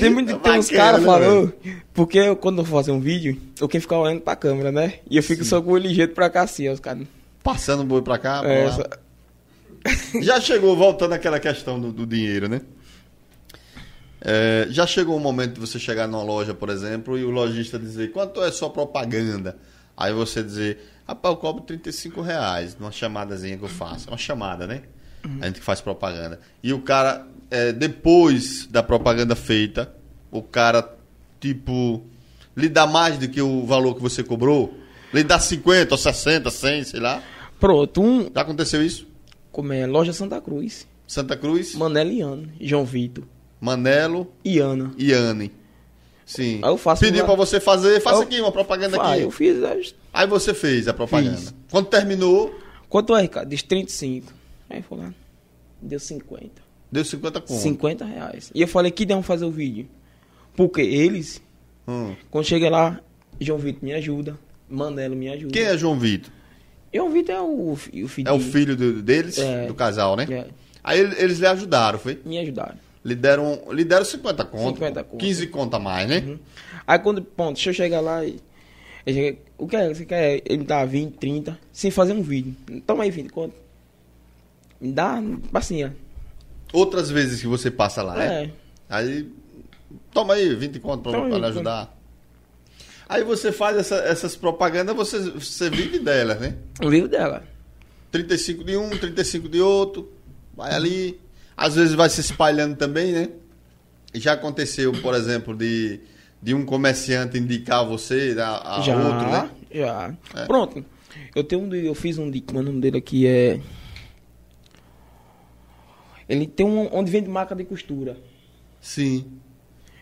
tem, 0.01 0.11
muito, 0.11 0.39
tem 0.39 0.59
uns 0.59 0.71
caras 0.71 1.01
né, 1.01 1.07
falando. 1.07 1.53
Porque 1.95 2.19
eu, 2.19 2.35
quando 2.35 2.59
eu 2.59 2.65
vou 2.65 2.79
fazer 2.81 2.91
um 2.93 3.01
vídeo, 3.01 3.37
eu 3.61 3.69
quero 3.69 3.83
ficar 3.83 3.99
olhando 3.99 4.21
pra 4.23 4.35
câmera, 4.35 4.73
né? 4.73 4.95
E 5.09 5.17
eu 5.17 5.23
fico 5.23 5.45
só 5.45 5.61
com 5.63 5.71
o 5.71 5.75
olho 5.75 5.85
ligeiro 5.87 6.13
pra 6.13 6.29
cá 6.31 6.43
assim, 6.43 6.69
ó, 6.69 6.73
os 6.73 6.81
caras. 6.81 7.07
Passando 7.45 7.81
o 7.83 7.85
boi 7.85 8.03
pra 8.03 8.19
cá, 8.19 8.41
pra 8.41 8.51
É, 8.53 8.65
lá. 8.65 8.73
só- 8.73 8.85
Já 10.21 10.41
chegou, 10.41 10.77
voltando 10.77 11.13
àquela 11.13 11.39
questão 11.41 11.79
do, 11.81 11.93
do 11.93 12.07
dinheiro, 12.07 12.49
né? 12.49 12.61
É, 14.21 14.67
já 14.71 14.87
chegou 14.87 15.17
um 15.17 15.21
momento 15.21 15.55
de 15.55 15.61
você 15.61 15.79
chegar 15.79 16.07
numa 16.07 16.23
loja, 16.23 16.53
por 16.53 16.69
exemplo, 16.69 17.19
e 17.19 17.25
o 17.25 17.31
lojista 17.31 17.79
dizer, 17.79 18.13
quanto 18.13 18.43
é 18.43 18.51
sua 18.53 18.69
propaganda? 18.69 19.57
Aí 19.97 20.13
você 20.13 20.43
dizer, 20.43 20.79
rapaz, 21.07 21.35
eu 21.35 21.41
cobro 21.41 21.63
35 21.63 22.21
reais 22.21 22.77
numa 22.79 22.93
chamadazinha 22.93 23.57
que 23.57 23.65
eu 23.65 23.69
faço. 23.69 24.09
É 24.09 24.13
uma 24.13 24.19
chamada, 24.19 24.67
né? 24.67 24.83
A 25.41 25.47
gente 25.47 25.61
que 25.61 25.65
faz 25.65 25.81
propaganda. 25.81 26.41
E 26.63 26.73
o 26.73 26.81
cara, 26.81 27.27
é, 27.51 27.73
depois 27.73 28.67
da 28.67 28.83
propaganda 28.83 29.37
feita, 29.37 29.95
o 30.31 30.43
cara, 30.43 30.97
tipo, 31.39 32.03
lhe 32.57 32.69
dá 32.69 32.87
mais 32.87 33.19
do 33.19 33.29
que 33.29 33.43
o 33.43 33.67
valor 33.67 33.95
que 33.95 34.01
você 34.01 34.23
cobrou? 34.23 34.75
Lhe 35.13 35.23
dá 35.23 35.39
50 35.39 35.93
ou 35.93 35.99
60, 35.99 36.51
100, 36.51 36.85
sei 36.85 37.01
lá. 37.01 37.23
Pronto, 37.59 38.01
um. 38.01 38.31
Já 38.35 38.41
aconteceu 38.41 38.83
isso? 38.85 39.07
Como 39.53 39.73
é? 39.73 39.87
Loja 39.87 40.13
Santa 40.13 40.41
Cruz. 40.41 40.87
Santa 41.07 41.37
Cruz? 41.37 41.75
Manela 41.75 42.33
Ana. 42.33 42.49
João 42.61 42.85
Vitor. 42.85 43.25
Manelo 43.61 44.33
E 44.45 44.59
Ana. 44.59 44.93
e 44.97 45.13
Anne. 45.13 45.53
Sim. 46.25 46.61
Aí 46.63 46.71
eu 46.71 46.77
faço 46.79 47.01
Pediu 47.01 47.21
uma- 47.21 47.27
pra 47.27 47.35
você 47.35 47.59
fazer, 47.61 48.01
faça 48.01 48.19
Eu- 48.19 48.23
aqui 48.23 48.41
uma 48.41 48.53
propaganda 48.53 48.97
Vai, 48.97 49.15
aqui. 49.19 49.23
eu 49.25 49.31
fiz. 49.31 49.57
Aí 50.13 50.27
você 50.27 50.55
fez 50.55 50.87
a 50.89 50.95
propaganda. 50.95 51.37
Fiz. 51.37 51.55
Quando 51.71 51.87
terminou, 51.87 52.55
Quanto 52.89 53.15
é, 53.15 53.23
Ricardo? 53.23 53.49
Diz 53.49 53.63
35. 53.63 54.33
Aí 54.69 54.83
lá. 54.91 55.13
Deu 55.81 55.99
50. 56.01 56.61
deu 56.91 57.05
50 57.05 57.41
conto. 57.41 57.61
50 57.61 58.05
reais. 58.05 58.51
E 58.55 58.61
eu 58.63 58.67
falei 58.69 58.91
que 58.91 59.05
devam 59.07 59.23
fazer 59.23 59.45
o 59.45 59.51
vídeo. 59.51 59.89
Porque 60.57 60.81
eles, 60.81 61.41
Hum. 61.87 62.15
quando 62.31 62.45
chega 62.47 62.69
lá, 62.69 63.01
João 63.41 63.59
Vitor 63.59 63.85
me 63.85 63.93
ajuda. 63.93 64.37
Manelo 64.69 65.15
me 65.17 65.29
ajuda. 65.29 65.53
Quem 65.53 65.63
é 65.63 65.77
João 65.79 65.99
Vitor? 65.99 66.33
João 66.93 67.11
Vitor 67.11 67.35
é 67.35 67.41
o, 67.41 67.73
o 67.73 67.77
filho. 67.77 68.29
É 68.29 68.33
o 68.33 68.41
filho 68.41 68.77
do- 68.77 69.01
deles, 69.03 69.39
É. 69.39 69.67
do 69.67 69.75
casal, 69.75 70.17
né? 70.17 70.27
É, 70.31 70.47
Aí 70.83 70.99
ele- 71.01 71.15
eles 71.19 71.39
lhe 71.39 71.47
ajudaram, 71.47 71.99
foi? 71.99 72.21
me 72.25 72.39
ajudaram. 72.39 72.77
Lhe 73.05 73.15
deram, 73.15 73.63
lhe 73.73 73.83
deram 73.85 74.05
50 74.05 74.45
conto. 74.45 74.75
50 74.75 75.05
conto. 75.05 75.21
15 75.21 75.47
conto 75.47 75.75
a 75.75 75.79
mais, 75.79 76.09
né? 76.09 76.39
Aí 76.87 76.99
quando, 76.99 77.23
pronto, 77.23 77.55
deixa 77.55 77.71
eu 77.71 77.75
chegar 77.75 78.01
lá 78.01 78.25
e. 78.25 78.39
eu 79.07 79.15
cheguei, 79.15 79.39
o 79.57 79.67
que 79.67 79.77
é? 79.77 79.89
Você 79.89 80.05
quer? 80.05 80.43
Ele 80.45 80.59
me 80.59 80.65
dá 80.65 80.85
20, 80.85 81.15
30, 81.17 81.59
sem 81.73 81.91
fazer 81.91 82.13
um 82.13 82.23
vídeo. 82.23 82.55
Toma 82.87 83.05
aí 83.05 83.11
20 83.11 83.31
conto. 83.31 83.55
Me 84.81 84.93
dá, 84.93 85.23
assim, 85.55 85.85
ó. 85.85 85.91
Outras 86.73 87.11
vezes 87.11 87.41
que 87.41 87.47
você 87.47 87.71
passa 87.71 88.03
lá, 88.03 88.15
né? 88.17 88.45
É. 88.45 88.51
Aí, 88.89 89.31
toma 90.13 90.35
aí 90.35 90.55
20 90.55 90.79
conto 90.81 91.11
pra, 91.11 91.21
pra 91.27 91.39
lhe 91.39 91.47
ajudar. 91.47 91.97
Aí 93.09 93.25
você 93.25 93.51
faz 93.51 93.77
essa- 93.77 93.97
essas 94.05 94.37
propagandas, 94.37 94.95
você, 94.95 95.19
você 95.31 95.69
vive 95.69 95.99
delas, 95.99 96.39
né? 96.39 96.57
O 96.83 96.89
livro 96.89 97.09
dela. 97.09 97.43
35 98.13 98.63
de 98.63 98.77
um, 98.77 98.91
35 98.91 99.49
de 99.49 99.61
outro, 99.61 100.13
vai 100.55 100.73
ali. 100.75 101.21
Às 101.57 101.75
vezes 101.75 101.95
vai 101.95 102.09
se 102.09 102.21
espalhando 102.21 102.77
também, 102.77 103.13
né? 103.13 103.29
Já 104.15 104.33
aconteceu, 104.33 104.93
por 104.93 105.15
exemplo, 105.15 105.55
de, 105.55 106.01
de 106.43 106.55
um 106.55 106.65
comerciante 106.65 107.39
indicar 107.39 107.87
você 107.87 108.35
a, 108.39 108.79
a 108.79 108.81
já, 108.81 108.97
outro, 108.97 109.31
né? 109.31 109.51
já. 109.73 110.15
É. 110.35 110.47
Pronto. 110.47 110.85
Eu 111.35 111.45
tenho 111.45 111.63
um, 111.63 111.75
eu 111.75 111.95
fiz 111.95 112.19
um 112.19 112.31
de, 112.31 112.43
o 112.51 112.63
nome 112.63 112.81
dele 112.81 112.99
aqui 112.99 113.27
é. 113.27 113.61
Ele 116.29 116.47
tem 116.47 116.65
um 116.65 116.89
onde 116.93 117.11
vende 117.11 117.29
marca 117.29 117.55
de 117.55 117.65
costura. 117.65 118.17
Sim. 118.81 119.27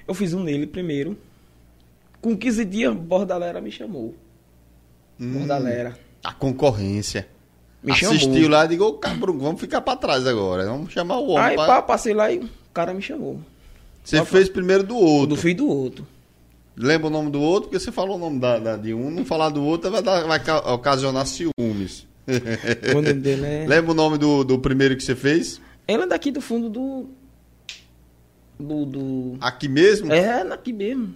Eu 0.07 0.15
fiz 0.15 0.33
um 0.33 0.43
nele 0.43 0.67
primeiro. 0.67 1.19
Com 2.21 2.37
15 2.37 2.65
dias, 2.65 2.95
Bordalera 2.95 3.61
me 3.61 3.71
chamou. 3.71 4.15
Hum, 5.21 5.39
Bordalera. 5.39 5.99
a 6.23 6.33
concorrência. 6.33 7.29
Me 7.83 7.93
Assistiu 7.93 8.19
chamou. 8.19 8.49
lá 8.49 8.65
e 8.65 8.69
digo, 8.69 8.93
cabrão, 8.95 9.39
vamos 9.39 9.61
ficar 9.61 9.81
pra 9.81 9.95
trás 9.97 10.27
agora. 10.27 10.65
Vamos 10.67 10.93
chamar 10.93 11.19
o 11.19 11.29
homem. 11.29 11.45
Aí 11.51 11.55
pra- 11.55 11.67
pá, 11.67 11.83
passei 11.83 12.13
lá 12.13 12.31
e 12.33 12.39
o 12.39 12.49
cara 12.75 12.93
me 12.93 13.01
chamou. 13.01 13.41
Você 14.03 14.25
fez 14.25 14.49
primeiro 14.49 14.83
do 14.83 14.97
outro. 14.97 15.37
Do 15.37 15.37
filho 15.37 15.57
do 15.59 15.69
outro. 15.69 16.07
Lembra 16.77 17.07
o 17.09 17.11
nome 17.11 17.31
do 17.31 17.41
outro? 17.41 17.69
Porque 17.69 17.79
você 17.85 17.93
falou 17.93 18.17
o 18.17 18.19
nome 18.19 18.39
da, 18.41 18.59
da- 18.59 18.77
de 18.77 18.95
um, 18.95 19.11
não 19.11 19.25
falar 19.25 19.51
do 19.51 19.63
outro 19.63 19.91
vai, 19.91 20.03
dar- 20.03 20.25
vai 20.27 20.43
ca- 20.43 20.73
ocasionar 20.73 21.27
ciúmes. 21.27 22.07
O 22.91 22.95
nome 22.95 23.13
dele 23.15 23.47
é. 23.47 23.67
Lembra 23.67 23.93
o 23.93 23.95
nome 23.95 24.19
do, 24.19 24.45
do 24.45 24.59
primeiro 24.59 24.97
que 24.97 25.03
você 25.03 25.15
fez? 25.17 25.61
Ele 25.87 26.03
é 26.03 26.07
daqui 26.07 26.31
do 26.31 26.41
fundo 26.41 26.69
do. 26.69 27.07
Do. 28.59 28.85
do... 28.85 29.37
Aqui 29.41 29.69
mesmo? 29.69 30.13
É, 30.13 30.45
daqui 30.45 30.73
mesmo. 30.73 31.15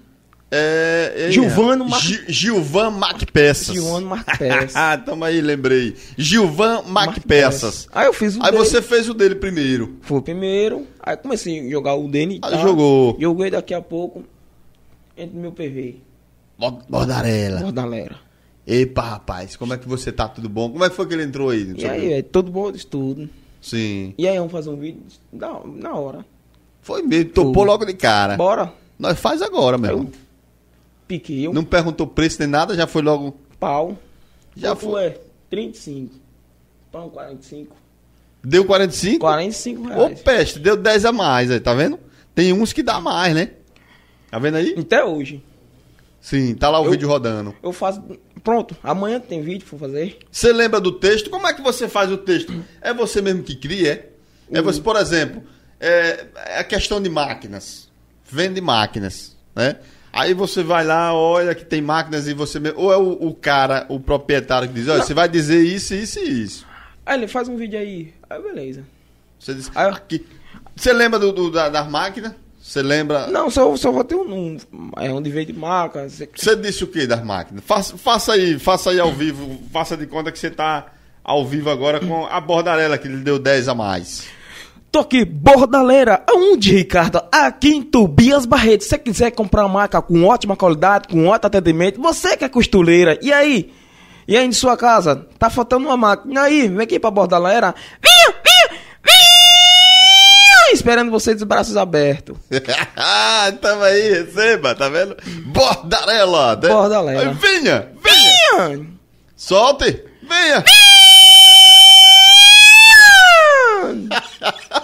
É, 0.54 1.14
é, 1.16 1.30
Gilvano 1.30 1.88
Mac- 1.88 2.02
Gi- 2.02 2.24
Gilvan 2.28 2.90
Macpeças. 2.90 3.74
Gilvano 3.74 4.06
Marques. 4.10 4.76
Ah, 4.76 4.98
tamo 4.98 5.24
aí, 5.24 5.40
lembrei. 5.40 5.96
Gilvan 6.18 6.82
Macpeças. 6.82 7.88
Aí 7.90 8.06
eu 8.06 8.12
fiz 8.12 8.36
o 8.36 8.42
Aí 8.42 8.50
dele. 8.52 8.58
você 8.62 8.82
fez 8.82 9.08
o 9.08 9.14
dele 9.14 9.34
primeiro. 9.34 9.96
Foi 10.02 10.18
o 10.18 10.22
primeiro. 10.22 10.86
Aí 11.02 11.16
comecei 11.16 11.66
a 11.66 11.70
jogar 11.70 11.94
o 11.94 12.06
dele. 12.06 12.38
Aí 12.42 12.50
tal. 12.52 12.60
jogou. 12.60 13.16
Joguei 13.18 13.50
daqui 13.50 13.72
a 13.72 13.80
pouco. 13.80 14.24
Entra 15.16 15.34
no 15.34 15.40
meu 15.40 15.52
PV. 15.52 15.96
Bo- 16.58 16.82
Bordarela. 16.86 17.60
Bordalera. 17.60 18.16
Epa, 18.66 19.02
rapaz, 19.02 19.56
como 19.56 19.72
é 19.72 19.78
que 19.78 19.88
você 19.88 20.12
tá? 20.12 20.28
Tudo 20.28 20.48
bom? 20.50 20.70
Como 20.70 20.84
é 20.84 20.90
que 20.90 20.94
foi 20.94 21.06
que 21.06 21.14
ele 21.14 21.24
entrou 21.24 21.48
aí? 21.48 21.72
E 21.76 21.86
aí, 21.86 22.12
é 22.12 22.22
todo 22.22 22.50
bom 22.50 22.70
de 22.70 22.76
estudo. 22.76 23.28
Sim. 23.60 24.12
E 24.18 24.28
aí, 24.28 24.36
vamos 24.36 24.52
fazer 24.52 24.68
um 24.70 24.76
vídeo? 24.76 25.00
Na, 25.32 25.60
na 25.64 25.94
hora. 25.94 26.24
Foi 26.82 27.02
mesmo, 27.02 27.30
topou 27.30 27.52
Tudo. 27.54 27.64
logo 27.64 27.84
de 27.86 27.94
cara. 27.94 28.36
Bora. 28.36 28.72
Nós 28.98 29.18
faz 29.18 29.40
agora, 29.42 29.78
meu 29.78 30.00
Aí 30.00 30.06
eu 31.44 31.52
Não 31.52 31.64
perguntou 31.64 32.06
preço 32.06 32.38
nem 32.40 32.48
nada, 32.48 32.74
já 32.74 32.86
foi 32.86 33.02
logo. 33.02 33.36
pau. 33.58 33.96
Já 34.56 34.74
foi. 34.76 35.04
é? 35.06 35.20
35. 35.50 36.14
Pão 36.90 37.08
45. 37.08 37.76
Deu 38.44 38.64
45? 38.64 39.18
45 39.20 39.82
Ô, 39.82 39.86
reais. 40.06 40.20
peste, 40.22 40.58
deu 40.58 40.76
10 40.76 41.04
a 41.06 41.12
mais 41.12 41.50
aí, 41.50 41.60
tá 41.60 41.72
vendo? 41.74 41.98
Tem 42.34 42.52
uns 42.52 42.72
que 42.72 42.82
dá 42.82 43.00
mais, 43.00 43.34
né? 43.34 43.50
Tá 44.30 44.38
vendo 44.38 44.56
aí? 44.56 44.74
Até 44.78 45.04
hoje. 45.04 45.42
Sim, 46.20 46.54
tá 46.54 46.68
lá 46.70 46.80
o 46.80 46.86
Eu- 46.86 46.90
vídeo 46.90 47.08
rodando. 47.08 47.54
Eu 47.62 47.72
faço. 47.72 48.02
Pronto, 48.42 48.76
amanhã 48.82 49.20
tem 49.20 49.40
vídeo 49.42 49.66
pra 49.68 49.78
fazer. 49.78 50.18
Você 50.30 50.52
lembra 50.52 50.80
do 50.80 50.92
texto? 50.92 51.30
Como 51.30 51.46
é 51.46 51.52
que 51.54 51.62
você 51.62 51.88
faz 51.88 52.10
o 52.10 52.16
texto? 52.18 52.52
É 52.80 52.92
você 52.92 53.20
mesmo 53.22 53.42
que 53.42 53.54
cria, 53.54 53.92
é? 54.50 54.58
É 54.58 54.60
você, 54.62 54.80
por 54.80 54.96
exemplo, 54.96 55.42
é, 55.80 56.26
é 56.46 56.58
a 56.58 56.64
questão 56.64 57.00
de 57.00 57.08
máquinas. 57.08 57.88
Vende 58.28 58.60
máquinas, 58.60 59.36
né? 59.54 59.76
Aí 60.12 60.34
você 60.34 60.62
vai 60.62 60.84
lá, 60.84 61.14
olha 61.14 61.54
que 61.54 61.64
tem 61.64 61.80
máquinas 61.80 62.28
e 62.28 62.34
você. 62.34 62.58
Ou 62.76 62.92
é 62.92 62.96
o, 62.96 63.12
o 63.28 63.34
cara, 63.34 63.86
o 63.88 63.98
proprietário 63.98 64.68
que 64.68 64.74
diz, 64.74 64.88
olha, 64.88 65.02
você 65.02 65.14
vai 65.14 65.28
dizer 65.28 65.62
isso, 65.62 65.94
isso 65.94 66.18
e 66.18 66.42
isso. 66.42 66.66
Aí 67.06 67.18
ele 67.18 67.26
faz 67.28 67.48
um 67.48 67.56
vídeo 67.56 67.78
aí. 67.78 68.12
Aí 68.28 68.40
beleza. 68.42 68.84
Você 69.38 69.54
diz, 69.54 69.70
Aí 69.74 69.88
aqui. 69.88 70.24
Você 70.76 70.92
lembra 70.92 71.18
do, 71.18 71.32
do- 71.32 71.50
da, 71.50 71.68
das 71.68 71.88
máquinas? 71.88 72.32
Você 72.60 72.80
lembra? 72.80 73.26
Não, 73.26 73.50
só, 73.50 73.74
só 73.76 73.90
vou 73.90 74.04
ter 74.04 74.14
um. 74.14 74.56
um 74.72 74.90
é 74.98 75.10
onde 75.12 75.30
vende 75.30 75.52
marca. 75.52 76.08
você- 76.08 76.28
Você 76.34 76.54
disse 76.56 76.84
o 76.84 76.86
que 76.86 77.06
das 77.06 77.24
máquinas? 77.24 77.64
Faça, 77.64 77.96
faça 77.98 78.32
aí, 78.34 78.58
faça 78.58 78.90
aí 78.90 79.00
ao 79.00 79.12
vivo, 79.12 79.60
faça 79.72 79.96
de 79.96 80.06
conta 80.06 80.30
que 80.30 80.38
você 80.38 80.50
tá 80.50 80.86
ao 81.24 81.44
vivo 81.46 81.70
agora 81.70 81.98
com 82.00 82.26
a 82.26 82.40
bordarela 82.40 82.96
que 82.98 83.08
lhe 83.08 83.16
deu 83.18 83.38
10 83.38 83.68
a 83.68 83.74
mais. 83.74 84.26
Tô 84.92 84.98
aqui, 84.98 85.24
Bordaleira, 85.24 86.22
aonde, 86.28 86.76
Ricardo? 86.76 87.22
Aqui 87.32 87.70
em 87.70 87.82
Tobias 87.82 88.44
Barreto. 88.44 88.82
Se 88.84 88.90
você 88.90 88.98
quiser 88.98 89.30
comprar 89.30 89.62
uma 89.62 89.72
marca 89.72 90.02
com 90.02 90.24
ótima 90.24 90.54
qualidade, 90.54 91.08
com 91.08 91.28
ótimo 91.28 91.46
atendimento, 91.46 91.98
você 91.98 92.36
que 92.36 92.44
é 92.44 92.48
costureira. 92.48 93.18
E 93.22 93.32
aí? 93.32 93.72
E 94.28 94.36
aí, 94.36 94.46
em 94.46 94.52
sua 94.52 94.76
casa, 94.76 95.26
tá 95.38 95.48
faltando 95.48 95.86
uma 95.86 95.96
máquina. 95.96 96.34
E 96.34 96.38
aí, 96.44 96.68
vem 96.68 96.82
aqui 96.82 97.00
pra 97.00 97.10
bordalera. 97.10 97.74
Vinha, 98.02 98.36
vinha, 98.44 98.80
vinha! 99.02 100.74
Esperando 100.74 101.10
você 101.10 101.34
de 101.34 101.46
braços 101.46 101.78
abertos. 101.78 102.36
Tamo 103.62 103.84
aí, 103.84 104.10
receba, 104.10 104.74
tá 104.74 104.90
vendo? 104.90 105.16
Bordarela! 105.46 106.54
né? 106.56 106.68
Bordarela. 106.68 107.30
Aí, 107.30 107.34
Venha, 107.34 107.88
venha! 108.02 108.68
Vinha! 108.68 108.86
Solte! 109.34 110.04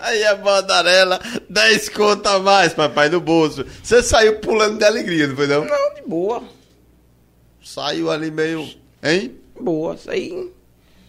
Aí 0.00 0.24
a 0.24 0.34
bordarela, 0.36 1.20
10 1.48 1.88
conto 1.90 2.26
a 2.28 2.38
mais, 2.38 2.72
papai, 2.72 3.08
no 3.08 3.20
bolso. 3.20 3.64
Você 3.82 4.02
saiu 4.02 4.36
pulando 4.40 4.78
de 4.78 4.84
alegria, 4.84 5.26
não 5.26 5.36
foi 5.36 5.46
não? 5.46 5.64
Não, 5.64 5.94
de 5.94 6.02
boa. 6.06 6.42
Saiu 7.64 8.10
ali 8.10 8.30
meio. 8.30 8.68
Hein? 9.02 9.36
Boa, 9.60 9.94
isso 9.94 10.10
aí. 10.10 10.50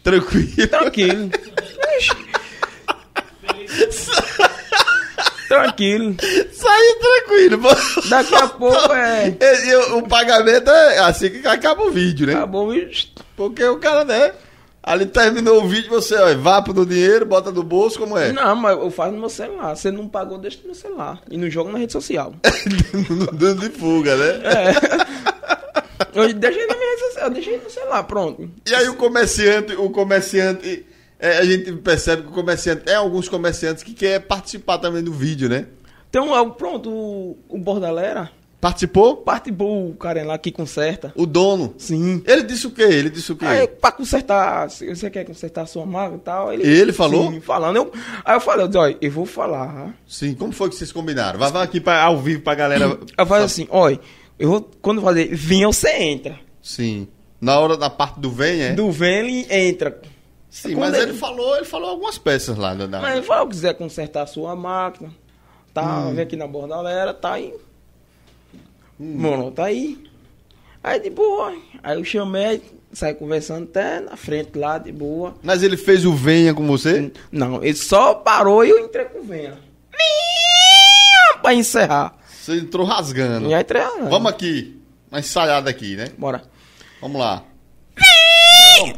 Tranquilo. 0.03 0.67
Tranquilo. 0.69 1.29
Tranquilo. 5.47 6.15
Saiu 6.51 6.99
tranquilo. 6.99 7.59
pô. 7.59 7.69
Daqui 8.09 8.35
a 8.35 8.47
pouco 8.47 8.93
é. 8.93 9.35
O- 9.91 9.97
o 9.97 10.07
pagamento 10.07 10.69
é 10.69 10.99
assim 10.99 11.29
que 11.29 11.47
acaba 11.47 11.81
o 11.83 11.91
vídeo, 11.91 12.27
né? 12.27 12.33
Acabou, 12.33 12.71
bicho. 12.71 13.07
Porque 13.35 13.63
o 13.63 13.77
cara, 13.79 14.05
né? 14.05 14.31
Ali 14.81 15.05
terminou 15.05 15.63
o 15.63 15.67
vídeo, 15.67 15.89
você, 15.89 16.15
ó, 16.15 16.33
vapo 16.35 16.73
no 16.73 16.85
dinheiro, 16.85 17.25
bota 17.25 17.51
no 17.51 17.63
bolso, 17.63 17.99
como 17.99 18.17
é? 18.17 18.31
Não, 18.31 18.55
mas 18.55 18.77
eu 18.77 18.89
faço 18.89 19.11
no 19.11 19.19
meu 19.19 19.29
celular. 19.29 19.75
Você 19.75 19.91
não 19.91 20.07
pagou, 20.07 20.37
deixa 20.37 20.59
no 20.59 20.67
meu 20.67 20.75
celular. 20.75 21.21
E 21.29 21.37
não 21.37 21.49
joga 21.49 21.71
na 21.71 21.77
rede 21.77 21.91
social. 21.91 22.33
Dando 23.33 23.69
de 23.69 23.77
fuga, 23.77 24.15
né? 24.15 24.41
Eu 26.13 26.33
deixei 26.33 26.65
na 26.65 26.75
minha 26.75 26.89
rede 26.89 27.01
social, 27.01 27.29
deixei 27.29 27.57
no 27.57 27.69
celular, 27.69 28.03
pronto. 28.03 28.49
E 28.67 28.73
aí 28.73 28.87
o 28.87 28.95
comerciante, 28.95 29.75
o 29.75 29.89
comerciante, 29.89 30.85
é, 31.19 31.37
a 31.37 31.45
gente 31.45 31.71
percebe 31.73 32.23
que 32.23 32.29
o 32.29 32.33
comerciante, 32.33 32.83
tem 32.83 32.95
alguns 32.95 33.27
comerciantes 33.27 33.83
que 33.83 33.93
quer 33.93 34.21
participar 34.21 34.77
também 34.77 35.03
do 35.03 35.11
vídeo, 35.11 35.49
né? 35.49 35.67
Então, 36.09 36.35
é 36.35 36.49
pronto, 36.51 36.89
o, 36.89 37.37
o 37.47 37.57
Bordalera 37.59 38.31
Participou? 38.61 39.15
participou 39.17 39.89
o 39.89 39.93
cara 39.95 40.21
lá 40.25 40.37
que 40.37 40.51
conserta. 40.51 41.13
O 41.15 41.25
dono. 41.25 41.73
Sim. 41.77 42.21
Ele 42.27 42.43
disse 42.43 42.67
o 42.67 42.71
quê? 42.71 42.83
Ele 42.83 43.09
disse 43.09 43.31
o 43.31 43.35
quê? 43.37 43.45
Aí, 43.45 43.67
pra 43.67 43.89
consertar, 43.91 44.69
se 44.69 44.85
você 44.93 45.09
quer 45.09 45.23
consertar 45.23 45.61
a 45.61 45.65
sua 45.65 45.85
máquina 45.85 46.17
e 46.17 46.19
tal. 46.19 46.51
Ele, 46.53 46.67
Ele 46.67 46.91
falou? 46.91 47.31
Sim, 47.31 47.39
falando. 47.39 47.77
Eu, 47.77 47.91
aí 48.25 48.35
eu 48.35 48.41
falei, 48.41 48.67
olha, 48.75 48.97
eu 48.99 49.11
vou 49.11 49.25
falar. 49.25 49.95
Sim, 50.05 50.33
como 50.35 50.51
foi 50.51 50.67
que 50.69 50.75
vocês 50.75 50.91
combinaram? 50.91 51.39
Vai, 51.39 51.49
vai 51.51 51.63
aqui 51.63 51.79
pra, 51.79 52.01
ao 52.03 52.17
vivo 52.17 52.41
pra 52.41 52.53
galera. 52.53 52.99
Eu 53.17 53.25
falei 53.25 53.45
assim, 53.45 53.65
olha, 53.69 53.97
eu 54.37 54.49
vou, 54.49 54.69
quando 54.81 55.01
fazer 55.01 55.33
vinha, 55.33 55.65
você 55.67 55.91
entra. 55.95 56.37
Sim. 56.61 57.07
Na 57.39 57.57
hora 57.57 57.77
da 57.77 57.89
parte 57.89 58.19
do 58.19 58.29
vem, 58.29 58.61
é? 58.61 58.73
Do 58.73 58.91
vem, 58.91 59.19
ele 59.19 59.47
entra. 59.49 60.01
Sim, 60.49 60.73
Quando 60.75 60.91
mas 60.91 61.01
ele 61.01 61.13
falou, 61.13 61.55
ele 61.55 61.65
falou 61.65 61.91
algumas 61.91 62.17
peças 62.17 62.57
lá. 62.57 62.75
né, 62.75 62.87
Da... 62.87 62.99
Mas 62.99 63.15
ele 63.17 63.25
falou, 63.25 63.47
quiser 63.47 63.73
consertar 63.75 64.23
a 64.23 64.27
sua 64.27 64.53
máquina, 64.55 65.11
tá, 65.73 65.99
Hum. 65.99 66.15
vem 66.15 66.23
aqui 66.25 66.35
na 66.35 66.47
bordalera, 66.47 67.13
tá 67.13 67.33
aí. 68.99 69.05
Mano, 69.05 69.51
tá 69.51 69.65
aí. 69.65 69.97
Aí 70.83 70.99
de 70.99 71.09
boa. 71.09 71.53
Aí 71.83 71.97
eu 71.97 72.03
chamei, 72.03 72.61
saí 72.91 73.13
conversando 73.13 73.63
até 73.65 73.99
na 73.99 74.15
frente 74.15 74.57
lá, 74.57 74.77
de 74.77 74.91
boa. 74.91 75.35
Mas 75.43 75.61
ele 75.63 75.77
fez 75.77 76.05
o 76.05 76.13
venha 76.13 76.53
com 76.53 76.65
você? 76.65 77.11
Não, 77.31 77.63
ele 77.63 77.75
só 77.75 78.13
parou 78.13 78.63
e 78.63 78.69
eu 78.69 78.79
entrei 78.79 79.05
com 79.05 79.21
venha. 79.21 79.57
Pra 81.41 81.53
encerrar. 81.53 82.17
Você 82.29 82.57
entrou 82.57 82.85
rasgando. 82.85 83.49
E 83.49 83.53
aí 83.53 83.61
entrei. 83.61 83.83
Vamos 84.09 84.31
aqui. 84.31 84.81
Uma 85.11 85.19
ensaiada 85.19 85.69
aqui, 85.69 85.95
né? 85.95 86.11
Bora. 86.17 86.43
Vamos 87.01 87.19
lá. 87.19 87.43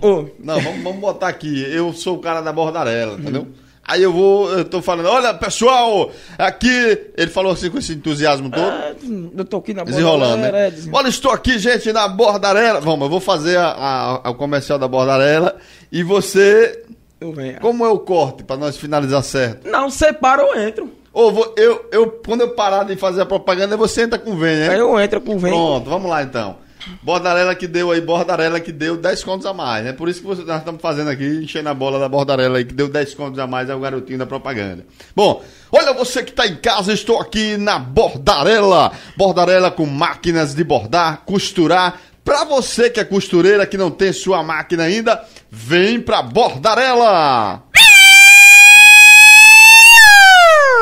Ô, 0.01 0.25
Não, 0.39 0.59
vamos, 0.59 0.83
vamos 0.83 0.99
botar 0.99 1.27
aqui. 1.27 1.61
Eu 1.71 1.93
sou 1.93 2.17
o 2.17 2.21
cara 2.21 2.41
da 2.41 2.51
bordarela, 2.51 3.17
entendeu? 3.17 3.47
Aí 3.91 4.03
eu 4.03 4.13
vou, 4.13 4.49
eu 4.51 4.63
tô 4.63 4.81
falando, 4.81 5.07
olha, 5.09 5.33
pessoal, 5.33 6.09
aqui. 6.37 6.97
Ele 7.17 7.29
falou 7.29 7.51
assim 7.51 7.69
com 7.69 7.77
esse 7.77 7.93
entusiasmo 7.93 8.49
todo. 8.49 8.61
é, 8.63 8.95
eu 9.37 9.43
tô 9.45 9.57
aqui 9.57 9.73
na 9.73 9.83
Desenrolando, 9.83 10.37
né? 10.43 10.67
é, 10.67 10.71
desen- 10.71 10.91
Olha, 10.93 11.09
estou 11.09 11.31
aqui, 11.31 11.59
gente, 11.59 11.91
na 11.91 12.07
Bordarela. 12.07 12.79
Vamos, 12.79 13.01
eu 13.05 13.09
vou 13.09 13.19
fazer 13.19 13.57
a, 13.57 13.65
a- 13.67 14.21
a- 14.23 14.29
o 14.29 14.35
comercial 14.35 14.79
da 14.79 14.87
Bordarela. 14.87 15.55
E 15.91 16.03
você, 16.03 16.83
Eu 17.19 17.33
venho. 17.33 17.59
como 17.59 17.85
é 17.85 17.89
o 17.89 17.99
corte, 17.99 18.43
pra 18.43 18.55
nós 18.55 18.77
finalizar 18.77 19.23
certo? 19.23 19.67
Não, 19.69 19.89
você 19.89 20.13
para, 20.13 20.41
eu 20.41 20.59
entro. 20.61 20.89
Ou 21.13 21.31
vou- 21.33 21.53
eu, 21.57 21.85
eu, 21.91 22.07
quando 22.25 22.41
eu 22.41 22.51
parar 22.51 22.85
de 22.85 22.95
fazer 22.95 23.21
a 23.21 23.25
propaganda, 23.25 23.75
você 23.75 24.03
entra 24.03 24.17
com 24.17 24.37
vem, 24.37 24.55
né? 24.55 24.69
Aí 24.69 24.79
eu 24.79 24.97
entro 24.97 25.19
com 25.19 25.37
venha. 25.37 25.53
Pronto, 25.53 25.89
vamos 25.89 26.09
lá 26.09 26.23
então. 26.23 26.55
Bordarela 27.01 27.53
que 27.55 27.67
deu 27.67 27.91
aí, 27.91 28.01
Bordarela 28.01 28.59
que 28.59 28.71
deu 28.71 28.97
10 28.97 29.23
contos 29.23 29.45
a 29.45 29.53
mais, 29.53 29.83
né? 29.85 29.93
Por 29.93 30.09
isso 30.09 30.21
que 30.21 30.27
você- 30.27 30.43
nós 30.43 30.59
estamos 30.59 30.81
fazendo 30.81 31.09
aqui, 31.09 31.41
enchendo 31.43 31.69
a 31.69 31.73
bola 31.73 31.99
da 31.99 32.09
Bordarela 32.09 32.57
aí, 32.57 32.65
que 32.65 32.73
deu 32.73 32.87
10 32.87 33.13
contos 33.13 33.37
a 33.39 33.45
mais, 33.47 33.69
é 33.69 33.75
o 33.75 33.79
garotinho 33.79 34.17
da 34.19 34.25
propaganda. 34.25 34.85
Bom, 35.15 35.43
olha 35.71 35.93
você 35.93 36.23
que 36.23 36.31
está 36.31 36.47
em 36.47 36.55
casa, 36.55 36.91
estou 36.93 37.19
aqui 37.21 37.57
na 37.57 37.77
Bordarela. 37.79 38.91
Bordarela 39.15 39.69
com 39.71 39.85
máquinas 39.85 40.53
de 40.55 40.63
bordar, 40.63 41.21
costurar. 41.25 41.99
Pra 42.23 42.43
você 42.43 42.89
que 42.89 42.99
é 42.99 43.03
costureira, 43.03 43.65
que 43.65 43.77
não 43.77 43.89
tem 43.89 44.13
sua 44.13 44.43
máquina 44.43 44.83
ainda, 44.83 45.23
vem 45.49 45.99
pra 45.99 46.21
Bordarela! 46.21 47.63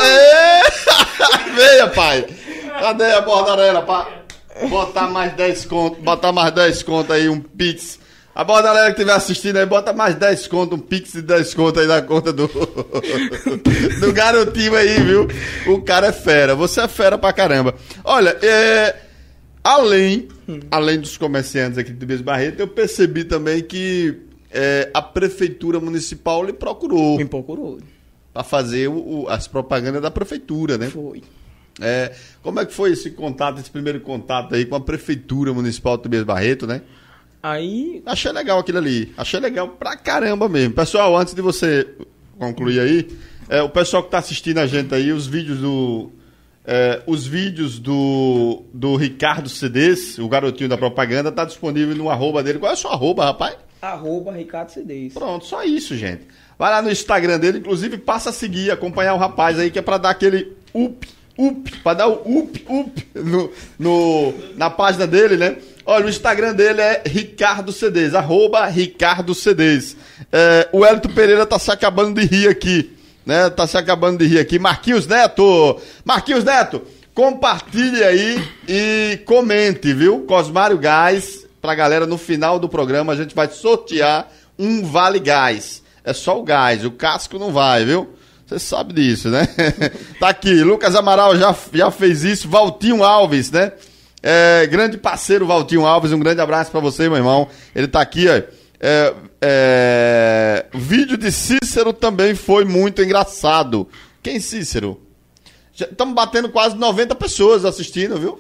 É! 0.02 0.62
Venha, 1.56 1.88
pai! 1.89 2.26
Cadê 2.80 3.12
a 3.14 3.22
bordarela 3.22 3.82
pra 3.82 4.08
botar 4.70 5.08
mais 5.10 5.34
10 5.34 5.66
conto? 5.66 6.02
Botar 6.02 6.32
mais 6.32 6.54
10 6.54 6.84
conto 6.84 7.14
aí, 7.14 7.30
um 7.30 7.39
pix. 7.39 8.00
A 8.36 8.43
bordarela 8.43 8.86
que 8.86 8.91
estiver 9.02 9.12
assistindo 9.14 9.58
aí, 9.58 9.66
bota 9.66 9.91
mais 9.91 10.16
10 10.16 10.47
conto, 10.47 10.76
um 10.76 10.80
pix 10.80 11.12
de 11.14 11.22
10 11.22 11.54
conto 11.54 11.80
aí 11.80 11.88
na 11.88 12.02
conta 12.02 12.32
do. 12.32 12.47
do 14.00 14.14
garotinho 14.14 14.76
aí, 14.76 15.00
viu? 15.02 15.28
O 15.68 15.82
cara 15.82 16.08
é 16.08 16.12
fera. 16.12 16.56
Você 16.56 16.80
é 16.82 16.88
fera 16.88 17.18
pra 17.18 17.34
caramba. 17.34 17.76
Olha, 18.04 18.38
é. 18.41 18.95
Além, 19.62 20.30
além 20.72 21.00
dos 21.00 21.18
comerciantes 21.18 21.78
aqui 21.78 21.91
de 21.91 21.97
Tobias 22.00 22.22
Barreto, 22.22 22.62
eu 22.62 22.68
percebi 22.68 23.26
também 23.26 23.62
que 23.62 24.16
é, 24.50 24.89
a 24.93 25.02
prefeitura 25.02 25.82
municipal 25.82 26.43
lhe 26.43 26.54
procurou 26.54 27.18
Me 27.18 27.26
procurou. 27.26 27.78
para 28.34 28.41
fazer 28.43 28.88
o- 28.88 29.24
o- 29.24 29.28
as 29.30 29.47
propagandas 29.50 30.02
da 30.02 30.10
prefeitura, 30.10 30.78
né? 30.78 30.88
Foi. 30.89 31.22
É, 31.82 32.13
como 32.41 32.59
é 32.59 32.65
que 32.65 32.73
foi 32.73 32.91
esse 32.91 33.11
contato, 33.11 33.59
esse 33.59 33.69
primeiro 33.71 33.99
contato 34.01 34.55
aí 34.55 34.65
com 34.65 34.75
a 34.75 34.82
prefeitura 34.82 35.53
municipal 35.53 35.97
de 35.97 36.03
Tobias 36.03 36.23
Barreto, 36.23 36.67
né? 36.67 36.82
Aí, 37.41 38.01
Achei 38.05 38.32
legal 38.32 38.59
aquilo 38.59 38.80
ali. 38.80 39.13
Achei 39.17 39.39
legal 39.39 39.69
pra 39.69 39.95
caramba 39.95 40.49
mesmo. 40.49 40.73
Pessoal, 40.73 41.15
antes 41.17 41.34
de 41.34 41.41
você 41.41 41.88
concluir 42.38 42.80
aí, 42.82 43.07
é, 43.47 43.61
o 43.61 43.69
pessoal 43.69 44.03
que 44.03 44.11
tá 44.11 44.17
assistindo 44.17 44.57
a 44.57 44.67
gente 44.67 44.93
aí, 44.93 45.11
os 45.13 45.25
vídeos 45.25 45.59
do. 45.59 46.11
é, 46.65 47.01
os 47.07 47.25
vídeos 47.25 47.80
do, 47.80 48.63
do 48.73 48.95
Ricardo 48.97 49.47
CDs, 49.47 50.19
o 50.19 50.27
garotinho 50.27 50.69
da 50.69 50.77
propaganda, 50.77 51.32
tá 51.32 51.45
disponível 51.45 51.95
no 51.95 52.09
arroba 52.09 52.43
dele. 52.43 52.59
Qual 52.59 52.71
é 52.71 52.75
o 52.75 52.77
seu 52.77 52.89
arroba, 52.89 53.25
rapaz? 53.25 53.55
arroba 53.82 54.34
Ricardo 54.34 54.69
CDs. 54.71 55.13
Pronto, 55.13 55.45
só 55.45 55.63
isso, 55.63 55.95
gente. 55.95 56.23
Vai 56.57 56.69
lá 56.69 56.82
no 56.82 56.91
Instagram 56.91 57.39
dele, 57.39 57.59
inclusive 57.59 57.97
passa 57.97 58.30
a 58.32 58.34
seguir, 58.34 58.69
acompanhar 58.69 59.13
o 59.13 59.17
rapaz 59.17 59.57
aí, 59.57 59.71
que 59.71 59.80
é 59.80 59.82
pra 59.82 59.97
dar 59.97 60.09
aquele 60.09 60.51
up, 60.73 61.07
up, 61.47 61.77
pra 61.77 61.93
dar 61.93 62.07
o 62.07 62.39
up, 62.39 62.65
up 62.67 63.07
no, 63.15 63.51
no, 63.77 64.33
na 64.55 64.69
página 64.69 65.07
dele, 65.07 65.37
né? 65.37 65.55
Olha, 65.85 66.05
o 66.05 66.09
Instagram 66.09 66.53
dele 66.53 66.81
é 66.81 67.01
Ricardo 67.05 67.71
CDs, 67.71 68.13
arroba 68.13 68.65
Ricardo 68.67 69.33
CDs. 69.33 69.95
É, 70.31 70.69
o 70.71 70.85
Elito 70.85 71.09
Pereira 71.09 71.45
tá 71.45 71.57
se 71.57 71.71
acabando 71.71 72.19
de 72.19 72.27
rir 72.27 72.47
aqui, 72.47 72.95
né? 73.25 73.49
Tá 73.49 73.65
se 73.65 73.77
acabando 73.77 74.19
de 74.19 74.27
rir 74.27 74.39
aqui. 74.39 74.59
Marquinhos 74.59 75.07
Neto, 75.07 75.79
Marquinhos 76.05 76.43
Neto, 76.43 76.83
compartilhe 77.13 78.03
aí 78.03 78.43
e 78.67 79.19
comente, 79.25 79.93
viu? 79.93 80.25
Cosmário 80.27 80.77
Gás, 80.77 81.47
pra 81.61 81.73
galera 81.73 82.05
no 82.05 82.17
final 82.17 82.59
do 82.59 82.69
programa 82.69 83.13
a 83.13 83.15
gente 83.15 83.33
vai 83.33 83.47
sortear 83.49 84.29
um 84.59 84.83
vale 84.83 85.19
gás. 85.19 85.81
É 86.03 86.13
só 86.13 86.39
o 86.39 86.43
gás, 86.43 86.83
o 86.83 86.91
casco 86.91 87.39
não 87.39 87.51
vai, 87.51 87.85
viu? 87.85 88.09
Você 88.50 88.58
sabe 88.58 88.93
disso, 88.93 89.30
né? 89.30 89.47
tá 90.20 90.30
aqui, 90.30 90.64
Lucas 90.64 90.95
Amaral 90.95 91.38
já, 91.38 91.56
já 91.72 91.91
fez 91.91 92.24
isso, 92.24 92.50
Valtinho 92.50 93.04
Alves, 93.04 93.52
né? 93.52 93.74
É, 94.24 94.66
grande 94.66 94.97
parceiro 94.97 95.45
Valtinho 95.45 95.86
Alves, 95.86 96.12
um 96.12 96.20
grande 96.20 96.41
abraço 96.41 96.72
pra 96.72 96.80
você, 96.80 97.08
meu 97.08 97.18
irmão. 97.18 97.47
Ele 97.76 97.88
tá 97.88 98.02
aqui, 98.02 98.28
ó. 98.28 98.41
É, 98.82 99.14
é, 99.39 100.66
o 100.74 100.80
vídeo 100.80 101.16
de 101.16 101.32
Cícero 101.32 101.93
também 101.93 102.34
foi 102.34 102.66
muito 102.66 103.04
engraçado. 103.04 103.88
Quem 104.24 104.39
Cícero? 104.39 105.00
Estamos 105.72 106.16
batendo 106.16 106.50
quase 106.50 106.76
90 106.76 107.14
pessoas 107.14 107.66
assistindo, 107.66 108.18
viu? 108.18 108.39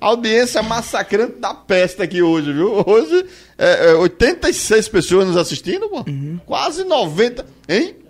Audiência 0.00 0.62
massacrante 0.62 1.38
da 1.40 1.52
peste 1.52 2.00
aqui 2.00 2.22
hoje, 2.22 2.54
viu? 2.54 2.82
Hoje, 2.86 3.26
é, 3.58 3.90
é, 3.90 3.94
86 3.96 4.88
pessoas 4.88 5.26
nos 5.26 5.36
assistindo, 5.36 5.90
pô. 5.90 6.02
Quase 6.46 6.84
90. 6.84 7.44
Hein? 7.68 8.01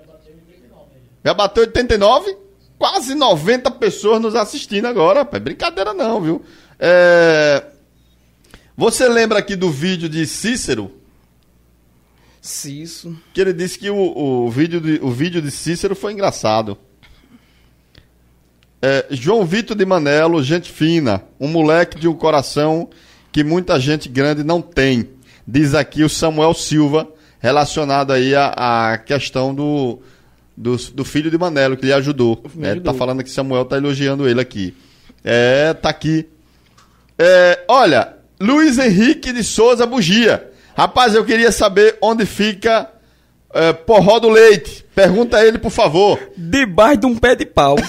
Já 1.25 1.35
bateu 1.35 1.63
89? 1.63 2.37
Quase 2.79 3.15
90 3.15 3.71
pessoas 3.73 4.21
nos 4.21 4.35
assistindo 4.35 4.87
agora, 4.87 5.21
rapaz. 5.21 5.43
Brincadeira 5.43 5.95
não, 5.95 6.21
viu? 6.21 6.43
É... 6.79 7.65
Você 8.77 9.09
lembra 9.09 9.39
aqui 9.39 9.55
do 9.55 9.71
vídeo 9.71 10.09
de 10.09 10.27
Cícero? 10.27 10.91
Isso. 12.43 13.17
Que 13.33 13.41
ele 13.41 13.53
disse 13.53 13.79
que 13.79 13.89
o, 13.89 13.97
o, 13.97 14.51
vídeo, 14.51 14.81
de, 14.81 14.99
o 15.01 15.11
vídeo 15.11 15.41
de 15.41 15.51
Cícero 15.51 15.95
foi 15.95 16.13
engraçado. 16.13 16.77
É, 18.81 19.07
João 19.11 19.47
Vitor 19.47 19.77
de 19.77 19.87
Manelo, 19.87 20.43
gente 20.43 20.73
fina, 20.73 21.23
um 21.39 21.47
moleque 21.47 22.01
de 22.01 22.09
um 22.09 22.15
coração 22.15 22.91
que 23.31 23.45
muita 23.45 23.79
gente 23.79 24.09
grande 24.09 24.43
não 24.43 24.61
tem. 24.61 25.09
Diz 25.47 25.73
aqui 25.73 26.03
o 26.03 26.09
Samuel 26.09 26.53
Silva, 26.53 27.09
relacionado 27.39 28.13
aí 28.13 28.35
à, 28.35 28.93
à 28.93 28.99
questão 28.99 29.55
do, 29.55 30.01
do, 30.57 30.77
do 30.77 31.05
filho 31.05 31.31
de 31.31 31.39
Manelo, 31.39 31.77
que 31.77 31.87
lhe 31.87 31.93
ajudou. 31.93 32.43
Me 32.55 32.67
É, 32.67 32.71
ele 32.73 32.81
tá 32.81 32.93
falando 32.93 33.23
que 33.23 33.31
Samuel 33.31 33.65
tá 33.65 33.77
elogiando 33.77 34.29
ele 34.29 34.41
aqui. 34.41 34.75
É, 35.25 35.73
tá 35.75 35.89
aqui. 35.89 36.29
É, 37.19 37.65
olha, 37.69 38.17
Luiz 38.41 38.79
Henrique 38.79 39.33
de 39.33 39.45
Souza 39.45 39.87
Bugia. 39.87 40.51
Rapaz, 40.77 41.15
eu 41.15 41.25
queria 41.25 41.53
saber 41.53 41.97
onde 42.01 42.27
fica 42.27 42.89
é, 43.53 43.73
Porró 43.73 44.19
do 44.19 44.29
Leite. 44.29 44.85
Pergunta 44.95 45.37
a 45.37 45.47
ele, 45.47 45.59
por 45.59 45.71
favor. 45.71 46.19
Debaixo 46.37 47.01
de 47.01 47.07
um 47.07 47.17
pé 47.17 47.35
de 47.35 47.47
pau. 47.47 47.77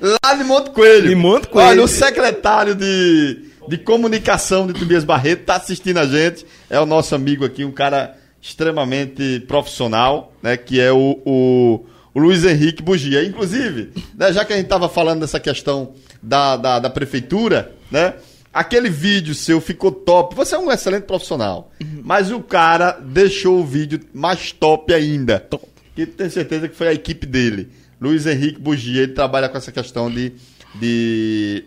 Lá 0.00 0.34
de 0.34 0.44
Monte 0.44 0.70
Coelho. 0.70 1.08
De 1.08 1.14
Monte 1.14 1.48
Coelho. 1.48 1.68
Olha, 1.68 1.82
o 1.82 1.88
secretário 1.88 2.74
de, 2.74 3.48
de 3.68 3.78
comunicação 3.78 4.66
de 4.66 4.72
Tobias 4.74 5.04
Barreto 5.04 5.44
tá 5.44 5.56
assistindo 5.56 5.98
a 5.98 6.06
gente. 6.06 6.46
É 6.68 6.78
o 6.78 6.86
nosso 6.86 7.14
amigo 7.14 7.44
aqui, 7.44 7.64
um 7.64 7.72
cara 7.72 8.16
extremamente 8.44 9.40
profissional, 9.48 10.34
né? 10.42 10.54
Que 10.54 10.78
é 10.78 10.92
o, 10.92 11.18
o, 11.24 11.86
o 12.12 12.20
Luiz 12.20 12.44
Henrique 12.44 12.82
Bugia. 12.82 13.24
Inclusive, 13.24 13.90
né, 14.14 14.30
já 14.34 14.44
que 14.44 14.52
a 14.52 14.56
gente 14.56 14.66
tava 14.66 14.86
falando 14.86 15.20
dessa 15.20 15.40
questão 15.40 15.94
da, 16.22 16.54
da, 16.58 16.78
da 16.78 16.90
prefeitura, 16.90 17.74
né? 17.90 18.12
Aquele 18.52 18.90
vídeo 18.90 19.34
seu 19.34 19.60
ficou 19.62 19.90
top. 19.90 20.36
Você 20.36 20.54
é 20.54 20.58
um 20.58 20.70
excelente 20.70 21.04
profissional. 21.04 21.72
Mas 22.04 22.30
o 22.30 22.40
cara 22.40 22.92
deixou 22.92 23.58
o 23.58 23.64
vídeo 23.64 23.98
mais 24.12 24.52
top 24.52 24.92
ainda. 24.92 25.40
Top. 25.40 25.66
Que 25.96 26.06
tenho 26.06 26.30
certeza 26.30 26.68
que 26.68 26.76
foi 26.76 26.88
a 26.88 26.92
equipe 26.92 27.26
dele. 27.26 27.70
Luiz 28.00 28.26
Henrique 28.26 28.60
Bugia, 28.60 29.02
ele 29.04 29.12
trabalha 29.12 29.48
com 29.48 29.56
essa 29.56 29.72
questão 29.72 30.08
de, 30.08 30.34
de 30.74 31.64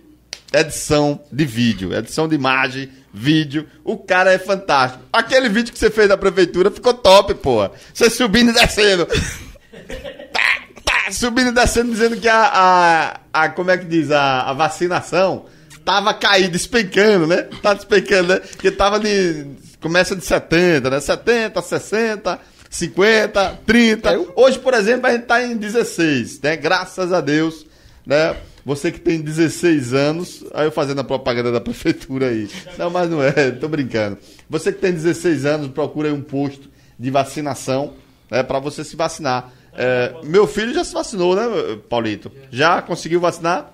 edição 0.60 1.20
de 1.32 1.46
vídeo, 1.46 1.94
edição 1.94 2.28
de 2.28 2.36
imagem, 2.36 2.90
vídeo. 3.14 3.68
O 3.84 3.98
cara 3.98 4.32
é 4.34 4.38
fantástico. 4.38 5.04
Aquele 5.12 5.50
vídeo 5.50 5.72
que 5.74 5.80
você 5.80 5.90
fez 5.90 6.08
da 6.08 6.18
prefeitura 6.18 6.72
ficou 6.72 6.94
top, 6.94 7.34
porra. 7.36 7.72
Você 7.94 8.10
subindo 8.10 8.52
e 8.52 8.54
descendo. 8.54 9.06
tá, 10.34 10.62
tá, 10.86 11.12
subindo 11.12 11.50
e 11.50 11.54
descendo, 11.54 11.92
dizendo 11.92 12.18
que 12.18 12.28
a, 12.28 13.20
a, 13.34 13.44
a 13.44 13.50
como 13.50 13.72
é 13.72 13.78
que 13.78 13.86
diz, 13.86 14.12
a, 14.12 14.42
a 14.42 14.54
vacinação 14.54 15.46
tava 15.86 16.14
caída, 16.14 16.50
despencando, 16.50 17.26
né? 17.28 17.48
Tá 17.62 17.74
despencando, 17.74 18.34
né? 18.34 18.40
Porque 18.40 18.70
tava 18.72 19.00
de, 19.00 19.46
começa 19.80 20.16
de 20.16 20.26
70, 20.26 20.90
né? 20.90 21.00
70, 21.00 21.62
60, 21.62 22.40
50, 22.70 23.60
30. 23.66 24.12
Eu- 24.14 24.34
Hoje, 24.36 24.60
por 24.60 24.74
exemplo, 24.74 25.08
a 25.08 25.12
gente 25.14 25.26
tá 25.26 25.42
em 25.42 25.56
16, 25.56 26.42
né? 26.42 26.58
Graças 26.58 27.14
a 27.14 27.22
Deus, 27.22 27.66
né? 28.06 28.36
Você 28.68 28.92
que 28.92 29.00
tem 29.00 29.22
16 29.22 29.94
anos, 29.94 30.44
aí 30.54 30.68
eu 30.68 30.72
fazendo 30.74 31.00
a 31.00 31.04
propaganda 31.06 31.54
da 31.54 31.62
prefeitura 31.62 32.28
aí. 32.28 32.50
Não, 32.78 32.90
mas 32.90 33.10
não 33.10 33.24
é, 33.24 33.50
tô 33.50 33.70
brincando. 33.70 34.18
Você 34.50 34.74
que 34.74 34.82
tem 34.82 34.92
16 34.92 35.46
anos, 35.46 35.70
procura 35.70 36.10
aí 36.10 36.14
um 36.14 36.22
posto 36.22 36.70
de 37.00 37.10
vacinação, 37.10 37.94
né? 38.30 38.44
Pra 38.44 38.60
você 38.60 38.84
se 38.84 38.98
vacinar. 38.98 39.54
É, 39.74 40.14
meu 40.22 40.46
filho 40.46 40.74
já 40.74 40.84
se 40.84 40.94
vacinou, 40.94 41.34
né, 41.34 41.44
Paulito? 41.88 42.30
Já 42.52 42.82
conseguiu 42.82 43.22
vacinar? 43.22 43.72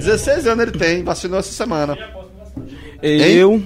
16 0.00 0.48
anos 0.48 0.66
ele 0.66 0.76
tem, 0.76 1.04
vacinou 1.04 1.38
essa 1.38 1.52
semana. 1.52 1.94
Já 1.94 2.08
posso 2.08 2.28
me 2.30 2.40
vacinar. 2.40 3.04
Eu, 3.04 3.52
Eu 3.52 3.62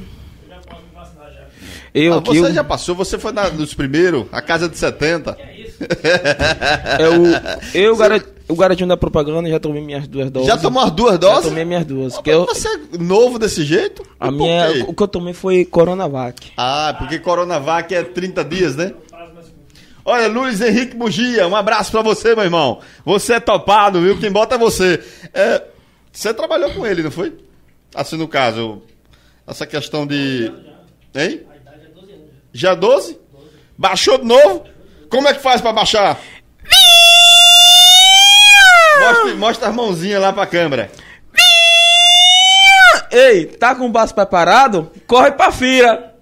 já 0.51 0.57
posso 0.59 0.83
me 0.83 0.95
vacinar 0.95 1.33
já. 1.33 1.47
eu 1.95 2.12
Ah, 2.12 2.19
aqui, 2.19 2.29
você 2.29 2.51
eu, 2.51 2.53
já 2.55 2.62
passou, 2.64 2.95
você 2.95 3.19
foi 3.19 3.33
na, 3.33 3.49
nos 3.49 3.73
primeiros, 3.73 4.27
a 4.31 4.43
casa 4.43 4.69
de 4.69 4.77
70. 4.77 5.35
É 7.74 7.79
eu, 7.87 7.97
gara- 7.97 8.24
o 8.49 8.57
garotinho 8.57 8.89
da 8.89 8.97
propaganda, 8.97 9.49
já 9.49 9.61
tomei 9.61 9.83
minhas 9.83 10.07
duas 10.09 10.31
doses. 10.31 10.49
Já 10.49 10.57
tomou 10.57 10.83
as 10.83 10.91
duas 10.91 11.12
Já 11.12 11.18
doses? 11.18 11.45
tomei 11.49 11.64
minhas 11.64 11.85
duas. 11.85 12.14
Mas 12.16 12.26
eu, 12.26 12.47
Você 12.47 12.68
é 12.68 12.99
novo 12.99 13.39
desse 13.39 13.64
jeito? 13.64 14.03
a 14.18 14.29
E 14.29 14.31
minha, 14.31 14.85
o 14.87 14.95
que 14.95 15.03
eu 15.03 15.09
tomei 15.09 15.35
foi 15.35 15.64
Coronavac. 15.64 16.53
Ah, 16.57 16.95
porque 16.99 17.18
Coronavac 17.18 17.95
é 17.95 18.03
30 18.03 18.45
dias, 18.45 18.76
né? 18.76 18.93
Olha, 20.05 20.26
Luiz 20.26 20.61
Henrique 20.62 20.97
Bugia, 20.97 21.47
um 21.47 21.55
abraço 21.55 21.91
pra 21.91 22.01
você, 22.01 22.35
meu 22.35 22.45
irmão. 22.45 22.81
Você 23.05 23.35
é 23.35 23.41
topado, 23.41 24.01
viu? 24.01 24.18
Quem 24.18 24.33
bota 24.33 24.55
é 24.55 24.59
você. 24.59 25.03
É, 25.35 25.62
você 26.11 26.33
trabalhou 26.33 26.70
com 26.70 26.87
ele, 26.87 27.03
não 27.03 27.11
foi? 27.11 27.35
Assim, 27.95 28.16
no 28.16 28.26
caso, 28.26 28.81
essa 29.47 29.66
questão 29.66 30.07
de... 30.07 30.51
Hein? 31.14 31.43
A 31.51 31.57
idade 31.57 31.85
é 31.85 31.89
12 31.95 32.12
anos. 32.12 32.24
Já 32.55 32.74
12? 32.74 33.18
Baixou 33.76 34.16
de 34.16 34.24
novo? 34.24 34.64
Como 35.09 35.28
é 35.28 35.34
que 35.34 35.42
faz 35.42 35.61
pra 35.61 35.72
baixar? 35.72 36.18
Mostra, 39.00 39.34
mostra 39.36 39.68
as 39.68 39.74
mãozinhas 39.74 40.20
lá 40.20 40.32
pra 40.32 40.46
câmera. 40.46 40.90
Ei, 43.11 43.46
tá 43.46 43.74
com 43.74 43.86
o 43.86 43.90
baço 43.90 44.14
preparado? 44.14 44.92
Corre 45.06 45.30
pra 45.32 45.50
fira. 45.50 46.14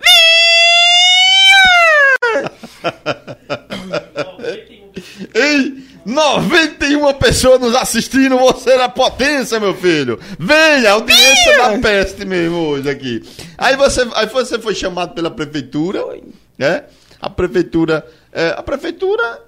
Ei, 5.34 5.84
91 6.04 7.12
pessoas 7.14 7.60
nos 7.60 7.74
assistindo, 7.74 8.38
você 8.38 8.70
é 8.70 8.88
potência, 8.88 9.58
meu 9.58 9.74
filho. 9.74 10.20
Venha, 10.38 10.92
audiência 10.92 11.58
da 11.58 11.78
peste 11.78 12.24
mesmo 12.24 12.56
hoje 12.68 12.88
aqui. 12.88 13.22
Aí 13.58 13.74
você, 13.76 14.06
aí 14.14 14.26
você 14.26 14.58
foi 14.58 14.74
chamado 14.74 15.14
pela 15.14 15.30
prefeitura, 15.30 16.00
né? 16.56 16.84
A 17.26 17.30
prefeitura, 17.30 18.06
é, 18.32 18.48
a 18.56 18.62
prefeitura 18.62 19.42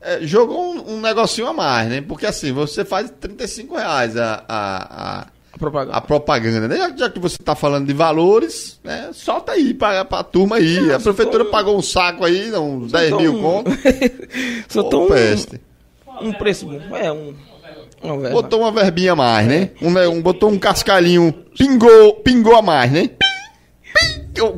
é, 0.00 0.20
jogou 0.22 0.60
um, 0.74 0.94
um 0.96 1.00
negocinho 1.00 1.48
a 1.48 1.52
mais, 1.52 1.88
né? 1.88 2.00
Porque 2.06 2.26
assim, 2.26 2.52
você 2.52 2.84
faz 2.84 3.12
35 3.20 3.76
reais 3.76 4.16
a, 4.16 4.44
a, 4.48 5.20
a, 5.22 5.26
Propaganda. 5.58 5.96
a 5.96 6.00
propaganda, 6.00 6.68
né? 6.68 6.76
Já, 6.76 6.96
já 6.96 7.10
que 7.10 7.18
você 7.18 7.38
tá 7.38 7.54
falando 7.54 7.86
de 7.86 7.92
valores, 7.92 8.78
né? 8.84 9.10
Solta 9.12 9.52
aí 9.52 9.74
pra, 9.74 10.04
pra 10.04 10.22
turma 10.22 10.56
aí. 10.56 10.92
a 10.92 11.00
prefeitura 11.00 11.44
tô- 11.44 11.50
pagou 11.50 11.76
um 11.76 11.82
saco 11.82 12.24
aí, 12.24 12.52
uns 12.52 12.92
10 12.92 13.12
mil 13.16 13.40
conto. 13.40 13.70
Só 14.68 14.82
tô 14.84 15.04
um, 15.04 15.08
peste. 15.08 15.60
um 16.20 16.32
preço 16.32 16.66
bom. 16.66 16.96
É, 16.96 17.10
um. 17.12 17.34
Uma. 18.02 18.28
Botou 18.30 18.60
uma 18.60 18.70
verbinha 18.70 19.12
a 19.12 19.16
mais, 19.16 19.46
né? 19.48 19.70
Um, 19.80 19.88
um- 20.10 20.20
botou 20.22 20.50
um 20.50 20.58
cascalhinho, 20.58 21.32
pingou, 21.56 22.14
pingou 22.16 22.54
a 22.54 22.62
mais, 22.62 22.92
né? 22.92 23.10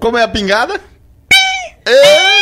Como 0.01 0.19
é 0.19 0.23
a 0.25 0.29
pingada? 0.29 0.81
Ê! 1.87 2.36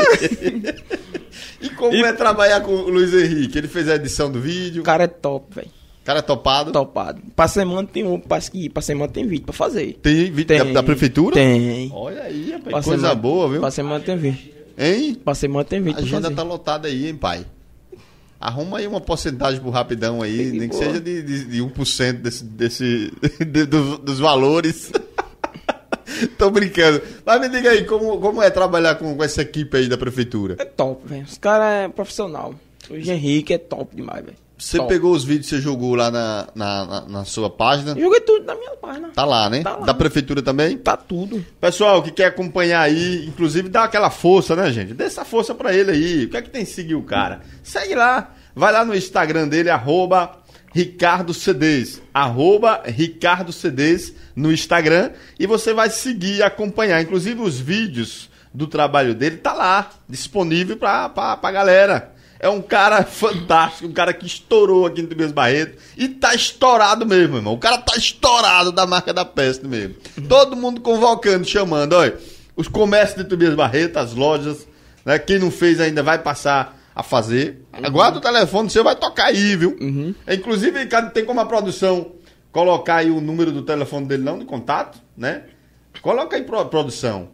e 1.60 1.68
como 1.70 1.94
é 2.04 2.12
trabalhar 2.12 2.60
com 2.60 2.72
o 2.72 2.88
Luiz 2.88 3.12
Henrique? 3.14 3.58
Ele 3.58 3.68
fez 3.68 3.88
a 3.88 3.94
edição 3.96 4.30
do 4.30 4.40
vídeo, 4.40 4.82
O 4.82 4.84
cara 4.84 5.04
é 5.04 5.06
top, 5.08 5.54
velho. 5.54 5.68
o 6.02 6.04
cara 6.04 6.18
é 6.20 6.22
topado. 6.22 6.72
Topado. 6.72 7.20
Pra 7.36 7.46
semana 7.48 7.86
tem 7.86 8.04
um. 8.04 8.18
Parece 8.18 8.50
que 8.50 8.68
pra 8.68 8.82
semana 8.82 9.10
tem 9.12 9.26
vídeo 9.26 9.44
pra 9.44 9.52
fazer. 9.52 9.98
Tem 10.02 10.30
vídeo 10.30 10.58
da, 10.58 10.64
da 10.64 10.82
prefeitura? 10.82 11.34
Tem. 11.34 11.90
Olha 11.94 12.22
aí, 12.22 12.50
rapaz, 12.52 12.62
Pra 12.72 12.82
coisa 12.82 12.90
semana- 13.02 13.14
boa, 13.14 13.48
viu? 13.48 13.60
Pra 13.60 13.70
semana 13.70 14.00
tem 14.00 14.16
vídeo. 14.16 14.52
Hein? 14.78 15.14
Pra 15.24 15.34
semana 15.34 15.64
tem 15.64 15.78
A 15.78 15.82
vídeo 15.82 15.96
pra 15.96 16.04
agenda 16.18 16.30
tá 16.30 16.42
lotada 16.42 16.88
aí, 16.88 17.06
hein, 17.08 17.14
pai? 17.16 17.44
Arruma 18.40 18.78
aí 18.78 18.86
uma 18.86 19.02
porcentagem 19.02 19.60
pro 19.60 19.68
rapidão 19.68 20.22
aí, 20.22 20.36
Tem 20.50 20.60
nem 20.60 20.68
que 20.70 20.74
boa. 20.74 20.82
seja 20.86 20.98
de, 21.00 21.22
de, 21.22 21.44
de 21.44 21.58
1% 21.62 22.12
desse, 22.14 22.42
desse, 22.44 23.12
de- 23.46 23.66
do- 23.66 23.98
dos 23.98 24.18
valores. 24.18 24.90
Tô 26.38 26.50
brincando. 26.50 27.00
Mas 27.24 27.40
me 27.40 27.48
diga 27.48 27.70
aí, 27.70 27.84
como, 27.84 28.18
como 28.20 28.42
é 28.42 28.50
trabalhar 28.50 28.94
com, 28.96 29.16
com 29.16 29.24
essa 29.24 29.42
equipe 29.42 29.76
aí 29.76 29.88
da 29.88 29.96
prefeitura? 29.98 30.56
É 30.58 30.64
top, 30.64 31.06
velho. 31.06 31.24
Os 31.24 31.38
caras 31.38 31.84
é 31.84 31.88
profissional. 31.88 32.54
O 32.88 32.94
Henrique 32.96 33.54
é 33.54 33.58
top 33.58 33.94
demais, 33.94 34.24
velho. 34.24 34.36
Você 34.58 34.76
Top. 34.76 34.90
pegou 34.90 35.12
os 35.14 35.24
vídeos 35.24 35.48
que 35.48 35.56
você 35.56 35.62
jogou 35.62 35.94
lá 35.94 36.10
na, 36.10 36.46
na, 36.54 36.84
na- 36.84 37.00
na 37.08 37.24
sua 37.24 37.48
página? 37.48 37.92
Eu 37.92 38.00
Joguei 38.04 38.20
tudo 38.20 38.44
na 38.44 38.54
minha 38.54 38.72
página. 38.76 39.08
Tá 39.08 39.24
lá, 39.24 39.48
né? 39.48 39.62
Tá 39.62 39.74
lá. 39.74 39.86
Da 39.86 39.94
prefeitura 39.94 40.42
também? 40.42 40.76
Tá 40.76 40.98
tudo. 40.98 41.42
Pessoal 41.58 42.02
que 42.02 42.10
quer 42.10 42.26
acompanhar 42.26 42.82
aí, 42.82 43.24
inclusive 43.26 43.70
dá 43.70 43.84
aquela 43.84 44.10
força, 44.10 44.54
né, 44.54 44.70
gente? 44.70 44.92
Dê 44.92 45.04
essa 45.04 45.24
força 45.24 45.54
pra 45.54 45.72
ele 45.74 45.92
aí. 45.92 46.24
O 46.26 46.28
que 46.28 46.36
é 46.36 46.42
que 46.42 46.50
tem 46.50 46.62
que 46.66 46.70
seguir 46.72 46.94
o 46.94 47.02
cara? 47.02 47.40
Segue 47.62 47.94
lá. 47.94 48.34
Vai 48.54 48.70
lá 48.70 48.84
no 48.84 48.94
Instagram 48.94 49.48
dele, 49.48 49.70
arroba 49.70 50.30
Ricardo 50.72 51.34
CDs. 51.34 52.00
Arroba 52.12 52.82
Ricardo 52.84 53.52
CDs 53.52 54.14
no 54.34 54.52
Instagram. 54.52 55.10
E 55.38 55.46
você 55.46 55.72
vai 55.74 55.90
seguir 55.90 56.36
e 56.36 56.42
acompanhar. 56.42 57.02
Inclusive 57.02 57.40
os 57.40 57.58
vídeos 57.58 58.30
do 58.52 58.66
trabalho 58.66 59.14
dele 59.14 59.36
tá 59.36 59.52
lá, 59.52 59.90
disponível 60.08 60.76
pra, 60.76 61.08
pra, 61.08 61.36
pra 61.36 61.52
galera. 61.52 62.12
É 62.38 62.48
um 62.48 62.62
cara 62.62 63.04
fantástico, 63.04 63.86
um 63.86 63.92
cara 63.92 64.12
que 64.12 64.26
estourou 64.26 64.86
aqui 64.86 65.02
no 65.02 65.08
Tobias 65.08 65.32
Barreto. 65.32 65.76
E 65.96 66.08
tá 66.08 66.34
estourado 66.34 67.04
mesmo, 67.04 67.36
irmão. 67.36 67.54
O 67.54 67.58
cara 67.58 67.78
tá 67.78 67.96
estourado 67.96 68.72
da 68.72 68.86
marca 68.86 69.12
da 69.12 69.24
peste 69.24 69.66
mesmo. 69.66 69.96
Todo 70.28 70.56
mundo 70.56 70.80
convocando, 70.80 71.46
chamando. 71.46 71.92
Olha, 71.92 72.16
os 72.56 72.66
comércios 72.66 73.22
de 73.22 73.28
Tobias 73.28 73.54
Barreto, 73.54 73.98
as 73.98 74.14
lojas, 74.14 74.66
né? 75.04 75.18
Quem 75.18 75.38
não 75.38 75.50
fez 75.50 75.80
ainda 75.80 76.02
vai 76.02 76.18
passar 76.18 76.79
a 77.00 77.02
fazer. 77.02 77.62
Aguarda 77.72 78.18
o 78.18 78.20
telefone, 78.20 78.70
você 78.70 78.82
vai 78.82 78.94
tocar 78.94 79.26
aí, 79.26 79.56
viu? 79.56 79.76
É, 80.26 80.34
Inclusive, 80.34 80.86
cara, 80.86 81.10
tem 81.10 81.24
como 81.24 81.40
a 81.40 81.46
produção 81.46 82.12
colocar 82.52 82.96
aí 82.96 83.10
o 83.10 83.20
número 83.20 83.50
do 83.52 83.62
telefone 83.62 84.06
dele 84.06 84.22
não 84.22 84.38
de 84.38 84.44
contato, 84.44 84.98
né? 85.16 85.44
Coloca 86.02 86.36
aí, 86.36 86.42
pro- 86.42 86.64
produção. 86.66 87.28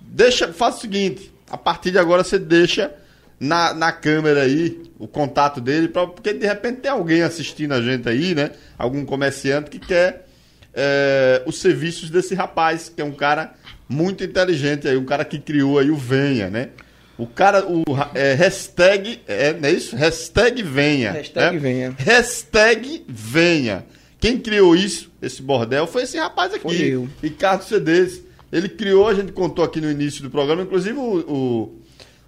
Deixa, 0.00 0.52
faz 0.52 0.76
o 0.76 0.80
seguinte, 0.80 1.32
a 1.50 1.56
partir 1.56 1.90
de 1.90 1.98
agora 1.98 2.22
você 2.24 2.38
deixa 2.38 2.92
na, 3.40 3.74
na 3.74 3.92
câmera 3.92 4.42
aí 4.42 4.82
o 4.98 5.06
contato 5.06 5.60
dele, 5.60 5.88
pra, 5.88 6.06
porque 6.06 6.32
de 6.32 6.46
repente 6.46 6.80
tem 6.80 6.90
alguém 6.90 7.22
assistindo 7.22 7.72
a 7.72 7.80
gente 7.82 8.08
aí, 8.08 8.34
né? 8.34 8.52
Algum 8.78 9.04
comerciante 9.04 9.68
que 9.70 9.78
quer 9.78 10.26
é, 10.74 11.42
os 11.46 11.58
serviços 11.60 12.08
desse 12.10 12.34
rapaz, 12.34 12.88
que 12.94 13.00
é 13.00 13.04
um 13.04 13.12
cara 13.12 13.52
muito 13.88 14.22
inteligente 14.22 14.86
aí, 14.86 14.96
um 14.96 15.04
cara 15.04 15.24
que 15.24 15.38
criou 15.38 15.78
aí 15.78 15.90
o 15.90 15.96
Venha, 15.96 16.48
né? 16.50 16.70
O 17.18 17.26
cara, 17.26 17.66
o 17.66 17.82
é, 18.14 18.34
hashtag, 18.34 19.20
é, 19.26 19.52
não 19.52 19.68
é 19.68 19.72
isso? 19.72 19.96
Hashtag 19.96 20.62
Venha. 20.62 21.10
Hashtag 21.10 21.56
né? 21.56 21.60
Venha. 21.60 21.94
Hashtag 21.98 23.04
Venha. 23.08 23.84
Quem 24.20 24.38
criou 24.38 24.76
isso, 24.76 25.10
esse 25.20 25.42
bordel, 25.42 25.86
foi 25.88 26.02
esse 26.04 26.16
rapaz 26.16 26.54
aqui. 26.54 26.62
Foi 26.62 26.76
eu. 26.76 27.08
Ricardo 27.20 27.64
Cedes. 27.64 28.22
Ele 28.52 28.68
criou, 28.68 29.08
a 29.08 29.14
gente 29.14 29.32
contou 29.32 29.64
aqui 29.64 29.80
no 29.80 29.90
início 29.90 30.22
do 30.22 30.30
programa, 30.30 30.62
inclusive 30.62 30.96
o, 30.96 31.18
o, 31.18 31.78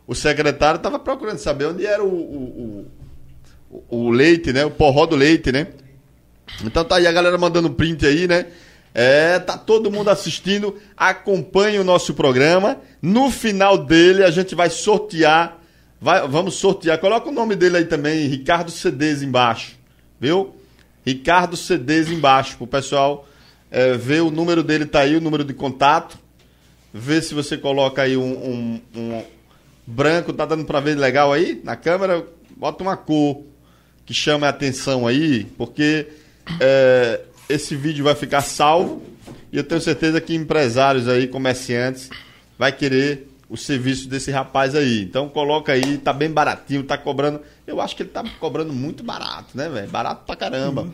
o 0.09 0.15
secretário 0.15 0.77
estava 0.77 0.99
procurando 0.99 1.39
saber 1.39 1.67
onde 1.67 1.87
era 1.87 2.05
o, 2.05 2.09
o, 2.09 2.87
o, 3.71 4.07
o 4.07 4.11
leite, 4.11 4.53
né? 4.53 4.65
O 4.65 4.71
porró 4.71 5.07
do 5.07 5.17
leite, 5.17 5.51
né? 5.53 5.69
Então 6.65 6.85
tá 6.85 6.97
aí 6.97 7.07
a 7.07 7.13
galera 7.13 7.39
mandando 7.39 7.71
print 7.71 8.05
aí, 8.05 8.27
né? 8.27 8.47
É, 8.93 9.39
tá 9.39 9.57
todo 9.57 9.91
mundo 9.91 10.11
assistindo. 10.11 10.77
Acompanhe 10.97 11.79
o 11.79 11.85
nosso 11.85 12.13
programa. 12.13 12.79
No 13.03 13.31
final 13.31 13.79
dele 13.79 14.23
a 14.25 14.31
gente 14.31 14.55
vai 14.55 14.69
sortear. 14.71 15.59
Vai, 16.01 16.27
vamos 16.29 16.55
sortear. 16.55 16.99
Coloca 16.99 17.29
o 17.29 17.33
nome 17.33 17.55
dele 17.57 17.79
aí 17.79 17.85
também, 17.85 18.27
Ricardo 18.27 18.71
CDs 18.71 19.23
embaixo. 19.23 19.77
Viu? 20.21 20.55
Ricardo 21.05 21.57
CDs 21.57 22.09
embaixo. 22.11 22.57
Pro 22.57 22.67
pessoal 22.67 23.27
é, 23.71 23.95
ver 23.97 24.21
o 24.23 24.31
número 24.31 24.63
dele 24.63 24.85
tá 24.87 25.01
aí, 25.01 25.17
o 25.17 25.21
número 25.21 25.45
de 25.45 25.55
contato. 25.55 26.19
Vê 26.93 27.23
se 27.23 27.35
você 27.35 27.57
coloca 27.57 28.03
aí 28.03 28.17
um, 28.17 28.33
um- 28.33 28.81
um 28.97 29.23
branco, 29.87 30.33
tá 30.33 30.45
dando 30.45 30.65
pra 30.65 30.81
ver 30.81 30.97
legal 30.97 31.33
aí 31.33 31.61
na 31.65 31.77
câmera. 31.77 32.25
Bota 32.57 32.83
uma 32.83 32.97
cor 32.97 33.43
que 34.05 34.13
chame 34.13 34.45
a 34.45 34.49
atenção 34.49 35.07
aí, 35.07 35.45
porque 35.57 36.09
é, 36.61 37.21
esse 37.49 37.77
vídeo 37.77 38.05
vai 38.05 38.15
ficar 38.15 38.41
salvo 38.43 39.03
e 39.53 39.57
eu 39.57 39.65
tenho 39.65 39.81
certeza 39.81 40.21
que 40.21 40.35
empresários 40.35 41.07
aí, 41.09 41.29
comerciantes, 41.29 42.11
vai 42.61 42.73
querer 42.73 43.27
o 43.49 43.57
serviço 43.57 44.07
desse 44.07 44.31
rapaz 44.31 44.75
aí. 44.75 45.01
Então 45.01 45.31
coloca 45.31 45.73
aí, 45.73 45.97
tá 45.97 46.13
bem 46.13 46.31
baratinho, 46.31 46.83
tá 46.83 46.99
cobrando. 46.99 47.41
Eu 47.67 47.81
acho 47.81 47.97
que 47.97 48.03
ele 48.03 48.11
tá 48.11 48.23
cobrando 48.39 48.71
muito 48.71 49.03
barato, 49.03 49.49
né, 49.55 49.67
velho? 49.71 49.89
Barato 49.89 50.25
pra 50.27 50.37
caramba. 50.37 50.87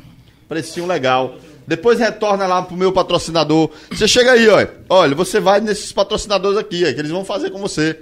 Precinho 0.48 0.86
legal. 0.86 1.34
Depois 1.66 1.98
retorna 1.98 2.46
lá 2.46 2.62
pro 2.62 2.76
meu 2.76 2.92
patrocinador. 2.92 3.68
Você 3.90 4.06
chega 4.06 4.30
aí, 4.30 4.48
ó. 4.48 4.64
Olha, 4.88 5.12
você 5.16 5.40
vai 5.40 5.60
nesses 5.60 5.90
patrocinadores 5.90 6.56
aqui, 6.56 6.84
ó, 6.88 6.94
que 6.94 7.00
eles 7.00 7.10
vão 7.10 7.24
fazer 7.24 7.50
com 7.50 7.58
você. 7.58 7.98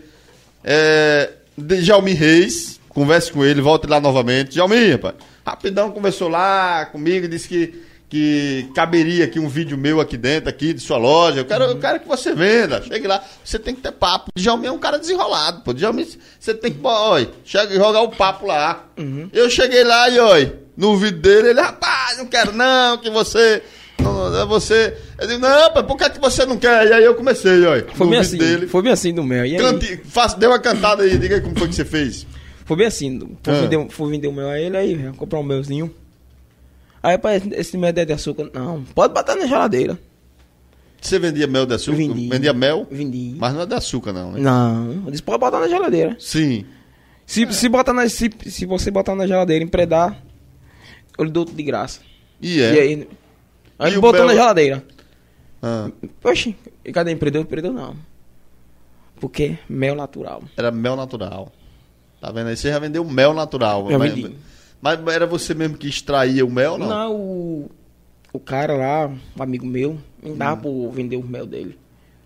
É, 0.63 1.33
de 1.57 1.81
Jalmi 1.81 2.13
Reis, 2.13 2.79
converse 2.91 3.33
com 3.33 3.43
ele, 3.43 3.63
volte 3.63 3.87
lá 3.87 3.99
novamente. 3.99 4.55
Jalmi, 4.55 4.91
rapaz, 4.91 5.15
rapidão 5.47 5.91
conversou 5.91 6.29
lá 6.29 6.85
comigo, 6.85 7.27
disse 7.27 7.49
que, 7.49 7.83
que 8.15 8.71
caberia 8.73 9.25
aqui 9.25 9.41
um 9.41 9.49
vídeo 9.49 9.77
meu 9.77 10.01
aqui 10.01 10.17
dentro, 10.17 10.49
aqui 10.49 10.73
de 10.73 10.79
sua 10.79 10.97
loja. 10.97 11.41
Eu 11.41 11.45
quero, 11.45 11.65
eu 11.65 11.79
quero 11.81 11.99
que 11.99 12.07
você 12.07 12.33
venda. 12.33 12.81
Chegue 12.81 13.09
lá, 13.09 13.21
você 13.43 13.59
tem 13.59 13.75
que 13.75 13.81
ter 13.81 13.91
papo. 13.91 14.31
Djalmi 14.37 14.69
é 14.69 14.71
um 14.71 14.79
cara 14.79 15.01
desenrolado, 15.01 15.63
pô. 15.63 15.73
Djalmi, 15.73 16.07
você 16.39 16.55
tem 16.55 16.71
que, 16.73 16.79
oi, 16.87 17.29
chega 17.45 17.75
e 17.75 17.77
jogar 17.77 18.03
o 18.03 18.11
papo 18.11 18.47
lá. 18.47 18.87
Eu 19.33 19.51
cheguei 19.51 19.83
lá 19.83 20.09
e, 20.09 20.21
oi, 20.21 20.53
no 20.77 20.97
vídeo 20.97 21.19
dele, 21.19 21.49
ele, 21.49 21.61
rapaz, 21.61 22.17
não 22.17 22.27
quero 22.27 22.53
não, 22.53 22.99
que 22.99 23.11
você... 23.11 23.61
Não, 23.99 24.43
é 24.43 24.47
você. 24.47 24.97
Eu 25.19 25.27
digo, 25.27 25.41
não, 25.41 25.73
pai, 25.73 25.83
por 25.83 25.97
que, 25.97 26.11
que 26.11 26.21
você 26.21 26.47
não 26.47 26.57
quer? 26.57 26.87
E 26.87 26.93
aí 26.93 27.05
eu 27.05 27.17
comecei, 27.17 27.67
ó. 27.67 27.83
Foi 27.95 28.07
no 28.07 28.11
bem 28.13 28.21
assim, 28.21 28.39
dele. 28.39 28.69
foi 28.69 28.83
bem 28.83 28.93
assim 28.93 29.13
do 29.13 29.25
mel. 29.25 29.45
E 29.45 29.57
aí, 29.57 29.61
Cante, 29.61 30.01
dê 30.39 30.47
uma 30.47 30.61
cantada 30.61 31.03
aí, 31.03 31.19
diga 31.19 31.35
aí 31.35 31.41
como 31.41 31.59
foi 31.59 31.67
que 31.67 31.75
você 31.75 31.85
fez. 31.85 32.27
Foi 32.65 32.77
bem 32.77 32.87
assim. 32.87 33.19
Fui, 33.43 33.53
Ah. 33.53 33.61
vender, 33.61 33.87
fui 33.91 34.11
vender 34.11 34.29
o 34.29 34.33
mel 34.33 34.49
a 34.51 34.61
ele, 34.61 34.77
aí, 34.77 35.13
comprar 35.17 35.41
um 35.41 35.43
melzinho. 35.43 35.93
Aí, 37.05 37.19
pai, 37.19 37.37
esse- 37.53 37.77
mel 37.77 37.93
é 37.95 38.05
de 38.05 38.13
açúcar. 38.15 38.51
Não, 38.55 38.83
pode 38.83 39.13
botar 39.13 39.37
na 39.37 39.47
geladeira. 39.47 39.99
Você 40.99 41.19
vendia 41.19 41.47
mel 41.47 41.67
de 41.67 41.75
açúcar? 41.75 41.99
Vendi. 41.99 42.29
Vendia 42.31 42.55
mel? 42.55 42.87
Vendi. 42.91 43.35
Mas 43.39 43.53
não 43.53 43.61
é 43.61 43.67
de 43.67 43.75
açúcar, 43.75 44.11
não, 44.15 44.33
né? 44.33 44.41
Não, 44.41 45.03
eu 45.05 45.11
disse, 45.11 45.23
pode 45.23 45.39
botar 45.39 45.61
na 45.61 45.69
geladeira. 45.69 46.17
Sim. 46.19 46.65
Se, 47.27 47.51
se, 47.53 47.69
botar 47.69 47.93
na, 47.93 48.09
se, 48.09 48.31
se 48.47 48.65
você 48.65 48.91
botar 48.91 49.15
na 49.15 49.27
geladeira 49.27 49.63
e 49.63 49.67
empredar, 49.67 50.19
eu 51.19 51.25
lhe 51.27 51.31
dou 51.31 51.45
de 51.45 51.63
graça. 51.63 52.01
E 52.41 52.59
é. 52.63 52.75
E 52.75 52.81
aí, 52.81 53.09
aí 53.79 53.93
ele 53.93 54.01
botou 54.01 54.21
mel- 54.21 54.29
na 54.29 54.35
geladeira. 54.35 54.83
Ah, 55.63 55.91
Oxi, 56.25 56.57
e 56.83 56.91
cadê 56.91 57.13
empreendeu? 57.13 57.43
Empreendeu 57.43 57.73
não. 57.75 57.95
Porque 59.21 59.59
mel 59.69 59.95
natural. 59.95 60.43
era 60.57 60.71
mel 60.71 60.97
natural. 60.97 61.53
Tá 62.19 62.33
vendo 62.33 62.49
aí? 62.49 62.57
Você 62.57 62.71
já 62.71 62.79
vendeu 62.79 63.05
mel 63.05 63.35
natural. 63.35 63.91
Já 63.91 63.99
mas, 63.99 64.13
vendi. 64.15 64.35
Mas 64.85 65.15
era 65.15 65.27
você 65.27 65.55
mesmo 65.55 65.79
que 65.79 65.89
extraía 65.89 66.45
o 66.45 66.51
mel, 66.51 66.77
não? 66.77 66.87
Não, 66.89 67.17
o, 67.17 67.71
o 68.35 68.39
cara 68.39 68.77
lá, 68.77 69.07
um 69.09 69.43
amigo 69.43 69.65
meu, 69.65 69.99
me 70.23 70.33
Hum. 70.33 70.37
dava 70.37 70.61
por 70.61 70.91
vender 70.91 71.17
o 71.17 71.23
mel 71.23 71.47
dele. 71.47 71.79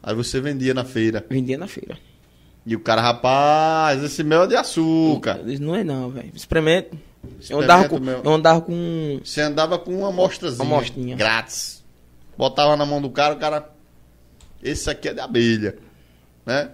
Aí 0.03 0.13
você 0.13 0.41
vendia 0.41 0.75
na 0.75 0.85
feira. 0.85 1.25
Vendia 1.31 1.57
na 1.57 1.69
feira. 1.69 1.97
E 2.67 2.75
o 2.75 2.81
cara, 2.81 3.01
rapaz, 3.01 4.03
esse 4.03 4.25
mel 4.25 4.43
é 4.43 4.47
de 4.49 4.57
açúcar. 4.57 5.41
Disse, 5.45 5.63
não 5.63 5.75
é 5.75 5.85
não, 5.85 6.11
velho. 6.11 6.33
Experimenta. 6.35 6.97
Eu 7.49 7.61
andava, 7.61 7.89
com, 7.89 7.97
eu 8.05 8.33
andava 8.33 8.61
com. 8.61 9.21
Você 9.25 9.41
andava 9.41 9.79
com 9.79 9.97
uma 9.99 10.09
amostrazinha. 10.09 10.65
Uma 10.65 10.77
amostrinha. 10.79 11.17
Grátis. 11.17 11.85
Botava 12.37 12.77
na 12.77 12.85
mão 12.85 13.01
do 13.01 13.11
cara, 13.11 13.35
o 13.35 13.39
cara. 13.39 13.71
Esse 14.63 14.91
aqui 14.91 15.09
é 15.09 15.15
de 15.15 15.21
abelha. 15.21 15.77
Né? 16.45 16.71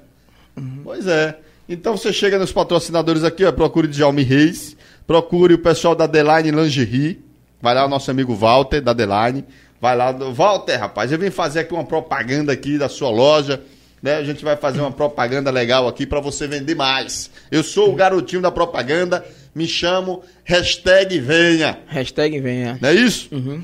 Uhum. 0.56 0.80
Pois 0.82 1.06
é. 1.06 1.38
Então 1.68 1.96
você 1.96 2.12
chega 2.12 2.38
nos 2.38 2.52
patrocinadores 2.52 3.24
aqui, 3.24 3.44
ó, 3.44 3.52
procure 3.52 3.88
Djalme 3.88 4.22
Reis, 4.22 4.76
procure 5.06 5.54
o 5.54 5.58
pessoal 5.58 5.94
da 5.94 6.06
Deline 6.06 6.50
Lingerie. 6.50 7.24
Vai 7.60 7.74
lá 7.74 7.86
o 7.86 7.88
nosso 7.88 8.10
amigo 8.10 8.34
Walter, 8.34 8.80
da 8.80 8.92
Deline. 8.92 9.44
Vai 9.80 9.96
lá, 9.96 10.12
Walter, 10.12 10.76
rapaz, 10.76 11.12
eu 11.12 11.18
vim 11.18 11.30
fazer 11.30 11.60
aqui 11.60 11.74
uma 11.74 11.84
propaganda 11.84 12.52
aqui 12.52 12.78
da 12.78 12.88
sua 12.88 13.10
loja. 13.10 13.60
Né? 14.02 14.16
A 14.16 14.24
gente 14.24 14.44
vai 14.44 14.56
fazer 14.56 14.80
uma 14.80 14.92
propaganda 14.92 15.50
legal 15.50 15.88
aqui 15.88 16.06
para 16.06 16.20
você 16.20 16.46
vender 16.46 16.74
mais. 16.74 17.30
Eu 17.50 17.62
sou 17.62 17.90
o 17.90 17.94
garotinho 17.94 18.42
da 18.42 18.50
propaganda, 18.50 19.24
me 19.54 19.66
chamo 19.66 20.22
hashtag 20.44 21.18
venha. 21.20 21.78
Hashtag 21.86 22.38
venha. 22.40 22.78
Não 22.80 22.88
é 22.88 22.94
isso? 22.94 23.28
Uhum. 23.32 23.62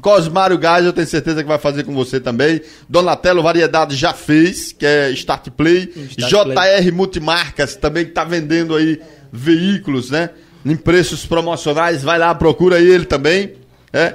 Cosmário 0.00 0.58
Gás, 0.58 0.84
eu 0.84 0.92
tenho 0.92 1.06
certeza 1.06 1.42
que 1.42 1.48
vai 1.48 1.58
fazer 1.58 1.84
com 1.84 1.94
você 1.94 2.18
também. 2.18 2.60
Donatello 2.88 3.40
Variedade 3.40 3.94
já 3.94 4.12
fez, 4.12 4.72
que 4.72 4.84
é 4.84 5.10
Start 5.10 5.48
Play. 5.50 5.92
Start 6.18 6.48
JR 6.48 6.92
Multimarcas 6.92 7.76
também 7.76 8.04
que 8.04 8.10
tá 8.10 8.24
vendendo 8.24 8.74
aí 8.74 9.00
veículos, 9.32 10.10
né? 10.10 10.30
Em 10.64 10.76
preços 10.76 11.26
promocionais. 11.26 12.02
Vai 12.02 12.18
lá, 12.18 12.34
procura 12.34 12.80
ele 12.80 13.04
também. 13.04 13.54
É. 13.92 14.14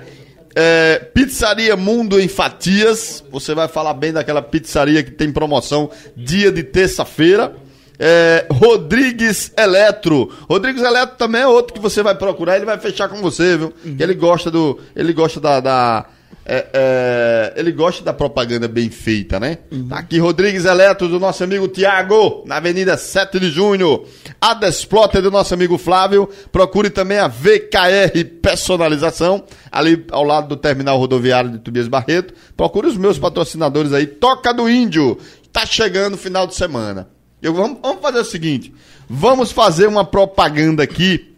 É, 0.59 0.99
pizzaria 1.13 1.75
Mundo 1.75 2.19
em 2.19 2.27
Fatias. 2.27 3.23
Você 3.31 3.53
vai 3.53 3.67
falar 3.67 3.93
bem 3.93 4.11
daquela 4.11 4.41
pizzaria 4.41 5.03
que 5.03 5.11
tem 5.11 5.31
promoção 5.31 5.91
dia 6.15 6.51
de 6.51 6.63
terça-feira. 6.63 7.53
É, 7.99 8.45
Rodrigues 8.51 9.51
Eletro. 9.57 10.31
Rodrigues 10.49 10.81
Eletro 10.81 11.15
também 11.17 11.41
é 11.41 11.47
outro 11.47 11.73
que 11.73 11.79
você 11.79 12.01
vai 12.01 12.15
procurar, 12.15 12.55
ele 12.55 12.65
vai 12.65 12.77
fechar 12.79 13.07
com 13.09 13.17
você, 13.21 13.57
viu? 13.57 13.71
Que 13.95 14.01
Ele 14.01 14.13
gosta 14.13 14.49
do. 14.51 14.79
Ele 14.95 15.13
gosta 15.13 15.39
da. 15.39 15.59
da- 15.59 16.05
é, 16.49 16.65
é, 16.73 17.53
ele 17.57 17.73
gosta 17.73 18.01
da 18.01 18.13
propaganda 18.13 18.69
bem 18.69 18.89
feita, 18.89 19.37
né? 19.37 19.57
Tá 19.89 19.99
aqui 19.99 20.17
Rodrigues 20.17 20.63
Eletro 20.63 21.09
do 21.09 21.19
nosso 21.19 21.43
amigo 21.43 21.67
Tiago, 21.67 22.43
na 22.45 22.55
Avenida 22.55 22.95
7 22.97 23.37
de 23.37 23.49
Junho. 23.49 24.05
A 24.39 24.53
Desplotter 24.53 25.21
do 25.21 25.29
nosso 25.29 25.53
amigo 25.53 25.77
Flávio. 25.77 26.29
Procure 26.49 26.89
também 26.89 27.17
a 27.17 27.27
VKR 27.27 28.23
Personalização, 28.41 29.43
ali 29.69 30.05
ao 30.09 30.23
lado 30.23 30.47
do 30.47 30.55
terminal 30.55 30.97
rodoviário 30.97 31.51
de 31.51 31.59
Tobias 31.59 31.89
Barreto. 31.89 32.33
Procure 32.55 32.87
os 32.87 32.95
meus 32.95 33.19
patrocinadores 33.19 33.91
aí. 33.91 34.07
Toca 34.07 34.53
do 34.53 34.69
Índio. 34.69 35.17
Tá 35.51 35.65
chegando 35.65 36.13
o 36.13 36.17
final 36.17 36.47
de 36.47 36.55
semana. 36.55 37.09
Eu, 37.41 37.53
vamos, 37.53 37.79
vamos 37.81 38.01
fazer 38.01 38.19
o 38.19 38.25
seguinte: 38.25 38.73
vamos 39.09 39.51
fazer 39.51 39.87
uma 39.87 40.05
propaganda 40.05 40.81
aqui 40.81 41.35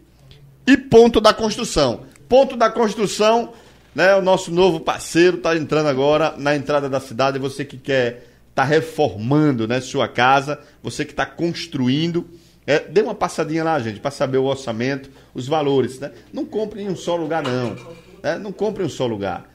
e 0.64 0.76
ponto 0.76 1.20
da 1.20 1.34
construção. 1.34 2.02
Ponto 2.28 2.56
da 2.56 2.70
construção, 2.70 3.52
né? 3.94 4.14
O 4.16 4.22
nosso 4.22 4.50
novo 4.50 4.80
parceiro 4.80 5.36
está 5.36 5.56
entrando 5.56 5.86
agora 5.88 6.34
na 6.36 6.54
entrada 6.54 6.88
da 6.88 7.00
cidade. 7.00 7.38
Você 7.38 7.64
que 7.64 7.76
quer 7.76 8.26
tá 8.54 8.64
reformando, 8.64 9.66
né, 9.68 9.80
sua 9.80 10.08
casa, 10.08 10.58
você 10.82 11.04
que 11.04 11.12
está 11.12 11.24
construindo, 11.24 12.26
é, 12.66 12.80
dê 12.80 13.00
uma 13.00 13.14
passadinha 13.14 13.64
lá, 13.64 13.78
gente, 13.78 14.00
para 14.00 14.10
saber 14.10 14.38
o 14.38 14.44
orçamento, 14.44 15.08
os 15.34 15.46
valores, 15.46 15.98
né? 15.98 16.10
Não 16.32 16.44
compre 16.44 16.82
em 16.82 16.88
um 16.88 16.96
só 16.96 17.16
lugar 17.16 17.42
não, 17.42 17.76
né? 18.22 18.38
Não 18.38 18.52
compre 18.52 18.82
em 18.82 18.86
um 18.86 18.90
só 18.90 19.06
lugar. 19.06 19.48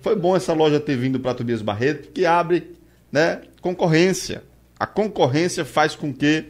Foi 0.00 0.16
bom 0.16 0.34
essa 0.34 0.52
loja 0.54 0.80
ter 0.80 0.96
vindo 0.96 1.20
para 1.20 1.34
Tobias 1.34 1.60
Barreto, 1.60 2.08
que 2.12 2.24
abre 2.24 2.74
né, 3.12 3.40
concorrência. 3.60 4.42
A 4.78 4.86
concorrência 4.86 5.64
faz 5.64 5.94
com 5.94 6.12
que 6.14 6.44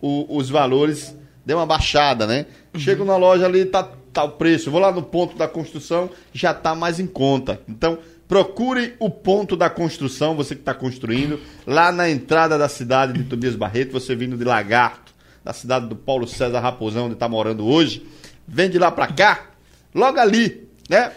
o- 0.00 0.36
os 0.36 0.48
valores 0.48 1.16
dê 1.44 1.54
uma 1.54 1.66
baixada, 1.66 2.26
né? 2.26 2.46
Chego 2.76 3.04
na 3.04 3.16
loja 3.16 3.46
ali, 3.46 3.64
tá, 3.64 3.90
o 4.20 4.30
preço. 4.30 4.70
Vou 4.70 4.80
lá 4.80 4.92
no 4.92 5.02
ponto 5.02 5.36
da 5.36 5.48
construção, 5.48 6.10
já 6.32 6.52
tá 6.52 6.74
mais 6.74 7.00
em 7.00 7.06
conta. 7.06 7.60
Então, 7.68 7.98
Procure 8.32 8.94
o 8.98 9.10
ponto 9.10 9.54
da 9.54 9.68
construção, 9.68 10.34
você 10.34 10.54
que 10.54 10.62
está 10.62 10.72
construindo, 10.72 11.38
lá 11.66 11.92
na 11.92 12.08
entrada 12.08 12.56
da 12.56 12.66
cidade 12.66 13.12
de 13.12 13.24
Tobias 13.24 13.54
Barreto, 13.54 13.92
você 13.92 14.16
vindo 14.16 14.38
de 14.38 14.44
Lagarto, 14.44 15.12
da 15.44 15.52
cidade 15.52 15.86
do 15.86 15.94
Paulo 15.94 16.26
César 16.26 16.60
Raposão, 16.60 17.04
onde 17.04 17.12
está 17.12 17.28
morando 17.28 17.66
hoje. 17.66 18.06
Vem 18.48 18.70
de 18.70 18.78
lá 18.78 18.90
para 18.90 19.08
cá, 19.08 19.50
logo 19.94 20.18
ali, 20.18 20.66
né? 20.88 21.12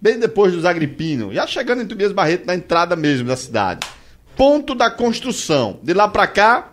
Bem 0.00 0.18
depois 0.18 0.54
dos 0.54 0.64
Agripinos, 0.64 1.34
já 1.34 1.46
chegando 1.46 1.82
em 1.82 1.86
Tobias 1.86 2.10
Barreto, 2.10 2.46
na 2.46 2.54
entrada 2.54 2.96
mesmo 2.96 3.28
da 3.28 3.36
cidade. 3.36 3.86
Ponto 4.34 4.74
da 4.74 4.90
construção. 4.90 5.78
De 5.82 5.92
lá 5.92 6.08
para 6.08 6.26
cá, 6.26 6.72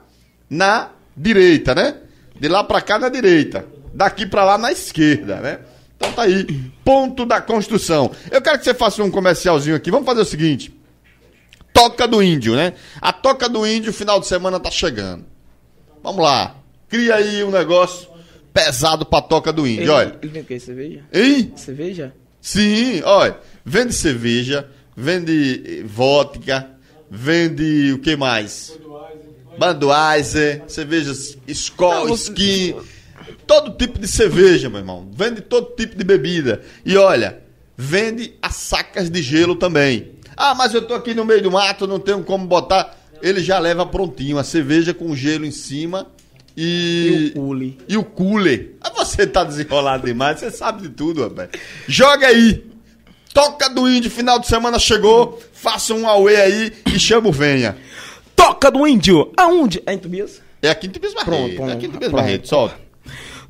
na 0.49 0.91
direita, 1.13 1.75
né? 1.75 1.97
De 2.39 2.47
lá 2.47 2.63
para 2.63 2.79
cá, 2.79 2.97
na 2.97 3.09
direita. 3.09 3.65
Daqui 3.93 4.25
para 4.25 4.43
lá, 4.43 4.57
na 4.57 4.71
esquerda, 4.71 5.37
né? 5.37 5.59
Então 5.95 6.11
tá 6.13 6.23
aí. 6.23 6.45
Ponto 6.83 7.25
da 7.25 7.41
construção. 7.41 8.11
Eu 8.31 8.41
quero 8.41 8.59
que 8.59 8.63
você 8.65 8.73
faça 8.73 9.03
um 9.03 9.09
comercialzinho 9.11 9.75
aqui. 9.75 9.89
Vamos 9.89 10.05
fazer 10.05 10.21
o 10.21 10.25
seguinte. 10.25 10.73
Toca 11.73 12.07
do 12.07 12.21
Índio, 12.23 12.55
né? 12.55 12.73
A 13.01 13.11
Toca 13.13 13.47
do 13.49 13.65
Índio, 13.65 13.91
final 13.93 14.19
de 14.19 14.27
semana 14.27 14.59
tá 14.59 14.69
chegando. 14.71 15.25
Vamos 16.03 16.23
lá. 16.23 16.55
Cria 16.89 17.15
aí 17.15 17.43
um 17.43 17.51
negócio 17.51 18.07
pesado 18.53 19.05
pra 19.05 19.21
Toca 19.21 19.51
do 19.53 19.67
Índio, 19.67 19.83
Ele, 19.83 19.89
olha. 19.91 20.15
ele 20.21 20.31
vem 20.31 20.41
o 20.41 20.45
quê? 20.45 20.59
Cerveja? 20.59 21.03
Hein? 21.13 21.53
Cerveja? 21.55 22.13
Sim, 22.41 23.01
olha, 23.03 23.37
vende 23.65 23.93
cerveja, 23.93 24.67
vende 24.95 25.63
eh, 25.65 25.83
vodka, 25.85 26.67
vende 27.11 27.91
o 27.93 27.99
que 27.99 28.15
mais? 28.15 28.77
Budweiser, 29.59 30.63
cervejas 30.67 31.37
Skol, 31.47 31.93
Não, 31.93 32.07
você- 32.07 32.31
Skin, 32.31 32.75
todo 33.47 33.71
tipo 33.77 33.97
de 33.97 34.07
cerveja, 34.07 34.69
meu 34.69 34.79
irmão. 34.79 35.09
Vende 35.13 35.41
todo 35.41 35.73
tipo 35.75 35.95
de 35.95 36.03
bebida. 36.03 36.61
E 36.85 36.95
olha, 36.97 37.39
vende 37.75 38.33
as 38.41 38.55
sacas 38.55 39.09
de 39.09 39.21
gelo 39.21 39.55
também. 39.55 40.11
Ah, 40.35 40.53
mas 40.53 40.73
eu 40.73 40.81
tô 40.83 40.93
aqui 40.93 41.13
no 41.13 41.25
meio 41.25 41.41
do 41.41 41.49
mato, 41.51 41.87
não 41.87 41.99
tenho 41.99 42.23
como 42.23 42.45
botar. 42.45 42.95
Ele 43.21 43.41
já 43.41 43.57
leva 43.57 43.85
prontinho 43.85 44.37
a 44.37 44.43
cerveja 44.43 44.93
com 44.93 45.15
gelo 45.15 45.43
em 45.43 45.49
cima 45.51 46.05
E 46.55 47.31
o 47.35 47.39
cule. 47.39 47.77
e 47.89 47.97
o 47.97 48.03
cooler. 48.03 48.75
Ah, 48.81 48.91
você 48.91 49.25
tá 49.25 49.43
desenrolado 49.43 50.05
demais, 50.05 50.39
você 50.39 50.51
sabe 50.51 50.83
de 50.83 50.89
tudo, 50.89 51.23
rapaz. 51.23 51.49
Joga 51.87 52.27
aí. 52.27 52.63
Toca 53.33 53.69
do 53.69 53.87
Índio, 53.89 54.09
final 54.11 54.37
de 54.39 54.47
semana 54.47 54.77
chegou. 54.77 55.39
Faça 55.53 55.93
um 55.93 56.07
away 56.07 56.35
aí 56.35 56.73
e 56.93 56.99
chama 56.99 57.29
o 57.29 57.31
Venha. 57.31 57.75
Toca 58.35 58.69
do 58.69 58.85
índio! 58.87 59.31
Aonde? 59.35 59.81
É 59.85 59.93
em 59.93 59.97
Tobias? 59.97 60.41
É 60.61 60.69
aqui 60.69 60.85
em 60.85 60.89
Tobias 60.91 61.13
Barreto. 61.13 61.29
Pronto, 61.31 61.55
pronto. 61.55 61.69
É 61.71 61.73
aqui 61.73 61.85
em 61.87 61.89
Tobias 61.89 62.11
Pronto. 62.11 62.23
Barreto, 62.23 62.47
solta. 62.47 62.75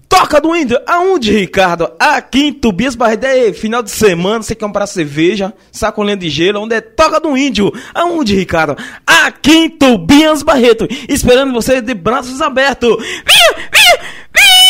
Toca 0.10 0.40
do 0.40 0.56
índio! 0.56 0.80
Aonde, 0.88 1.32
Ricardo? 1.32 1.92
Aqui 2.00 2.48
em 2.48 2.54
Tobias 2.54 2.96
Barreto. 2.96 3.26
É 3.26 3.52
final 3.54 3.84
de 3.84 3.92
semana, 3.92 4.42
você 4.42 4.56
quer 4.56 4.66
comprar 4.66 4.88
cerveja, 4.88 5.54
sacolinha 5.72 6.16
de 6.18 6.30
gelo, 6.30 6.62
onde 6.62 6.76
é 6.76 6.82
Toca 6.82 7.20
do 7.20 7.36
índio? 7.38 7.72
Aonde, 7.94 8.36
Ricardo? 8.36 8.78
Aqui 9.06 9.52
em 9.52 9.70
Tobias 9.70 10.44
Barreto. 10.44 10.88
Esperando 11.10 11.54
você 11.54 11.82
de 11.82 11.94
braços 11.94 12.42
abertos. 12.42 12.98
Vinha, 12.98 13.54
vinha, 13.72 14.00
vinha! 14.34 14.68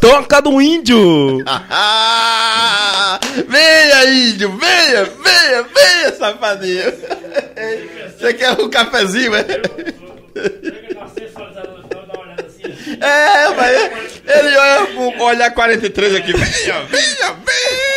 Toca 0.00 0.40
do 0.40 0.60
índio! 0.60 1.44
venha, 3.48 4.10
índio, 4.10 4.56
venha, 4.56 5.04
venha, 5.04 5.62
venha, 5.62 6.12
safadinho. 6.16 6.92
Você 8.16 8.34
quer 8.34 8.52
um 8.52 8.70
cafezinho, 8.70 9.34
é? 9.34 9.42
Pega 9.44 10.94
na 11.00 11.08
sensualizada, 11.08 11.84
dá 11.90 12.02
uma 12.02 12.20
olhada 12.22 12.46
assim. 12.46 12.62
É, 13.00 13.48
mas 13.54 14.22
ele 14.26 14.56
olha 14.56 14.86
com 14.94 15.24
olhar 15.24 15.50
43 15.52 16.14
aqui. 16.14 16.32
Venha, 16.32 16.82
venha, 16.84 17.36
venha. 17.44 17.96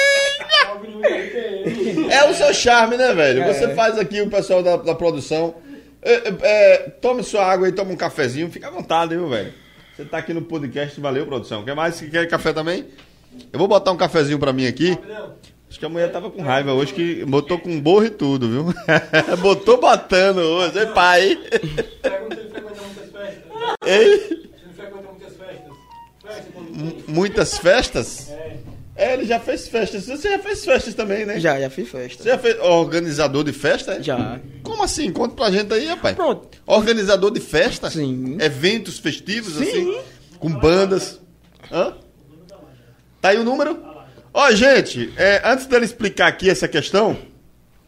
É 2.12 2.30
o 2.30 2.34
seu 2.34 2.54
charme, 2.54 2.98
né, 2.98 3.14
velho? 3.14 3.46
Você 3.46 3.74
faz 3.74 3.98
aqui 3.98 4.22
o 4.22 4.30
pessoal 4.30 4.64
da, 4.64 4.78
da 4.78 4.96
produção. 4.96 5.56
É, 6.02 6.14
é, 6.14 6.34
é, 6.42 6.78
tome 7.02 7.24
sua 7.24 7.46
água 7.46 7.68
e 7.68 7.72
toma 7.72 7.92
um 7.92 7.96
cafezinho. 7.96 8.50
Fica 8.50 8.68
à 8.68 8.72
vontade, 8.72 9.16
viu, 9.16 9.30
velho? 9.30 9.54
Você 9.96 10.06
tá 10.06 10.18
aqui 10.18 10.34
no 10.34 10.42
podcast, 10.42 11.00
valeu, 11.00 11.26
produção. 11.26 11.64
Quer 11.64 11.76
mais? 11.76 12.00
Quer 12.00 12.28
café 12.28 12.54
também? 12.54 12.86
Eu 13.52 13.60
vou 13.60 13.68
botar 13.68 13.92
um 13.92 13.98
cafezinho 13.98 14.40
pra 14.40 14.54
mim 14.54 14.66
aqui. 14.66 14.98
Acho 15.70 15.78
que 15.80 15.86
a 15.86 15.90
mulher 15.90 16.12
tava 16.12 16.32
com 16.32 16.42
raiva 16.42 16.74
hoje, 16.74 16.94
que 16.94 17.24
botou 17.26 17.60
com 17.60 17.80
borro 17.80 18.06
e 18.06 18.10
tudo, 18.10 18.50
viu? 18.50 18.74
botou 19.40 19.80
botando 19.80 20.40
hoje, 20.40 20.80
hein, 20.80 20.92
pai? 20.96 21.38
Pergunta 22.02 22.36
se 22.36 22.42
ele 22.42 22.50
frequenta 22.50 22.82
muitas 22.82 23.12
festas. 23.12 23.44
Ei? 23.86 24.50
Muitas 27.08 27.58
festas? 27.58 28.30
É, 28.96 29.14
ele 29.14 29.26
já 29.26 29.40
fez 29.40 29.68
festas. 29.70 30.06
Você 30.08 30.32
já 30.32 30.40
fez 30.40 30.66
festas 30.66 30.94
também, 30.94 31.26
né? 31.26 31.40
Já, 31.40 31.60
já 31.60 31.70
fiz 31.70 31.88
festa. 31.90 32.22
Você 32.24 32.30
já 32.30 32.38
fez 32.38 32.60
organizador 32.60 33.44
de 33.46 33.54
festa? 33.54 33.94
é? 33.94 34.04
Já. 34.04 34.40
Como 34.62 34.84
assim? 34.84 35.12
Conta 35.12 35.36
pra 35.36 35.50
gente 35.50 35.74
aí, 35.74 35.86
rapaz. 35.88 36.16
Pronto. 36.16 36.50
Organizador 36.66 37.32
de 37.32 37.40
festa? 37.40 37.90
Sim. 37.90 38.38
Eventos 38.42 39.00
festivos, 39.00 39.54
Sim. 39.54 39.64
assim? 39.64 40.00
Com 40.38 40.50
bandas. 40.50 41.20
Hã? 41.72 41.94
Tá 43.22 43.30
aí 43.30 43.38
o 43.38 43.44
número? 43.44 43.80
Ó, 44.34 44.52
gente, 44.52 45.12
é, 45.18 45.42
antes 45.46 45.66
dele 45.66 45.86
explicar 45.86 46.28
aqui 46.28 46.50
essa 46.50 46.68
questão, 46.68 47.18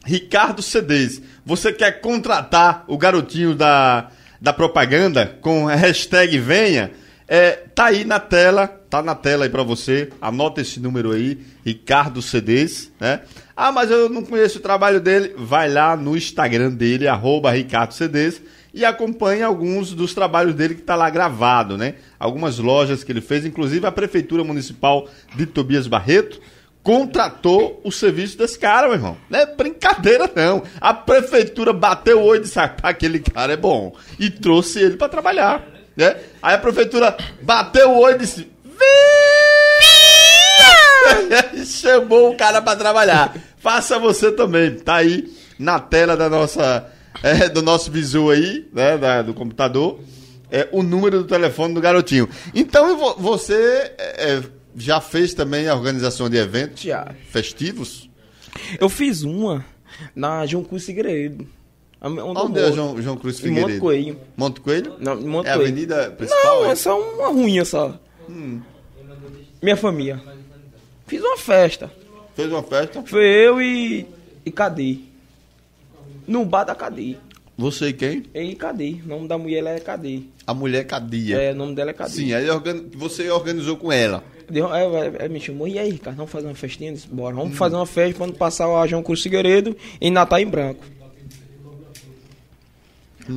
Ricardo 0.06 0.62
CDs, 0.62 1.22
você 1.46 1.72
quer 1.72 2.02
contratar 2.02 2.84
o 2.88 2.98
garotinho 2.98 3.54
da, 3.54 4.10
da 4.40 4.52
propaganda 4.52 5.38
com 5.42 5.68
a 5.68 5.76
hashtag 5.76 6.38
venha? 6.40 6.92
É, 7.34 7.52
tá 7.74 7.86
aí 7.86 8.04
na 8.04 8.20
tela, 8.20 8.68
tá 8.68 9.02
na 9.02 9.16
tela 9.16 9.46
aí 9.46 9.50
pra 9.50 9.64
você, 9.64 10.10
anota 10.20 10.60
esse 10.60 10.82
número 10.82 11.14
aí, 11.14 11.40
Ricardo 11.66 12.22
CDs, 12.22 12.92
né? 13.00 13.22
Ah, 13.56 13.72
mas 13.72 13.90
eu 13.90 14.10
não 14.10 14.22
conheço 14.22 14.60
o 14.60 14.62
trabalho 14.62 15.00
dele, 15.00 15.34
vai 15.38 15.72
lá 15.72 15.96
no 15.96 16.18
Instagram 16.18 16.72
dele, 16.72 17.08
arroba 17.08 17.50
Ricardo 17.52 17.94
CDs, 17.94 18.42
e 18.74 18.84
acompanhe 18.84 19.44
alguns 19.44 19.94
dos 19.94 20.14
trabalhos 20.14 20.54
dele 20.54 20.76
que 20.76 20.82
tá 20.82 20.94
lá 20.94 21.10
gravado, 21.10 21.78
né? 21.78 21.96
Algumas 22.20 22.60
lojas 22.60 23.02
que 23.02 23.14
ele 23.14 23.22
fez, 23.22 23.46
inclusive 23.46 23.88
a 23.88 23.94
Prefeitura 23.94 24.44
Municipal 24.44 25.08
de 25.34 25.46
Tobias 25.46 25.88
Barreto, 25.88 26.42
contratou 26.84 27.80
o 27.82 27.94
serviço 27.94 28.38
desse 28.38 28.60
cara, 28.60 28.88
meu 28.88 28.98
irmão. 28.98 29.16
Não 29.30 29.40
é 29.40 29.46
brincadeira, 29.46 30.30
não. 30.36 30.64
A 30.82 30.94
prefeitura 30.94 31.72
bateu 31.72 32.20
o 32.20 32.26
olho 32.26 32.42
e 32.42 32.44
disse, 32.44 32.60
aquele 32.60 33.20
cara 33.20 33.54
é 33.54 33.58
bom. 33.58 33.96
E 34.20 34.30
trouxe 34.30 34.80
ele 34.80 34.98
pra 34.98 35.08
trabalhar, 35.08 35.66
né? 36.02 36.16
Aí 36.42 36.56
a 36.56 36.58
prefeitura 36.58 37.16
bateu 37.42 37.92
o 37.92 38.00
olho 38.00 38.16
e 38.16 38.20
disse! 38.20 38.48
E 41.54 41.66
chamou 41.66 42.32
o 42.32 42.38
cara 42.38 42.62
pra 42.62 42.76
trabalhar. 42.76 43.36
Faça 43.58 43.98
você 44.00 44.32
também. 44.32 44.76
Tá 44.76 44.96
aí 44.96 45.32
na 45.58 45.80
tela 45.80 46.16
da 46.18 46.30
nossa, 46.30 46.90
é, 47.24 47.48
do 47.50 47.62
nosso 47.62 47.92
visu 47.92 48.30
aí, 48.30 48.68
né, 48.74 48.98
da- 48.98 49.22
do 49.22 49.34
computador, 49.34 50.00
é, 50.52 50.68
o 50.72 50.84
número 50.84 51.20
do 51.20 51.26
telefone 51.28 51.74
do 51.74 51.82
garotinho. 51.82 52.28
Então 52.54 52.98
vou- 52.98 53.16
você 53.18 53.54
é, 53.98 54.34
é, 54.38 54.44
já 54.76 55.00
fez 55.00 55.34
também 55.34 55.68
a 55.68 55.76
organização 55.76 56.30
de 56.30 56.38
eventos 56.38 56.84
Já. 56.84 57.12
festivos? 57.30 58.10
Eu 58.80 58.90
fiz 58.90 59.24
uma 59.24 59.64
na 60.16 60.46
João 60.46 60.64
Cruz 60.64 60.86
Figueiredo. 60.86 61.48
Onde, 62.02 62.18
eu 62.20 62.26
Onde 62.28 62.60
é. 62.60 62.72
João, 62.72 63.02
João 63.02 63.16
Cruz 63.18 63.40
Em 63.40 63.44
Figueiredo? 63.44 63.70
Monte 63.70 63.80
Coelho. 63.80 64.18
Monte 64.36 64.62
Coelho? 64.62 64.96
Não, 65.00 65.22
Monte 65.22 65.48
É 65.48 65.52
a 65.52 65.56
Coelho. 65.56 65.72
avenida 65.72 66.12
principal? 66.12 66.62
Não, 66.62 66.66
é? 66.66 66.72
é 66.72 66.76
só 66.76 67.00
uma 67.00 67.28
ruinha 67.28 67.64
só. 67.64 68.00
Minha 69.62 69.78
família. 69.78 70.22
Fiz 71.06 71.22
uma 71.22 71.38
festa. 71.38 71.92
Fez 72.36 72.50
uma 72.52 72.64
festa? 72.64 73.04
Foi 73.06 73.24
eu 73.26 73.62
e. 73.62 74.08
e 74.46 74.52
Cadê? 74.52 74.98
No 76.28 76.46
bar 76.46 76.64
da 76.64 76.74
Cadê. 76.74 77.18
Você 77.58 77.90
e 77.90 77.94
quem? 77.94 78.24
E 78.34 78.56
Cadê? 78.56 78.96
O 79.06 79.08
nome 79.08 79.28
da 79.28 79.38
mulher 79.38 79.64
é 79.68 79.80
Cadê. 79.80 80.22
A 80.48 80.54
mulher 80.54 80.86
Cadia. 80.86 81.38
É, 81.40 81.52
o 81.52 81.56
nome 81.56 81.76
dela 81.76 81.92
é 81.92 81.94
Cadê. 81.94 82.12
Sim, 82.12 82.34
aí 82.34 82.50
organ- 82.50 82.86
você 82.96 83.30
organizou 83.30 83.78
com 83.78 83.92
ela. 83.92 84.24
Ela- 84.54 85.06
ela 85.20 85.30
me 85.30 85.40
chamou, 85.40 85.68
e 85.68 85.78
aí, 85.78 85.92
Ricardo, 85.92 86.18
vamos 86.18 86.32
fazer 86.32 86.48
uma 86.48 86.56
festinha? 86.56 86.90
Eu 86.90 86.96
disse, 86.96 87.08
Bora, 87.08 87.36
vamos 87.36 87.58
fazer 87.58 87.76
uma 87.76 87.86
festa 87.86 88.18
quando 88.18 88.34
passar 88.34 88.68
o 88.68 88.88
João 88.88 89.04
Cruz 89.04 89.22
Figueiredo 89.22 89.76
em 90.00 90.10
Natal 90.10 90.40
em 90.40 90.48
Branco. 90.48 90.84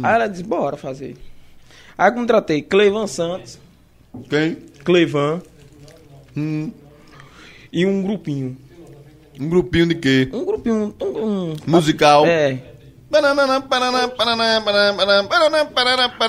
Aí 0.03 0.15
ela 0.15 0.27
disse, 0.27 0.43
bora 0.43 0.77
fazer. 0.77 1.17
Aí 1.97 2.11
contratei 2.13 2.63
Cleivan 2.63 3.07
Santos, 3.07 3.59
Quem? 4.29 4.57
Cleivan 4.85 5.41
Hum, 6.37 6.73
e 7.73 7.87
um 7.87 8.03
grupinho. 8.03 8.57
um 9.39 9.49
grupinho 9.49 9.87
de 9.87 9.95
quê? 9.95 10.29
Um 10.33 10.45
grupinho, 10.45 10.95
um... 11.01 11.07
um 11.53 11.57
Musical. 11.67 12.27
é. 12.27 12.59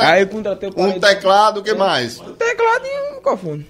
Aí 0.01 0.22
eu 0.22 0.28
contratei 0.28 0.70
o 0.70 0.80
Um 0.80 0.99
teclado, 0.99 1.60
o 1.60 1.64
que 1.64 1.74
mais? 1.74 2.20
Um 2.20 2.34
teclado 2.34 2.86
e 2.86 3.12
um 3.12 3.16
microfone. 3.16 3.66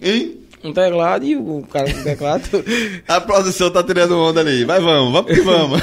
Hein? 0.00 0.40
Um 0.64 0.72
teclado 0.72 1.24
e 1.26 1.36
o 1.36 1.62
cara 1.70 1.92
com 1.92 2.02
teclado. 2.02 2.44
A 3.06 3.20
produção 3.20 3.70
tá 3.70 3.82
tirando 3.82 4.18
onda 4.18 4.40
ali. 4.40 4.64
Vai, 4.64 4.80
vamos, 4.80 5.12
vamos 5.12 5.30
que 5.32 5.40
vamos. 5.42 5.80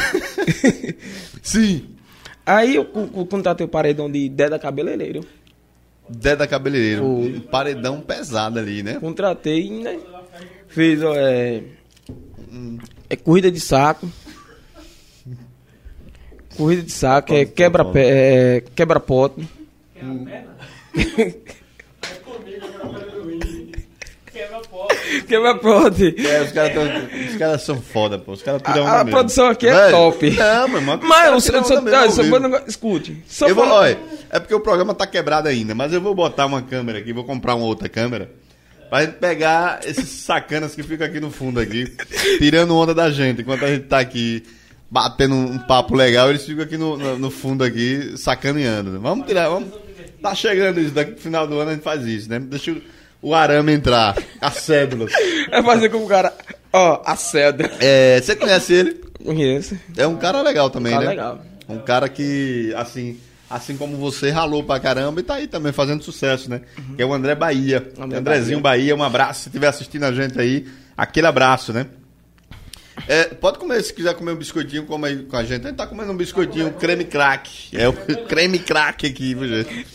Sim. 1.43 1.94
Aí 2.45 2.75
eu, 2.75 2.85
co- 2.85 3.07
co- 3.07 3.25
contratei 3.25 3.65
o 3.65 3.69
paredão 3.69 4.09
de 4.11 4.29
Deda 4.29 4.59
Cabeleireiro. 4.59 5.25
Deda 6.07 6.45
Cabeleireiro. 6.47 7.01
Foi. 7.01 7.35
Um 7.37 7.39
paredão 7.41 7.99
pesado 8.01 8.59
ali, 8.59 8.83
né? 8.83 8.99
Contratei, 8.99 9.69
né? 9.71 9.99
Fiz, 10.67 11.01
ó, 11.01 11.13
é. 11.15 11.63
É 13.09 13.15
corrida 13.15 13.51
de 13.51 13.59
saco. 13.59 14.07
Corrida 16.55 16.83
de 16.83 16.91
saco, 16.91 17.33
é 17.33 17.43
quebra, 17.45 17.83
pé, 17.83 18.57
é 18.57 18.61
quebra 18.75 18.99
pote. 18.99 19.45
Quebra 24.31 24.57
a 24.57 24.61
porta. 24.61 24.95
Quebra 25.27 25.55
pote. 25.57 26.15
É, 26.25 26.41
os 26.41 26.51
caras 26.51 26.73
caras 27.37 27.61
são 27.63 27.81
foda, 27.81 28.17
pô. 28.17 28.31
Os 28.33 28.41
caras 28.41 28.61
tiram 28.61 28.85
A- 28.85 28.89
a 28.89 28.93
onda 28.95 29.03
mesmo. 29.05 29.11
produção 29.17 29.47
aqui 29.47 29.67
é 29.67 29.73
Velho, 29.73 29.91
top. 29.91 30.31
Não, 30.31 30.67
mas, 30.67 30.83
mas, 30.83 30.99
Mas 31.03 31.25
eu 31.27 31.39
só, 31.63 31.81
mesmo 31.81 31.95
ah, 31.95 32.09
só 32.09 32.23
vou 32.23 32.39
negócio- 32.39 32.67
escute. 32.69 33.23
Só 33.27 33.47
Eu 33.47 33.55
vou, 33.55 33.65
olha, 33.67 33.97
é 34.29 34.39
porque 34.39 34.53
o 34.55 34.59
programa 34.59 34.93
tá 34.93 35.05
quebrado 35.07 35.47
ainda, 35.47 35.73
mas 35.75 35.93
eu 35.93 36.01
vou 36.01 36.13
botar 36.15 36.45
uma 36.45 36.61
câmera 36.61 36.99
aqui, 36.99 37.11
vou 37.13 37.23
comprar 37.23 37.55
uma 37.55 37.65
outra 37.65 37.87
câmera, 37.89 38.31
pra 38.89 39.01
gente 39.05 39.15
pegar 39.15 39.79
esses 39.85 40.07
sacanas 40.09 40.73
que 40.75 40.83
ficam 40.83 41.05
aqui 41.07 41.19
no 41.19 41.31
fundo 41.31 41.59
aqui, 41.59 41.85
tirando 42.39 42.75
onda 42.75 42.93
da 42.93 43.09
gente, 43.09 43.41
enquanto 43.41 43.63
a 43.65 43.67
gente 43.67 43.85
tá 43.85 43.99
aqui 43.99 44.43
batendo 44.89 45.35
um 45.35 45.57
papo 45.59 45.95
legal, 45.95 46.29
eles 46.29 46.45
ficam 46.45 46.63
aqui 46.63 46.77
no, 46.77 46.95
no, 46.97 47.17
no 47.19 47.31
fundo 47.31 47.63
aqui, 47.63 48.13
sacaneando. 48.17 48.99
Vamos 48.99 49.27
tirar, 49.27 49.49
vamos... 49.49 49.69
Tá 50.21 50.33
chegando 50.33 50.79
isso, 50.79 50.91
daqui 50.91 51.11
pro 51.11 51.21
final 51.21 51.45
do 51.45 51.59
ano 51.59 51.71
a 51.71 51.73
gente 51.73 51.83
faz 51.83 52.03
isso, 52.05 52.29
né? 52.29 52.39
Deixa 52.39 52.71
o, 52.71 52.81
o 53.25 53.33
arame 53.33 53.73
entrar, 53.73 54.15
as 54.39 54.53
cédulas. 54.57 55.11
É 55.51 55.63
fazer 55.63 55.89
como 55.89 56.05
o 56.05 56.07
cara. 56.07 56.31
Ó, 56.71 57.01
a 57.03 57.15
seda. 57.15 57.71
É, 57.79 58.21
você 58.21 58.35
conhece 58.35 58.71
ele? 58.71 59.01
Conheço. 59.23 59.75
É 59.97 60.05
um 60.05 60.15
cara 60.15 60.43
legal 60.43 60.69
também, 60.69 60.93
Cara 60.93 61.05
né? 61.05 61.09
legal. 61.09 61.41
Um 61.67 61.79
cara 61.79 62.07
que, 62.07 62.71
assim, 62.77 63.19
assim 63.49 63.75
como 63.77 63.97
você, 63.97 64.29
ralou 64.29 64.63
pra 64.63 64.79
caramba 64.79 65.21
e 65.21 65.23
tá 65.23 65.33
aí 65.35 65.47
também 65.47 65.71
fazendo 65.73 66.03
sucesso, 66.03 66.51
né? 66.51 66.61
Que 66.95 67.01
é 67.01 67.05
o 67.05 67.11
André 67.11 67.33
Bahia. 67.33 67.91
André 67.97 68.19
Andrezinho 68.19 68.59
Bahia. 68.59 68.95
um 68.95 69.01
abraço. 69.01 69.41
Se 69.41 69.49
estiver 69.49 69.69
assistindo 69.69 70.03
a 70.03 70.11
gente 70.11 70.39
aí, 70.39 70.67
aquele 70.95 71.25
abraço, 71.25 71.73
né? 71.73 71.87
É, 73.07 73.23
pode 73.23 73.57
comer, 73.57 73.81
se 73.81 73.91
quiser 73.91 74.13
comer 74.13 74.33
um 74.33 74.37
biscoitinho, 74.37 74.85
come 74.85 75.07
aí 75.07 75.23
com 75.23 75.35
a 75.35 75.43
gente. 75.43 75.65
A 75.65 75.69
gente 75.69 75.77
tá 75.77 75.87
comendo 75.87 76.11
um 76.11 76.15
biscoitinho 76.17 76.71
creme 76.73 77.05
crack. 77.05 77.75
É 77.75 77.87
o 77.89 77.93
creme 78.29 78.59
crack 78.59 79.07
aqui, 79.07 79.33
viu, 79.33 79.47
gente? 79.47 79.87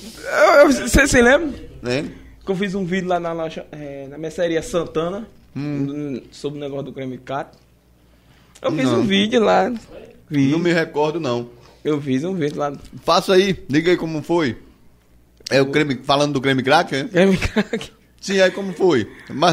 Você 0.67 1.07
se 1.07 1.23
lembra? 1.23 1.57
Né? 1.81 2.11
Que 2.51 2.53
eu 2.53 2.57
fiz 2.59 2.75
um 2.75 2.85
vídeo 2.85 3.09
lá 3.09 3.21
na, 3.21 3.33
lancha- 3.33 3.65
é, 3.71 4.09
na 4.09 4.19
mercearia 4.19 4.61
Santana 4.61 5.25
hum, 5.55 6.21
sobre 6.33 6.59
o 6.59 6.61
negócio 6.61 6.87
do 6.87 6.93
creme 6.93 7.17
cat. 7.17 7.57
Eu 8.61 8.73
fiz 8.73 8.87
Não. 8.87 8.99
um 8.99 9.07
vídeo 9.07 9.41
lá. 9.41 9.73
Não 10.29 10.59
me 10.59 10.73
recordo, 10.73 11.21
não. 11.21 11.49
Eu 11.85 12.03
fiz 12.03 12.25
um 12.25 12.35
vídeo 12.35 12.59
lá. 12.59 12.73
Faça 13.05 13.35
aí, 13.35 13.57
diga 13.69 13.93
aí 13.93 13.97
como 13.97 14.21
foi. 14.21 14.57
É 15.49 15.63
o 15.63 15.67
creme, 15.71 16.01
falando 16.03 16.33
do 16.33 16.41
creme 16.41 16.61
crack, 16.61 16.91
né? 16.93 17.05
Creme 17.05 17.37
crack. 17.37 17.93
Sim, 18.21 18.41
aí 18.41 18.51
como 18.51 18.73
foi? 18.73 19.09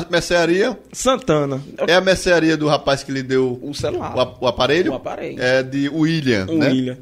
Mercearia 0.10 0.76
Santana. 0.92 1.62
é 1.88 1.94
a 1.94 2.02
mercearia 2.02 2.58
do 2.58 2.68
rapaz 2.68 3.04
que 3.04 3.12
lhe 3.12 3.22
deu 3.22 3.60
O 3.62 3.76
celular. 3.76 4.16
O, 4.18 4.46
o 4.46 4.48
aparelho? 4.48 4.92
O 4.92 4.96
aparelho. 4.96 5.40
É 5.40 5.62
de 5.62 5.88
William, 5.88 6.48
o 6.50 6.58
né? 6.58 6.70
William. 6.70 6.98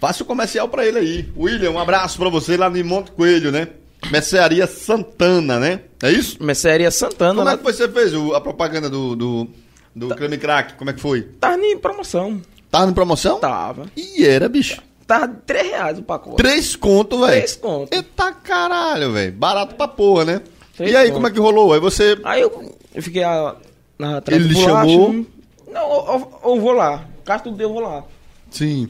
Faça 0.00 0.22
o 0.22 0.26
comercial 0.26 0.68
pra 0.68 0.86
ele 0.86 0.98
aí. 0.98 1.28
William, 1.36 1.72
um 1.72 1.78
abraço 1.80 2.16
pra 2.16 2.28
você 2.28 2.56
lá 2.56 2.70
no 2.70 2.84
Monte 2.84 3.10
Coelho, 3.10 3.50
né? 3.50 3.66
Mercearia 4.10 4.66
Santana, 4.66 5.58
né? 5.58 5.80
É 6.02 6.10
isso? 6.10 6.42
Mercearia 6.42 6.90
Santana. 6.90 7.34
Como 7.34 7.48
é 7.48 7.52
lá. 7.52 7.58
que 7.58 7.64
você 7.64 7.88
fez 7.88 8.14
o- 8.14 8.34
a 8.34 8.40
propaganda 8.40 8.88
do, 8.88 9.14
do, 9.16 9.48
do 9.94 10.08
creme 10.14 10.38
crack? 10.38 10.74
Como 10.74 10.90
é 10.90 10.92
que 10.92 11.00
foi? 11.00 11.22
Tava 11.22 11.56
em 11.62 11.76
promoção. 11.78 12.40
Tava 12.70 12.90
em 12.90 12.94
promoção? 12.94 13.38
Tava. 13.40 13.86
E 13.96 14.24
era, 14.24 14.48
bicho. 14.48 14.80
Tava 15.06 15.26
de 15.28 15.36
3 15.46 15.70
reais 15.70 15.98
o 15.98 16.02
pacote. 16.02 16.36
Três 16.36 16.76
conto, 16.76 17.18
velho. 17.20 17.32
Três 17.32 17.56
conto. 17.56 17.92
Eita 17.94 18.30
caralho, 18.32 19.12
velho. 19.12 19.32
Barato 19.32 19.74
pra 19.74 19.88
porra, 19.88 20.24
né? 20.24 20.42
Três 20.76 20.92
e 20.92 20.96
aí, 20.96 21.06
conto. 21.06 21.14
como 21.14 21.26
é 21.26 21.30
que 21.30 21.40
rolou? 21.40 21.72
Aí 21.72 21.80
você. 21.80 22.18
Aí 22.24 22.42
eu, 22.42 22.74
eu 22.94 23.02
fiquei 23.02 23.24
a, 23.24 23.56
na 23.98 24.18
atrás 24.18 24.40
Ele 24.42 24.52
do 24.54 24.60
bolacha. 24.60 24.74
chamou? 24.88 25.26
Não, 25.72 25.82
eu, 25.82 26.06
eu- 26.12 26.40
eu 26.54 26.60
vou 26.60 26.72
lá. 26.72 27.04
Caso 27.24 27.44
tudo 27.44 27.60
eu 27.62 27.72
vou 27.72 27.80
lá. 27.80 28.04
Sim. 28.50 28.88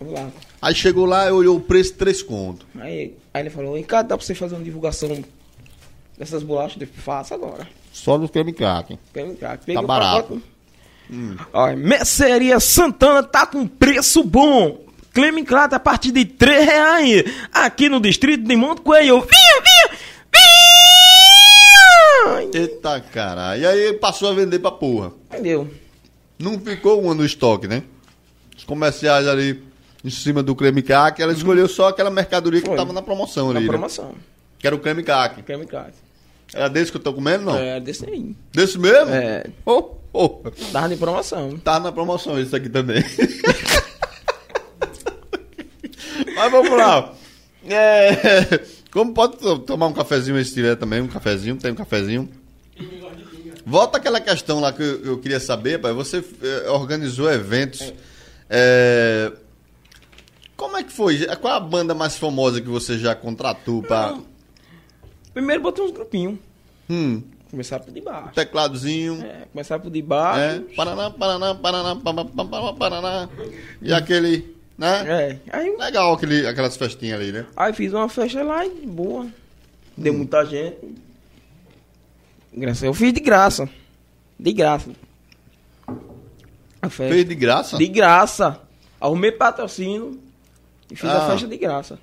Eu 0.00 0.06
vou 0.06 0.14
lá. 0.14 0.28
Aí 0.60 0.74
chegou 0.74 1.04
lá 1.06 1.28
e 1.28 1.32
olhou 1.32 1.56
o 1.56 1.60
preço, 1.60 1.94
três 1.94 2.22
conto. 2.22 2.66
Aí, 2.80 3.14
aí 3.32 3.42
ele 3.42 3.50
falou, 3.50 3.76
Ricardo, 3.76 4.08
dá 4.08 4.16
pra 4.16 4.26
você 4.26 4.34
fazer 4.34 4.56
uma 4.56 4.64
divulgação 4.64 5.24
dessas 6.18 6.42
bolachas? 6.42 6.80
Eu 6.80 6.88
faça 6.88 7.34
agora. 7.34 7.66
Só 7.92 8.18
do 8.18 8.28
creme 8.28 8.52
crack. 8.52 8.98
Peguei, 9.12 9.34
cara, 9.36 9.58
peguei 9.58 9.82
o 9.82 9.86
barato. 9.86 10.22
pacote. 10.22 10.42
Olha, 11.52 11.76
Mercearia 11.76 12.60
Santana 12.60 13.22
tá 13.22 13.46
com 13.46 13.66
preço 13.66 14.22
bom. 14.22 14.86
Cleme 15.12 15.42
Crato 15.42 15.74
a 15.74 15.80
partir 15.80 16.12
de 16.12 16.24
3 16.24 16.64
reais. 16.66 17.24
Aqui 17.52 17.88
no 17.88 17.98
distrito 18.00 18.46
de 18.46 18.54
Monte 18.56 18.82
Coelho. 18.82 19.20
Vinha, 19.20 19.62
vinha, 19.62 19.98
vinha. 22.32 22.50
Eita 22.52 23.00
caralho. 23.00 23.62
E 23.62 23.66
aí 23.66 23.92
passou 23.94 24.28
a 24.28 24.34
vender 24.34 24.58
pra 24.58 24.70
porra. 24.70 25.12
Entendeu? 25.32 25.68
Não 26.38 26.58
ficou 26.60 27.02
uma 27.02 27.14
no 27.14 27.24
estoque, 27.24 27.66
né? 27.66 27.82
Os 28.56 28.64
comerciais 28.64 29.26
ali 29.26 29.62
em 30.04 30.10
cima 30.10 30.42
do 30.42 30.54
creme 30.54 30.82
crack, 30.82 31.20
ela 31.20 31.32
escolheu 31.32 31.68
só 31.68 31.88
aquela 31.88 32.10
mercadoria 32.10 32.60
que 32.60 32.66
Foi. 32.68 32.76
tava 32.76 32.92
na 32.92 33.02
promoção 33.02 33.52
Na 33.52 33.58
ali. 33.58 33.66
né? 33.66 33.72
promoção. 33.72 34.14
Que 34.58 34.66
era 34.66 34.74
o 34.76 34.78
creme 34.78 35.02
crack. 35.02 35.42
Creme 35.42 35.66
Crato. 35.66 35.92
Era 36.54 36.68
desse 36.68 36.90
que 36.90 36.96
eu 36.96 37.02
tô 37.02 37.12
comendo, 37.12 37.44
não? 37.44 37.56
É, 37.56 37.78
desse 37.78 38.08
aí. 38.08 38.34
Desse 38.52 38.78
mesmo? 38.78 39.12
É. 39.14 39.44
Oh, 39.66 39.90
oh. 40.12 40.28
Tava 40.72 40.88
de 40.88 40.96
promoção. 40.96 41.58
Tá 41.58 41.78
na 41.78 41.92
promoção 41.92 42.40
esse 42.40 42.56
aqui 42.56 42.68
também. 42.70 43.04
Mas 46.34 46.50
vamos 46.50 46.70
lá. 46.76 47.12
É, 47.68 48.60
como 48.90 49.12
pode 49.12 49.36
to- 49.36 49.58
tomar 49.58 49.86
um 49.88 49.92
cafezinho 49.92 50.36
aí 50.36 50.44
se 50.44 50.54
tiver 50.54 50.76
também? 50.76 51.00
Um 51.02 51.08
cafezinho, 51.08 51.56
tem 51.56 51.72
um 51.72 51.74
cafezinho. 51.74 52.28
Volta 53.66 53.98
aquela 53.98 54.20
questão 54.20 54.60
lá 54.60 54.72
que 54.72 54.82
eu, 54.82 55.04
eu 55.04 55.18
queria 55.18 55.40
saber, 55.40 55.78
pai. 55.80 55.92
Você 55.92 56.24
eh, 56.42 56.70
organizou 56.70 57.30
eventos. 57.30 57.92
é, 58.48 59.30
como 60.58 60.76
é 60.76 60.82
que 60.82 60.92
foi? 60.92 61.24
Qual 61.36 61.54
a 61.54 61.60
banda 61.60 61.94
mais 61.94 62.18
famosa 62.18 62.60
que 62.60 62.68
você 62.68 62.98
já 62.98 63.14
contratou 63.14 63.80
pra. 63.80 64.18
Primeiro 65.32 65.62
botei 65.62 65.84
uns 65.84 65.92
grupinhos. 65.92 66.36
Hum, 66.90 67.22
Começaram 67.48 67.84
por 67.84 67.94
de 67.94 68.00
baixo. 68.00 68.34
tecladozinho. 68.34 69.22
É, 69.22 69.46
começaram 69.52 69.80
por 69.80 69.90
de 69.90 70.02
baixo. 70.02 70.40
É, 70.40 70.74
Paraná, 70.74 71.10
Paraná, 71.10 71.54
Paraná, 71.54 71.94
Paraná, 71.94 72.24
Paraná, 72.24 72.72
Paraná. 72.72 73.28
E 73.80 73.92
aquele, 73.92 74.56
né? 74.76 75.04
É. 75.06 75.56
Aí, 75.56 75.76
Legal 75.76 76.12
aquele, 76.12 76.44
aquelas 76.44 76.76
festinhas 76.76 77.20
ali, 77.20 77.30
né? 77.30 77.46
aí 77.56 77.72
fiz 77.72 77.92
uma 77.92 78.08
festa 78.08 78.42
lá 78.42 78.66
e 78.66 78.84
boa. 78.84 79.28
Deu 79.96 80.12
muita 80.12 80.44
gente. 80.44 80.76
Eu 82.82 82.92
fiz 82.94 83.12
de 83.12 83.20
graça. 83.20 83.68
De 84.38 84.52
graça. 84.52 84.90
A 86.82 86.90
festa. 86.90 87.14
Fez 87.14 87.28
de 87.28 87.34
graça? 87.36 87.78
De 87.78 87.86
graça. 87.86 88.60
Arrumei 89.00 89.30
patrocínio 89.30 90.18
e 90.90 90.96
fiz 90.96 91.08
Ah. 91.10 91.24
a 91.26 91.30
festa 91.30 91.46
de 91.46 91.56
graça. 91.56 91.98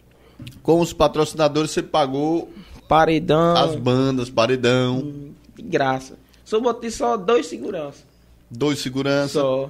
Com 0.62 0.80
os 0.82 0.92
patrocinadores 0.94 1.72
você 1.72 1.82
pagou 1.82 2.52
Paredão. 2.88 3.56
as 3.58 3.76
bandas, 3.76 4.30
paredão, 4.30 5.32
De 5.56 5.62
graça. 5.64 6.18
Só 6.44 6.60
botei 6.60 6.92
só 6.92 7.16
dois 7.18 7.46
seguranças. 7.48 8.04
dois 8.52 8.80
segurança. 8.80 9.40
Só. 9.40 9.70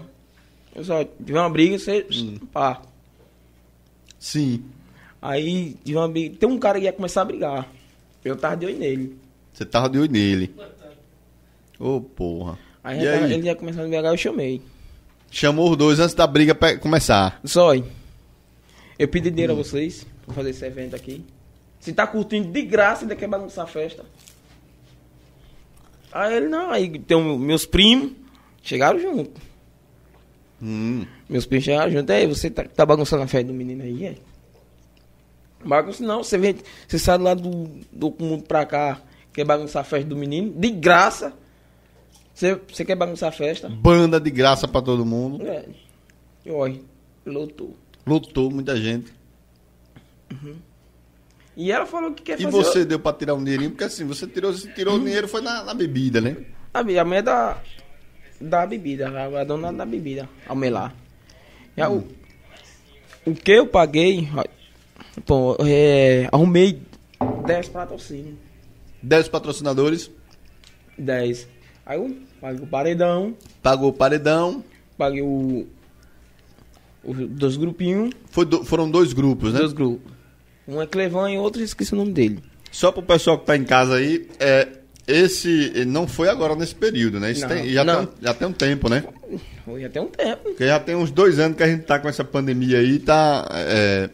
Eu 0.75 0.83
só 0.83 1.03
tive 1.03 1.33
uma 1.33 1.49
briga, 1.49 1.77
você. 1.79 2.05
Pá. 2.51 2.81
Sim. 4.19 4.63
Aí 5.21 5.75
tive 5.85 5.97
uma 5.97 6.07
briga. 6.09 6.35
Tem 6.37 6.49
um 6.49 6.57
cara 6.57 6.79
que 6.79 6.85
ia 6.85 6.93
começar 6.93 7.21
a 7.21 7.25
brigar. 7.25 7.67
Eu 8.23 8.35
tava 8.35 8.57
de 8.57 8.65
olho 8.65 8.77
nele. 8.77 9.17
Você 9.53 9.63
tava 9.65 9.89
de 9.89 9.99
olho 9.99 10.11
nele. 10.11 10.53
Ô, 11.79 12.01
porra. 12.01 12.57
Aí, 12.83 12.97
tava- 12.97 13.25
aí? 13.25 13.33
ele 13.33 13.45
ia 13.47 13.55
começar 13.55 13.81
a 13.81 13.83
brigar, 13.83 14.03
eu 14.05 14.17
chamei. 14.17 14.61
Chamou 15.31 15.71
os 15.71 15.77
dois 15.77 15.99
antes 15.99 16.15
da 16.15 16.25
briga 16.27 16.55
começar. 16.79 17.39
Só. 17.45 17.71
Eu 18.97 19.07
pedi 19.07 19.29
dinheiro 19.29 19.53
a 19.53 19.55
vocês 19.55 20.05
pra 20.25 20.33
fazer 20.33 20.51
esse 20.51 20.65
evento 20.65 20.95
aqui. 20.95 21.25
Se 21.79 21.93
tá 21.93 22.07
curtindo 22.07 22.51
de 22.51 22.61
graça, 22.61 23.03
ainda 23.03 23.15
quer 23.15 23.27
bagunçar 23.27 23.65
a 23.65 23.67
festa. 23.67 24.05
Aí 26.11 26.37
ele, 26.37 26.47
não, 26.47 26.71
aí 26.71 26.97
tem 26.97 27.37
meus 27.37 27.65
primos, 27.65 28.13
chegaram 28.63 28.97
junto. 28.97 29.39
Hum. 30.61 31.05
Meus 31.27 31.45
primos 31.45 31.65
chegaram 31.65 31.91
junto. 31.91 32.09
Aí, 32.11 32.25
você 32.25 32.49
tá, 32.49 32.63
tá 32.63 32.85
bagunçando 32.85 33.23
a 33.23 33.27
festa 33.27 33.47
do 33.47 33.53
menino 33.53 33.83
aí, 33.83 34.05
é? 34.05 34.15
Bagunça 35.63 36.03
não, 36.03 36.23
você 36.23 36.37
vem, 36.37 36.55
você 36.87 36.97
sai 36.97 37.17
lá 37.17 37.33
do, 37.33 37.67
do 37.91 38.15
mundo 38.19 38.43
pra 38.43 38.65
cá, 38.65 39.01
quer 39.33 39.43
bagunçar 39.43 39.81
a 39.81 39.85
festa 39.85 40.07
do 40.07 40.15
menino, 40.15 40.51
de 40.51 40.69
graça. 40.69 41.33
Você, 42.33 42.55
você 42.67 42.85
quer 42.85 42.95
bagunçar 42.95 43.29
a 43.29 43.31
festa? 43.31 43.67
Banda 43.67 44.19
de 44.19 44.29
graça 44.29 44.67
pra 44.67 44.81
todo 44.81 45.05
mundo. 45.05 45.45
É. 45.45 45.65
E 46.45 46.51
olha, 46.51 46.79
lotou. 47.25 47.75
Lotou 48.05 48.51
muita 48.51 48.75
gente. 48.77 49.11
E 51.57 51.71
ela 51.71 51.85
falou 51.85 52.13
que 52.13 52.21
quer 52.23 52.39
E 52.39 52.43
fazer... 52.43 52.57
você 52.57 52.85
deu 52.85 52.99
pra 52.99 53.13
tirar 53.13 53.33
um 53.33 53.43
dinheirinho? 53.43 53.71
Porque 53.71 53.85
assim, 53.85 54.03
você 54.05 54.27
tirou, 54.27 54.51
você 54.51 54.69
tirou 54.73 54.95
o 54.95 54.99
dinheiro 54.99 55.27
foi 55.27 55.41
na, 55.41 55.63
na 55.63 55.73
bebida, 55.73 56.19
né? 56.19 56.35
A, 56.73 56.83
bi- 56.83 56.99
a 56.99 57.05
mulher 57.05 57.23
da, 57.23 57.57
da 58.41 58.65
bebida, 58.67 59.07
a, 59.09 59.41
a 59.41 59.43
dona 59.45 59.71
da 59.71 59.85
bebida, 59.85 60.27
a 60.47 60.53
lá. 60.53 60.93
E 61.77 61.81
a- 61.81 61.89
o, 61.89 62.05
o 63.25 63.33
que 63.33 63.51
eu 63.53 63.67
paguei, 63.67 64.27
pô, 65.25 65.55
é, 65.65 66.27
arrumei 66.31 66.81
10 67.45 67.69
patrocínios. 67.69 68.35
10 69.01 69.29
patrocinadores. 69.29 70.11
10. 70.97 71.47
Aí 71.85 71.97
eu 71.97 72.17
paguei 72.41 72.63
o 72.63 72.67
paredão, 72.67 73.37
Pagou 73.63 73.89
o 73.89 73.93
paredão. 73.93 74.63
paguei 74.97 75.21
o. 75.21 75.65
Dois 77.29 77.55
grupinhos, 77.57 78.11
Foi 78.31 78.45
do- 78.45 78.63
foram 78.65 78.89
dois 78.89 79.13
grupos, 79.13 79.53
né? 79.53 79.59
dois 79.59 79.73
grupos. 79.73 80.11
Um 80.67 80.81
é 80.81 80.87
Clevan 80.87 81.31
e 81.31 81.37
outro 81.37 81.61
esqueci 81.61 81.93
o 81.93 81.97
nome 81.97 82.11
dele. 82.11 82.39
Só 82.71 82.91
pro 82.91 83.03
pessoal 83.03 83.37
que 83.39 83.45
tá 83.45 83.55
em 83.55 83.63
casa 83.63 83.95
aí, 83.95 84.27
é, 84.39 84.67
esse 85.07 85.85
não 85.85 86.07
foi 86.07 86.27
agora 86.27 86.55
nesse 86.55 86.73
período, 86.75 87.19
né? 87.19 87.31
Isso 87.31 87.41
Não, 87.41 87.49
tem- 87.49 87.69
já, 87.71 87.83
não. 87.83 88.05
Tem, 88.05 88.15
já 88.23 88.33
tem 88.33 88.47
um 88.47 88.51
tempo, 88.51 88.89
né? 88.89 89.03
Foi 89.63 89.85
até 89.85 90.01
um 90.01 90.07
tempo. 90.07 90.43
Porque 90.43 90.65
já 90.65 90.79
tem 90.79 90.95
uns 90.95 91.11
dois 91.11 91.37
anos 91.39 91.55
que 91.55 91.63
a 91.63 91.67
gente 91.67 91.83
tá 91.83 91.99
com 91.99 92.09
essa 92.09 92.23
pandemia 92.23 92.79
aí, 92.79 92.97
tá. 92.99 93.47
É, 93.51 94.09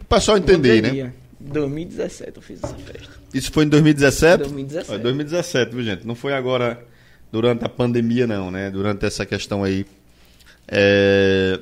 o 0.00 0.04
pessoal 0.04 0.36
entender, 0.36 0.82
né? 0.82 0.88
Pandemia. 0.90 1.14
2017 1.40 2.32
eu 2.36 2.42
fiz 2.42 2.62
essa 2.62 2.74
festa. 2.74 3.08
Isso 3.32 3.50
foi 3.52 3.64
em 3.64 3.68
2017? 3.68 4.38
2017. 4.44 4.86
Foi 4.88 4.98
2017, 4.98 5.74
viu, 5.74 5.82
gente? 5.84 6.06
Não 6.06 6.14
foi 6.14 6.32
agora 6.34 6.82
durante 7.32 7.64
a 7.64 7.68
pandemia, 7.68 8.26
não, 8.26 8.50
né? 8.50 8.70
Durante 8.70 9.04
essa 9.06 9.24
questão 9.26 9.62
aí 9.64 9.84
é, 10.68 11.58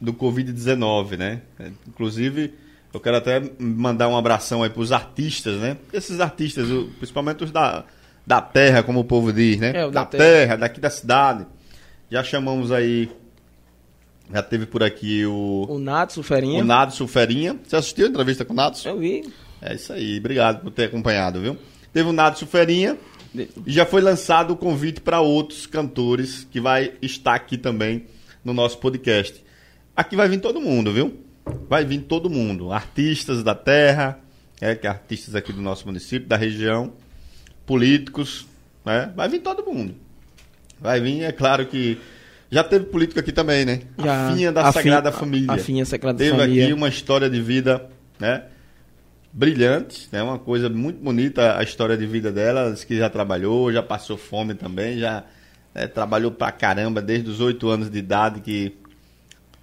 do 0.00 0.12
Covid-19, 0.12 1.16
né? 1.16 1.42
É, 1.58 1.70
Inclusive, 1.86 2.54
eu 2.92 3.00
quero 3.00 3.16
até 3.16 3.42
mandar 3.58 4.08
um 4.08 4.16
abração 4.16 4.62
aí 4.62 4.70
pros 4.70 4.92
artistas, 4.92 5.60
né? 5.60 5.76
Esses 5.92 6.20
artistas, 6.20 6.68
principalmente 6.98 7.44
os 7.44 7.50
da, 7.50 7.84
da 8.26 8.40
terra, 8.40 8.82
como 8.82 9.00
o 9.00 9.04
povo 9.04 9.32
diz, 9.32 9.58
né? 9.58 9.70
É, 9.70 9.82
da, 9.82 9.88
da 9.90 10.04
terra. 10.04 10.24
terra. 10.24 10.56
daqui 10.56 10.80
da 10.80 10.90
cidade. 10.90 11.46
Já 12.10 12.22
chamamos 12.22 12.70
aí. 12.70 13.10
Já 14.32 14.42
teve 14.42 14.66
por 14.66 14.82
aqui 14.82 15.24
o, 15.24 15.66
O 15.68 15.78
Natsu, 15.78 16.20
o 16.20 16.22
Ferinha. 16.22 16.60
o 16.60 16.64
Nado 16.64 16.92
Sulferinha. 16.92 17.56
Você 17.64 17.76
assistiu 17.76 18.06
a 18.06 18.08
entrevista 18.08 18.44
com 18.44 18.52
o 18.52 18.56
Nado? 18.56 18.76
Eu 18.84 18.98
vi. 18.98 19.24
É 19.62 19.74
isso 19.74 19.92
aí, 19.92 20.18
obrigado 20.18 20.62
por 20.62 20.70
ter 20.70 20.84
acompanhado, 20.84 21.40
viu? 21.40 21.56
Teve 21.92 22.08
o 22.08 22.12
Nado 22.12 22.38
Suferinha 22.38 22.96
e 23.34 23.48
já 23.66 23.86
foi 23.86 24.00
lançado 24.00 24.52
o 24.52 24.56
convite 24.56 25.00
para 25.00 25.20
outros 25.20 25.66
cantores 25.66 26.46
que 26.50 26.60
vai 26.60 26.92
estar 27.00 27.34
aqui 27.34 27.56
também 27.56 28.04
no 28.44 28.52
nosso 28.52 28.78
podcast. 28.78 29.42
Aqui 29.96 30.14
vai 30.16 30.28
vir 30.28 30.40
todo 30.40 30.60
mundo, 30.60 30.92
viu? 30.92 31.18
Vai 31.68 31.84
vir 31.84 32.00
todo 32.02 32.28
mundo, 32.28 32.72
artistas 32.72 33.42
da 33.42 33.54
terra, 33.54 34.18
é, 34.60 34.74
que 34.74 34.86
é 34.86 34.90
artistas 34.90 35.34
aqui 35.34 35.52
do 35.52 35.62
nosso 35.62 35.86
município, 35.86 36.28
da 36.28 36.36
região, 36.36 36.92
políticos, 37.64 38.46
né? 38.84 39.12
Vai 39.16 39.28
vir 39.28 39.40
todo 39.40 39.64
mundo. 39.64 39.94
Vai 40.80 41.00
vir, 41.00 41.22
é 41.22 41.32
claro 41.32 41.66
que 41.66 41.98
já 42.50 42.62
teve 42.62 42.86
político 42.86 43.18
aqui 43.20 43.32
também, 43.32 43.64
né? 43.64 43.80
Já. 43.98 44.28
a 44.28 44.32
Finha 44.34 44.52
da 44.52 44.68
A 44.68 44.72
Sagrada 44.72 45.08
a- 45.08 45.12
Família. 45.12 45.52
a 45.52 45.58
Finha 45.58 45.84
Sagrada 45.84 46.18
teve 46.18 46.36
Família. 46.36 46.64
aqui 46.64 46.72
uma 46.72 46.88
história 46.88 47.30
de 47.30 47.40
vida, 47.40 47.88
né? 48.18 48.44
brilhante, 49.32 50.08
né? 50.10 50.22
Uma 50.22 50.38
coisa 50.38 50.68
muito 50.70 50.98
bonita 51.02 51.58
a 51.58 51.62
história 51.62 51.94
de 51.96 52.06
vida 52.06 52.32
dela, 52.32 52.72
diz 52.72 52.84
que 52.84 52.96
já 52.96 53.10
trabalhou, 53.10 53.70
já 53.70 53.82
passou 53.82 54.16
fome 54.16 54.54
também, 54.54 54.98
já 54.98 55.24
né, 55.74 55.86
trabalhou 55.86 56.30
pra 56.30 56.50
caramba 56.50 57.02
desde 57.02 57.28
os 57.28 57.38
oito 57.38 57.68
anos 57.68 57.90
de 57.90 57.98
idade 57.98 58.40
que 58.40 58.74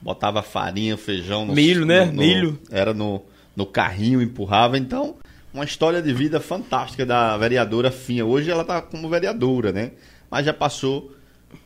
botava 0.04 0.42
farinha, 0.44 0.98
feijão, 0.98 1.46
no, 1.46 1.54
Milho, 1.54 1.86
né? 1.86 2.06
no- 2.06 2.12
no- 2.12 2.18
Milho. 2.18 2.60
era 2.70 2.94
no, 2.94 3.22
no 3.56 3.66
carrinho, 3.66 4.22
empurrava. 4.22 4.78
Então, 4.78 5.16
uma 5.54 5.64
história 5.64 6.02
de 6.02 6.14
vida 6.14 6.40
fantástica 6.40 7.06
da 7.06 7.38
vereadora 7.38 7.90
Finha. 7.92 8.26
Hoje 8.26 8.52
ela 8.52 8.64
tá 8.66 8.82
como 8.82 9.08
vereadora, 9.10 9.72
né? 9.72 9.92
Mas 10.30 10.46
já 10.46 10.54
passou 10.54 11.12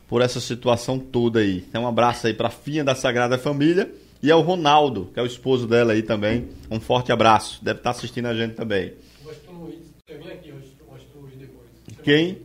por 0.06 0.22
essa 0.22 0.40
situação 0.40 0.98
toda 0.98 1.40
aí. 1.40 1.64
Então, 1.68 1.82
um 1.84 1.88
abraço 1.88 2.26
aí 2.26 2.34
pra 2.34 2.50
Finha 2.50 2.84
da 2.84 2.94
Sagrada 2.94 3.36
Família 3.38 3.90
e 4.22 4.30
ao 4.30 4.40
Ronaldo, 4.42 5.10
que 5.12 5.18
é 5.18 5.22
o 5.22 5.26
esposo 5.26 5.66
dela 5.66 5.92
aí 5.92 6.02
também. 6.02 6.48
Um 6.70 6.78
forte 6.80 7.10
abraço. 7.10 7.62
Deve 7.64 7.80
estar 7.80 7.90
assistindo 7.90 8.26
a 8.26 8.34
gente 8.34 8.54
também. 8.54 8.92
O 9.24 9.28
Washington 9.28 9.52
Luiz, 9.64 9.76
você 10.06 10.14
vem 10.18 10.28
aqui, 10.32 10.50
o 10.50 10.92
Washington 10.92 11.18
Luiz 11.22 11.34
depois. 11.36 11.66
Você 11.88 12.02
Quem? 12.02 12.38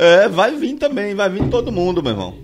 É, 0.00 0.28
vai 0.28 0.54
vir 0.56 0.76
também, 0.76 1.14
vai 1.14 1.28
vir 1.28 1.48
todo 1.50 1.72
mundo, 1.72 2.00
meu 2.02 2.12
irmão. 2.12 2.38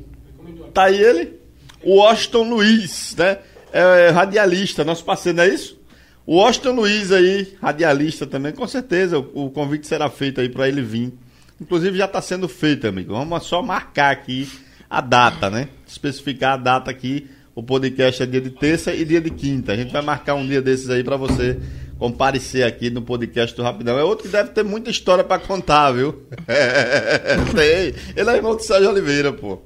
Tá 0.73 0.85
aí 0.86 1.01
ele, 1.01 1.39
Washington 1.86 2.48
Luiz, 2.51 3.15
né? 3.16 3.39
É, 3.73 4.11
radialista, 4.11 4.85
nosso 4.85 5.05
parceiro, 5.05 5.39
não 5.39 5.44
é 5.44 5.48
isso? 5.48 5.78
O 6.27 6.36
Washington 6.36 6.73
Luiz 6.73 7.12
aí, 7.12 7.55
radialista 7.61 8.27
também, 8.27 8.52
com 8.52 8.66
certeza 8.66 9.19
o, 9.19 9.47
o 9.47 9.51
convite 9.51 9.86
será 9.86 10.09
feito 10.09 10.40
aí 10.40 10.48
para 10.48 10.69
ele 10.69 10.81
vir. 10.81 11.12
Inclusive 11.61 11.98
já 11.98 12.06
está 12.06 12.23
sendo 12.23 12.48
feito, 12.48 12.86
amigo. 12.86 13.12
Vamos 13.12 13.44
só 13.44 13.62
marcar 13.62 14.11
aqui 14.11 14.48
a 14.89 15.01
data, 15.01 15.51
né? 15.51 15.69
Especificar 15.86 16.55
a 16.55 16.56
data 16.56 16.90
aqui. 16.90 17.28
O 17.55 17.62
podcast 17.62 18.23
é 18.23 18.27
dia 18.27 18.40
de 18.40 18.51
terça 18.51 18.93
e 18.93 19.05
dia 19.05 19.20
de 19.20 19.31
quinta. 19.31 19.73
A 19.73 19.77
gente 19.77 19.93
vai 19.93 20.02
marcar 20.02 20.35
um 20.35 20.47
dia 20.47 20.61
desses 20.61 20.90
aí 20.90 21.05
para 21.05 21.16
você 21.16 21.61
comparecer 21.98 22.65
aqui 22.65 22.90
no 22.90 23.02
podcast 23.02 23.55
do 23.55 23.62
Rapidão. 23.62 23.98
É 23.98 24.02
outro 24.02 24.27
que 24.27 24.32
deve 24.32 24.51
ter 24.51 24.65
muita 24.65 24.90
história 24.90 25.23
para 25.23 25.40
contar, 25.40 25.93
viu? 25.93 26.27
tem. 27.55 27.94
Ele 28.16 28.31
é 28.31 28.36
irmão 28.36 28.56
do 28.56 28.62
Sérgio 28.62 28.90
Oliveira, 28.90 29.32
pô. 29.32 29.62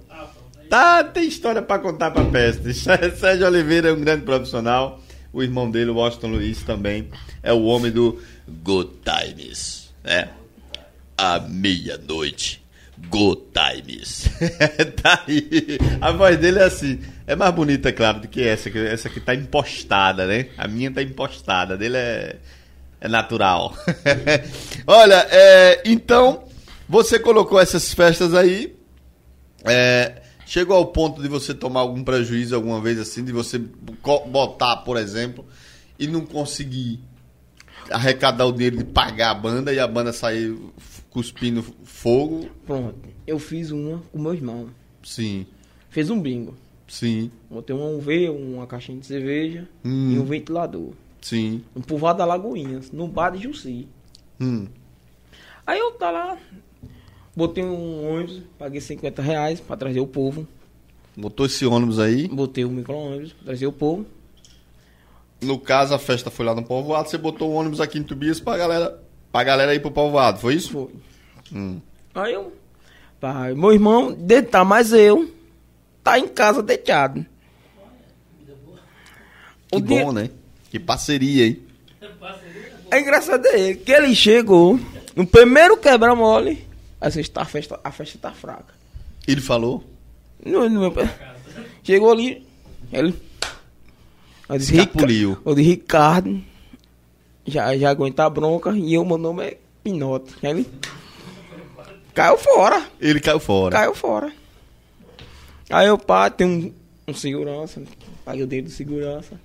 Tá, 0.68 1.02
tem 1.02 1.26
história 1.26 1.62
pra 1.62 1.78
contar 1.78 2.10
pra 2.10 2.24
peste. 2.24 2.72
Sérgio 3.16 3.46
Oliveira 3.46 3.88
é 3.88 3.92
um 3.92 4.00
grande 4.00 4.24
profissional. 4.24 5.00
O 5.32 5.42
irmão 5.42 5.70
dele, 5.70 5.90
Washington 5.90 6.28
Luiz, 6.28 6.62
também 6.62 7.08
é 7.42 7.52
o 7.52 7.64
homem 7.64 7.90
do 7.90 8.20
Good 8.46 8.90
Times. 9.04 9.90
É. 10.04 10.28
À 11.16 11.40
meia-noite. 11.40 12.62
Good 13.08 13.42
Times. 13.54 14.28
tá 15.02 15.24
aí. 15.26 15.78
A 16.00 16.10
voz 16.12 16.36
dele 16.38 16.58
é 16.58 16.64
assim. 16.64 17.00
É 17.26 17.36
mais 17.36 17.54
bonita, 17.54 17.92
claro, 17.92 18.20
do 18.20 18.28
que 18.28 18.42
essa. 18.42 18.70
que 18.70 18.78
Essa 18.78 19.08
aqui 19.08 19.20
tá 19.20 19.34
impostada, 19.34 20.26
né? 20.26 20.48
A 20.56 20.66
minha 20.66 20.90
tá 20.90 21.02
impostada. 21.02 21.74
A 21.74 21.76
dele 21.76 21.96
é, 21.96 22.36
é 23.00 23.08
natural. 23.08 23.74
Olha, 24.86 25.26
é, 25.30 25.82
então, 25.84 26.44
você 26.88 27.18
colocou 27.18 27.60
essas 27.60 27.92
festas 27.94 28.34
aí. 28.34 28.76
É, 29.64 30.22
chegou 30.48 30.76
ao 30.76 30.86
ponto 30.86 31.20
de 31.22 31.28
você 31.28 31.52
tomar 31.54 31.80
algum 31.80 32.02
prejuízo 32.02 32.54
alguma 32.54 32.80
vez 32.80 32.98
assim, 32.98 33.22
de 33.24 33.32
você 33.32 33.58
botar, 34.30 34.78
por 34.78 34.96
exemplo, 34.96 35.44
e 35.98 36.06
não 36.06 36.24
conseguir 36.24 37.00
arrecadar 37.90 38.46
o 38.46 38.52
dinheiro 38.52 38.76
de 38.78 38.84
pagar 38.84 39.30
a 39.30 39.34
banda 39.34 39.72
e 39.72 39.78
a 39.78 39.86
banda 39.86 40.12
sair 40.12 40.56
cuspindo 41.10 41.62
fogo? 41.84 42.48
Pronto. 42.66 42.98
Eu 43.26 43.38
fiz 43.38 43.70
uma 43.70 43.98
com 44.12 44.18
meu 44.18 44.34
irmão. 44.34 44.68
Sim, 45.02 45.46
Fez 45.90 46.10
um 46.10 46.20
bingo. 46.20 46.54
sim, 46.86 47.30
Botei 47.50 47.74
um 47.74 47.96
UV, 47.96 48.28
uma 48.30 48.66
caixinha 48.66 48.98
de 48.98 49.06
cerveja 49.06 49.68
Hum. 49.84 50.12
e 50.12 50.18
um 50.18 50.24
ventilador. 50.24 50.92
sim. 51.20 51.62
Um 51.74 51.80
povoado 51.80 52.18
da 52.18 52.24
Lagoinhas, 52.24 52.90
no 52.92 53.06
bar 53.08 53.30
de 53.30 53.42
Jussi. 53.42 53.88
Hum, 54.40 54.66
Aí 55.66 55.78
eu 55.78 55.90
tá 55.92 56.10
lá, 56.10 56.38
botei 57.38 57.62
um 57.62 58.12
ônibus, 58.12 58.42
paguei 58.58 58.80
50 58.80 59.22
reais 59.22 59.60
pra 59.60 59.76
trazer 59.76 60.00
o 60.00 60.06
povo. 60.06 60.46
botou 61.16 61.46
esse 61.46 61.64
ônibus 61.64 61.98
aí. 62.00 62.26
Botei 62.28 62.64
o 62.64 62.70
micro-ônibus 62.70 63.32
pra 63.32 63.44
trazer 63.46 63.66
o 63.68 63.72
povo. 63.72 64.04
No 65.40 65.56
caso, 65.58 65.94
a 65.94 65.98
festa 66.00 66.30
foi 66.32 66.44
lá 66.44 66.52
no 66.54 66.64
povoado, 66.64 67.08
você 67.08 67.16
botou 67.16 67.50
o 67.50 67.54
ônibus 67.54 67.80
aqui 67.80 67.96
em 67.98 68.02
Tubias 68.02 68.40
pra 68.40 68.56
galera, 68.56 69.00
pra 69.30 69.44
galera 69.44 69.72
ir 69.74 69.80
pro 69.80 69.90
povoado, 69.92 70.40
foi 70.40 70.54
isso? 70.54 70.72
Foi. 70.72 70.88
Hum. 71.52 71.80
Aí 72.12 72.34
eu, 72.34 72.52
pai, 73.20 73.54
meu 73.54 73.72
irmão, 73.72 74.12
deitar, 74.12 74.64
mas 74.64 74.92
eu, 74.92 75.32
tá 76.02 76.18
em 76.18 76.26
casa 76.26 76.60
deitado. 76.60 77.24
Que 79.70 79.80
dia- 79.80 80.04
bom, 80.04 80.12
né? 80.12 80.30
Que 80.70 80.78
parceria, 80.80 81.46
hein? 81.46 81.62
É 82.90 83.00
engraçado 83.00 83.46
é 83.46 83.74
que 83.74 83.92
ele 83.92 84.14
chegou, 84.14 84.80
no 85.14 85.26
primeiro 85.26 85.76
quebra-mole, 85.76 86.66
a 87.00 87.10
festa, 87.10 87.40
a 87.40 87.44
festa, 87.44 87.80
a 87.82 87.90
festa 87.92 88.18
tá 88.18 88.32
fraca. 88.32 88.74
Ele 89.26 89.40
falou? 89.40 89.84
No- 90.44 90.68
no- 90.68 90.92
chegou 91.82 92.12
ali, 92.12 92.46
ele... 92.92 93.14
Eu 94.48 94.56
disse, 94.58 94.72
Rica- 94.74 94.98
eu 95.44 95.54
disse, 95.54 95.68
Ricardo, 95.68 96.42
já, 97.46 97.76
já 97.76 97.90
aguenta 97.90 98.24
a 98.24 98.30
bronca, 98.30 98.70
e 98.70 98.94
eu, 98.94 99.04
meu 99.04 99.18
nome 99.18 99.44
é 99.44 99.58
Pinote. 99.84 100.34
Aí 100.42 100.50
Ele 100.50 100.66
caiu 102.14 102.38
fora. 102.38 102.82
Ele 103.00 103.20
caiu 103.20 103.38
fora. 103.40 103.76
Caiu 103.76 103.94
fora. 103.94 104.32
Aí 105.70 105.86
eu, 105.86 105.98
pá, 105.98 106.30
tem 106.30 106.46
um, 106.46 106.72
um 107.10 107.14
segurança, 107.14 107.82
paguei 108.24 108.42
o 108.42 108.46
dedo 108.46 108.64
do 108.66 108.70
segurança, 108.70 109.38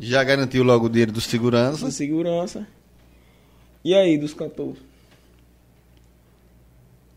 Já 0.00 0.24
garantiu 0.24 0.64
logo 0.64 0.86
o 0.86 0.88
dinheiro 0.88 1.12
do 1.12 1.20
segurança. 1.20 1.84
do 1.86 1.92
segurança. 1.92 2.66
E 3.84 3.94
aí, 3.94 4.18
dos 4.18 4.34
cantores? 4.34 4.78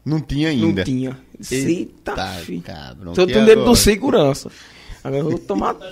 Não 0.06 0.19
tinha 0.19 0.49
ainda. 0.49 0.82
Não 0.82 0.84
tinha. 0.84 1.18
Eita, 1.52 2.11
Eita, 2.11 2.28
filho. 2.45 2.61
cabrão, 2.61 3.14
Tô 3.14 3.26
dedo 3.26 3.65
do 3.65 3.76
segurança. 3.76 4.49
Agora 5.03 5.22
eu 5.23 5.30
vou 5.30 5.40
tomar... 5.40 5.76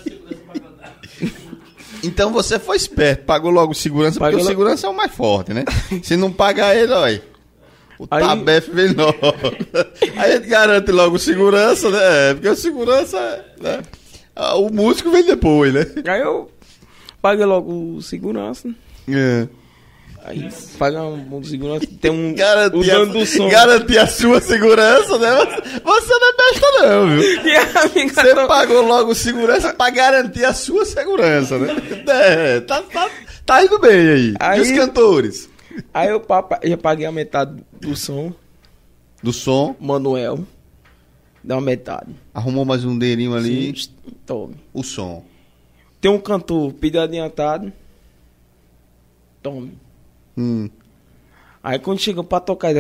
Então 2.04 2.32
você 2.32 2.58
foi 2.58 2.78
esperto, 2.78 3.26
pagou 3.26 3.52
logo 3.52 3.74
o 3.74 3.76
segurança, 3.76 4.20
Pagou 4.20 4.40
porque 4.40 4.44
o 4.44 4.46
lo- 4.46 4.50
segurança 4.50 4.88
é 4.88 4.90
o 4.90 4.96
mais 4.96 5.12
forte, 5.12 5.54
né? 5.54 5.66
Se 6.02 6.16
não 6.16 6.32
pagar 6.32 6.74
ele, 6.76 6.94
olha. 6.94 7.22
O 7.98 8.08
Aí- 8.10 8.24
tabef 8.24 8.70
vem 8.72 8.94
logo. 8.94 9.18
Aí 10.16 10.32
a 10.32 10.36
gente 10.38 10.48
garante 10.48 10.92
logo 10.92 11.18
o 11.18 11.20
segurança, 11.20 11.90
né? 11.90 12.34
Porque 12.36 12.48
o 12.48 12.56
segurança, 12.56 13.46
né? 13.60 13.82
Ah, 14.34 14.56
O 14.56 14.70
músico 14.72 15.12
vem 15.12 15.26
depois, 15.26 15.74
né? 15.74 15.86
Aí 16.08 16.22
eu 16.22 16.50
paguei 17.22 17.46
logo 17.46 17.96
o 17.98 18.02
segurança. 18.02 18.70
É. 19.10 19.48
Aí 20.24 20.50
paga 20.78 21.02
um, 21.04 21.38
um 21.38 21.44
segurança, 21.44 21.88
tem 22.02 22.12
um. 22.12 22.32
o 22.32 22.36
Garantir, 22.36 22.92
dono 22.92 23.14
do 23.14 23.26
som. 23.26 23.48
a, 23.48 23.50
garantir 23.50 23.98
a 23.98 24.06
sua 24.08 24.42
segurança, 24.42 25.18
né? 25.18 25.30
Você, 25.84 26.14
não 26.14 26.30
é 26.30 26.34
besta, 26.38 26.68
não, 26.82 27.08
viu? 27.08 27.46
E 27.46 27.56
a 27.58 27.82
amiga 27.84 28.14
Você 28.22 28.36
pagou 28.48 28.82
logo 28.86 29.16
segurança 29.16 29.74
pra 29.74 29.90
garantir 29.90 30.46
a 30.46 30.54
sua 30.54 30.86
segurança, 30.86 31.58
né? 31.58 31.70
É, 32.08 32.60
tá, 32.62 32.82
tá, 32.84 33.10
tá 33.46 33.64
indo 33.64 33.80
bem 33.80 34.10
aí. 34.10 34.34
Aí- 34.40 34.60
E 34.60 34.62
os 34.62 34.72
cantores? 34.72 35.50
Aí 35.94 36.10
eu 36.10 36.24
já 36.64 36.78
paguei 36.78 37.06
a 37.06 37.12
metade 37.12 37.64
do 37.80 37.96
som, 37.96 38.34
Do 39.24 39.32
som, 39.32 39.76
Manuel. 39.80 40.40
Dá 41.44 41.56
uma 41.56 41.62
metade. 41.62 42.14
arrumou 42.34 42.66
mais 42.66 42.84
um 42.84 42.98
dinheirinho 43.00 43.34
ali. 43.34 43.74
Sim, 43.76 43.92
Tome. 44.26 44.56
O 44.74 44.84
som. 44.84 45.24
Tem 46.02 46.12
um 46.12 46.20
cantor, 46.20 46.74
pediu 46.74 47.02
adiantado. 47.02 47.72
Tome. 49.42 49.78
Hum. 50.40 50.70
Aí 51.62 51.78
quando 51.80 52.00
chega 52.00 52.24
pra 52.24 52.40
tocar, 52.40 52.72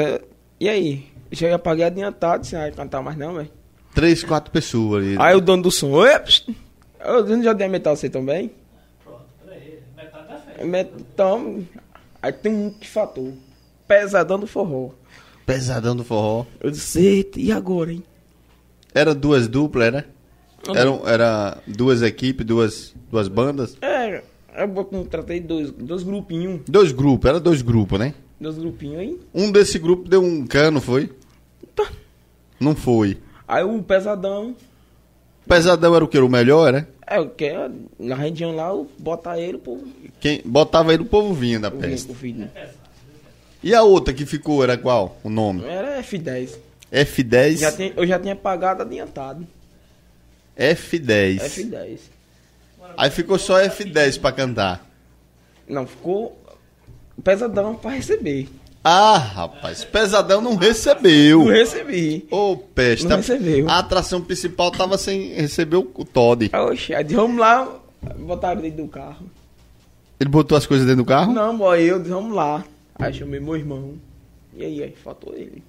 e 0.59 0.69
aí? 0.69 1.05
Já 1.31 1.49
ia 1.49 1.59
pagar 1.59 1.87
adiantado, 1.87 2.45
sem 2.47 2.57
aí 2.57 2.71
cantar 2.71 3.01
mais 3.03 3.17
não, 3.17 3.33
velho. 3.35 3.51
Três, 3.93 4.23
quatro 4.23 4.51
pessoas 4.51 5.03
ali. 5.03 5.15
Aí 5.19 5.35
o 5.35 5.41
dono 5.41 5.63
do 5.63 5.71
som, 5.71 6.03
"Ê, 6.05 6.17
psst, 6.19 6.49
eu 7.05 7.25
não 7.25 7.43
já 7.43 7.53
dei 7.53 7.67
a 7.67 7.69
metade 7.69 7.99
você 7.99 8.09
também? 8.09 8.51
Pronto, 9.03 9.25
peraí. 9.45 9.79
Metade 9.95 10.27
da 10.27 10.37
festa. 10.37 10.65
Met- 10.65 10.91
Então, 10.97 11.67
aí 12.21 12.31
tem 12.31 12.53
um 12.53 12.69
que 12.71 12.87
fator. 12.87 13.31
Pesadão 13.87 14.39
do 14.39 14.47
forró. 14.47 14.91
Pesadão 15.45 15.95
do 15.95 16.03
forró. 16.03 16.45
Eu 16.61 16.71
disse, 16.71 17.29
e 17.35 17.51
agora, 17.51 17.91
hein? 17.91 18.03
Era 18.93 19.13
duas 19.13 19.47
duplas, 19.47 19.87
era? 19.87 20.09
Eram, 20.75 21.07
era 21.07 21.57
duas 21.67 22.01
equipes, 22.01 22.45
duas, 22.45 22.95
duas 23.11 23.27
bandas? 23.27 23.77
É, 23.81 24.23
eu 24.63 24.85
contratei 24.85 25.39
dois, 25.39 25.71
dois 25.71 26.03
grupinhos. 26.03 26.61
Dois 26.67 26.91
grupos, 26.91 27.29
era 27.29 27.39
dois 27.39 27.61
grupos, 27.61 27.99
né? 27.99 28.13
Dois 28.39 28.57
grupinhos 28.57 28.99
aí. 28.99 29.19
Um 29.33 29.51
desse 29.51 29.77
grupo 29.79 30.07
deu 30.07 30.21
um 30.23 30.45
cano, 30.47 30.79
foi? 30.81 31.09
Tá. 31.75 31.89
Não 32.59 32.75
foi. 32.75 33.17
Aí 33.47 33.63
o 33.63 33.81
pesadão, 33.83 34.55
Pesadão 35.47 35.95
era 35.95 36.05
o 36.05 36.07
que? 36.07 36.15
Era 36.15 36.25
o 36.25 36.29
melhor, 36.29 36.67
era? 36.67 36.87
é 37.07 37.19
o 37.19 37.27
que? 37.27 37.51
Na 37.97 38.13
região 38.15 38.55
lá, 38.55 38.67
eu 38.69 38.87
botar 38.99 39.39
ele 39.39 39.57
pro 39.57 39.81
Quem 40.19 40.41
botava 40.45 40.91
aí 40.91 40.97
o 40.97 41.05
povo 41.05 41.33
vinha 41.33 41.59
da 41.59 41.71
pro 41.71 41.79
festa. 41.81 42.13
filho. 42.13 42.47
E 43.63 43.73
a 43.73 43.81
outra 43.81 44.13
que 44.13 44.25
ficou 44.27 44.63
era 44.63 44.77
qual? 44.77 45.17
O 45.23 45.29
nome? 45.29 45.63
Era 45.65 45.99
F10. 46.03 46.51
F10. 46.93 47.57
Já 47.57 47.71
tinha- 47.71 47.93
eu 47.97 48.05
já 48.05 48.19
tinha 48.19 48.35
pagado 48.35 48.83
adiantado. 48.83 49.47
F10. 50.57 51.39
F10. 51.41 51.99
Aí 52.99 53.09
ficou 53.09 53.39
só 53.39 53.57
F10 53.61 54.19
pra 54.19 54.33
cantar. 54.33 54.85
Não, 55.65 55.87
ficou 55.87 56.37
pesadão 57.23 57.73
pra 57.73 57.91
receber. 57.91 58.49
Ah, 58.83 59.17
rapaz, 59.17 59.85
Pesadão 59.85 60.41
não 60.41 60.57
recebeu. 60.57 61.39
Não 61.39 61.47
recebi. 61.47 62.27
Ô, 62.29 62.57
peste. 62.57 63.07
Não 63.07 63.15
recebeu. 63.15 63.69
A 63.69 63.79
atração 63.79 64.21
principal 64.21 64.69
tava 64.69 64.97
sem 64.97 65.33
receber 65.33 65.77
o, 65.77 65.83
Todd. 65.83 66.51
Oxe, 66.53 66.93
aí 66.93 67.05
vamos 67.05 67.39
lá, 67.39 67.73
botaram 68.17 68.59
dentro 68.59 68.83
do 68.83 68.89
carro. 68.89 69.31
Ele 70.19 70.29
botou 70.29 70.57
as 70.57 70.65
coisas 70.65 70.85
dentro 70.85 71.03
do 71.03 71.07
carro? 71.07 71.31
Não, 71.31 71.57
boy, 71.57 71.81
eu 71.81 71.99
disse, 71.99 72.11
vamos 72.11 72.35
lá. 72.35 72.65
Aí 72.95 73.13
chamei 73.13 73.39
meu 73.39 73.55
irmão. 73.55 73.93
E 74.53 74.65
aí, 74.65 74.83
aí 74.83 74.93
faltou 75.01 75.33
ele. 75.33 75.63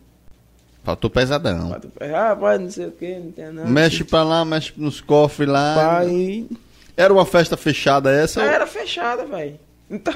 Faltou 0.82 1.09
Pesadão. 1.09 1.69
Faltou, 1.69 1.93
ah, 2.12 2.35
pai, 2.35 2.59
não 2.59 2.70
sei 2.70 2.86
o 2.86 2.90
que, 2.90 3.15
não 3.20 3.31
tem 3.31 3.52
nada. 3.52 3.69
Mexe 3.69 4.02
pra 4.02 4.24
lá, 4.24 4.44
mexe 4.44 4.73
nos 4.77 5.01
cofres 5.01 5.48
lá. 5.48 5.77
Pai. 5.77 6.48
Era 6.96 7.12
uma 7.12 7.24
festa 7.26 7.56
fechada 7.56 8.10
essa? 8.10 8.42
Era 8.42 8.66
fechada, 8.66 9.24
velho. 9.24 9.58
Então, 9.90 10.14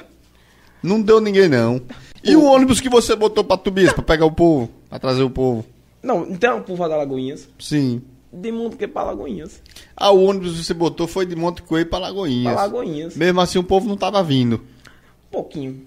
Não 0.82 1.00
deu 1.00 1.20
ninguém, 1.20 1.48
não. 1.48 1.80
E 2.22 2.36
o 2.36 2.44
ônibus 2.44 2.80
que 2.80 2.88
você 2.88 3.14
botou 3.16 3.42
pra 3.44 3.56
Tubias, 3.56 3.92
pra 3.92 4.02
pegar 4.02 4.26
o 4.26 4.32
povo? 4.32 4.70
Pra 4.88 4.98
trazer 4.98 5.22
o 5.22 5.30
povo? 5.30 5.64
não, 6.02 6.26
então, 6.28 6.60
por 6.62 6.76
da 6.88 6.96
Lagoinhas. 6.96 7.48
Sim. 7.58 8.02
De 8.32 8.50
mundo 8.50 8.76
que 8.76 8.84
é 8.84 8.88
pra 8.88 9.04
Lagoinhas. 9.04 9.62
Ah, 9.96 10.10
o 10.10 10.24
ônibus 10.24 10.58
que 10.58 10.64
você 10.64 10.74
botou 10.74 11.06
foi 11.06 11.24
de 11.24 11.36
Monte 11.36 11.62
Coelho 11.62 11.86
pra 11.88 11.98
Pra 11.98 12.08
Lagoinhas. 12.08 12.54
Lagoinhas. 12.54 13.16
Mesmo 13.16 13.40
assim, 13.40 13.58
o 13.58 13.64
povo 13.64 13.88
não 13.88 13.96
tava 13.96 14.22
vindo. 14.22 14.56
Um 14.56 15.30
pouquinho. 15.30 15.86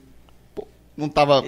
Não 0.95 1.09
tava... 1.09 1.43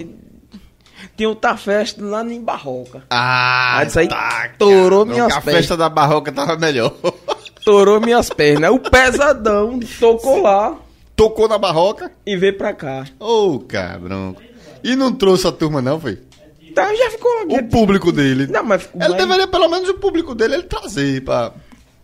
Tinha 1.15 1.29
outra 1.29 1.55
festa 1.55 2.03
lá 2.03 2.23
em 2.23 2.41
Barroca. 2.41 3.03
Ah, 3.09 3.81
isso 3.87 3.97
aí 3.99 4.07
tá, 4.09 4.49
torou 4.57 5.05
cara. 5.05 5.17
minhas 5.17 5.33
A 5.37 5.41
festa 5.41 5.77
da 5.77 5.87
barroca 5.87 6.31
tava 6.31 6.57
melhor. 6.57 6.93
Torou 7.64 7.99
minhas 7.99 8.30
pernas. 8.30 8.72
O 8.72 8.80
pesadão 8.80 9.80
tocou 9.99 10.41
lá 10.41 10.77
Tocou 11.15 11.48
na 11.48 11.57
barroca? 11.57 12.11
e 12.26 12.36
veio 12.38 12.57
pra 12.57 12.73
cá. 12.73 13.06
Ô, 13.19 13.60
cabrão. 13.60 14.36
E 14.84 14.95
não 14.95 15.14
trouxe 15.14 15.45
a 15.48 15.52
turma, 15.52 15.81
não, 15.81 15.99
foi? 15.99 16.18
Então 16.61 16.95
já 16.95 17.10
ficou 17.11 17.30
lá. 17.45 17.60
O 17.60 17.68
público 17.69 18.11
dele. 18.11 18.48
Não, 18.48 18.64
mas 18.64 18.84
ficou 18.84 19.02
Ele 19.02 19.15
deveria, 19.15 19.48
pelo 19.48 19.68
menos, 19.68 19.90
o 19.90 19.95
público 19.95 20.34
dele, 20.34 20.53
ele 20.56 20.64
trazer 20.64 21.22
pra... 21.23 21.52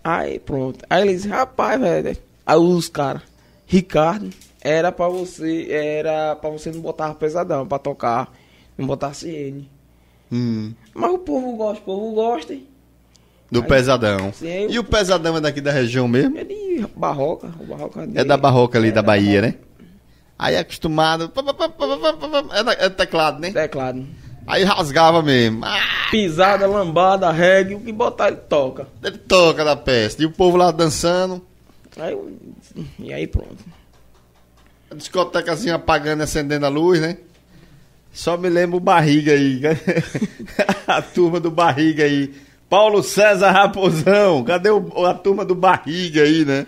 Aí 0.03 0.37
pronto. 0.39 0.83
Aí 0.89 1.07
eles, 1.07 1.23
rapaz, 1.25 1.79
velho. 1.79 2.17
Aí 2.45 2.57
os 2.57 2.89
caras, 2.89 3.21
Ricardo, 3.65 4.29
era 4.61 4.91
pra 4.91 5.07
você, 5.07 5.67
era 5.71 6.35
pra 6.35 6.49
você 6.49 6.69
não 6.71 6.81
botar 6.81 7.13
pesadão 7.15 7.65
pra 7.65 7.79
tocar, 7.79 8.31
não 8.77 8.85
botasse 8.85 9.29
ele. 9.29 9.69
Hum, 10.31 10.73
Mas 10.93 11.11
o 11.11 11.17
povo 11.19 11.55
gosta, 11.55 11.81
o 11.81 11.85
povo 11.85 12.13
gosta. 12.13 12.53
hein? 12.53 12.67
Do 13.51 13.63
Pesadão. 13.63 14.31
Sim, 14.33 14.67
E 14.69 14.79
o 14.79 14.83
Pesadão 14.83 15.37
é 15.37 15.41
daqui 15.41 15.61
da 15.61 15.71
região 15.71 16.07
mesmo? 16.07 16.37
É 16.37 16.43
de 16.43 16.85
Barroca, 16.95 17.47
Barroca 17.67 18.03
É 18.03 18.07
dele. 18.07 18.23
da 18.25 18.37
barroca 18.37 18.77
ali, 18.77 18.91
da 18.91 19.01
Bahia, 19.01 19.41
né? 19.41 19.53
Aí 20.37 20.57
acostumado... 20.57 21.31
É, 22.53 22.63
da- 22.63 22.73
é 22.73 22.89
teclado, 22.89 23.39
né? 23.39 23.51
Teclado. 23.51 24.05
Aí 24.47 24.63
rasgava 24.63 25.21
mesmo. 25.23 25.63
Ah, 25.65 25.79
Pisada, 26.11 26.67
lambada, 26.67 27.31
reggae, 27.31 27.75
o 27.75 27.79
que 27.79 27.91
botar 27.91 28.27
ele 28.27 28.37
toca. 28.37 28.87
ele 29.03 29.17
toca 29.17 29.63
da 29.63 29.75
peste. 29.75 30.21
E 30.21 30.25
o 30.25 30.31
povo 30.31 30.57
lá 30.57 30.69
dançando. 30.71 31.41
Aí 31.97 32.17
e 32.99 33.13
aí 33.13 33.25
pronto. 33.25 33.57
A 34.91 34.95
discotecazinha 34.95 35.75
apagando 35.75 36.19
e 36.19 36.23
acendendo 36.23 36.65
a 36.65 36.69
luz, 36.69 36.99
né? 36.99 37.17
Só 38.13 38.37
me 38.37 38.47
lembro 38.49 38.77
o 38.77 38.79
Barriga 38.81 39.31
aí. 39.31 39.61
a 40.87 41.01
turma 41.01 41.39
do 41.39 41.49
Barriga 41.49 42.03
aí. 42.03 42.33
Paulo 42.69 43.03
César 43.03 43.51
Raposão. 43.51 44.43
Cadê 44.43 44.69
o- 44.69 45.05
a 45.05 45.13
turma 45.13 45.45
do 45.45 45.55
Barriga 45.55 46.23
aí, 46.23 46.43
né? 46.45 46.65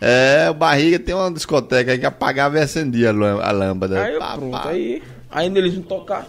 É, 0.00 0.48
o 0.50 0.54
Barriga 0.54 0.98
tem 0.98 1.14
uma 1.14 1.30
discoteca 1.30 1.92
aí 1.92 1.98
que 1.98 2.06
apagava 2.06 2.58
e 2.58 2.62
acendia 2.62 3.10
a 3.10 3.52
lâmpada. 3.52 4.02
Aí 4.02 4.18
Pá, 4.18 4.34
pronto. 4.36 4.50
pá. 4.50 4.68
Aí, 4.70 5.02
ainda 5.30 5.58
eles 5.58 5.74
não 5.74 5.82
tocar. 5.82 6.26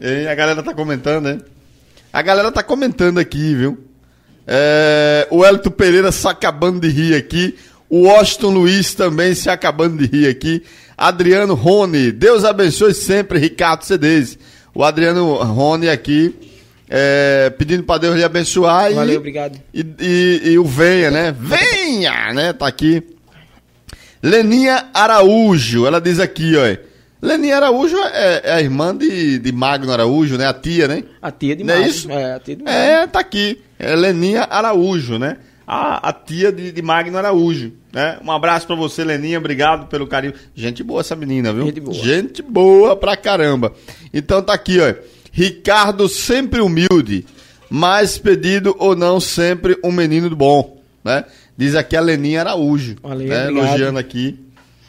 Hein, 0.00 0.28
a 0.28 0.34
galera 0.34 0.62
tá 0.62 0.72
comentando, 0.74 1.24
né? 1.24 1.40
A 2.12 2.22
galera 2.22 2.50
tá 2.50 2.62
comentando 2.62 3.18
aqui, 3.18 3.54
viu? 3.54 3.78
É, 4.46 5.26
o 5.30 5.44
Elton 5.44 5.70
Pereira 5.70 6.12
se 6.12 6.26
acabando 6.28 6.80
de 6.80 6.88
rir 6.88 7.14
aqui. 7.14 7.56
O 7.88 8.02
Washington 8.08 8.50
Luiz 8.50 8.94
também 8.94 9.34
se 9.34 9.48
acabando 9.50 9.98
de 9.98 10.06
rir 10.16 10.28
aqui. 10.28 10.62
Adriano 10.96 11.54
Rony, 11.54 12.10
Deus 12.12 12.44
abençoe 12.44 12.94
sempre, 12.94 13.38
Ricardo 13.38 13.82
Cedês. 13.84 14.38
O 14.74 14.82
Adriano 14.82 15.34
Rony 15.34 15.88
aqui, 15.88 16.34
é, 16.88 17.50
pedindo 17.50 17.82
pra 17.82 17.98
Deus 17.98 18.14
lhe 18.16 18.24
abençoar. 18.24 18.92
Valeu, 18.92 19.14
e, 19.14 19.16
obrigado. 19.18 19.58
E, 19.74 19.86
e- 20.00 20.40
e 20.52 20.58
o 20.58 20.64
Venha, 20.64 21.10
né? 21.10 21.34
Venha, 21.38 22.32
né? 22.32 22.52
Tá 22.52 22.66
aqui. 22.66 23.02
Leninha 24.22 24.86
Araújo, 24.94 25.86
ela 25.86 26.00
diz 26.00 26.18
aqui, 26.18 26.54
ó. 26.56 26.86
Leninha 27.20 27.56
Araújo 27.56 27.96
é, 27.96 28.42
é 28.44 28.52
a 28.52 28.60
irmã 28.60 28.96
de, 28.96 29.38
de 29.38 29.52
Magno 29.52 29.92
Araújo, 29.92 30.36
né? 30.36 30.46
A 30.46 30.52
tia, 30.54 30.86
né? 30.88 31.02
A 31.20 31.30
tia 31.30 31.56
de 31.56 31.62
é 31.62 31.66
Mário. 31.66 31.86
isso? 31.86 32.10
É, 32.10 32.34
a 32.34 32.40
tia 32.40 32.56
de 32.56 32.62
Mário. 32.62 32.78
É, 32.78 33.06
tá 33.06 33.20
aqui. 33.20 33.60
É 33.78 33.94
Leninha 33.94 34.42
Araújo, 34.50 35.18
né? 35.18 35.36
A, 35.66 36.10
a 36.10 36.12
tia 36.12 36.52
de, 36.52 36.70
de 36.70 36.82
Magno 36.82 37.18
Araújo, 37.18 37.72
né? 37.92 38.18
Um 38.24 38.30
abraço 38.30 38.66
pra 38.66 38.76
você, 38.76 39.02
Leninha. 39.04 39.38
Obrigado 39.38 39.86
pelo 39.88 40.06
carinho. 40.06 40.34
Gente 40.54 40.82
boa 40.84 41.00
essa 41.00 41.16
menina, 41.16 41.52
viu? 41.52 41.66
Gente 41.66 41.80
boa. 41.80 41.94
Gente 41.96 42.42
boa 42.42 42.94
pra 42.96 43.16
caramba. 43.16 43.72
Então 44.14 44.40
tá 44.42 44.52
aqui, 44.54 44.78
ó. 44.80 44.94
Ricardo 45.36 46.08
sempre 46.08 46.62
humilde, 46.62 47.26
mas 47.68 48.16
pedido 48.16 48.74
ou 48.78 48.96
não, 48.96 49.20
sempre 49.20 49.78
um 49.84 49.92
menino 49.92 50.34
bom, 50.34 50.80
né? 51.04 51.26
Diz 51.54 51.74
aqui 51.74 51.94
a 51.94 52.00
Leninha 52.00 52.40
Araújo. 52.40 52.96
Valeu, 53.02 53.28
né? 53.28 53.48
Elogiando 53.48 53.98
aqui. 53.98 54.40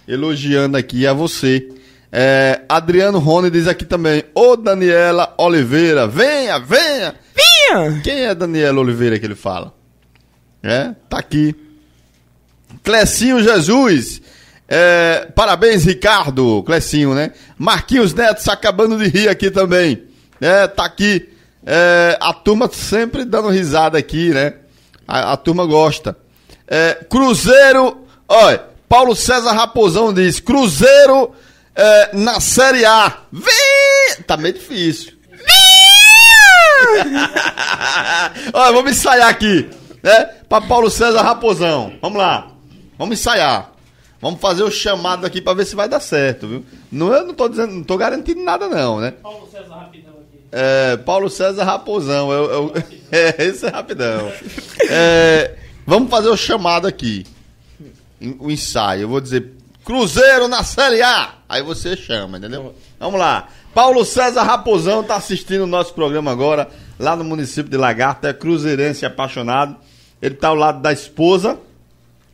Elogiando 0.07 0.77
aqui 0.77 1.05
a 1.05 1.11
você. 1.11 1.67
É, 2.09 2.61
Adriano 2.69 3.19
Rony 3.19 3.51
diz 3.51 3.67
aqui 3.67 3.83
também. 3.83 4.23
Ô 4.33 4.55
Daniela 4.55 5.35
Oliveira, 5.37 6.07
venha, 6.07 6.59
venha. 6.59 7.13
Vinha! 7.35 8.01
Quem 8.01 8.21
é 8.21 8.33
Daniela 8.33 8.79
Oliveira 8.79 9.19
que 9.19 9.25
ele 9.25 9.35
fala? 9.35 9.73
É, 10.63 10.93
tá 11.09 11.19
aqui. 11.19 11.53
Clecinho 12.85 13.43
Jesus. 13.43 14.21
É, 14.65 15.27
parabéns, 15.35 15.83
Ricardo. 15.83 16.63
Clecinho, 16.63 17.13
né? 17.13 17.33
Marquinhos 17.57 18.13
Neto 18.13 18.41
se 18.41 18.49
acabando 18.49 18.97
de 18.97 19.09
rir 19.09 19.27
aqui 19.27 19.51
também. 19.51 20.07
É, 20.39 20.67
tá 20.67 20.85
aqui. 20.85 21.29
É, 21.65 22.17
a 22.19 22.33
turma 22.33 22.69
sempre 22.71 23.25
dando 23.25 23.49
risada 23.49 23.97
aqui, 23.97 24.29
né? 24.29 24.53
A, 25.07 25.33
a 25.33 25.37
turma 25.37 25.65
gosta. 25.65 26.15
É, 26.67 26.93
Cruzeiro. 27.09 28.05
Olha, 28.27 28.63
Paulo 28.87 29.15
César 29.15 29.53
Raposão 29.53 30.13
diz: 30.13 30.39
Cruzeiro 30.39 31.31
É, 31.75 32.15
na 32.17 32.39
Série 32.39 32.85
A. 32.85 33.17
Vem! 33.31 34.23
Tá 34.25 34.37
meio 34.37 34.53
difícil. 34.53 35.13
Olha, 38.53 38.71
vamos 38.73 38.91
ensaiar 38.91 39.29
aqui, 39.29 39.69
né? 40.01 40.25
Pra 40.47 40.61
Paulo 40.61 40.89
César 40.89 41.21
Raposão. 41.21 41.93
Vamos 42.01 42.17
lá. 42.17 42.47
Vamos 42.97 43.19
ensaiar. 43.19 43.71
Vamos 44.19 44.41
fazer 44.41 44.63
o 44.63 44.71
chamado 44.71 45.25
aqui 45.25 45.41
pra 45.41 45.53
ver 45.53 45.65
se 45.65 45.75
vai 45.75 45.87
dar 45.87 45.99
certo, 45.99 46.47
viu? 46.47 46.65
Não, 46.91 47.13
eu 47.13 47.27
não 47.27 47.33
tô 47.33 47.47
dizendo, 47.47 47.73
não 47.73 47.83
tô 47.83 47.97
garantindo 47.97 48.43
nada 48.43 48.67
não, 48.67 48.99
né? 48.99 49.11
Paulo 49.11 49.47
César 49.51 49.75
rapidão. 49.75 50.15
É, 50.59 50.97
Paulo 50.97 51.29
César 51.29 51.63
Raposão. 51.63 52.31
Eu, 52.31 52.51
eu- 52.51 52.73
é, 53.11 53.43
esse 53.45 53.65
é 53.67 53.69
rapidão. 53.69 54.31
É, 54.89 55.55
vamos 55.85 56.09
fazer 56.09 56.29
o 56.29 56.35
chamado 56.35 56.87
aqui. 56.87 57.25
O 58.39 58.49
ensaio. 58.49 59.03
Eu 59.03 59.07
vou 59.09 59.21
dizer 59.21 59.51
Cruzeiro 59.85 60.47
na 60.47 60.63
Série 60.63 61.03
A. 61.03 61.35
Aí 61.47 61.61
você 61.61 61.95
chama, 61.95 62.39
entendeu? 62.39 62.73
Vamos 62.99 63.19
lá. 63.19 63.49
Paulo 63.71 64.03
César 64.03 64.41
Raposão 64.41 65.03
tá 65.03 65.15
assistindo 65.15 65.61
o 65.61 65.67
nosso 65.67 65.93
programa 65.93 66.31
agora, 66.31 66.67
lá 66.97 67.15
no 67.15 67.23
município 67.23 67.69
de 67.69 67.77
Lagarta. 67.77 68.29
É 68.29 68.33
cruzeirense 68.33 69.05
apaixonado. 69.05 69.75
Ele 70.19 70.33
tá 70.33 70.47
ao 70.47 70.55
lado 70.55 70.81
da 70.81 70.91
esposa. 70.91 71.59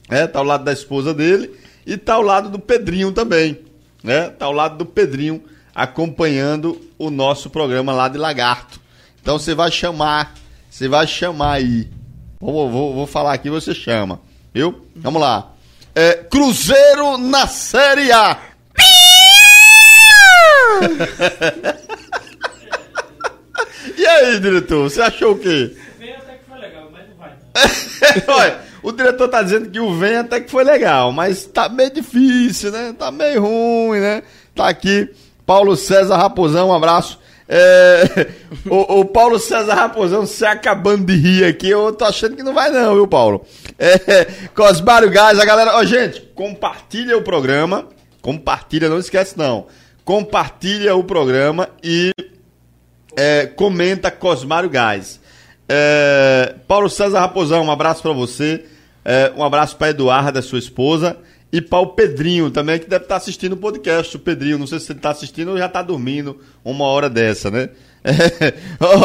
É, 0.10 0.26
tá 0.28 0.40
ao 0.40 0.46
lado 0.46 0.64
da 0.64 0.72
esposa 0.72 1.14
dele. 1.14 1.52
E 1.86 1.98
tá 1.98 2.14
ao 2.14 2.22
lado 2.22 2.48
do 2.48 2.58
Pedrinho 2.58 3.12
também. 3.12 3.60
Né? 4.02 4.30
Tá 4.30 4.46
ao 4.46 4.54
lado 4.54 4.78
do 4.78 4.86
Pedrinho 4.86 5.44
acompanhando 5.74 6.80
o 6.98 7.10
nosso 7.10 7.50
programa 7.50 7.94
lá 7.94 8.08
de 8.08 8.18
Lagarto. 8.18 8.80
Então 9.22 9.40
você 9.40 9.56
vai 9.56 9.72
chamar, 9.72 10.34
você 10.70 10.88
vai 10.88 11.08
chamar 11.08 11.54
aí. 11.54 11.90
Vou, 12.40 12.70
vou, 12.70 12.94
vou 12.94 13.08
falar 13.08 13.34
aqui, 13.34 13.50
você 13.50 13.74
chama. 13.74 14.20
Viu? 14.54 14.86
Vamos 14.96 15.22
lá. 15.22 15.52
É, 15.96 16.16
Cruzeiro 16.16 17.18
na 17.18 17.48
Série 17.48 18.12
A. 18.12 18.38
e 23.98 24.06
aí, 24.06 24.40
diretor, 24.40 24.90
você 24.90 25.02
achou 25.02 25.34
o 25.34 25.40
quê? 25.40 25.76
Até 25.98 26.36
que 26.36 26.46
foi 26.50 26.60
legal, 26.60 26.90
mas 26.92 27.08
não 27.08 27.16
vai. 27.16 27.32
Olha, 28.28 28.60
o 28.82 28.92
diretor 28.92 29.30
tá 29.30 29.42
dizendo 29.42 29.70
que 29.70 29.80
o 29.80 29.98
vem 29.98 30.18
até 30.18 30.42
que 30.42 30.52
foi 30.52 30.64
legal, 30.64 31.12
mas 31.12 31.46
tá 31.46 31.70
meio 31.70 31.92
difícil, 31.92 32.72
né? 32.72 32.94
Tá 32.98 33.12
meio 33.12 33.42
ruim, 33.42 34.00
né? 34.00 34.24
Tá 34.54 34.68
aqui, 34.68 35.10
Paulo 35.46 35.76
César 35.76 36.18
Raposão, 36.18 36.70
um 36.70 36.74
abraço. 36.74 37.20
É, 37.48 38.28
o, 38.70 39.02
o 39.02 39.06
Paulo 39.06 39.38
César 39.38 39.74
Raposão 39.74 40.26
se 40.26 40.46
acabando 40.46 41.06
de 41.06 41.16
rir 41.16 41.44
aqui, 41.46 41.70
eu 41.70 41.92
tô 41.94 42.06
achando 42.06 42.36
que 42.36 42.44
não 42.44 42.54
vai 42.54 42.70
não, 42.70 42.96
viu, 42.96 43.08
Paulo? 43.08 43.46
É, 43.78 44.26
Cosmário 44.56 45.10
Gás, 45.10 45.40
a 45.40 45.46
galera, 45.46 45.76
ó, 45.76 45.84
gente, 45.84 46.22
compartilha 46.34 47.18
o 47.18 47.22
programa, 47.22 47.88
compartilha, 48.22 48.90
não 48.90 49.00
esquece 49.00 49.38
não. 49.38 49.68
Compartilha 50.06 50.96
o 50.96 51.04
programa 51.04 51.70
e 51.84 52.12
é, 53.16 53.46
comenta 53.46 54.12
Cosmário 54.12 54.70
Gás. 54.70 55.20
É, 55.68 56.56
Paulo 56.68 56.90
César 56.90 57.20
Raposão, 57.20 57.64
um 57.64 57.72
abraço 57.72 58.02
pra 58.02 58.12
você. 58.12 58.66
É, 59.06 59.32
um 59.36 59.44
abraço 59.44 59.76
pra 59.76 59.90
Eduarda, 59.90 60.42
sua 60.42 60.60
esposa. 60.60 61.18
E 61.54 61.62
para 61.62 61.78
o 61.78 61.88
Pedrinho 61.94 62.50
também, 62.50 62.80
que 62.80 62.90
deve 62.90 63.06
estar 63.06 63.18
assistindo 63.18 63.54
o 63.54 63.58
podcast. 63.58 64.18
O 64.18 64.20
Pedrinho, 64.20 64.58
não 64.58 64.66
sei 64.66 64.80
se 64.80 64.92
ele 64.92 64.98
está 64.98 65.12
assistindo 65.12 65.52
ou 65.52 65.58
já 65.58 65.68
está 65.68 65.84
dormindo 65.84 66.40
uma 66.66 66.86
hora 66.86 67.08
dessa, 67.08 67.52
né? 67.52 67.70
É, 68.04 68.54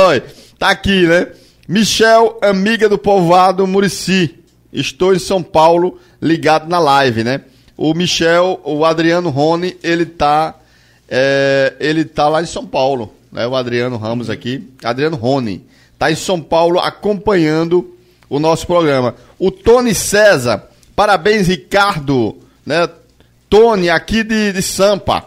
oi, 0.08 0.22
tá 0.58 0.70
aqui, 0.70 1.06
né? 1.06 1.28
Michel, 1.68 2.38
amiga 2.40 2.88
do 2.88 2.96
povoado 2.96 3.66
Murici. 3.66 4.34
Estou 4.72 5.14
em 5.14 5.18
São 5.18 5.42
Paulo, 5.42 6.00
ligado 6.20 6.68
na 6.68 6.78
live, 6.78 7.22
né? 7.22 7.42
O 7.76 7.92
Michel, 7.92 8.58
o 8.64 8.82
Adriano 8.84 9.28
Rony, 9.28 9.76
ele 9.82 10.06
tá, 10.06 10.54
é, 11.08 11.74
ele 11.78 12.04
tá 12.04 12.28
lá 12.28 12.42
em 12.42 12.46
São 12.46 12.66
Paulo, 12.66 13.14
né? 13.30 13.46
O 13.46 13.54
Adriano 13.54 13.98
Ramos 13.98 14.30
aqui, 14.30 14.66
Adriano 14.82 15.16
Rony, 15.16 15.64
tá 15.98 16.10
em 16.10 16.16
São 16.16 16.40
Paulo 16.40 16.78
acompanhando 16.80 17.94
o 18.28 18.38
nosso 18.38 18.66
programa. 18.66 19.14
O 19.38 19.50
Tony 19.50 19.94
César, 19.94 20.67
parabéns 20.98 21.46
Ricardo, 21.46 22.36
né? 22.66 22.88
Tony 23.48 23.88
aqui 23.88 24.24
de, 24.24 24.52
de 24.52 24.60
Sampa. 24.60 25.26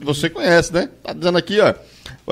Você 0.00 0.30
conhece, 0.30 0.72
né? 0.72 0.88
Tá 1.02 1.12
dizendo 1.12 1.36
aqui, 1.36 1.58
ó. 1.58 1.74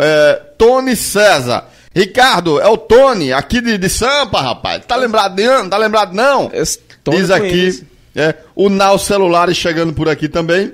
É, 0.00 0.34
Tony 0.56 0.94
César. 0.94 1.66
Ricardo, 1.92 2.60
é 2.60 2.68
o 2.68 2.76
Tony, 2.76 3.32
aqui 3.32 3.60
de, 3.60 3.76
de 3.76 3.88
Sampa, 3.88 4.40
rapaz. 4.40 4.84
Tá 4.86 4.94
lembrado 4.94 5.34
de 5.34 5.42
ano? 5.42 5.68
Tá 5.68 5.76
lembrado 5.76 6.14
não? 6.14 6.52
Esse 6.54 6.78
Tony 7.02 7.16
diz 7.16 7.32
aqui, 7.32 7.84
é, 8.14 8.36
o 8.54 8.68
Nau 8.68 8.96
Celulares 8.96 9.56
chegando 9.56 9.92
por 9.92 10.08
aqui 10.08 10.28
também. 10.28 10.72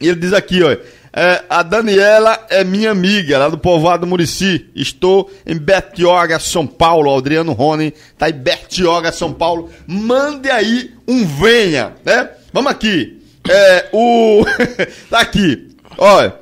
E 0.00 0.08
ele 0.08 0.18
diz 0.18 0.32
aqui, 0.32 0.60
ó. 0.60 0.76
É, 1.18 1.42
a 1.48 1.62
Daniela 1.62 2.46
é 2.50 2.62
minha 2.62 2.90
amiga, 2.90 3.38
lá 3.38 3.48
do 3.48 3.56
povoado 3.56 4.06
Murici. 4.06 4.68
Estou 4.76 5.30
em 5.46 5.56
Betioga, 5.56 6.38
São 6.38 6.66
Paulo. 6.66 7.10
O 7.10 7.16
Adriano 7.16 7.54
Rony 7.54 7.94
tá 8.18 8.28
em 8.28 8.34
Betioga, 8.34 9.10
São 9.10 9.32
Paulo. 9.32 9.70
Mande 9.86 10.50
aí 10.50 10.92
um 11.08 11.24
venha, 11.24 11.94
né? 12.04 12.28
Vamos 12.52 12.70
aqui. 12.70 13.22
É, 13.48 13.88
o. 13.94 14.44
tá 15.08 15.20
aqui. 15.20 15.74
Olha. 15.96 16.34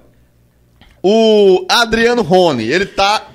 O 1.00 1.64
Adriano 1.68 2.22
Rony, 2.22 2.64
ele 2.64 2.86
tá 2.86 3.28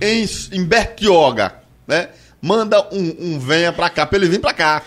em, 0.00 0.24
em 0.52 0.64
Bertioga, 0.64 1.56
né? 1.88 2.10
Manda 2.40 2.80
um, 2.92 3.16
um 3.18 3.38
venha 3.40 3.72
pra 3.72 3.90
cá, 3.90 4.06
pra 4.06 4.16
ele 4.16 4.28
vir 4.28 4.40
pra 4.40 4.52
cá. 4.52 4.82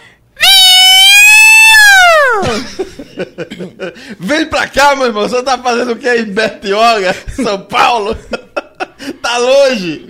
Vem 4.19 4.45
pra 4.47 4.67
cá, 4.67 4.95
meu 4.95 5.07
irmão. 5.07 5.27
Você 5.27 5.41
tá 5.43 5.57
fazendo 5.57 5.93
o 5.93 5.95
que 5.95 6.07
aí 6.07 6.21
em 6.21 6.33
Bertioga, 6.33 7.13
São 7.35 7.61
Paulo? 7.61 8.15
tá 9.21 9.37
longe. 9.37 10.05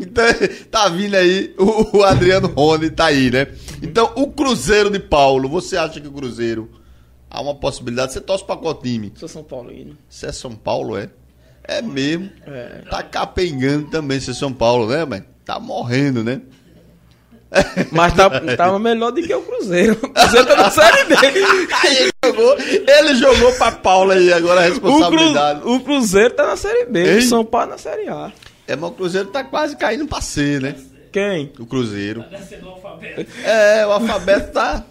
Então, 0.00 0.24
tá 0.70 0.88
vindo 0.88 1.14
aí 1.14 1.54
o, 1.58 1.98
o 1.98 2.04
Adriano 2.04 2.48
Rony, 2.48 2.90
tá 2.90 3.06
aí, 3.06 3.30
né? 3.30 3.48
Então, 3.82 4.12
o 4.16 4.30
Cruzeiro 4.30 4.90
de 4.90 4.98
Paulo, 4.98 5.48
você 5.48 5.76
acha 5.76 6.00
que 6.00 6.08
o 6.08 6.12
Cruzeiro 6.12 6.70
há 7.30 7.40
uma 7.40 7.54
possibilidade? 7.54 8.12
Você 8.12 8.20
torce 8.20 8.44
pra 8.44 8.56
qual 8.56 8.74
time? 8.74 9.12
Sou 9.16 9.28
São 9.28 9.42
Paulino. 9.42 9.96
Você 10.08 10.26
é 10.26 10.32
São 10.32 10.52
Paulo, 10.54 10.96
é? 10.96 11.10
É 11.64 11.82
mesmo. 11.82 12.30
É. 12.46 12.82
Tá 12.88 13.02
capengando 13.02 13.90
também 13.90 14.20
ser 14.20 14.34
São 14.34 14.52
Paulo, 14.52 14.88
né, 14.88 15.04
mãe? 15.04 15.24
Tá 15.44 15.58
morrendo, 15.58 16.22
né? 16.22 16.40
Mas 17.92 18.12
tá, 18.14 18.28
tava 18.56 18.78
melhor 18.78 19.12
do 19.12 19.22
que 19.22 19.34
o 19.34 19.42
Cruzeiro. 19.42 19.98
O 20.02 20.08
Cruzeiro 20.08 20.46
tá 20.46 20.56
na 20.56 20.70
série 20.70 21.04
B. 21.04 21.14
Aí 21.16 21.96
ele 21.98 22.10
jogou, 22.24 22.58
ele 22.58 23.14
jogou 23.14 23.52
pra 23.52 23.72
Paulo 23.72 24.12
aí, 24.12 24.32
agora 24.32 24.60
a 24.60 24.64
O, 24.64 24.68
responsabilidade. 24.68 25.60
Cru, 25.60 25.74
o 25.74 25.80
Cruzeiro 25.80 26.34
tá 26.34 26.46
na 26.46 26.56
série 26.56 26.86
B. 26.86 27.12
Hein? 27.12 27.18
O 27.18 27.22
São 27.22 27.44
Paulo 27.44 27.70
na 27.70 27.78
série 27.78 28.08
A. 28.08 28.32
É, 28.66 28.74
mas 28.74 28.90
o 28.90 28.94
Cruzeiro 28.94 29.28
tá 29.28 29.44
quase 29.44 29.76
caindo 29.76 30.06
pra 30.06 30.20
C, 30.20 30.58
né? 30.60 30.74
Quem? 31.12 31.52
O 31.58 31.66
Cruzeiro. 31.66 32.24
Descendo 32.30 32.66
o 32.66 32.70
alfabeto. 32.70 33.26
É, 33.44 33.86
o 33.86 33.92
alfabeto 33.92 34.52
tá, 34.52 34.84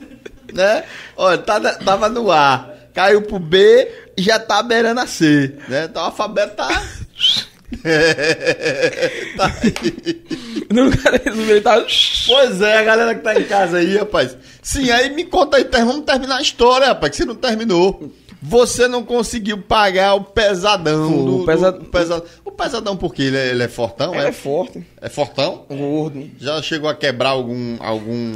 né? 0.53 0.83
Olha, 1.17 1.37
tá, 1.37 1.59
tava 1.59 2.09
no 2.09 2.31
A, 2.31 2.69
caiu 2.93 3.21
pro 3.21 3.37
B 3.37 3.87
e 4.17 4.21
já 4.21 4.39
tá 4.39 4.63
beirando 4.63 5.01
a 5.01 5.07
C, 5.07 5.55
né? 5.67 5.85
Então 5.89 6.01
o 6.01 6.05
alfabeto 6.05 6.55
tá... 6.55 6.67
tá 9.37 9.53
aí. 9.61 10.23
No 10.71 10.83
lugar 10.85 11.19
dele, 11.19 11.51
ele 11.51 11.61
tá... 11.61 11.83
Pois 12.27 12.61
é, 12.61 12.77
a 12.77 12.83
galera 12.83 13.15
que 13.15 13.21
tá 13.21 13.39
em 13.39 13.43
casa 13.43 13.77
aí, 13.77 13.97
rapaz. 13.97 14.37
Sim, 14.61 14.89
aí 14.91 15.09
me 15.13 15.23
conta 15.25 15.57
aí, 15.57 15.67
vamos 15.71 16.05
terminar 16.05 16.37
a 16.37 16.41
história, 16.41 16.87
rapaz, 16.87 17.11
que 17.11 17.17
você 17.17 17.25
não 17.25 17.35
terminou. 17.35 18.11
Você 18.41 18.87
não 18.87 19.03
conseguiu 19.03 19.57
pagar 19.59 20.13
o 20.15 20.23
pesadão 20.23 21.11
Pô, 21.11 21.17
do, 21.23 21.41
o 21.41 21.45
pesa- 21.45 21.71
do- 21.71 21.81
o 21.81 21.85
pesadão. 21.85 22.25
O 22.45 22.51
pesadão 22.51 22.95
por 22.97 23.13
quê? 23.13 23.23
Ele 23.23 23.37
é, 23.37 23.49
ele 23.49 23.63
é 23.63 23.67
fortão? 23.67 24.13
Ele 24.13 24.25
é, 24.25 24.29
é 24.29 24.31
forte, 24.31 24.85
é 25.01 25.09
fortão? 25.09 25.65
gordo. 25.69 26.29
Já 26.39 26.61
chegou 26.61 26.87
a 26.89 26.93
quebrar 26.95 27.29
algum. 27.29 27.75
algum. 27.79 28.33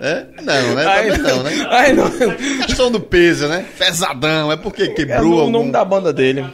É? 0.00 0.26
Não, 0.42 0.74
né? 0.74 0.84
Ai, 0.84 1.10
Também 1.12 1.22
não, 1.22 1.42
né? 1.44 1.50
Ai, 1.70 1.92
não. 1.92 2.10
Questão 2.66 2.90
do 2.90 2.98
peso, 2.98 3.46
né? 3.46 3.64
Pesadão, 3.78 4.50
é 4.50 4.56
porque 4.56 4.82
É 4.82 4.88
quebrou 4.88 5.34
o 5.36 5.40
algum, 5.42 5.52
nome 5.52 5.70
da 5.70 5.84
banda 5.84 6.12
dele. 6.12 6.44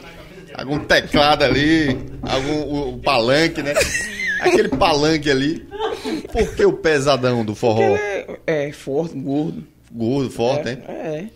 Algum 0.53 0.79
teclado 0.79 1.43
ali, 1.43 1.89
algum 2.23 2.61
o, 2.63 2.93
o 2.95 2.99
palanque, 2.99 3.61
né? 3.61 3.73
Aquele 4.41 4.69
palanque 4.69 5.29
ali. 5.29 5.67
Por 6.31 6.55
que 6.55 6.65
o 6.65 6.73
pesadão 6.73 7.43
do 7.45 7.53
forró? 7.55 7.95
É, 7.95 8.39
é 8.47 8.71
forte, 8.71 9.17
gordo. 9.19 9.63
Gordo, 9.91 10.31
forte, 10.31 10.69
hein? 10.69 10.77
É, 10.87 10.91
é. 10.93 11.29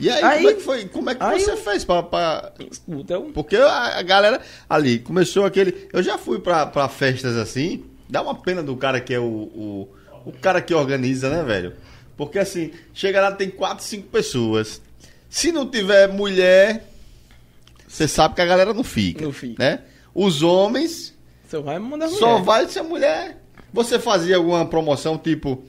E 0.00 0.08
aí, 0.08 0.22
Aí- 0.22 0.36
como 0.38 0.48
é 0.50 0.54
que 0.54 0.60
foi? 0.62 0.84
Como 0.86 1.10
é 1.10 1.14
que 1.14 1.24
você 1.24 1.50
eu- 1.50 1.56
fez 1.56 1.84
pra, 1.84 2.02
pra- 2.02 2.52
é 3.10 3.18
um... 3.18 3.32
Porque 3.32 3.56
a, 3.56 3.98
a 3.98 4.02
galera 4.02 4.40
ali 4.70 5.00
começou 5.00 5.44
aquele. 5.44 5.88
Eu 5.92 6.02
já 6.02 6.16
fui 6.16 6.38
pra, 6.38 6.64
pra 6.66 6.88
festas 6.88 7.36
assim. 7.36 7.84
Dá 8.08 8.22
uma 8.22 8.34
pena 8.36 8.62
do 8.62 8.76
cara 8.76 9.00
que 9.00 9.12
é 9.12 9.18
o, 9.18 9.24
o. 9.24 9.88
o 10.24 10.32
cara 10.32 10.62
que 10.62 10.72
organiza, 10.72 11.28
né, 11.28 11.42
velho? 11.42 11.74
Porque 12.16 12.38
assim, 12.38 12.70
chega 12.94 13.20
lá, 13.20 13.32
tem 13.32 13.50
quatro, 13.50 13.84
cinco 13.84 14.06
pessoas. 14.08 14.80
Se 15.28 15.50
não 15.52 15.68
tiver 15.68 16.06
mulher, 16.08 16.84
você 17.98 18.08
sabe 18.08 18.34
que 18.34 18.40
a 18.40 18.46
galera 18.46 18.72
não 18.72 18.84
fica. 18.84 19.24
Não 19.24 19.32
fica. 19.32 19.62
Né? 19.62 19.80
Os 20.14 20.42
homens 20.42 21.14
Você 21.46 21.58
vai 21.60 21.78
mandar 21.78 22.08
só 22.08 22.30
mulher. 22.38 22.44
vai 22.44 22.68
ser 22.68 22.82
mulher. 22.82 23.42
Você 23.72 23.98
fazia 23.98 24.36
alguma 24.36 24.64
promoção 24.66 25.18
tipo. 25.18 25.62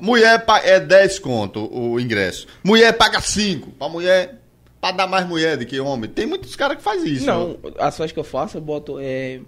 Mulher 0.00 0.44
é 0.64 0.80
10 0.80 1.18
conto 1.18 1.68
o 1.72 2.00
ingresso. 2.00 2.46
Mulher 2.64 2.92
paga 2.96 3.20
5. 3.20 3.70
Pra 3.72 3.88
mulher. 3.88 4.40
pra 4.80 4.90
dar 4.90 5.06
mais 5.06 5.26
mulher 5.28 5.56
do 5.56 5.66
que 5.66 5.78
homem. 5.78 6.08
Tem 6.10 6.26
muitos 6.26 6.56
caras 6.56 6.76
que 6.78 6.82
faz 6.82 7.04
isso. 7.04 7.26
Não, 7.26 7.56
as 7.78 7.96
festas 7.96 8.10
que 8.12 8.18
eu 8.18 8.24
faço, 8.24 8.56
eu 8.56 8.60
boto. 8.60 8.98
É, 8.98 9.40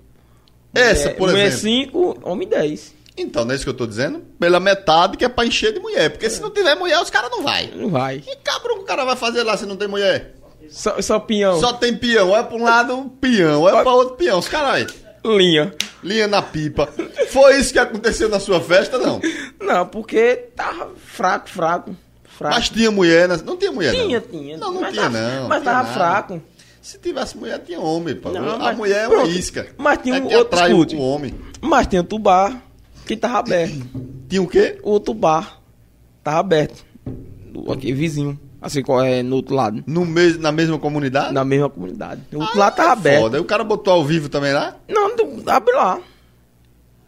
Essa, 0.74 1.04
mulher- 1.04 1.16
por 1.16 1.30
mulher 1.30 1.46
exemplo. 1.46 2.14
5, 2.22 2.28
homem 2.30 2.46
10. 2.48 2.94
Então, 3.16 3.44
não 3.44 3.52
é 3.52 3.54
isso 3.54 3.64
que 3.64 3.70
eu 3.70 3.74
tô 3.76 3.86
dizendo? 3.86 4.22
Pela 4.38 4.58
metade 4.60 5.16
que 5.16 5.24
é 5.24 5.28
pra 5.28 5.46
encher 5.46 5.72
de 5.72 5.78
mulher. 5.80 6.10
Porque 6.10 6.28
se 6.28 6.40
não 6.42 6.50
tiver 6.50 6.74
mulher, 6.74 7.00
os 7.00 7.10
caras 7.10 7.30
não 7.30 7.42
vai. 7.42 7.68
Não 7.74 7.88
vai. 7.88 8.18
Que 8.20 8.36
cabrão 8.36 8.76
que 8.76 8.82
o 8.82 8.86
cara 8.86 9.04
vai 9.04 9.14
fazer 9.16 9.42
lá 9.44 9.56
se 9.56 9.64
não 9.66 9.76
tem 9.76 9.86
mulher? 9.88 10.34
Só, 10.68 11.00
só. 11.00 11.24
Só 11.60 11.72
tem 11.74 11.96
peão. 11.96 12.36
É 12.36 12.42
pra 12.42 12.56
um 12.56 12.62
lado 12.62 12.94
um 12.94 13.08
peão, 13.08 13.68
é 13.68 13.82
pra 13.82 13.92
outro 13.92 14.16
peão. 14.16 14.38
Os 14.38 14.48
caras 14.48 14.74
aí, 14.74 14.86
linha. 15.24 15.74
linha 16.02 16.26
na 16.26 16.42
pipa. 16.42 16.88
Foi 17.30 17.58
isso 17.58 17.72
que 17.72 17.78
aconteceu 17.78 18.28
na 18.28 18.38
sua 18.40 18.60
festa, 18.60 18.98
não? 18.98 19.20
Não, 19.60 19.86
porque 19.86 20.48
tava 20.54 20.90
fraco, 20.96 21.48
fraco. 21.48 21.96
Fraco. 22.24 22.56
Mas 22.56 22.68
tinha 22.68 22.90
mulher, 22.90 23.28
né? 23.28 23.38
não 23.44 23.56
tinha 23.56 23.70
mulher, 23.70 23.92
tinha, 23.92 24.18
não? 24.20 24.26
tinha. 24.28 24.56
Não, 24.56 24.72
não 24.72 24.80
mas 24.80 24.92
tinha, 24.92 25.02
tava, 25.04 25.18
não. 25.18 25.48
Mas 25.48 25.62
tinha 25.62 25.72
tava 25.72 25.82
nada. 25.88 25.94
fraco. 25.94 26.42
Se 26.82 26.98
tivesse 26.98 27.36
mulher, 27.38 27.58
tinha 27.64 27.80
homem, 27.80 28.14
pô. 28.16 28.30
Não, 28.30 28.56
a 28.56 28.58
mas- 28.58 28.76
mulher 28.76 29.04
é 29.04 29.08
uma 29.08 29.24
isca. 29.24 29.66
Mas 29.78 29.98
tinha 30.02 30.16
é 30.18 30.20
um 30.20 30.24
outro 30.24 30.40
atrai 30.40 30.70
escute. 30.70 30.96
o 30.96 31.00
homem. 31.00 31.34
Mas 31.60 31.86
tinha 31.86 32.02
outro 32.02 32.18
bar 32.18 32.60
que 33.06 33.16
tava 33.16 33.38
aberto. 33.38 33.86
Tinha 34.28 34.42
o 34.42 34.46
quê? 34.48 34.78
O 34.82 34.90
outro 34.90 35.14
bar 35.14 35.60
tava 36.22 36.40
aberto. 36.40 36.84
Aqui, 37.72 37.92
vizinho. 37.92 38.38
Assim, 38.64 38.82
qual 38.82 39.02
é, 39.02 39.22
no 39.22 39.36
outro 39.36 39.54
lado. 39.54 39.84
No 39.86 40.06
mes 40.06 40.38
na 40.38 40.50
mesma 40.50 40.78
comunidade? 40.78 41.34
Na 41.34 41.44
mesma 41.44 41.68
comunidade. 41.68 42.22
O 42.32 42.38
outro 42.40 42.54
Ah, 42.56 42.58
lado 42.64 42.76
tava 42.76 42.88
é 42.88 42.92
aberto. 42.92 43.22
Foda. 43.22 43.36
Aí 43.36 43.40
o 43.42 43.44
cara 43.44 43.62
botou 43.62 43.92
ao 43.92 44.04
vivo 44.04 44.28
também 44.30 44.52
lá? 44.54 44.74
Não, 44.88 45.10
abre 45.46 45.74
lá. 45.74 45.98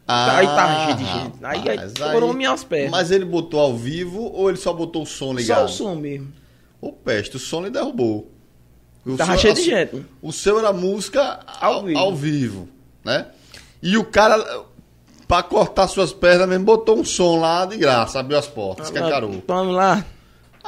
Ah, 0.06 0.36
aí 0.36 0.46
tava 0.46 0.84
cheio 0.84 0.96
de 0.98 1.04
gente. 1.04 1.32
Aí, 1.42 1.68
aí 1.68 1.76
rapaz, 1.76 1.92
quebrou 1.94 2.32
minhas 2.34 2.62
pernas. 2.62 2.90
Mas 2.90 3.10
ele 3.10 3.24
botou 3.24 3.58
ao 3.58 3.74
vivo 3.76 4.22
ou 4.32 4.48
ele 4.48 4.58
só 4.58 4.72
botou 4.72 5.02
o 5.02 5.06
som 5.06 5.32
ligado? 5.32 5.60
Só 5.60 5.64
o 5.64 5.68
som 5.68 5.94
mesmo. 5.96 6.28
O 6.80 6.92
peste, 6.92 7.36
o 7.36 7.38
som 7.40 7.62
lhe 7.62 7.70
derrubou. 7.70 8.30
O 9.04 9.16
Tava 9.16 9.32
seu- 9.32 9.40
cheio 9.40 9.52
a 9.52 9.56
de 9.56 9.62
gente. 9.64 10.06
O 10.22 10.32
seu 10.32 10.58
era 10.58 10.72
música 10.72 11.40
ao, 11.60 11.74
Ao 11.74 11.82
vivo. 11.84 11.98
ao 11.98 12.14
vivo, 12.14 12.68
né? 13.04 13.26
E 13.82 13.96
o 13.96 14.04
cara, 14.04 14.44
pra 15.26 15.42
cortar 15.42 15.88
suas 15.88 16.12
pernas 16.12 16.48
mesmo, 16.48 16.64
botou 16.64 16.98
um 16.98 17.04
som 17.04 17.40
lá 17.40 17.64
de 17.66 17.76
graça, 17.76 18.20
abriu 18.20 18.38
as 18.38 18.46
portas, 18.46 18.90
que 18.90 18.98
é 18.98 19.00
caro. 19.00 19.42
Vamos 19.48 19.74
lá. 19.74 20.04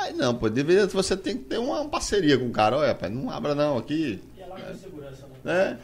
Aí 0.03 0.13
não, 0.15 0.35
pô, 0.35 0.49
deveria, 0.49 0.87
você 0.87 1.17
tem 1.17 1.37
que 1.37 1.45
ter 1.45 1.59
uma 1.59 1.85
parceria 1.89 2.39
com 2.39 2.47
o 2.47 2.51
cara. 2.51 2.77
Olha, 2.77 2.89
rapaz, 2.89 3.13
não 3.13 3.31
abra 3.31 3.55
não 3.55 3.77
aqui, 3.79 4.21
E 4.37 4.41
é 4.43 4.47
lá 4.47 4.57
com 4.57 4.75
segurança, 4.77 5.25
né? 5.45 5.55
né? 5.75 5.79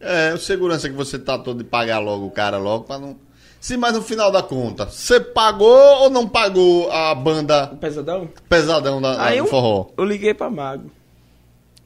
É, 0.00 0.34
o 0.34 0.38
segurança 0.38 0.88
que 0.88 0.94
você 0.94 1.18
tá 1.18 1.38
todo 1.38 1.58
de 1.58 1.64
pagar 1.64 1.98
logo 1.98 2.26
o 2.26 2.30
cara 2.30 2.58
logo 2.58 2.84
pra 2.84 2.98
não... 2.98 3.16
Sim, 3.60 3.78
mas 3.78 3.94
no 3.94 4.02
final 4.02 4.30
da 4.30 4.42
conta, 4.42 4.84
você 4.84 5.18
pagou 5.18 5.70
ou 6.02 6.10
não 6.10 6.28
pagou 6.28 6.90
a 6.92 7.14
banda 7.14 7.70
O 7.72 7.76
pesadão. 7.78 8.28
pesadão 8.46 9.00
da, 9.00 9.24
Aí 9.24 9.38
do 9.38 9.44
eu, 9.44 9.46
forró? 9.46 9.86
eu 9.96 10.04
liguei 10.04 10.34
pra 10.34 10.50
Mago. 10.50 10.90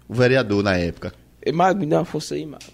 O 0.08 0.14
vereador 0.14 0.64
na 0.64 0.76
época. 0.76 1.14
E, 1.44 1.52
Mago, 1.52 1.78
me 1.78 1.86
dá 1.86 1.98
uma 1.98 2.04
força 2.04 2.34
aí, 2.34 2.44
Mago. 2.44 2.64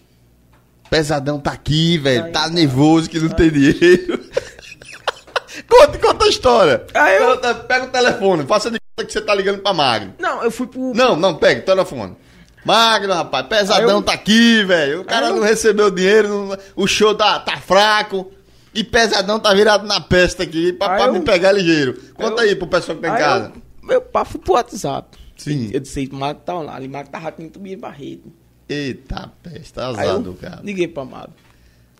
Pesadão 0.88 1.38
tá 1.38 1.50
aqui, 1.52 1.98
velho. 1.98 2.24
Aí, 2.26 2.32
Tá 2.32 2.44
tá. 2.44 2.48
nervoso 2.48 3.10
que 3.10 3.18
não 3.20 3.28
tem 3.28 3.50
dinheiro. 3.50 4.24
conta, 5.68 5.98
conta 5.98 6.24
a 6.24 6.28
história. 6.28 6.86
Aí 6.94 7.16
eu- 7.18 7.36
Pega, 7.66 7.84
o- 7.86 7.88
telefone, 7.90 8.46
faça 8.46 8.70
de 8.70 8.78
que 9.02 9.12
você 9.12 9.20
tá 9.20 9.34
ligando 9.34 9.58
pra 9.60 9.72
Magno. 9.72 10.14
Não, 10.18 10.44
eu 10.44 10.50
fui 10.50 10.66
pro. 10.66 10.92
Não, 10.94 11.16
não, 11.16 11.34
pega 11.36 11.62
telefone. 11.62 12.16
Magno, 12.64 13.12
rapaz, 13.12 13.46
pesadão 13.46 13.96
eu- 13.98 14.02
tá 14.02 14.12
aqui, 14.12 14.64
velho. 14.64 15.00
O 15.00 15.04
cara 15.04 15.28
eu- 15.28 15.36
não 15.36 15.42
recebeu 15.42 15.90
dinheiro, 15.90 16.28
não- 16.28 16.58
o 16.76 16.86
show 16.86 17.14
tá, 17.14 17.38
tá 17.40 17.56
fraco. 17.58 18.30
E 18.72 18.82
pesadão 18.82 19.38
tá 19.38 19.52
virado 19.54 19.86
na 19.86 20.00
pesta 20.00 20.42
aqui 20.42 20.72
pra, 20.72 20.96
pra 20.96 21.06
eu- 21.06 21.12
me 21.12 21.20
pegar 21.20 21.52
ligeiro. 21.52 21.94
Conta 22.14 22.42
aí 22.42 22.54
pro 22.56 22.66
pessoal 22.66 22.96
que 22.96 23.02
tá 23.02 23.14
em 23.14 23.18
casa. 23.18 23.52
Eu, 23.54 23.86
meu 23.86 24.00
pá, 24.00 24.24
fui 24.24 24.40
pro 24.40 24.54
WhatsApp. 24.54 25.16
Sim. 25.36 25.70
Eu 25.72 25.80
disse, 25.80 26.08
o 26.10 26.14
Mago 26.16 26.40
tá 26.40 26.54
lá. 26.54 26.78
O 26.78 26.88
Mago 26.88 27.08
tava 27.10 27.30
com 27.32 27.48
bem 27.58 27.76
barreto. 27.78 28.32
Eita, 28.68 29.30
Aí 29.44 29.62
eu 29.76 29.84
azado, 29.90 30.34
cara. 30.40 30.60
liguei 30.64 30.88
pra 30.88 31.04
Mago. 31.04 31.32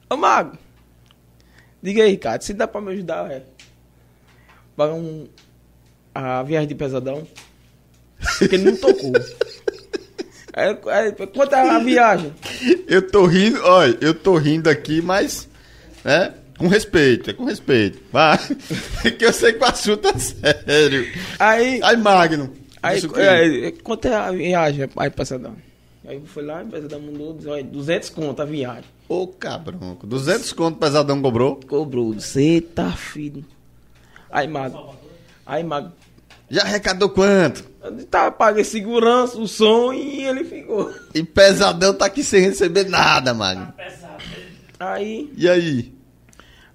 Ô 0.09 0.17
Mago, 0.17 0.57
diga 1.83 2.03
aí, 2.05 2.11
Ricardo, 2.13 2.43
se 2.43 2.55
dá 2.55 2.67
pra 2.67 2.81
me 2.81 2.93
ajudar, 2.93 3.31
é. 3.31 3.43
Pagar 4.77 4.95
um. 4.95 5.29
A 6.15 6.43
viagem 6.43 6.69
de 6.69 6.75
pesadão. 6.75 7.27
Porque 8.39 8.55
ele 8.55 8.71
não 8.71 8.77
tocou. 8.77 9.13
aí, 10.53 10.79
aí, 10.87 11.13
quanto 11.13 11.55
é 11.55 11.71
a 11.71 11.79
viagem? 11.79 12.33
Eu 12.87 13.03
tô 13.11 13.27
rindo, 13.27 13.61
olha, 13.63 13.99
eu 14.01 14.15
tô 14.15 14.37
rindo 14.37 14.71
aqui, 14.71 15.03
mas, 15.03 15.49
né, 16.05 16.33
com 16.59 16.69
respeito, 16.69 17.31
é 17.31 17.33
com 17.33 17.45
respeito. 17.45 18.01
Vai, 18.13 18.39
que 19.19 19.25
eu 19.25 19.33
sei 19.33 19.53
que 19.53 19.63
o 19.63 19.67
assunto 19.67 20.09
é 20.09 20.19
sério. 20.19 21.07
Aí. 21.39 21.81
Aí, 21.83 21.97
Magno. 21.97 22.53
Aí, 22.83 22.97
disse 22.97 23.07
o 23.07 23.13
quê? 23.13 23.21
é, 23.21 23.71
quanto 23.83 24.07
é 24.07 24.15
a 24.15 24.31
viagem, 24.31 24.89
aí, 24.97 25.11
pesadão? 25.11 25.57
Aí 26.07 26.21
foi 26.27 26.45
lá, 26.45 26.63
o 26.63 26.67
pesadão 26.67 27.01
mandou, 27.01 27.35
disse, 27.35 27.49
olha, 27.49 27.65
200 27.65 28.11
conto 28.11 28.43
a 28.43 28.45
viagem. 28.45 28.85
Ô, 29.09 29.27
cabrão, 29.27 29.99
200 30.03 30.53
conto 30.53 30.79
pesadão 30.79 31.21
cobrou. 31.21 31.61
Cobrou, 31.67 32.13
você 32.13 32.61
tá 32.61 32.93
filho. 32.93 33.45
Aí, 34.31 34.47
Mago. 34.47 34.95
Aí, 35.47 35.65
Mago. 35.65 35.93
Já 36.55 36.63
arrecadou 36.63 37.09
quanto? 37.11 37.65
Tá, 38.11 38.31
paguei 38.31 38.63
segurança, 38.65 39.37
o 39.39 39.49
som 39.49 39.93
e 39.93 40.25
ele 40.25 40.45
ficou. 40.45 40.93
E 41.15 41.23
pesadão 41.23 41.93
tá 41.93 42.07
aqui 42.07 42.23
sem 42.23 42.41
receber 42.43 42.89
nada, 42.89 43.35
Magno. 43.35 43.73
Pesado. 43.77 44.23
Aí, 44.79 45.33
E 45.37 45.49
aí? 45.49 45.93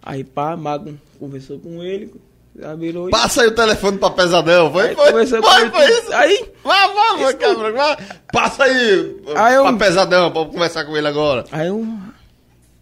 aí 0.03 0.23
pá, 0.23 0.55
Mago 0.57 0.97
conversou 1.19 1.59
com 1.59 1.81
ele, 1.83 2.13
já 2.57 2.75
virou 2.75 3.07
e- 3.07 3.11
Passa 3.11 3.41
aí 3.41 3.47
o 3.47 3.55
telefone 3.55 3.97
pra 3.97 4.09
pesadão, 4.11 4.71
foi? 4.71 4.89
Aí 4.89 4.95
Foi, 4.95 5.25
foi, 5.27 5.41
com 5.41 5.57
ele, 5.57 5.69
foi 5.71 5.89
isso? 5.89 6.13
Aí, 6.13 6.45
Vai, 6.63 6.93
vai, 6.93 7.17
vai, 7.17 7.33
cabrão, 7.35 7.73
vai. 7.73 7.97
Passa 8.33 8.63
aí, 8.65 9.21
Aí 9.35 9.55
eu- 9.55 9.63
pra 9.63 9.73
pesadão, 9.77 10.31
pra 10.31 10.45
conversar 10.45 10.85
com 10.85 10.95
ele 10.97 11.07
agora. 11.07 11.45
aí 11.51 11.67
eu, 11.67 11.87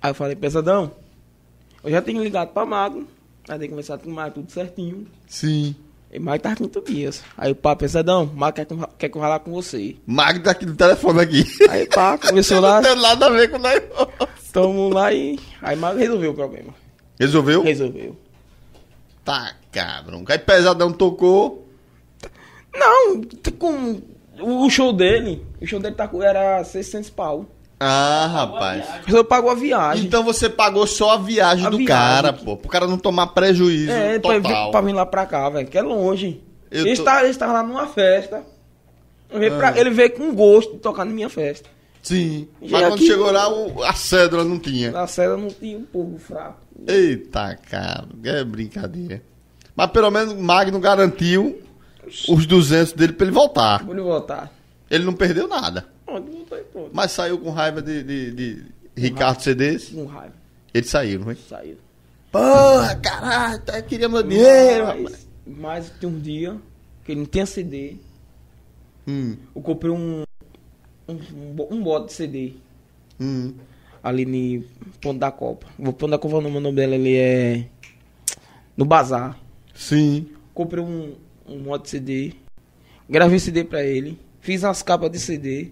aí 0.02 0.10
eu 0.12 0.16
falei, 0.16 0.36
pesadão, 0.36 0.92
eu 1.84 1.92
já 1.92 2.02
tenho 2.02 2.24
ligado 2.24 2.50
pra 2.54 2.66
Mago, 2.66 3.08
já 3.48 3.58
tenho 3.58 3.70
conversado 3.70 4.04
com 4.04 4.10
o 4.10 4.14
Mago, 4.14 4.34
tudo 4.36 4.52
certinho. 4.52 5.08
Sim. 5.28 5.76
E 6.12 6.20
Mago 6.20 6.42
tá 6.42 6.56
com 6.56 6.68
Tobias. 6.68 7.22
Aí 7.38 7.52
o 7.52 7.56
pá, 7.56 7.76
pesadão, 7.76 8.26
Mago 8.34 8.56
quer, 8.56 8.68
quer 8.98 9.10
que 9.10 9.18
eu 9.18 9.22
falar 9.22 9.40
com 9.40 9.52
você. 9.52 9.96
Magno 10.06 10.44
tá 10.44 10.52
aqui 10.52 10.66
no 10.66 10.76
telefone 10.76 11.20
aqui. 11.22 11.44
Aí 11.70 11.86
pá, 11.88 12.18
conversou 12.20 12.62
lá, 12.62 12.82
Não 12.82 12.94
tem 12.94 13.02
nada 13.02 13.26
a 13.26 13.30
ver 13.30 13.50
com 13.50 13.58
o 13.58 13.62
negócio. 13.62 14.08
tamo 14.54 14.90
lá 14.90 15.12
e. 15.14 15.38
Aí 15.62 15.76
Mago 15.76 16.00
resolveu 16.00 16.32
o 16.32 16.36
problema. 16.36 16.74
Resolveu? 17.20 17.64
Resolveu. 17.64 18.18
Tá, 19.26 19.56
cabrão. 19.72 20.24
Aí 20.30 20.40
pesadão 20.40 20.94
tocou. 20.94 21.68
Não, 22.74 23.22
com 23.60 24.02
o 24.40 24.70
show 24.70 24.94
dele, 24.94 25.46
o 25.62 25.66
show 25.66 25.80
dele 25.80 25.96
tá, 25.96 26.10
era 26.24 26.64
600 26.64 27.10
pau. 27.10 27.46
Ah, 27.80 28.28
rapaz. 28.32 28.86
Eu 29.08 29.24
pagou 29.24 29.52
a 29.52 29.56
viagem. 29.56 30.06
Então 30.06 30.24
você 30.24 30.50
pagou 30.50 30.88
só 30.88 31.12
a 31.12 31.18
viagem 31.18 31.66
A 31.66 31.70
do 31.70 31.78
viagem. 31.78 31.96
cara, 31.96 32.34
pô. 32.34 32.58
Pro 32.58 32.70
cara 32.70 32.88
não 32.88 32.98
tomar 32.98 33.28
prejuízo 33.28 33.92
é, 33.92 34.18
pra, 34.20 34.42
total. 34.42 34.72
pra 34.72 34.82
vir 34.82 34.94
lá 34.94 35.06
pra 35.06 35.26
cá, 35.28 35.48
velho, 35.50 35.68
que 35.68 35.78
é 35.78 35.82
longe. 35.82 36.42
Eu 36.72 36.82
Ele, 36.86 36.96
tô- 36.96 37.02
está, 37.04 37.22
ele 37.22 37.30
estava 37.30 37.54
lá 37.54 37.64
numa 37.64 37.86
festa. 37.88 38.44
Ele 39.30 39.40
veio, 39.42 39.58
pra- 39.58 39.70
Ah. 39.70 39.80
ele 39.80 39.90
veio 39.92 40.12
com 40.14 40.34
gosto 40.34 40.74
de 40.74 40.80
tocar 40.80 41.06
na 41.06 41.12
minha 41.12 41.30
festa. 41.30 41.70
Sim. 42.02 42.48
Mas 42.62 42.72
quando 42.72 42.94
aqui- 42.96 43.06
chegou 43.08 43.32
lá, 43.32 43.48
o- 43.50 43.84
a 43.84 43.94
cédula 43.94 44.44
não 44.44 44.58
tinha. 44.58 44.92
Na 44.92 45.06
cela 45.08 45.38
não 45.38 45.50
tinha 45.50 45.78
um 45.78 45.84
povo 45.84 46.18
fraco. 46.18 46.58
Eita, 46.88 47.58
cara. 47.70 48.06
É 48.24 48.44
brincadeira. 48.44 49.22
Mas 49.76 49.92
pelo 49.92 50.10
menos 50.10 50.34
o 50.34 50.38
Magno 50.42 50.80
garantiu 50.80 51.62
os 52.30 52.46
200 52.48 52.94
dele 52.94 53.14
pra 53.14 53.26
ele 53.28 53.34
voltar. 53.36 53.84
Vou 53.84 53.94
lhe 53.94 54.02
voltar. 54.02 54.52
Ele 54.90 55.04
não 55.04 55.14
perdeu 55.14 55.48
nada. 55.48 55.86
Pronto, 56.08 56.32
voltou 56.32 56.58
e 56.58 56.64
pronto. 56.64 56.90
Mas 56.94 57.12
saiu 57.12 57.38
com 57.38 57.52
raiva 57.52 57.82
de, 57.82 58.02
de- 58.02 58.32
de 58.32 58.66
Ricardo 58.96 59.42
CDs. 59.42 59.90
Com 59.90 60.06
raiva. 60.06 60.34
Ele 60.74 60.86
saiu, 60.88 61.20
não 61.20 61.26
foi? 61.26 61.36
Saiu. 61.36 61.78
Porra, 62.32 62.96
caralho, 62.96 63.62
eu 63.76 63.84
queria 63.84 64.08
meu 64.10 64.24
dinheiro, 64.24 64.86
rapaz. 64.86 65.28
Mas, 65.46 65.58
mas 65.58 65.90
tem 65.92 66.10
um 66.10 66.20
dia 66.20 66.58
que 67.04 67.12
ele 67.12 67.20
não 67.22 67.28
tinha 67.28 67.46
CD. 67.46 67.96
Hum, 69.08 69.36
Eu 69.56 69.62
comprei 69.62 69.92
um, 69.92 70.24
um, 71.08 71.18
um, 71.72 72.06
de 72.06 72.14
CD. 72.14 72.54
hum. 73.20 73.54
ali 74.04 74.26
no 74.26 74.64
Ponto 75.02 75.20
da 75.20 75.32
Copa. 75.32 75.68
O 75.78 75.92
Ponto 75.94 76.08
da 76.12 76.18
Copa, 76.18 76.38
o 76.38 76.42
nome 76.42 76.72
dela 76.74 76.96
ali 76.96 77.16
é. 77.18 77.66
No 78.76 78.86
Bazar. 78.86 79.38
Sim. 79.74 80.30
Comprei 80.54 80.84
um, 80.84 81.16
um 81.48 81.60
modo 81.60 81.84
de 81.84 81.90
CD. 81.90 82.34
Gravei 83.10 83.40
CD 83.40 83.64
pra 83.64 83.84
ele. 83.84 84.20
Fiz 84.42 84.64
umas 84.64 84.82
capas 84.84 85.10
de 85.12 85.20
CD. 85.20 85.72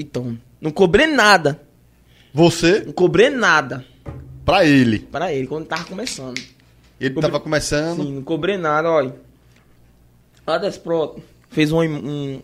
Então, 0.00 0.38
não 0.60 0.70
cobrei 0.70 1.06
nada. 1.06 1.60
Você? 2.32 2.84
Não 2.84 2.92
cobrei 2.92 3.28
nada. 3.28 3.84
Pra 4.44 4.64
ele? 4.64 5.00
Pra 5.00 5.32
ele, 5.32 5.46
quando 5.46 5.66
tava 5.66 5.84
começando. 5.84 6.38
Ele 6.98 7.14
cobrei... 7.14 7.30
tava 7.30 7.42
começando? 7.42 8.02
Sim, 8.02 8.14
não 8.14 8.22
cobrei 8.22 8.56
nada, 8.56 8.90
olha. 8.90 9.14
A 10.46 10.58
Desproto 10.58 11.22
fez 11.50 11.70
um, 11.70 11.82
um... 11.82 12.42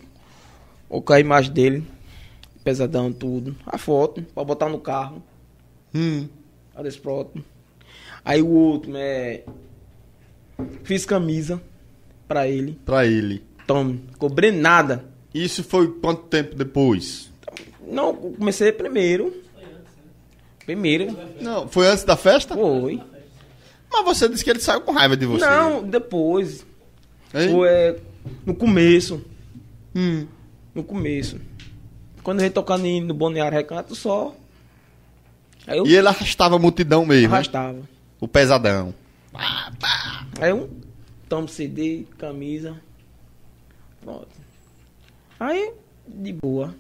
a 1.09 1.21
imagem 1.21 1.53
dele, 1.53 1.87
pesadão, 2.63 3.13
tudo. 3.13 3.57
A 3.67 3.79
foto, 3.79 4.23
pra 4.35 4.45
botar 4.45 4.69
no 4.69 4.79
carro. 4.79 5.23
Hum. 5.95 6.29
Desproto. 6.83 7.43
Aí 8.23 8.43
o 8.43 8.49
outro, 8.49 8.93
é... 8.97 9.45
Fiz 10.85 11.07
camisa 11.07 11.61
pra 12.29 12.47
ele. 12.47 12.79
Pra 12.85 13.07
ele. 13.07 13.43
Então, 13.65 13.99
cobrei 14.19 14.53
nada. 14.53 15.05
Isso 15.35 15.65
foi 15.65 15.91
quanto 16.01 16.25
tempo 16.25 16.55
depois? 16.55 17.31
Não, 17.87 18.15
comecei 18.15 18.73
primeiro. 18.73 19.33
Primeiro. 20.65 21.17
Não, 21.41 21.69
foi 21.69 21.87
antes 21.87 22.05
da 22.05 22.17
festa? 22.17 22.55
Foi. 22.55 23.01
Mas 23.91 24.05
você 24.05 24.29
disse 24.29 24.43
que 24.43 24.51
ele 24.51 24.61
saiu 24.61 24.81
com 24.81 24.93
raiva 24.93 25.17
de 25.17 25.25
você. 25.25 25.47
Não, 25.47 25.83
depois. 25.83 26.67
Hein? 27.33 27.51
Foi 27.51 27.69
é, 27.69 27.97
no 28.45 28.55
começo. 28.55 29.25
Hum. 29.95 30.27
No 30.75 30.83
começo. 30.83 31.41
Quando 32.23 32.41
a 32.41 32.43
gente 32.43 32.53
tocando 32.55 32.85
no 32.85 33.15
Balneário 33.15 33.57
Recanto, 33.57 33.95
só. 33.95 34.35
Eu 35.67 35.87
E 35.87 35.95
ele 35.95 36.09
arrastava 36.09 36.57
a 36.57 36.59
multidão 36.59 37.07
mesmo. 37.07 37.29
né? 37.29 37.35
arrastava. 37.35 37.81
O 38.21 38.27
pesadão. 38.27 38.93
Aí 40.41 40.51
eu 40.51 40.69
tomo 41.29 41.49
CD, 41.49 42.05
camisa. 42.19 42.81
Pronto. 44.03 44.29
Aí, 45.39 45.73
de 46.09 46.33
boa. 46.33 46.75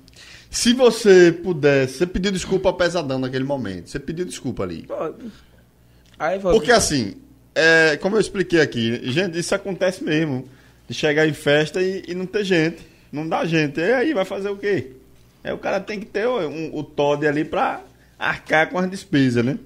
Se 0.57 0.73
você 0.73 1.31
pudesse, 1.31 1.99
você 1.99 2.07
pediu 2.07 2.33
desculpa 2.33 2.71
ao 2.71 2.75
pesadão 2.75 3.19
naquele 3.19 3.45
momento. 3.45 3.91
Você 3.91 3.99
pediu 3.99 4.25
desculpa 4.25 4.63
ali. 4.63 4.87
Aí. 6.19 6.41
Porque 6.41 6.73
assim, 6.73 7.17
é, 7.55 7.99
como 7.99 8.17
eu 8.17 8.21
expliquei 8.21 8.63
aqui, 8.63 8.99
gente, 9.13 9.39
isso 9.39 9.55
acontece 9.55 10.03
mesmo. 10.03 10.49
De 10.89 10.95
chegar 10.95 11.29
em 11.29 11.35
festa 11.35 11.83
e, 11.83 12.05
e 12.09 12.15
não 12.15 12.25
ter 12.25 12.43
gente. 12.43 12.79
Não 13.13 13.29
dá 13.29 13.45
gente. 13.45 13.79
E 13.79 13.93
aí 13.93 14.15
vai 14.15 14.25
fazer 14.25 14.49
o 14.49 14.57
quê? 14.57 14.93
Aí 15.45 15.53
o 15.53 15.59
cara 15.59 15.79
tem 15.79 16.01
que 16.01 16.07
ter 16.07 16.27
o, 16.27 16.49
um, 16.49 16.75
o 16.75 16.83
Todd 16.83 17.27
ali 17.27 17.45
pra 17.45 17.83
arcar 18.19 18.71
com 18.71 18.79
as 18.79 18.91
despesas, 18.91 19.45
né? 19.45 19.59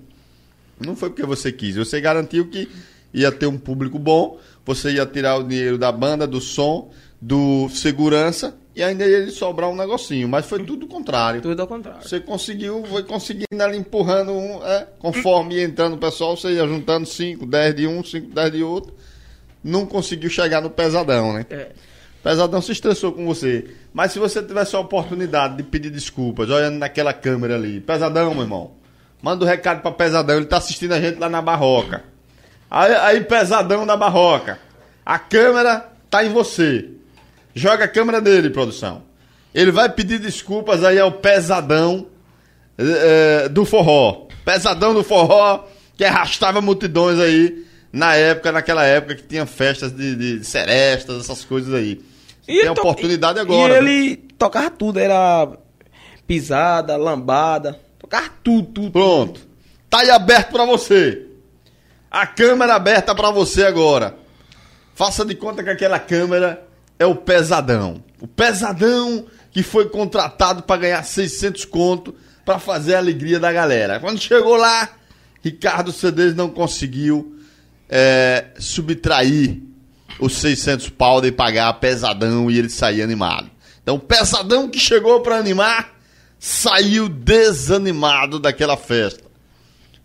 Não 0.81 0.97
foi 0.97 1.11
porque 1.11 1.25
você 1.25 1.53
quis. 1.53 1.77
Você 1.77 2.01
garantiu 2.01 2.49
que 2.49 2.69
ia 3.15 3.31
ter 3.31 3.47
um 3.47 3.59
público 3.59 3.97
bom, 3.97 4.41
você 4.67 4.91
ia 4.91 5.07
tirar 5.07 5.37
o 5.37 5.45
dinheiro 5.45 5.79
da 5.79 5.93
banda, 5.93 6.27
do 6.27 6.41
som, 6.41 6.91
do 7.23 7.69
segurança 7.69 8.59
e 8.75 8.83
ainda 8.83 9.05
lhe 9.05 9.31
sobrar 9.31 9.69
um 9.69 9.77
negocinho. 9.77 10.29
Mas 10.29 10.47
foi 10.47 10.65
tudo 10.65 10.87
o 10.87 10.89
contrário. 10.89 11.41
Tudo 11.41 11.61
ao 11.61 11.67
contrário. 11.67 12.07
Você 12.07 12.21
conseguiu, 12.21 12.85
foi 12.85 13.03
conseguindo 13.03 13.63
ali 13.63 13.77
empurrando 13.77 14.33
um, 14.33 14.65
é, 14.65 14.87
conforme 14.99 15.57
ia 15.57 15.65
entrando 15.65 15.95
o 15.95 15.99
pessoal, 15.99 16.37
você 16.37 16.53
ia 16.53 16.67
juntando 16.67 17.07
5, 17.07 17.47
10 17.47 17.75
de 17.75 17.87
um, 17.87 18.03
5, 18.05 18.33
10 18.33 18.53
de 18.53 18.63
outro. 18.63 18.95
Não 19.63 19.85
conseguiu 19.85 20.31
chegar 20.31 20.61
no 20.63 20.71
pesadão, 20.71 21.33
né? 21.33 21.45
É. 21.51 21.69
Pesadão 22.23 22.61
se 22.61 22.73
estressou 22.73 23.13
com 23.13 23.27
você. 23.27 23.71
Mas 23.93 24.13
se 24.13 24.19
você 24.19 24.43
tivesse 24.43 24.77
a 24.77 24.81
oportunidade 24.81 25.57
de 25.57 25.63
pedir 25.63 25.91
desculpas, 25.91 26.49
olhando 26.51 26.79
naquela 26.79 27.13
câmera 27.13 27.57
ali, 27.57 27.81
Pesadão, 27.81 28.33
meu 28.35 28.43
irmão, 28.43 28.73
manda 29.23 29.45
o 29.45 29.47
um 29.47 29.51
recado 29.51 29.81
pra 29.81 29.91
Pesadão, 29.91 30.37
ele 30.37 30.47
tá 30.47 30.59
assistindo 30.59 30.93
a 30.93 31.01
gente 31.01 31.19
lá 31.19 31.29
na 31.29 31.43
Barroca. 31.43 32.05
Aí, 32.71 32.95
aí 32.95 33.21
Pesadão 33.23 33.87
da 33.87 33.97
Barroca, 33.97 34.59
a 35.05 35.19
câmera 35.19 35.91
tá 36.09 36.25
em 36.25 36.31
você. 36.31 37.00
Joga 37.55 37.85
a 37.85 37.89
câmera 37.89 38.21
dele, 38.21 38.51
produção. 38.51 39.03
Ele 39.55 39.71
vai 39.73 39.89
pedir 39.89 40.19
desculpas 40.19 40.85
aí 40.85 40.99
ao 40.99 41.11
Pesadão 41.13 42.07
eh, 42.79 43.49
do 43.49 43.65
forró. 43.65 44.27
Pesadão 44.45 44.95
do 44.95 45.03
forró 45.03 45.65
que 45.97 46.05
arrastava 46.05 46.61
multidões 46.61 47.19
aí 47.19 47.65
na 47.93 48.15
época, 48.15 48.53
naquela 48.53 48.85
época 48.85 49.17
que 49.17 49.23
tinha 49.25 49.45
festas 49.47 49.93
de, 49.93 50.15
de 50.39 50.45
serestas, 50.45 51.25
essas 51.25 51.45
coisas 51.45 51.75
aí. 51.75 52.01
Tem 52.47 52.57
ele 52.59 52.69
a 52.69 52.75
to- 52.75 52.81
oportunidade 52.81 53.39
e- 53.39 53.43
agora. 53.43 53.79
E 53.79 53.83
né? 53.83 53.91
ele 53.91 54.17
tocava 54.39 54.71
tudo, 54.71 54.99
era 54.99 55.49
pisada, 56.27 56.97
lambada, 56.97 57.79
tocava 57.99 58.29
tudo, 58.43 58.69
tudo. 58.69 58.91
Pronto. 58.93 59.41
Tá 59.89 60.01
aí 60.01 60.11
aberto 60.11 60.53
pra 60.53 60.65
você. 60.65 61.27
A 62.09 62.27
câmera 62.27 62.75
aberta 62.77 63.15
pra 63.15 63.31
você 63.33 63.65
agora. 63.65 64.15
Faça 64.95 65.25
de 65.25 65.35
conta 65.35 65.63
que 65.65 65.71
aquela 65.71 65.99
câmera 65.99 66.63
é 67.01 67.07
o 67.07 67.17
pesadão. 67.17 68.05
O 68.21 68.29
pesadão 68.29 69.25
que 69.51 69.63
foi 69.63 69.89
contratado 69.89 70.63
pra 70.63 70.77
ganhar 70.77 71.03
600 71.03 71.65
conto 71.65 72.15
pra 72.45 72.59
fazer 72.59 72.95
a 72.95 72.99
alegria 72.99 73.41
da 73.41 73.51
galera. 73.51 73.99
Quando 73.99 74.21
chegou 74.21 74.55
lá, 74.55 74.91
Ricardo 75.43 75.93
Cedês 75.93 76.35
não 76.35 76.51
conseguiu 76.51 77.37
é, 77.89 78.49
subtrair 78.59 79.63
os 80.21 80.35
600 80.35 80.91
pau 80.91 81.23
de 81.23 81.33
pagar 81.33 81.73
pesadão 81.81 82.51
e 82.51 82.59
ele 82.59 82.69
sair 82.69 83.01
animado. 83.01 83.51
Então, 83.83 83.97
o 83.97 84.01
pesadão 84.01 84.69
que 84.69 84.79
chegou 84.79 85.21
pra 85.21 85.39
animar 85.39 85.95
saiu 86.39 87.09
desanimado 87.09 88.39
daquela 88.39 88.77
festa. 88.77 89.25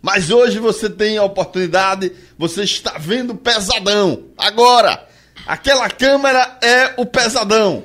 Mas 0.00 0.30
hoje 0.30 0.58
você 0.58 0.88
tem 0.88 1.18
a 1.18 1.24
oportunidade, 1.24 2.12
você 2.38 2.62
está 2.62 2.96
vendo 2.96 3.34
pesadão. 3.34 4.24
Agora, 4.38 5.06
aquela 5.46 5.88
câmera 5.88 6.58
é 6.62 6.94
o 6.96 7.06
pesadão. 7.06 7.84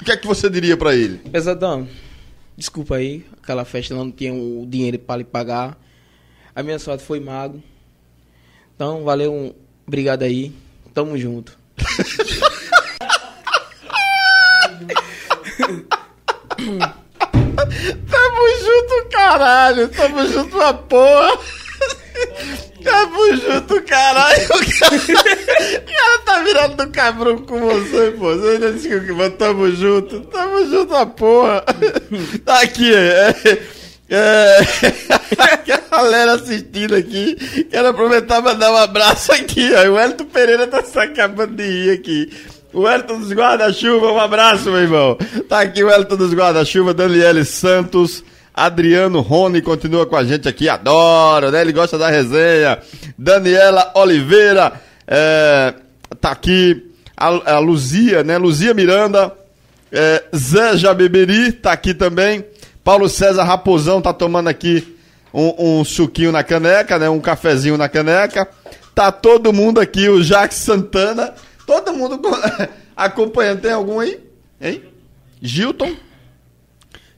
O 0.00 0.04
que 0.04 0.12
é 0.12 0.16
que 0.16 0.26
você 0.26 0.48
diria 0.48 0.76
pra 0.76 0.94
ele? 0.94 1.18
Pesadão, 1.30 1.88
desculpa 2.56 2.96
aí, 2.96 3.24
aquela 3.42 3.64
festa 3.64 3.94
não 3.94 4.10
tinha 4.10 4.32
o 4.32 4.66
dinheiro 4.66 4.98
para 4.98 5.18
lhe 5.18 5.24
pagar. 5.24 5.76
A 6.54 6.62
minha 6.62 6.78
sorte 6.78 7.04
foi 7.04 7.20
mago. 7.20 7.62
Então, 8.74 9.04
valeu, 9.04 9.32
um, 9.32 9.54
obrigado 9.86 10.22
aí. 10.22 10.52
Tamo 10.92 11.18
junto. 11.18 11.58
Tamo 18.10 18.48
junto, 18.60 19.08
caralho. 19.10 19.88
Tamo 19.88 20.26
junto 20.26 20.56
uma 20.56 20.74
porra. 20.74 21.38
Tamo 22.84 23.36
junto, 23.36 23.82
caralho. 23.82 24.44
O 24.44 24.48
cara, 24.78 24.96
o 24.96 25.84
cara 25.84 26.18
tá 26.24 26.42
virando 26.42 26.76
do 26.76 26.90
cabrão 26.90 27.38
com 27.38 27.60
você, 27.60 28.12
pô. 28.12 28.34
Você 28.36 28.48
ainda 28.48 28.72
disse 28.72 28.88
que 28.88 29.12
mas 29.12 29.34
tamo 29.34 29.70
junto. 29.70 30.20
Tamo 30.20 30.66
junto 30.68 30.94
a 30.94 31.06
porra. 31.06 31.64
Tá 32.44 32.60
aqui, 32.60 32.94
é. 32.94 33.34
é 34.10 34.58
a 35.38 35.90
galera 35.90 36.34
assistindo 36.34 36.94
aqui. 36.94 37.34
Quero 37.70 37.88
aproveitar 37.88 38.40
e 38.40 38.42
mandar 38.42 38.72
um 38.72 38.76
abraço 38.76 39.32
aqui, 39.32 39.70
ó. 39.74 39.90
O 39.90 39.98
Elton 39.98 40.26
Pereira 40.26 40.66
tá 40.66 40.82
se 40.82 40.98
acabando 40.98 41.54
de 41.56 41.64
rir 41.64 41.90
aqui. 41.90 42.30
O 42.72 42.88
Elton 42.88 43.20
dos 43.20 43.32
Guarda-Chuva, 43.32 44.12
um 44.12 44.20
abraço, 44.20 44.70
meu 44.70 44.80
irmão. 44.80 45.16
Tá 45.48 45.60
aqui 45.60 45.82
o 45.82 45.90
Elton 45.90 46.16
dos 46.16 46.34
Guarda-Chuva, 46.34 46.92
Daniele 46.92 47.44
Santos, 47.44 48.24
Adriano 48.54 49.20
Rony 49.20 49.60
continua 49.60 50.06
com 50.06 50.14
a 50.16 50.22
gente 50.24 50.48
aqui, 50.48 50.68
adoro, 50.68 51.50
né? 51.50 51.60
Ele 51.60 51.72
gosta 51.72 51.98
da 51.98 52.08
resenha. 52.08 52.78
Daniela 53.18 53.90
Oliveira, 53.94 54.72
é, 55.06 55.74
tá 56.20 56.30
aqui. 56.30 56.90
A, 57.16 57.54
a 57.54 57.58
Luzia, 57.58 58.22
né? 58.24 58.38
Luzia 58.38 58.72
Miranda, 58.74 59.32
é, 59.92 60.24
Zé 60.34 60.76
Jabeberi 60.76 61.52
tá 61.52 61.72
aqui 61.72 61.94
também. 61.94 62.44
Paulo 62.82 63.08
César 63.08 63.44
Raposão 63.44 64.00
tá 64.00 64.12
tomando 64.12 64.48
aqui 64.48 64.96
um, 65.32 65.80
um 65.80 65.84
suquinho 65.84 66.30
na 66.32 66.42
caneca, 66.44 66.98
né? 66.98 67.08
Um 67.08 67.20
cafezinho 67.20 67.76
na 67.76 67.88
caneca. 67.88 68.48
Tá 68.94 69.10
todo 69.10 69.52
mundo 69.52 69.80
aqui, 69.80 70.08
o 70.08 70.22
Jacques 70.22 70.58
Santana. 70.58 71.34
Todo 71.66 71.92
mundo 71.92 72.18
co- 72.18 72.36
acompanhando. 72.96 73.60
Tem 73.62 73.72
algum 73.72 73.98
aí? 74.00 74.18
Hein? 74.60 74.82
Gilton? 75.42 75.92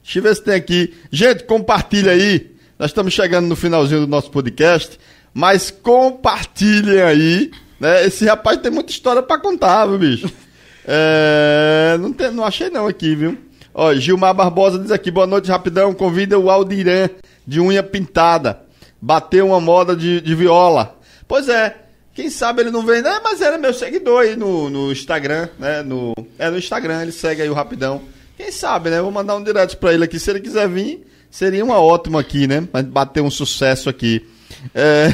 Deixa 0.07 0.19
eu 0.19 0.23
ver 0.23 0.35
se 0.37 0.41
tem 0.41 0.53
aqui. 0.53 0.93
Gente, 1.11 1.43
compartilha 1.43 2.13
aí. 2.13 2.49
Nós 2.79 2.91
estamos 2.91 3.13
chegando 3.13 3.45
no 3.45 3.57
finalzinho 3.57 3.99
do 3.99 4.07
nosso 4.07 4.31
podcast. 4.31 4.97
Mas 5.33 5.69
compartilhem 5.69 7.01
aí. 7.01 7.51
Né? 7.77 8.05
Esse 8.05 8.25
rapaz 8.25 8.57
tem 8.59 8.71
muita 8.71 8.89
história 8.89 9.21
pra 9.21 9.37
contar, 9.37 9.85
viu, 9.85 9.99
bicho? 9.99 10.31
É, 10.89 11.97
não, 11.99 12.13
tem, 12.13 12.31
não 12.31 12.45
achei 12.45 12.69
não 12.69 12.87
aqui, 12.87 13.13
viu? 13.13 13.37
Ó, 13.73 13.93
Gilmar 13.93 14.33
Barbosa 14.33 14.79
diz 14.79 14.89
aqui, 14.89 15.11
boa 15.11 15.27
noite, 15.27 15.51
rapidão. 15.51 15.93
Convida 15.93 16.39
o 16.39 16.49
Aldiran 16.49 17.09
de 17.45 17.59
unha 17.59 17.83
pintada. 17.83 18.61
Bateu 19.01 19.47
uma 19.47 19.59
moda 19.59 19.97
de, 19.97 20.21
de 20.21 20.33
viola. 20.33 20.97
Pois 21.27 21.49
é, 21.49 21.75
quem 22.13 22.29
sabe 22.29 22.61
ele 22.61 22.71
não 22.71 22.85
vem, 22.85 23.01
né? 23.01 23.19
Mas 23.21 23.41
era 23.41 23.57
meu 23.57 23.73
seguidor 23.73 24.21
aí 24.21 24.37
no, 24.37 24.69
no 24.69 24.89
Instagram, 24.89 25.49
né? 25.59 25.83
No, 25.83 26.13
é 26.39 26.49
no 26.49 26.57
Instagram, 26.57 27.01
ele 27.01 27.11
segue 27.11 27.41
aí 27.41 27.49
o 27.49 27.53
Rapidão. 27.53 28.01
Quem 28.37 28.51
sabe, 28.51 28.89
né? 28.91 29.01
Vou 29.01 29.11
mandar 29.11 29.35
um 29.35 29.43
direct 29.43 29.75
pra 29.77 29.93
ele 29.93 30.03
aqui. 30.05 30.19
Se 30.19 30.29
ele 30.29 30.39
quiser 30.39 30.69
vir, 30.69 31.05
seria 31.29 31.65
uma 31.65 31.79
ótima 31.81 32.19
aqui, 32.21 32.45
né? 32.47 32.67
Pra 32.71 32.83
bater 32.83 33.21
um 33.21 33.31
sucesso 33.31 33.89
aqui. 33.89 34.25
É... 34.73 35.09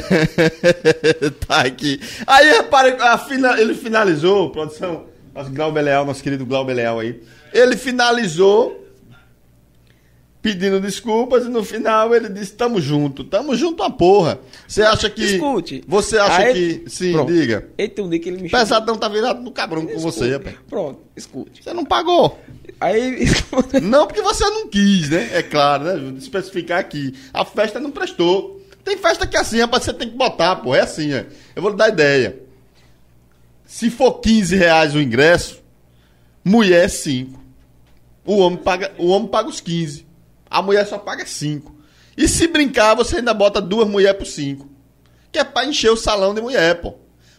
tá 1.46 1.60
aqui. 1.62 1.98
Aí, 2.26 2.48
repare, 2.52 2.96
fina- 3.26 3.58
ele 3.60 3.74
finalizou, 3.74 4.50
produção, 4.50 5.06
nosso 5.34 5.50
Glauber 5.50 5.82
Leal, 5.82 6.04
nosso 6.04 6.22
querido 6.22 6.44
Glauber 6.44 6.74
Leal 6.74 7.00
aí. 7.00 7.20
Ele 7.52 7.76
finalizou 7.76 8.83
pedindo 10.44 10.78
desculpas 10.78 11.46
e 11.46 11.48
no 11.48 11.64
final 11.64 12.14
ele 12.14 12.28
disse: 12.28 12.52
Tamo 12.52 12.78
junto, 12.78 13.24
tamo 13.24 13.56
junto 13.56 13.82
a 13.82 13.88
porra. 13.88 14.38
Você 14.68 14.82
acha 14.82 15.08
que. 15.08 15.24
Escute. 15.24 15.82
Você 15.88 16.18
acha 16.18 16.42
Aí- 16.42 16.80
que. 16.80 16.90
Sim, 16.90 17.12
Pronto. 17.12 17.32
diga. 17.32 17.68
Um 17.98 18.08
dia 18.10 18.18
que 18.20 18.28
ele 18.28 18.42
me. 18.42 18.50
Pesadão 18.50 18.94
tá 18.96 19.08
virado 19.08 19.40
no 19.42 19.50
cabrão 19.50 19.86
com 19.86 19.98
você, 19.98 20.32
rapaz. 20.32 20.54
Pronto, 20.68 21.00
escute. 21.16 21.64
Você 21.64 21.72
não 21.72 21.84
pagou. 21.86 22.38
Aí, 22.78 23.22
escute. 23.24 23.80
Não 23.80 24.06
porque 24.06 24.20
você 24.20 24.44
não 24.44 24.68
quis, 24.68 25.08
né? 25.08 25.30
É 25.32 25.42
claro, 25.42 25.84
né? 25.84 25.96
Vou 25.96 26.18
especificar 26.18 26.78
aqui. 26.78 27.14
A 27.32 27.42
festa 27.46 27.80
não 27.80 27.90
prestou. 27.90 28.60
Tem 28.84 28.98
festa 28.98 29.26
que 29.26 29.34
é 29.34 29.40
assim, 29.40 29.60
rapaz, 29.60 29.84
você 29.84 29.94
tem 29.94 30.10
que 30.10 30.16
botar, 30.16 30.56
pô. 30.56 30.74
É 30.74 30.80
assim, 30.82 31.14
ó. 31.14 31.22
Eu 31.56 31.62
vou 31.62 31.70
lhe 31.70 31.76
dar 31.78 31.88
ideia. 31.88 32.38
Se 33.64 33.88
for 33.88 34.20
15 34.20 34.54
reais 34.54 34.94
o 34.94 35.00
ingresso, 35.00 35.62
mulher 36.44 36.84
é 36.84 36.88
5. 36.88 37.42
O 38.26 38.36
homem 38.38 38.58
paga, 38.58 38.92
o 38.98 39.08
homem 39.08 39.26
paga 39.28 39.48
os 39.48 39.60
15. 39.60 40.04
A 40.50 40.62
mulher 40.62 40.86
só 40.86 40.98
paga 40.98 41.26
5. 41.26 41.74
E 42.16 42.28
se 42.28 42.46
brincar, 42.46 42.94
você 42.94 43.16
ainda 43.16 43.34
bota 43.34 43.60
duas 43.60 43.88
mulheres 43.88 44.18
por 44.18 44.26
5. 44.26 44.68
Que 45.32 45.38
é 45.40 45.44
pra 45.44 45.64
encher 45.64 45.90
o 45.90 45.96
salão 45.96 46.32
de 46.34 46.40
mulher, 46.40 46.80
pô. 46.80 46.94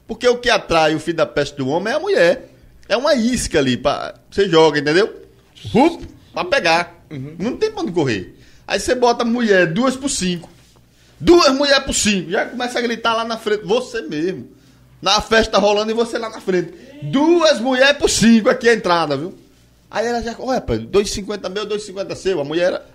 Porque 0.08 0.28
o 0.28 0.38
que 0.38 0.50
atrai 0.50 0.94
o 0.94 1.00
filho 1.00 1.18
da 1.18 1.26
peste 1.26 1.56
do 1.58 1.68
homem 1.70 1.94
é 1.94 1.96
a 1.96 2.00
mulher. 2.00 2.50
É 2.88 2.96
uma 2.98 3.16
isca 3.16 3.58
ali, 3.58 3.78
pra, 3.78 4.16
você 4.30 4.48
joga, 4.50 4.80
entendeu? 4.80 5.22
Rup, 5.72 6.04
pra 6.34 6.44
pegar. 6.46 7.06
Não 7.40 7.56
tem 7.58 7.72
pra 7.72 7.82
onde 7.82 7.92
correr. 7.92 8.36
Aí 8.68 8.80
você 8.80 8.94
bota 8.94 9.24
mulher, 9.24 9.72
duas 9.72 9.96
por 9.96 10.10
cinco. 10.10 10.50
Duas 11.20 11.54
mulheres 11.54 11.84
por 11.86 11.94
cinco. 11.94 12.30
Já 12.32 12.46
começa 12.46 12.78
a 12.78 12.82
gritar 12.82 13.14
lá 13.16 13.24
na 13.24 13.38
frente. 13.38 13.64
Você 13.66 14.02
mesmo. 14.02 14.50
Na 15.02 15.22
festa 15.22 15.58
rolando 15.58 15.92
e 15.92 15.94
você 15.94 16.18
lá 16.18 16.30
na 16.30 16.42
frente. 16.42 16.74
Duas 17.04 17.60
mulheres 17.60 17.98
por 17.98 18.10
cinco 18.10 18.50
aqui 18.50 18.68
a 18.68 18.74
entrada, 18.74 19.16
viu? 19.16 19.34
Aí 19.90 20.06
ela 20.06 20.22
já, 20.22 20.36
olha, 20.40 20.56
rapaz, 20.56 20.80
2,50 20.82 21.50
meu, 21.50 21.66
2,50 21.66 22.16
seu. 22.16 22.40
A 22.42 22.44
mulher, 22.44 22.66
era- 22.74 22.86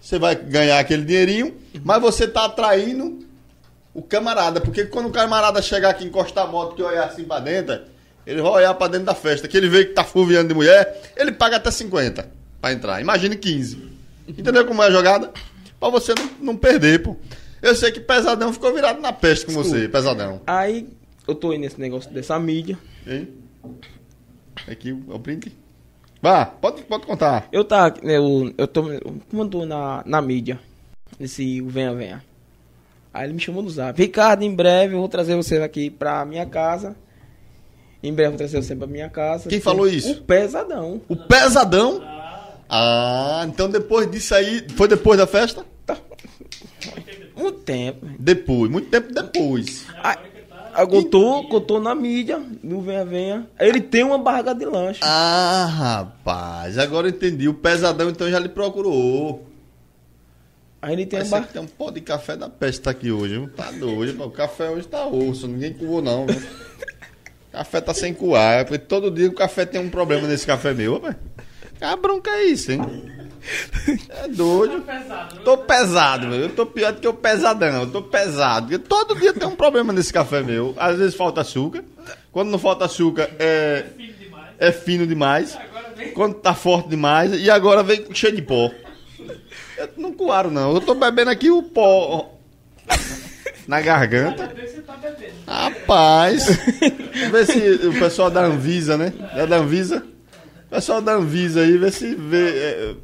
você 0.00 0.18
vai 0.18 0.34
ganhar 0.34 0.78
aquele 0.78 1.04
dinheirinho, 1.04 1.54
mas 1.84 2.00
você 2.00 2.26
tá 2.26 2.46
atraindo 2.46 3.18
o 3.92 4.02
camarada. 4.02 4.60
Porque 4.60 4.84
quando 4.84 5.06
o 5.06 5.12
camarada 5.12 5.60
chegar 5.60 5.90
aqui, 5.90 6.04
encostar 6.04 6.44
a 6.44 6.48
moto, 6.48 6.74
que 6.74 6.82
olhar 6.82 7.04
assim 7.04 7.24
pra 7.24 7.38
dentro, 7.38 7.80
ele 8.26 8.40
vai 8.40 8.50
olhar 8.50 8.74
pra 8.74 8.88
dentro 8.88 9.06
da 9.06 9.14
festa. 9.14 9.46
Que 9.46 9.56
ele 9.56 9.68
vê 9.68 9.84
que 9.84 9.92
tá 9.92 10.02
fuviando 10.02 10.48
de 10.48 10.54
mulher, 10.54 11.12
ele 11.16 11.32
paga 11.32 11.56
até 11.56 11.70
50 11.70 12.28
pra 12.60 12.72
entrar. 12.72 13.00
Imagine 13.00 13.36
15. 13.36 13.90
Entendeu 14.26 14.66
como 14.66 14.82
é 14.82 14.86
a 14.86 14.90
jogada? 14.90 15.30
Pra 15.78 15.88
você 15.88 16.14
não, 16.14 16.30
não 16.40 16.56
perder, 16.56 17.02
pô. 17.02 17.16
Eu 17.60 17.74
sei 17.74 17.92
que 17.92 18.00
Pesadão 18.00 18.52
ficou 18.52 18.72
virado 18.72 19.00
na 19.00 19.12
peste 19.12 19.44
com 19.44 19.52
você, 19.52 19.88
Pesadão. 19.88 20.40
Aí 20.46 20.88
eu 21.28 21.34
tô 21.34 21.50
aí 21.50 21.58
nesse 21.58 21.78
negócio 21.78 22.10
dessa 22.10 22.38
mídia. 22.38 22.78
Hein? 23.06 23.28
Aqui 24.66 24.92
o 24.92 25.18
print. 25.18 25.52
Vá, 26.22 26.44
pode, 26.44 26.82
pode 26.82 27.06
contar. 27.06 27.48
Eu 27.50 27.64
tá, 27.64 27.94
eu, 28.02 28.52
eu 28.58 28.68
tô, 28.68 28.82
como 29.30 29.42
eu 29.42 29.48
tô 29.48 29.64
na, 29.64 30.02
na 30.04 30.20
mídia, 30.20 30.60
nesse 31.18 31.60
Venha 31.62 31.94
Venha. 31.94 32.24
Aí 33.12 33.24
ele 33.24 33.32
me 33.32 33.40
chamou 33.40 33.62
no 33.62 33.70
zap. 33.70 34.00
Ricardo, 34.00 34.42
em 34.42 34.54
breve 34.54 34.94
eu 34.94 35.00
vou 35.00 35.08
trazer 35.08 35.34
você 35.34 35.56
aqui 35.58 35.90
pra 35.90 36.24
minha 36.24 36.46
casa. 36.46 36.94
Em 38.02 38.12
breve 38.12 38.28
eu 38.28 38.32
vou 38.32 38.38
trazer 38.38 38.62
você 38.62 38.76
pra 38.76 38.86
minha 38.86 39.08
casa. 39.08 39.48
Quem 39.48 39.60
falou 39.60 39.88
isso? 39.88 40.12
O 40.12 40.22
Pesadão. 40.22 41.00
O 41.08 41.16
Pesadão. 41.16 42.00
Ah, 42.68 43.44
então 43.48 43.68
depois 43.68 44.08
disso 44.10 44.34
aí. 44.34 44.64
Foi 44.76 44.86
depois 44.86 45.18
da 45.18 45.26
festa? 45.26 45.64
Tá. 45.84 45.96
Um 47.36 47.52
tempo. 47.52 48.06
Depois, 48.18 48.70
muito 48.70 48.90
tempo 48.90 49.14
depois. 49.14 49.86
Aí, 50.02 50.16
tô, 51.04 51.48
eu 51.50 51.60
tô 51.60 51.80
na 51.80 51.94
mídia, 51.94 52.40
no 52.62 52.80
Venha 52.80 53.04
Venha. 53.04 53.46
Ele 53.58 53.80
tem 53.80 54.02
uma 54.02 54.18
barraca 54.18 54.54
de 54.54 54.64
lanche. 54.64 55.00
Ah, 55.02 55.66
rapaz, 55.66 56.78
agora 56.78 57.08
eu 57.08 57.10
entendi. 57.10 57.48
O 57.48 57.54
Pesadão 57.54 58.08
então 58.08 58.30
já 58.30 58.38
lhe 58.38 58.48
procurou. 58.48 59.46
Aí 60.82 60.94
ele 60.94 61.06
tem 61.06 61.20
aqui 61.20 61.52
tem 61.52 61.60
um 61.60 61.66
pó 61.66 61.90
de 61.90 62.00
café 62.00 62.36
da 62.36 62.48
peste 62.48 62.80
tá 62.80 62.90
aqui 62.90 63.10
hoje, 63.10 63.34
viu? 63.34 63.50
Tá 63.50 63.70
doido, 63.70 64.24
o 64.24 64.30
café 64.30 64.70
hoje 64.70 64.88
tá 64.88 65.06
osso, 65.06 65.46
ninguém 65.46 65.74
coou 65.74 66.00
não, 66.00 66.26
viu? 66.26 66.40
café 67.52 67.80
tá 67.82 67.92
sem 67.92 68.14
coar, 68.14 68.64
porque 68.64 68.78
todo 68.78 69.10
dia 69.10 69.28
o 69.28 69.34
café 69.34 69.66
tem 69.66 69.80
um 69.80 69.90
problema 69.90 70.26
nesse 70.26 70.46
café 70.46 70.72
meu, 70.72 70.94
rapaz. 70.94 71.16
A 71.80 71.96
bronca 71.96 72.30
é 72.30 72.44
isso, 72.44 72.72
hein? 72.72 72.80
É 74.08 74.28
doido. 74.28 74.82
Pesado, 74.82 75.34
né? 75.34 75.42
Tô 75.44 75.58
pesado, 75.58 76.26
meu. 76.26 76.40
Eu 76.40 76.48
tô 76.50 76.66
pior 76.66 76.92
do 76.92 77.00
que 77.00 77.08
o 77.08 77.14
pesadão. 77.14 77.80
Eu 77.80 77.90
tô 77.90 78.02
pesado. 78.02 78.78
Todo 78.78 79.18
dia 79.18 79.32
tem 79.32 79.48
um 79.48 79.56
problema 79.56 79.92
nesse 79.92 80.12
café 80.12 80.42
meu. 80.42 80.74
Às 80.78 80.98
vezes 80.98 81.14
falta 81.14 81.40
açúcar. 81.40 81.82
Quando 82.30 82.50
não 82.50 82.58
falta 82.58 82.84
açúcar, 82.84 83.30
é, 83.38 83.86
é 84.58 84.72
fino 84.72 85.06
demais. 85.06 85.58
Vem. 85.96 86.12
Quando 86.12 86.34
tá 86.34 86.54
forte 86.54 86.88
demais. 86.88 87.32
E 87.32 87.50
agora 87.50 87.82
vem 87.82 88.06
cheio 88.12 88.36
de 88.36 88.42
pó. 88.42 88.70
Eu 89.76 89.88
não 89.96 90.12
coaro, 90.12 90.50
não. 90.50 90.74
Eu 90.74 90.80
tô 90.80 90.94
bebendo 90.94 91.30
aqui 91.30 91.50
o 91.50 91.62
pó 91.62 92.38
na 93.66 93.80
garganta. 93.80 94.46
Vê 94.48 94.66
tá. 94.82 94.98
Rapaz. 95.46 96.46
Ver 97.30 97.46
se 97.46 97.86
o 97.86 97.92
pessoal 97.98 98.30
da 98.30 98.44
Anvisa, 98.44 98.96
né? 98.96 99.12
É 99.34 99.46
da 99.46 99.56
Anvisa? 99.56 100.04
O 100.66 100.70
pessoal 100.70 101.00
da 101.00 101.14
Anvisa 101.14 101.60
aí, 101.60 101.76
vê 101.76 101.90
se 101.90 102.14
vê. 102.14 102.48
É, 102.48 102.94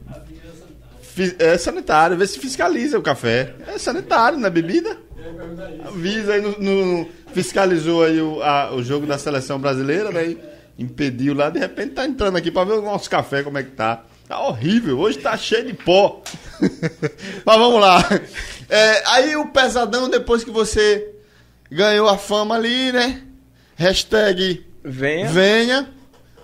é 1.38 1.56
sanitário, 1.58 2.16
vê 2.16 2.26
se 2.26 2.38
fiscaliza 2.38 2.98
o 2.98 3.02
café. 3.02 3.54
É 3.66 3.78
sanitário, 3.78 4.38
não 4.38 4.46
é 4.46 4.50
bebida? 4.50 4.96
Anvisa 5.88 6.34
aí 6.34 6.40
no, 6.40 6.58
no- 6.58 7.08
fiscalizou 7.32 8.04
aí 8.04 8.20
o, 8.20 8.42
a- 8.42 8.72
o 8.74 8.82
jogo 8.82 9.06
da 9.06 9.18
seleção 9.18 9.58
brasileira, 9.58 10.10
né? 10.10 10.24
E 10.26 10.38
impediu 10.78 11.34
lá, 11.34 11.48
de 11.50 11.58
repente 11.58 11.94
tá 11.94 12.04
entrando 12.06 12.36
aqui 12.36 12.50
pra 12.50 12.64
ver 12.64 12.74
o 12.74 12.82
nosso 12.82 13.08
café 13.08 13.42
como 13.42 13.58
é 13.58 13.62
que 13.62 13.70
tá. 13.70 14.04
Tá 14.28 14.40
horrível, 14.40 14.98
hoje 14.98 15.18
tá 15.18 15.36
cheio 15.36 15.64
de 15.66 15.72
pó. 15.72 16.22
Mas 17.46 17.58
vamos 17.58 17.80
lá. 17.80 17.98
É, 18.68 19.02
aí 19.06 19.36
o 19.36 19.46
pesadão, 19.48 20.08
depois 20.10 20.42
que 20.42 20.50
você 20.50 21.12
ganhou 21.70 22.08
a 22.08 22.18
fama 22.18 22.54
ali, 22.56 22.90
né? 22.92 23.22
Hashtag 23.76 24.64
Venha. 24.84 25.28
venha. 25.28 25.88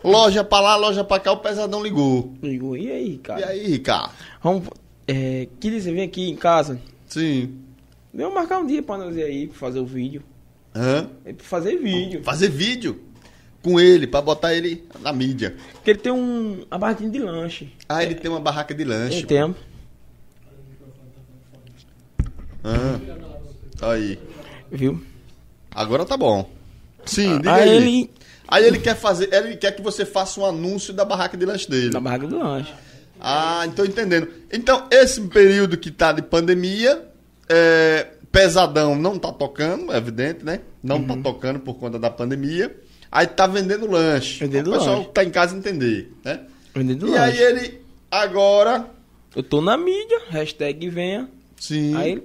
Loja 0.04 0.42
pra 0.42 0.60
lá, 0.60 0.76
loja 0.76 1.04
pra 1.04 1.20
cá, 1.20 1.32
o 1.32 1.36
pesadão 1.38 1.82
ligou. 1.82 2.32
Ligou. 2.42 2.76
E 2.76 2.90
aí, 2.90 3.18
cara? 3.18 3.40
E 3.40 3.44
aí, 3.44 3.66
Ricardo? 3.68 4.12
Vamos. 4.42 4.68
É, 5.06 5.48
queria 5.60 5.80
você 5.80 5.92
vir 5.92 6.02
aqui 6.02 6.28
em 6.28 6.36
casa. 6.36 6.80
Sim. 7.06 7.58
Vamos 8.12 8.34
marcar 8.34 8.58
um 8.58 8.66
dia 8.66 8.82
pra 8.82 8.98
nós 8.98 9.16
ir 9.16 9.22
aí, 9.22 9.46
pra 9.46 9.58
fazer 9.58 9.80
o 9.80 9.86
vídeo. 9.86 10.22
Hã? 10.74 11.08
É 11.24 11.32
pra 11.32 11.44
fazer 11.44 11.76
vídeo. 11.76 12.22
Fazer 12.24 12.48
vídeo 12.48 13.00
com 13.62 13.78
ele, 13.78 14.06
pra 14.06 14.20
botar 14.20 14.54
ele 14.54 14.84
na 15.00 15.12
mídia. 15.12 15.56
Porque 15.74 15.90
ele 15.90 15.98
tem 16.00 16.12
um, 16.12 16.64
uma 16.68 16.78
barraquinha 16.78 17.10
de 17.10 17.18
lanche. 17.18 17.72
Ah, 17.88 18.02
ele 18.02 18.14
tem 18.14 18.30
uma 18.30 18.40
barraca 18.40 18.74
de 18.74 18.84
lanche. 18.84 19.24
Tem 19.24 19.38
tempo. 19.38 19.58
Ah, 22.64 22.98
aí. 23.90 24.18
Viu? 24.70 25.02
Agora 25.70 26.04
tá 26.04 26.16
bom. 26.16 26.48
Sim, 27.04 27.36
diga 27.38 27.54
aí 27.54 27.68
aí. 27.68 27.76
ele. 27.76 28.10
Aí 28.52 28.66
ele 28.66 28.78
quer 28.78 28.94
fazer, 28.94 29.32
ele 29.32 29.56
quer 29.56 29.72
que 29.74 29.80
você 29.80 30.04
faça 30.04 30.38
um 30.38 30.44
anúncio 30.44 30.92
da 30.92 31.06
barraca 31.06 31.38
de 31.38 31.46
lanche 31.46 31.70
dele. 31.70 31.90
Na 31.90 32.00
barraca 32.00 32.26
do 32.26 32.38
lanche. 32.38 32.70
Ah, 33.18 33.62
então 33.66 33.82
entendendo. 33.84 34.28
Então, 34.52 34.88
esse 34.90 35.20
período 35.22 35.78
que 35.78 35.90
tá 35.90 36.12
de 36.12 36.20
pandemia, 36.20 37.02
é, 37.48 38.08
pesadão 38.30 38.94
não 38.94 39.18
tá 39.18 39.32
tocando, 39.32 39.90
é 39.90 39.96
evidente, 39.96 40.44
né? 40.44 40.60
Não 40.82 41.02
tá 41.02 41.16
tocando 41.16 41.60
por 41.60 41.74
conta 41.78 41.98
da 41.98 42.10
pandemia. 42.10 42.76
Aí 43.10 43.26
tá 43.26 43.46
vendendo 43.46 43.90
lanche. 43.90 44.40
Vendendo 44.44 44.68
o 44.70 44.72
pessoal 44.74 44.96
lanche. 44.96 45.08
que 45.08 45.14
tá 45.14 45.24
em 45.24 45.30
casa 45.30 45.56
entender, 45.56 46.12
né? 46.22 46.40
Vendendo 46.74 47.08
e 47.08 47.10
lanche. 47.12 47.22
aí 47.22 47.38
ele 47.42 47.80
agora, 48.10 48.86
Eu 49.34 49.42
tô 49.42 49.62
na 49.62 49.78
mídia, 49.78 50.20
hashtag 50.28 50.90
venha. 50.90 51.26
sim. 51.58 51.96
Aí 51.96 52.22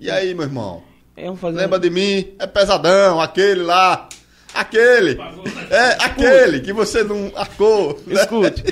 E 0.00 0.10
aí, 0.10 0.34
meu 0.34 0.44
irmão? 0.46 0.82
é 1.16 1.32
fazer. 1.36 1.58
Lembra 1.58 1.78
de 1.78 1.90
mim? 1.90 2.32
É 2.40 2.46
pesadão, 2.46 3.20
aquele 3.20 3.62
lá. 3.62 4.08
Aquele. 4.54 5.18
É, 5.70 5.96
aquele 6.04 6.60
que 6.60 6.72
você 6.72 7.02
não 7.02 7.32
arcou. 7.34 7.98
né? 8.06 8.14
Escute. 8.20 8.62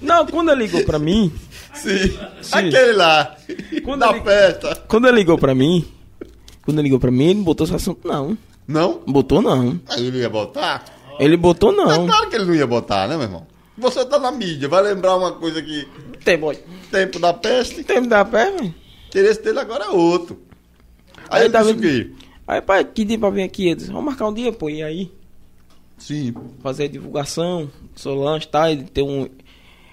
Não, 0.00 0.26
quando 0.26 0.50
ele 0.52 0.62
ligou 0.66 0.84
pra 0.84 0.98
mim, 0.98 1.32
Sim. 1.74 2.08
Sim. 2.40 2.50
Aquele 2.52 2.92
lá. 2.92 3.36
Quando 3.84 4.00
da 4.00 4.10
ele- 4.10 4.20
festa. 4.22 4.76
quando 4.88 5.08
ele 5.08 5.18
ligou 5.18 5.36
pra 5.36 5.54
mim, 5.54 5.84
quando 6.64 6.78
ele 6.78 6.84
ligou 6.84 6.98
pra 7.00 7.10
mim, 7.10 7.24
ele 7.24 7.34
não 7.34 7.44
botou 7.44 7.66
esse 7.66 7.74
assunto, 7.74 8.06
não. 8.06 8.36
Não? 8.66 9.02
Botou 9.06 9.42
não. 9.42 9.78
Aí 9.88 10.06
ele 10.06 10.18
ia 10.20 10.30
botar? 10.30 10.84
Ele 11.20 11.36
botou 11.36 11.72
É 11.72 11.76
não. 11.76 12.06
claro 12.06 12.28
que 12.30 12.36
ele 12.36 12.44
não 12.46 12.54
ia 12.54 12.66
botar, 12.66 13.06
né, 13.08 13.14
meu 13.16 13.24
irmão? 13.24 13.46
Você 13.78 14.04
tá 14.06 14.18
na 14.18 14.30
mídia, 14.32 14.68
vai 14.68 14.82
lembrar 14.82 15.16
uma 15.16 15.32
coisa 15.32 15.60
que 15.62 15.86
Tem, 16.24 16.38
boy. 16.38 16.58
tempo 16.90 17.18
da 17.18 17.34
peste, 17.34 17.84
Tem 17.84 18.00
me 18.00 18.06
dar 18.06 18.24
pé, 18.24 18.50
velho. 18.50 18.64
o 18.64 18.74
interesse 19.08 19.42
dele 19.42 19.58
agora 19.60 19.84
é 19.84 19.88
outro. 19.90 20.40
Aí, 21.28 21.40
Aí 21.40 21.42
ele 21.44 21.52
tá 21.52 21.60
disse 21.62 21.72
o 21.72 21.76
vendo- 21.76 21.82
quê? 22.16 22.25
Aí, 22.46 22.60
pai, 22.62 22.84
que 22.84 23.04
dia 23.04 23.18
pra 23.18 23.30
vir 23.30 23.42
aqui? 23.42 23.74
Vamos 23.74 24.04
marcar 24.04 24.28
um 24.28 24.34
dia, 24.34 24.52
pô, 24.52 24.68
e 24.70 24.82
aí? 24.82 25.10
Sim. 25.98 26.32
Fazer 26.60 26.88
divulgação, 26.88 27.70
seu 27.94 28.14
lanche, 28.14 28.46
tá? 28.46 28.70
Ele 28.70 28.84
tem 28.84 29.02
um. 29.04 29.28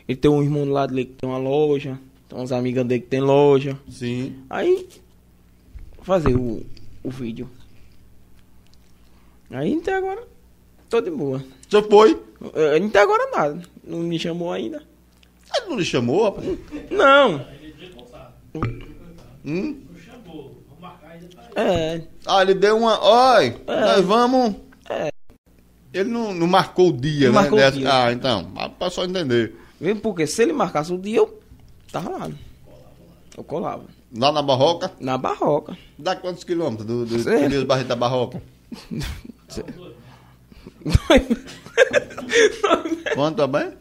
Ele 0.08 0.18
tem 0.18 0.30
um 0.30 0.44
irmão 0.44 0.66
do 0.66 0.72
lado 0.72 0.94
dele 0.94 1.06
que 1.06 1.14
tem 1.14 1.30
uma 1.30 1.40
loja. 1.40 2.00
Tem 2.30 2.38
umas 2.38 2.52
amigas 2.52 2.86
dele 2.86 3.02
que 3.02 3.08
tem 3.08 3.22
loja. 3.22 3.80
Sim. 3.90 4.36
Aí. 4.50 4.88
Fazer 6.02 6.36
o, 6.36 6.64
o 7.02 7.10
vídeo. 7.10 7.50
Aí 9.50 9.78
até 9.78 9.96
agora. 9.96 10.24
Tô 10.90 11.00
de 11.02 11.10
boa. 11.10 11.44
Você 11.70 11.82
foi? 11.84 12.20
Eh, 12.54 12.78
Até 12.86 13.00
agora 13.00 13.32
nada. 13.32 13.62
Não 13.84 14.00
me 14.00 14.20
chamou 14.20 14.52
ainda. 14.52 14.84
Ele 15.56 15.70
não 15.70 15.78
lhe 15.78 15.86
chamou, 15.86 16.24
rapaz? 16.26 16.46
Não. 16.92 17.46
Hum? 19.46 19.82
Não 19.90 20.00
chamou. 20.00 20.62
Vamos 20.68 20.82
marcar 20.82 21.12
ainda 21.12 21.28
pra 21.28 21.43
É. 21.56 22.02
Ah, 22.26 22.42
ele 22.42 22.54
deu 22.54 22.78
uma. 22.78 23.00
Oi, 23.38 23.56
É. 23.68 23.80
nós 23.82 24.06
vamos. 24.06 24.56
É. 24.90 25.10
Ele 25.94 26.10
não, 26.10 26.34
não 26.34 26.48
marcou 26.48 26.90
o 26.90 26.94
dia, 26.94 27.28
Não 27.28 27.36
né? 27.36 27.42
marcou 27.42 27.60
o 27.60 27.62
dessa- 27.62 27.78
dia. 27.78 28.06
Ah, 28.06 28.12
então. 28.12 28.46
Pra 28.80 28.90
só 28.90 29.06
entender. 29.06 29.56
Viu? 29.80 29.96
Porque 29.98 30.26
se 30.26 30.42
ele 30.42 30.54
marcasse 30.54 30.92
o 30.92 30.98
dia, 30.98 31.18
eu 31.18 31.40
tava 31.92 32.10
lá. 32.10 32.30
Eu 33.38 33.44
colava. 33.44 33.84
Lá 34.16 34.32
na 34.32 34.42
Barroca, 34.44 34.92
Na 35.00 35.18
barroca. 35.18 35.76
dá 35.98 36.16
quantos 36.16 36.44
quilômetros 36.44 36.86
do, 36.88 37.06
do 37.06 37.20
Sei. 37.20 37.46
Elias 37.46 37.64
Barreto 37.64 37.88
da 37.88 37.96
Barroca? 37.96 38.42
Quanto 43.16 43.38
também? 43.38 43.72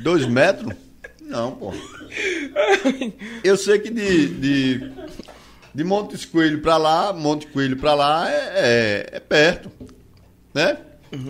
Dois 0.00 0.26
metros? 0.26 0.74
Não, 1.22 1.52
pô. 1.52 1.72
Eu 3.44 3.56
sei 3.56 3.78
que 3.78 3.90
de, 3.90 4.28
de, 4.28 4.92
de 5.74 5.84
Montes 5.84 6.24
Coelho 6.24 6.60
pra 6.60 6.76
lá, 6.76 7.12
Monte 7.12 7.46
Coelho 7.46 7.76
pra 7.76 7.94
lá 7.94 8.30
é, 8.30 8.52
é, 8.54 9.06
é 9.12 9.20
perto. 9.20 9.70
Né? 10.54 10.78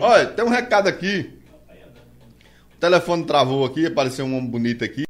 Olha, 0.01 0.27
tem 0.27 0.45
um 0.45 0.49
recado 0.49 0.89
aqui. 0.89 1.31
O 2.77 2.81
telefone 2.81 3.25
travou 3.25 3.65
aqui, 3.65 3.87
apareceu 3.87 4.25
um 4.25 4.37
homem 4.37 4.51
bonito 4.51 4.85
aqui. 4.85 5.05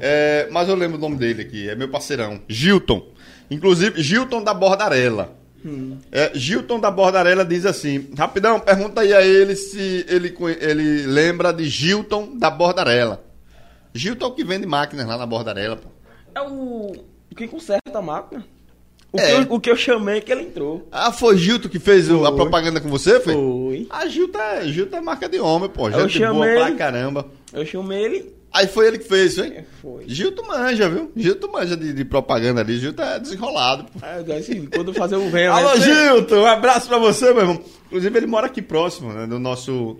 É, 0.00 0.48
mas 0.50 0.68
eu 0.68 0.74
lembro 0.74 0.96
o 0.96 1.00
nome 1.00 1.16
dele 1.16 1.42
aqui, 1.42 1.68
é 1.68 1.74
meu 1.74 1.88
parceirão, 1.88 2.40
Gilton. 2.48 3.08
Inclusive, 3.50 4.02
Gilton 4.02 4.42
da 4.42 4.54
Bordarela. 4.54 5.36
É, 6.12 6.30
Gilton 6.34 6.78
da 6.78 6.90
Bordarela 6.90 7.44
diz 7.44 7.66
assim: 7.66 8.10
rapidão, 8.16 8.60
pergunta 8.60 9.00
aí 9.00 9.12
a 9.12 9.22
ele 9.22 9.56
se 9.56 10.06
ele, 10.08 10.34
ele 10.60 11.06
lembra 11.06 11.52
de 11.52 11.68
Gilton 11.68 12.36
da 12.38 12.50
Bordarela. 12.50 13.24
Gilton 13.92 14.26
é 14.26 14.28
o 14.28 14.32
que 14.32 14.44
vende 14.44 14.66
máquinas 14.66 15.06
lá 15.06 15.18
na 15.18 15.26
Bordarela, 15.26 15.76
pô. 15.76 15.88
É 16.34 16.42
o. 16.42 16.92
que 17.38 17.48
conserta 17.48 17.98
a 17.98 18.02
máquina. 18.02 18.44
O, 19.10 19.18
É. 19.18 19.24
que, 19.26 19.32
eu, 19.32 19.54
o 19.56 19.60
que 19.60 19.70
eu 19.70 19.76
chamei 19.76 20.20
que 20.20 20.30
ele 20.30 20.42
entrou. 20.42 20.86
Ah, 20.92 21.10
foi 21.10 21.38
Gilton 21.38 21.68
que 21.70 21.78
fez 21.78 22.10
o- 22.10 22.24
a 22.24 22.28
Foi. 22.28 22.36
propaganda 22.36 22.78
com 22.78 22.90
você, 22.90 23.18
foi? 23.20 23.32
Foi. 23.32 23.86
Ah, 23.88 24.06
Gilton 24.06 24.38
é, 24.38 24.66
Gilton 24.68 24.96
é 24.98 25.00
marca 25.00 25.26
de 25.28 25.40
homem, 25.40 25.68
pô. 25.70 25.88
Eu 25.88 26.06
Gente 26.08 26.18
boa 26.18 26.32
chamei- 26.34 26.54
pra 26.56 26.72
caramba. 26.72 27.26
Eu 27.52 27.64
chamei 27.64 28.04
ele. 28.04 28.34
Aí 28.52 28.66
foi 28.66 28.86
ele 28.86 28.98
que 28.98 29.08
fez, 29.08 29.38
hein? 29.38 29.52
É, 29.56 29.64
foi. 29.80 30.04
Gilton 30.06 30.42
manja, 30.46 30.88
viu? 30.90 31.10
Gilton 31.16 31.48
manja 31.50 31.74
de, 31.76 31.92
de 31.94 32.04
propaganda 32.04 32.60
ali. 32.60 32.78
Gilton 32.78 33.02
é 33.02 33.18
desenrolado, 33.18 33.84
pô. 33.84 34.06
Eu 34.06 34.22
disse, 34.24 34.52
assim, 34.52 34.66
quando 34.66 34.88
eu 34.88 34.94
fazer 34.94 35.16
o 35.16 35.30
vento. 35.30 35.52
Alô, 35.52 35.76
Gilton, 35.80 36.36
um 36.42 36.46
abraço 36.46 36.86
pra 36.88 36.98
você, 36.98 37.32
meu 37.32 37.40
irmão. 37.42 37.60
Inclusive, 37.86 38.18
ele 38.18 38.26
mora 38.26 38.46
aqui 38.46 38.60
próximo, 38.60 39.10
né? 39.12 39.26
Do 39.26 39.38
nosso. 39.38 39.96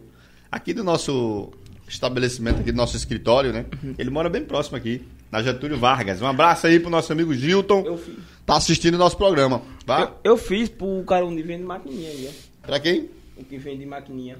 Aqui 0.52 0.74
do 0.74 0.84
nosso 0.84 1.50
estabelecimento, 1.88 2.60
aqui 2.60 2.72
do 2.72 2.76
nosso 2.76 2.96
escritório, 2.96 3.52
né? 3.52 3.64
Ele 3.98 4.10
mora 4.10 4.28
bem 4.28 4.44
próximo 4.44 4.76
aqui, 4.76 5.02
na 5.30 5.42
Getúlio 5.42 5.78
Vargas. 5.78 6.20
Um 6.22 6.26
abraço 6.26 6.66
aí 6.66 6.78
pro 6.80 6.90
nosso 6.90 7.12
amigo 7.12 7.32
Gilton. 7.34 7.82
Eu 7.84 7.96
fiz. 7.98 8.14
Tá 8.46 8.56
assistindo 8.56 8.94
o 8.94 8.98
nosso 8.98 9.16
programa. 9.16 9.60
Tá? 9.84 10.00
Eu, 10.24 10.32
eu 10.32 10.36
fiz 10.36 10.68
pro 10.68 11.02
cara 11.04 11.24
onde 11.26 11.42
vende 11.42 11.64
maquininha 11.64 12.08
aí, 12.10 12.30
ó. 12.30 12.66
Pra 12.66 12.80
quem? 12.80 13.10
O 13.36 13.44
que 13.44 13.58
vende 13.58 13.84
maquininha. 13.84 14.38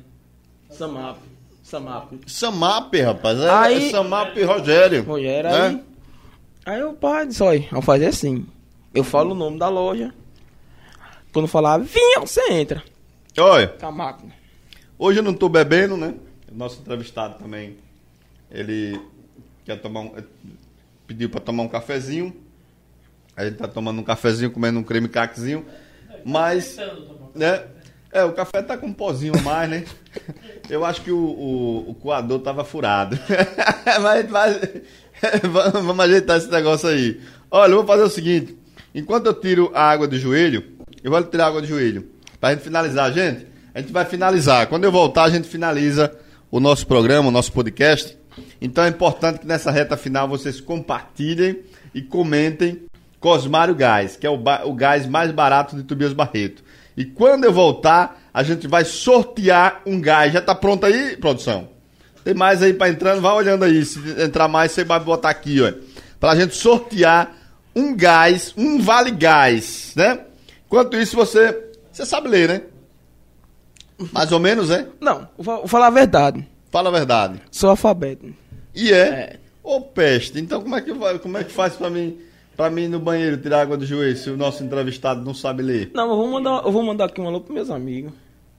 Samap. 0.71 1.19
Samap. 1.63 2.13
Samap, 2.27 2.95
rapaz. 3.03 3.39
É, 3.41 3.51
Aí- 3.51 3.89
é 3.89 3.91
Samap 3.91 4.35
Rogério. 4.45 5.03
Rogério, 5.05 5.51
né? 5.51 5.67
aí. 5.67 5.83
Aí 6.75 6.83
o 6.85 6.93
pai 6.95 7.27
disse, 7.27 7.43
olha, 7.43 7.67
vamos 7.71 7.85
fazer 7.85 8.07
assim. 8.07 8.47
Eu 8.95 9.05
falo 9.05 9.33
o 9.33 9.35
nome 9.35 9.59
da 9.59 9.69
loja. 9.69 10.13
Quando 11.33 11.47
falar, 11.49 11.79
vinha, 11.79 12.21
você 12.21 12.41
entra. 12.53 12.83
Olha, 13.39 13.69
Com 13.69 13.87
a 13.87 13.93
máquina. 13.93 14.33
hoje 14.99 15.19
eu 15.21 15.23
não 15.23 15.33
tô 15.35 15.49
bebendo, 15.49 15.97
né? 15.97 16.15
Nosso 16.51 16.81
entrevistado 16.81 17.39
também, 17.39 17.77
ele 18.51 18.99
quer 19.65 19.77
tomar 19.81 20.01
um, 20.01 20.13
pediu 21.09 21.31
pra 21.31 21.41
tomar 21.41 21.63
um 21.63 21.69
cafezinho. 21.69 22.37
A 23.35 23.45
gente 23.45 23.57
tá 23.57 23.67
tomando 23.67 24.01
um 24.01 24.05
cafezinho, 24.05 24.51
comendo 24.51 24.79
um 24.79 24.83
creme 24.83 25.09
caquezinho. 25.09 25.65
Mas, 26.25 26.77
né? 27.35 27.65
É, 28.13 28.23
o 28.25 28.33
café 28.33 28.63
tá 28.63 28.77
com 28.77 28.87
um 28.87 28.93
pozinho 28.93 29.35
a 29.37 29.43
mais, 29.43 29.71
né? 29.71 29.85
Eu 30.69 30.85
acho 30.85 31.01
que 31.03 31.11
o, 31.11 31.17
o, 31.17 31.91
o 31.91 31.95
coador 31.95 32.41
tava 32.41 32.63
furado. 32.63 33.19
mas, 34.03 34.29
mas 34.29 34.61
vamos 35.51 35.85
vamos 35.85 36.01
ajeitar 36.05 36.37
esse 36.37 36.51
negócio 36.51 36.89
aí. 36.89 37.21
Olha, 37.51 37.71
eu 37.71 37.77
vou 37.79 37.87
fazer 37.87 38.03
o 38.03 38.11
seguinte. 38.11 38.59
Enquanto 38.95 39.27
eu 39.27 39.35
tiro 39.35 39.71
a 39.73 39.83
água 39.83 40.07
do 40.07 40.19
joelho, 40.19 40.63
eu 41.03 41.11
vou 41.11 41.23
tirar 41.25 41.45
a 41.45 41.49
água 41.49 41.63
do 41.63 41.67
joelho. 41.67 42.11
Pra 42.39 42.51
gente 42.51 42.63
finalizar, 42.63 43.11
gente. 43.13 43.47
A 43.75 43.81
gente 43.81 43.93
vai 43.93 44.05
finalizar. 44.05 44.67
Quando 44.67 44.85
eu 44.85 44.93
voltar, 44.93 45.25
a 45.25 45.31
gente 45.31 45.49
finaliza 45.49 46.15
o 46.51 46.61
nosso 46.61 46.87
programa, 46.87 47.29
o 47.29 47.33
nosso 47.33 47.53
podcast. 47.53 48.18
Então 48.61 48.85
é 48.85 48.89
importante 48.89 49.41
que 49.41 49.47
nessa 49.47 49.71
reta 49.71 49.97
final 49.97 50.29
vocês 50.29 50.61
compartilhem 50.61 51.61
e 51.95 52.03
comentem 52.03 52.83
Cosmário 53.21 53.75
Gás, 53.75 54.17
que 54.17 54.27
é 54.27 54.31
o, 54.31 54.41
o 54.65 54.75
gás 54.75 55.07
mais 55.07 55.31
barato 55.33 55.77
de 55.77 55.83
Tobias 55.83 56.13
Barreto. 56.13 56.63
E 56.97 57.05
quando 57.05 57.45
eu 57.45 57.53
voltar, 57.53 58.21
a 58.33 58.43
gente 58.43 58.67
vai 58.67 58.85
sortear 58.85 59.83
um 59.87 60.01
gás. 60.01 60.33
Já 60.33 60.41
tá 60.41 60.55
pronto 60.55 60.85
aí, 60.85 61.17
produção? 61.17 61.69
Tem 62.25 62.35
mais 62.35 62.63
aí 62.63 62.75
pra 62.75 62.89
entrando? 62.89 63.21
Vai 63.21 63.33
olhando 63.33 63.65
aí. 63.65 63.85
Se 63.85 63.99
entrar 64.21 64.49
mais, 64.49 64.73
você 64.73 64.85
vai 64.85 65.01
botar 65.01 65.31
aqui, 65.31 65.61
ó. 65.63 65.73
Pra 66.19 66.35
gente 66.35 66.57
sortear 66.57 67.37
um 67.75 67.97
gás, 67.97 68.53
um 68.57 68.81
vale 68.81 69.13
gás, 69.13 69.93
né? 69.97 70.21
Enquanto 70.67 70.97
isso, 70.97 71.15
você. 71.15 71.67
Você 71.93 72.05
sabe 72.05 72.29
ler, 72.29 72.49
né? 72.49 72.63
Mais 74.13 74.31
ou 74.31 74.39
menos, 74.39 74.71
é? 74.71 74.87
Não, 75.01 75.29
vou 75.37 75.67
falar 75.67 75.89
a 75.89 75.91
verdade. 75.91 76.47
Fala 76.71 76.89
a 76.89 76.93
verdade. 76.93 77.41
Sou 77.51 77.71
alfabeto. 77.71 78.27
E 78.75 78.93
é? 78.93 79.09
É. 79.09 79.37
Ô 79.63 79.81
peste, 79.81 80.39
então 80.41 80.63
como 80.63 80.77
é 80.77 80.81
que 80.81 80.93
vai, 80.95 81.19
como 81.19 81.37
é 81.37 81.45
que 81.45 81.53
faz 81.53 81.75
pra 81.75 81.91
mim, 81.91 82.17
pra 82.57 82.71
mim 82.71 82.85
ir 82.85 82.89
no 82.89 82.99
banheiro 82.99 83.37
tirar 83.37 83.61
água 83.61 83.77
do 83.77 83.85
joelho 83.85 84.17
se 84.17 84.31
o 84.31 84.37
nosso 84.37 84.65
entrevistado 84.65 85.23
não 85.23 85.35
sabe 85.35 85.63
ler? 85.63 85.91
Não, 85.93 86.11
eu 86.11 86.17
vou 86.17 86.29
mandar, 86.29 86.63
eu 86.65 86.73
vou 86.73 86.83
mandar 86.83 87.05
aqui 87.05 87.21
um 87.21 87.27
alô 87.27 87.41
pros 87.41 87.55
meus 87.55 87.71
amigos. 87.71 88.13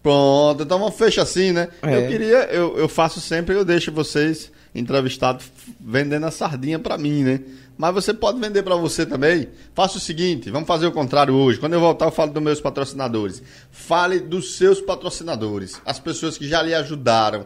Pronto, 0.03 0.63
então 0.63 0.77
vamos 0.77 0.95
fechar 0.95 1.23
assim, 1.23 1.51
né? 1.51 1.67
É. 1.81 1.97
Eu 1.97 2.07
queria, 2.07 2.37
eu, 2.51 2.77
eu 2.77 2.87
faço 2.87 3.19
sempre, 3.19 3.55
eu 3.55 3.65
deixo 3.65 3.91
vocês 3.91 4.51
entrevistados 4.73 5.51
vendendo 5.79 6.25
a 6.25 6.31
sardinha 6.31 6.77
pra 6.77 6.97
mim, 6.97 7.23
né? 7.23 7.41
Mas 7.77 7.93
você 7.93 8.13
pode 8.13 8.39
vender 8.39 8.61
pra 8.61 8.75
você 8.75 9.05
também. 9.05 9.47
Faça 9.73 9.97
o 9.97 10.01
seguinte, 10.01 10.51
vamos 10.51 10.67
fazer 10.67 10.85
o 10.85 10.91
contrário 10.91 11.33
hoje. 11.33 11.59
Quando 11.59 11.73
eu 11.73 11.79
voltar, 11.79 12.05
eu 12.05 12.11
falo 12.11 12.31
dos 12.31 12.43
meus 12.43 12.61
patrocinadores. 12.61 13.41
Fale 13.71 14.19
dos 14.19 14.57
seus 14.57 14.79
patrocinadores, 14.79 15.81
as 15.85 15.99
pessoas 15.99 16.37
que 16.37 16.47
já 16.47 16.61
lhe 16.61 16.75
ajudaram. 16.75 17.45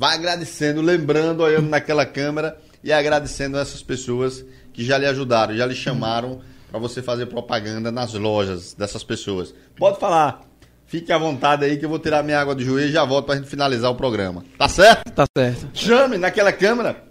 Vai 0.00 0.14
agradecendo, 0.14 0.80
lembrando, 0.80 1.42
olhando 1.42 1.68
naquela 1.68 2.06
câmera 2.06 2.56
e 2.82 2.90
agradecendo 2.90 3.58
essas 3.58 3.82
pessoas 3.82 4.42
que 4.72 4.82
já 4.82 4.96
lhe 4.96 5.04
ajudaram, 5.04 5.54
já 5.54 5.66
lhe 5.66 5.74
chamaram 5.74 6.40
para 6.70 6.80
você 6.80 7.02
fazer 7.02 7.26
propaganda 7.26 7.92
nas 7.92 8.14
lojas 8.14 8.72
dessas 8.72 9.04
pessoas. 9.04 9.54
Pode 9.76 10.00
falar. 10.00 10.40
Fique 10.86 11.12
à 11.12 11.18
vontade 11.18 11.66
aí 11.66 11.76
que 11.76 11.84
eu 11.84 11.88
vou 11.90 11.98
tirar 11.98 12.22
minha 12.22 12.40
água 12.40 12.54
do 12.54 12.64
joelho 12.64 12.88
e 12.88 12.92
já 12.92 13.04
volto 13.04 13.26
pra 13.26 13.36
gente 13.36 13.46
finalizar 13.46 13.90
o 13.90 13.94
programa. 13.94 14.42
Tá 14.56 14.68
certo? 14.68 15.12
Tá 15.12 15.26
certo. 15.36 15.68
Chame 15.74 16.16
naquela 16.16 16.50
câmera. 16.50 17.04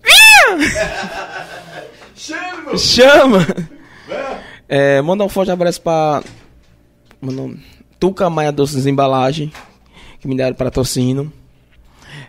Chame, 2.15 2.63
meu. 2.65 2.75
Chama! 2.75 3.45
É, 4.67 4.99
manda 5.03 5.23
um 5.23 5.29
forte 5.29 5.51
abraço 5.51 5.79
pra. 5.79 6.23
Mano, 7.21 7.55
Tuca 7.99 8.31
Maia 8.31 8.51
Doces 8.51 8.87
Embalagem, 8.87 9.53
que 10.19 10.27
me 10.27 10.35
deram 10.35 10.55
patrocínio. 10.55 11.31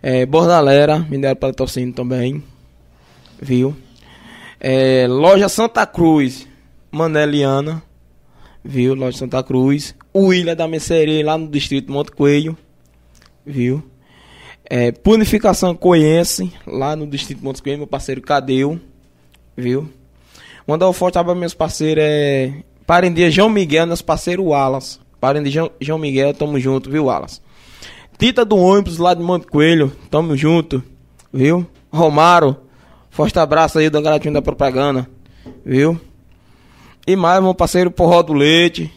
É, 0.02 0.24
Bordalera, 0.26 0.98
me 0.98 1.18
deram 1.18 1.36
patrocínio 1.36 1.94
também. 1.94 2.42
Viu? 3.40 3.76
É, 4.58 5.06
Loja 5.08 5.48
Santa 5.48 5.86
Cruz, 5.86 6.46
Maneliana. 6.90 7.82
Viu? 8.62 8.94
Loja 8.94 9.18
Santa 9.18 9.42
Cruz. 9.42 9.94
O 10.12 10.32
Ilha 10.32 10.54
da 10.54 10.68
Mercearia, 10.68 11.24
lá 11.24 11.38
no 11.38 11.48
distrito 11.48 11.90
Monte 11.92 12.10
Coelho. 12.12 12.56
Viu? 13.44 13.82
É, 14.64 14.92
Purificação 14.92 15.74
Coense, 15.74 16.52
lá 16.66 16.94
no 16.94 17.06
distrito 17.06 17.42
Monte 17.42 17.62
Coelho, 17.62 17.78
meu 17.78 17.86
parceiro 17.86 18.20
Cadeu. 18.20 18.78
Viu? 19.56 19.88
Mandar 20.66 20.88
um 20.88 20.92
forte 20.92 21.18
abraço 21.18 21.38
meus 21.38 21.54
parceiros 21.54 22.04
é. 22.06 22.52
Parendia 22.86 23.30
João 23.30 23.48
Miguel, 23.48 23.86
meus 23.86 24.02
parceiros 24.02 24.44
Wallace. 24.46 24.98
Parendia 25.20 25.50
João, 25.50 25.70
João 25.80 25.98
Miguel, 25.98 26.34
tamo 26.34 26.58
junto, 26.60 26.90
viu, 26.90 27.06
Wallace? 27.06 27.40
Tita 28.20 28.44
do 28.44 28.54
ônibus 28.58 28.98
lá 28.98 29.14
de 29.14 29.22
Monte 29.22 29.46
Coelho, 29.46 29.90
tamo 30.10 30.36
junto, 30.36 30.84
viu? 31.32 31.66
Romaro, 31.90 32.54
forte 33.08 33.38
abraço 33.38 33.78
aí 33.78 33.88
do 33.88 34.02
garotinho 34.02 34.34
da 34.34 34.42
propaganda, 34.42 35.08
viu? 35.64 35.98
E 37.06 37.16
mais, 37.16 37.42
meu 37.42 37.54
parceiro 37.54 37.90
Porró 37.90 38.22
do 38.22 38.34
Leite, 38.34 38.92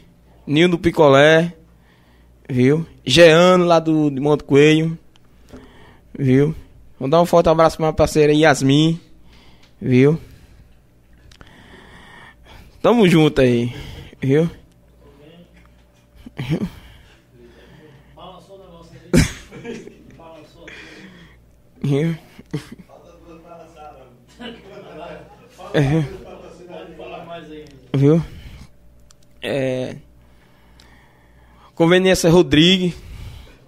Ninho 0.45 0.67
do 0.67 0.77
Picolé, 0.77 1.53
viu? 2.49 2.85
Jeano 3.05 3.63
lá 3.63 3.79
do 3.79 4.11
de 4.11 4.19
Monte 4.19 4.43
Coelho, 4.43 4.99
viu? 6.19 6.53
Mandar 6.99 7.21
um 7.21 7.25
forte 7.25 7.47
abraço 7.47 7.77
pra 7.77 7.85
minha 7.85 7.93
parceira 7.93 8.33
Yasmin, 8.33 8.99
viu? 9.81 10.19
Tamo 12.81 13.07
junto 13.07 13.39
aí, 13.39 13.73
viu? 14.21 14.49
Fala 18.13 18.41
só 18.41 18.55
o 18.55 18.59
negócio 18.59 18.91
É, 25.73 26.03
viu? 27.97 28.21
É. 29.41 29.95
Conveniência 31.75 32.29
Rodrigues. 32.29 32.93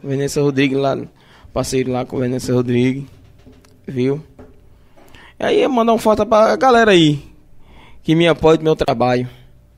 Conveniência 0.01 0.41
Rodrigues 0.41 0.77
lá, 0.77 0.97
parceiro 1.51 1.91
lá, 1.91 2.05
Conveniência 2.05 2.53
Rodrigues. 2.53 3.05
Viu? 3.87 4.21
Aí, 5.39 5.67
mandar 5.67 5.93
um 5.93 5.97
forte 5.97 6.25
pra 6.25 6.55
galera 6.55 6.91
aí 6.91 7.21
que 8.03 8.13
me 8.15 8.27
apoia 8.27 8.57
no 8.57 8.63
meu 8.63 8.75
trabalho. 8.75 9.27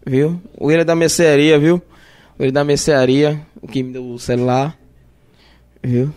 Viu? 0.06 0.42
O 0.58 0.72
Ilha 0.72 0.84
da 0.84 0.96
Mercearia, 0.96 1.58
viu? 1.58 1.82
O 2.38 2.44
Ilha 2.44 2.52
da 2.52 2.64
Mercearia, 2.64 3.42
o 3.62 3.68
que 3.68 3.82
me 3.82 3.94
deu 3.94 4.12
o 4.12 4.20
celular. 4.20 4.78
Viu? 5.84 6.14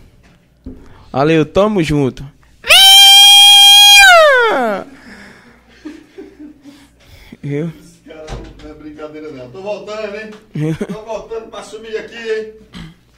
Valeu, 1.12 1.44
tamo 1.44 1.82
junto. 1.82 2.24
Viu? 7.42 7.72
Esse 7.80 7.98
cara 8.06 8.26
não 8.62 8.70
é 8.70 8.74
brincadeira 8.74 9.30
não. 9.30 9.50
Tô 9.50 9.62
voltando, 9.62 10.14
hein? 10.16 10.30
Tô 10.86 11.02
voltando 11.02 11.48
pra 11.48 11.62
sumir 11.62 11.96
aqui, 11.96 12.14
hein? 12.14 12.52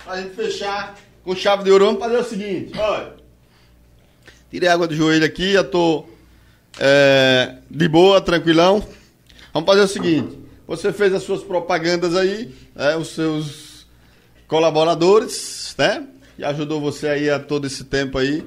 Pra 0.05 0.21
gente 0.21 0.35
fechar 0.35 0.97
com 1.25 1.35
chave 1.35 1.65
de 1.65 1.71
ouro. 1.71 1.87
Vamos 1.87 2.01
fazer 2.01 2.17
o 2.19 2.25
seguinte, 2.25 2.79
olha. 2.79 3.15
Tirei 4.51 4.69
água 4.69 4.87
do 4.87 4.95
joelho 4.95 5.25
aqui, 5.25 5.53
já 5.53 5.65
tô 5.65 6.07
é, 6.79 7.57
de 7.71 7.89
boa, 7.89 8.21
tranquilão. 8.21 8.87
Vamos 9.53 9.67
fazer 9.67 9.83
o 9.83 9.89
seguinte. 9.89 10.39
Você 10.67 10.93
fez 10.93 11.13
as 11.13 11.23
suas 11.23 11.43
propagandas 11.43 12.15
aí, 12.15 12.55
né, 12.75 12.97
os 12.97 13.09
seus 13.09 13.87
colaboradores, 14.47 15.75
né? 15.79 16.07
E 16.43 16.45
ajudou 16.45 16.81
você 16.81 17.07
aí 17.07 17.31
a 17.31 17.39
todo 17.39 17.69
esse 17.69 17.85
tempo 17.85 18.19
aí. 18.19 18.45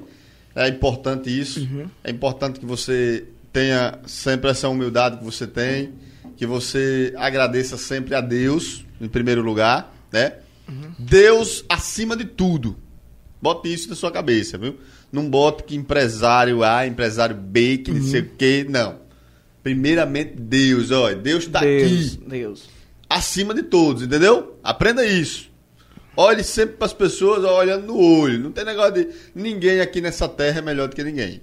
É 0.54 0.68
importante 0.68 1.30
isso. 1.30 1.62
É 2.04 2.12
importante 2.12 2.60
que 2.60 2.66
você 2.66 3.24
tenha 3.54 4.00
sempre 4.06 4.52
essa 4.52 4.68
humildade 4.68 5.18
que 5.18 5.24
você 5.24 5.48
tem, 5.48 5.94
que 6.36 6.46
você 6.46 7.14
agradeça 7.16 7.78
sempre 7.78 8.14
a 8.14 8.20
Deus, 8.20 8.86
em 9.00 9.08
primeiro 9.08 9.42
lugar, 9.42 9.96
né? 10.12 10.34
Deus 11.00 11.64
acima 11.70 12.18
de 12.18 12.26
tudo. 12.26 12.76
Bote 13.42 13.72
isso 13.72 13.88
na 13.88 13.96
sua 13.96 14.12
cabeça, 14.12 14.58
viu? 14.58 14.76
Não 15.10 15.30
bote 15.30 15.64
que 15.64 15.74
empresário 15.74 16.66
A, 16.66 16.86
empresário 16.86 17.36
B, 17.36 17.78
que 17.78 17.92
não 17.92 18.04
sei 18.04 18.22
o 18.22 18.30
quê, 18.38 18.66
não. 18.68 19.00
Primeiramente 19.64 20.34
Deus, 20.36 20.92
olha, 20.92 21.16
Deus 21.16 21.46
está 21.46 21.60
aqui 21.60 22.20
Deus. 22.28 22.68
acima 23.10 23.54
de 23.54 23.64
todos, 23.64 24.04
entendeu? 24.04 24.60
Aprenda 24.62 25.06
isso. 25.06 25.50
Olhe 26.18 26.44
sempre 26.44 26.78
para 26.78 26.86
as 26.86 26.94
pessoas 26.94 27.44
olhando 27.44 27.88
no 27.88 27.98
olho. 27.98 28.40
Não 28.40 28.52
tem 28.52 28.64
negócio 28.64 28.94
de 28.94 29.10
ninguém 29.34 29.82
aqui 29.82 30.00
nessa 30.02 30.28
terra 30.30 30.60
é 30.60 30.62
melhor 30.62 30.88
do 30.88 30.96
que 30.96 31.04
ninguém. 31.04 31.42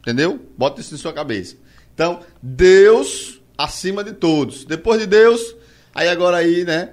Entendeu? 0.00 0.40
Bota 0.58 0.80
isso 0.80 0.92
na 0.92 0.98
sua 0.98 1.12
cabeça. 1.12 1.56
Então, 1.94 2.20
Deus 2.42 3.40
acima 3.56 4.02
de 4.04 4.12
todos. 4.12 4.64
Depois 4.64 5.00
de 5.00 5.06
Deus, 5.06 5.54
aí 5.94 6.08
agora 6.08 6.36
aí, 6.38 6.64
né? 6.64 6.90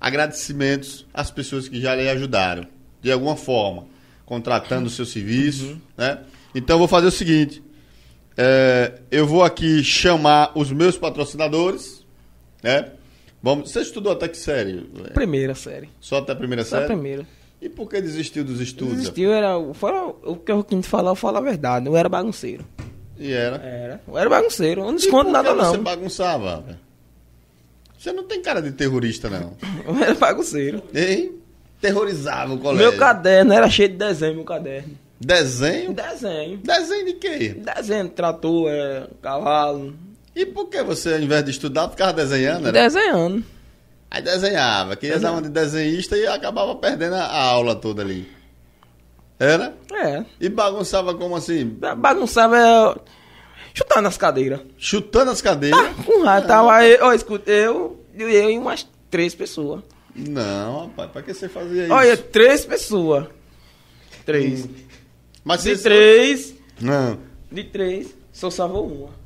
Agradecimentos 0.00 1.06
às 1.12 1.30
pessoas 1.30 1.68
que 1.68 1.80
já 1.80 1.94
lhe 1.94 2.08
ajudaram, 2.08 2.66
de 3.02 3.12
alguma 3.12 3.36
forma, 3.36 3.86
contratando 4.24 4.86
o 4.86 4.90
seu 4.90 5.04
serviço, 5.04 5.80
né? 5.96 6.20
Então, 6.54 6.74
eu 6.74 6.78
vou 6.78 6.88
fazer 6.88 7.06
o 7.06 7.12
seguinte. 7.12 7.62
é, 8.36 9.00
eu 9.10 9.26
vou 9.26 9.44
aqui 9.44 9.84
chamar 9.84 10.52
os 10.54 10.72
meus 10.72 10.96
patrocinadores, 10.96 12.04
né? 12.62 12.92
Vamos, 13.42 13.70
você 13.70 13.80
estudou 13.80 14.12
até 14.12 14.28
que 14.28 14.36
série? 14.36 14.80
Primeira 15.14 15.54
série. 15.54 15.88
Só 16.00 16.18
até 16.18 16.32
a 16.32 16.36
primeira 16.36 16.62
Só 16.64 16.76
a 16.76 16.80
série? 16.80 16.92
primeira. 16.92 17.26
E 17.60 17.68
por 17.68 17.88
que 17.88 18.00
desistiu 18.00 18.44
dos 18.44 18.60
estudos? 18.60 18.96
Desistiu, 18.96 19.32
era. 19.32 19.54
Fora 19.74 20.14
o 20.24 20.36
que 20.36 20.50
eu 20.50 20.64
quis 20.64 20.86
falar, 20.86 21.10
eu 21.10 21.14
falo 21.14 21.38
a 21.38 21.40
verdade. 21.40 21.86
Eu 21.86 21.96
era 21.96 22.08
bagunceiro. 22.08 22.64
E 23.18 23.32
era. 23.32 23.56
Era. 23.56 24.00
Eu 24.08 24.16
era 24.18 24.30
bagunceiro. 24.30 24.80
Eu 24.82 24.86
não 24.86 24.96
escondo 24.96 25.30
nada, 25.30 25.50
que 25.50 25.56
você 25.56 25.76
não. 25.76 25.84
bagunçava? 25.84 26.64
Você 27.98 28.12
não 28.12 28.24
tem 28.24 28.40
cara 28.40 28.62
de 28.62 28.72
terrorista, 28.72 29.28
não. 29.28 29.54
Eu 29.86 30.02
era 30.02 30.14
bagunceiro. 30.14 30.82
Hein? 30.94 31.32
Terrorizava 31.82 32.54
o 32.54 32.58
colégio. 32.58 32.90
Meu 32.90 32.98
caderno 32.98 33.52
era 33.52 33.68
cheio 33.68 33.90
de 33.90 33.96
desenho, 33.96 34.36
meu 34.36 34.44
caderno. 34.44 34.96
Desenho? 35.20 35.92
Desenho. 35.92 36.56
Desenho 36.58 37.04
de 37.04 37.12
quê? 37.14 37.54
Desenho, 37.58 38.08
trator, 38.08 38.70
é, 38.70 39.06
cavalo. 39.20 39.92
E 40.34 40.46
por 40.46 40.66
que 40.68 40.82
você, 40.82 41.14
ao 41.14 41.20
invés 41.20 41.44
de 41.44 41.50
estudar, 41.50 41.88
ficava 41.88 42.12
desenhando? 42.12 42.68
Era? 42.68 42.72
Desenhando. 42.82 43.44
Aí 44.10 44.22
desenhava, 44.22 44.96
queria 44.96 45.18
dar 45.20 45.32
uma 45.32 45.42
de 45.42 45.48
desenhista 45.48 46.16
e 46.16 46.26
acabava 46.26 46.74
perdendo 46.74 47.14
a 47.14 47.26
aula 47.42 47.76
toda 47.76 48.02
ali. 48.02 48.28
Era? 49.38 49.74
É. 49.92 50.24
E 50.40 50.48
bagunçava 50.48 51.14
como 51.14 51.36
assim? 51.36 51.64
Bagunçava, 51.96 52.58
é, 52.58 52.94
chutando 53.72 54.08
as 54.08 54.16
cadeiras. 54.16 54.60
Chutando 54.76 55.30
as 55.30 55.40
cadeiras? 55.40 55.80
Tá, 55.80 56.02
com 56.02 56.22
raiva. 56.24 56.46
Tava 56.46 56.84
eu, 56.86 57.06
ó, 57.06 57.12
escuta, 57.12 57.50
eu, 57.50 58.04
eu 58.16 58.28
e 58.28 58.58
umas 58.58 58.86
três 59.08 59.34
pessoas. 59.34 59.82
Não, 60.14 60.88
rapaz, 60.88 61.10
pra 61.12 61.22
que 61.22 61.32
você 61.32 61.48
fazia 61.48 61.84
isso? 61.84 61.92
Olha, 61.92 62.16
três 62.16 62.66
pessoas. 62.66 63.26
Três. 64.26 64.68
Mas 65.44 65.62
De 65.62 65.76
três, 65.78 66.54
Não. 66.80 67.16
de 67.50 67.64
três, 67.64 68.14
só 68.32 68.50
salvou 68.50 68.86
uma. 68.86 69.19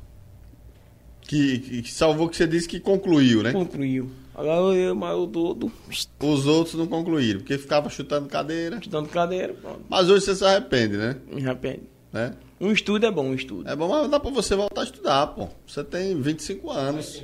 Que, 1.27 1.59
que 1.59 1.91
salvou 1.91 2.29
que 2.29 2.37
você 2.37 2.45
disse 2.45 2.67
que 2.67 2.79
concluiu, 2.79 3.41
né? 3.41 3.51
Concluiu. 3.51 4.09
Agora 4.35 4.75
eu, 4.75 4.93
mas 4.93 5.11
eu 5.11 5.27
todo, 5.27 5.71
Os 6.19 6.45
outros 6.45 6.75
não 6.75 6.85
concluíram, 6.87 7.39
porque 7.39 7.57
ficava 7.57 7.89
chutando 7.89 8.27
cadeira. 8.27 8.79
chutando 8.81 9.07
cadeira, 9.09 9.53
pronto. 9.53 9.81
Mas 9.89 10.09
hoje 10.09 10.25
você 10.25 10.35
se 10.35 10.43
arrepende, 10.45 10.97
né? 10.97 11.15
Me 11.31 11.41
arrependo. 11.45 11.83
né? 12.11 12.33
Um 12.59 12.71
estudo 12.71 13.05
é 13.05 13.11
bom, 13.11 13.27
um 13.27 13.33
estudo. 13.33 13.67
É 13.69 13.75
bom, 13.75 13.87
mas 13.87 14.09
dá 14.11 14.19
pra 14.19 14.29
você 14.31 14.55
voltar 14.55 14.81
a 14.81 14.83
estudar, 14.83 15.27
pô. 15.27 15.47
Você 15.65 15.83
tem 15.83 16.19
25 16.21 16.69
anos. 16.69 17.23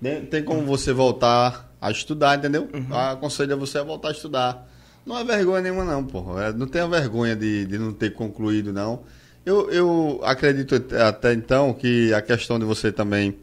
Tem, 0.00 0.24
tem 0.26 0.42
como 0.44 0.62
você 0.62 0.92
voltar 0.92 1.72
a 1.80 1.90
estudar, 1.90 2.38
entendeu? 2.38 2.68
Aconselho 2.90 3.52
a 3.54 3.56
você 3.56 3.78
a 3.78 3.82
voltar 3.82 4.08
a 4.08 4.12
estudar. 4.12 4.68
Não 5.04 5.18
é 5.18 5.24
vergonha 5.24 5.60
nenhuma, 5.62 5.84
não, 5.84 6.04
pô. 6.04 6.38
É, 6.40 6.52
não 6.52 6.66
tenha 6.66 6.86
vergonha 6.86 7.34
de, 7.36 7.66
de 7.66 7.78
não 7.78 7.92
ter 7.92 8.14
concluído, 8.14 8.72
não. 8.72 9.02
Eu, 9.44 9.70
eu 9.70 10.20
acredito 10.22 10.74
até- 11.06 11.32
então 11.32 11.72
que 11.74 12.12
a 12.14 12.22
questão 12.22 12.58
de 12.58 12.64
você 12.64 12.92
também 12.92 13.36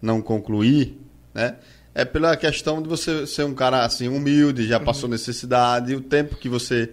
não 0.00 0.22
concluir, 0.22 0.96
né? 1.34 1.56
É 1.92 2.04
pela 2.04 2.36
questão 2.36 2.80
de 2.80 2.88
você 2.88 3.26
ser 3.26 3.44
um 3.44 3.54
cara 3.54 3.84
assim 3.84 4.06
humilde, 4.08 4.66
já 4.66 4.78
passou 4.78 5.08
necessidade, 5.08 5.92
e 5.92 5.96
o 5.96 6.00
tempo 6.00 6.36
que 6.36 6.48
você 6.48 6.88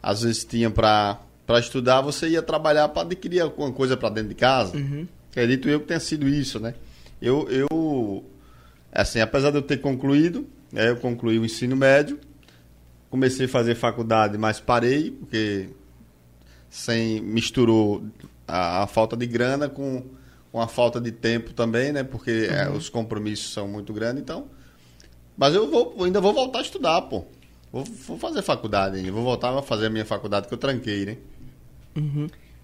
às 0.00 0.22
vezes 0.22 0.44
tinha 0.44 0.70
para 0.70 1.18
estudar, 1.58 2.00
você 2.02 2.28
ia 2.28 2.40
trabalhar 2.42 2.88
para 2.88 3.02
adquirir 3.02 3.40
alguma 3.40 3.72
coisa 3.72 3.96
para 3.96 4.10
dentro 4.10 4.28
de 4.28 4.34
casa. 4.36 4.76
Acredito 5.30 5.68
eu 5.68 5.80
que 5.80 5.86
tenha 5.86 5.98
sido 6.00 6.28
isso, 6.28 6.60
né? 6.60 6.74
Eu, 7.20 7.48
eu 7.50 8.24
assim, 8.92 9.20
apesar 9.20 9.50
de 9.50 9.56
eu 9.56 9.62
ter 9.62 9.78
concluído, 9.78 10.46
né, 10.72 10.88
eu 10.90 10.96
concluí 10.96 11.36
o 11.38 11.44
ensino 11.44 11.74
médio, 11.76 12.18
comecei 13.10 13.46
a 13.46 13.48
fazer 13.48 13.74
faculdade, 13.74 14.38
mas 14.38 14.60
parei 14.60 15.10
porque 15.10 15.68
sem 16.70 17.20
misturou 17.20 18.04
a, 18.46 18.82
a 18.82 18.86
falta 18.86 19.16
de 19.16 19.26
grana 19.26 19.68
com, 19.68 20.04
com 20.52 20.60
a 20.60 20.68
falta 20.68 21.00
de 21.00 21.12
tempo 21.12 21.52
também, 21.52 21.92
né? 21.92 22.02
Porque 22.02 22.48
é, 22.50 22.68
os 22.70 22.88
compromissos 22.88 23.52
são 23.52 23.68
muito 23.68 23.92
grandes, 23.92 24.22
então. 24.22 24.46
Mas 25.36 25.54
eu 25.54 25.70
vou, 25.70 26.04
ainda 26.04 26.20
vou 26.20 26.32
voltar 26.32 26.58
a 26.58 26.62
estudar, 26.62 27.02
pô. 27.02 27.24
Vou, 27.72 27.84
vou 27.84 28.18
fazer 28.18 28.42
faculdade 28.42 28.96
ainda. 28.96 29.12
Vou 29.12 29.22
voltar 29.22 29.56
a 29.56 29.62
fazer 29.62 29.86
a 29.86 29.90
minha 29.90 30.04
faculdade 30.04 30.48
que 30.48 30.54
eu 30.54 30.58
tranquei, 30.58 31.04
né? 31.06 31.16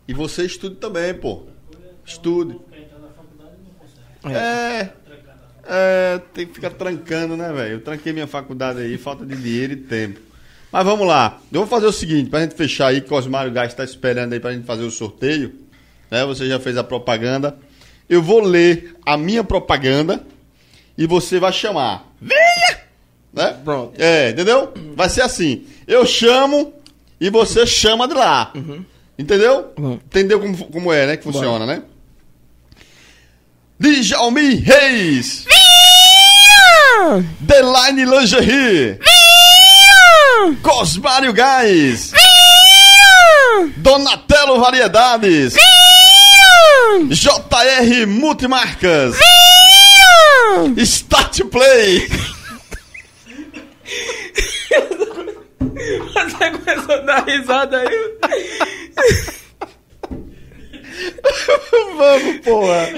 E 0.09 0.15
você 0.15 0.45
estude 0.45 0.77
também, 0.77 1.15
pô. 1.15 1.45
Estude. 2.05 2.59
É. 4.25 4.85
Faculdade. 4.85 5.05
É, 5.67 6.21
tem 6.33 6.47
que 6.47 6.55
ficar 6.55 6.71
trancando, 6.71 7.37
né, 7.37 7.53
velho? 7.53 7.75
Eu 7.75 7.81
tranquei 7.81 8.13
minha 8.13 8.27
faculdade 8.27 8.81
aí, 8.81 8.99
falta 8.99 9.25
de 9.25 9.35
dinheiro 9.37 9.73
e 9.73 9.77
tempo. 9.77 10.21
Mas 10.75 10.85
vamos 10.85 11.07
lá. 11.07 11.39
Eu 11.53 11.61
vou 11.61 11.69
fazer 11.69 11.87
o 11.87 11.93
seguinte, 11.93 12.29
pra 12.29 12.41
gente 12.41 12.57
fechar 12.57 12.89
aí, 12.89 13.01
que 13.01 13.15
o 13.15 13.17
Osmário 13.17 13.53
Gás 13.53 13.71
está 13.71 13.85
esperando 13.85 14.33
aí 14.33 14.41
pra 14.41 14.53
gente 14.53 14.67
fazer 14.67 14.83
o 14.83 14.91
sorteio. 14.91 15.55
Né? 16.11 16.25
Você 16.25 16.49
já 16.49 16.59
fez 16.59 16.77
a 16.77 16.83
propaganda. 16.83 17.57
Eu 18.11 18.21
vou 18.21 18.41
ler 18.41 18.97
a 19.07 19.17
minha 19.17 19.45
propaganda 19.45 20.27
e 20.99 21.07
você 21.07 21.39
vai 21.39 21.53
chamar. 21.53 22.13
Venha! 22.21 22.81
Né? 23.33 23.57
Pronto. 23.65 23.93
É, 24.03 24.31
entendeu? 24.31 24.75
Vai 24.97 25.09
ser 25.09 25.23
assim. 25.23 25.65
Eu 25.87 26.05
chamo 26.05 26.75
e 27.21 27.31
você 27.31 27.65
chama 27.65 28.09
de 28.09 28.15
lá. 28.15 28.53
Entendeu? 29.17 29.73
Uhum. 29.79 29.93
Entendeu 29.93 30.41
como, 30.41 30.57
como 30.57 30.93
é, 30.93 31.07
né? 31.07 31.17
Que 31.17 31.23
funciona, 31.23 31.65
né? 31.65 31.85
Djalmi 33.79 34.57
Reis. 34.57 35.45
Deline 37.39 38.05
Lingerie. 38.05 38.99
Cosmário 40.63 41.33
Gás. 41.33 42.13
Donatello 43.77 44.61
Variedades. 44.61 45.55
JR 47.09 48.07
Multimarcas. 48.07 49.17
Start 50.77 51.41
Play. 51.51 52.09
Você 56.15 56.51
começou 56.51 56.95
a 56.95 56.99
dar 56.99 57.25
risada 57.25 57.79
aí. 57.79 59.39
Vamos, 61.97 62.37
porra. 62.45 62.89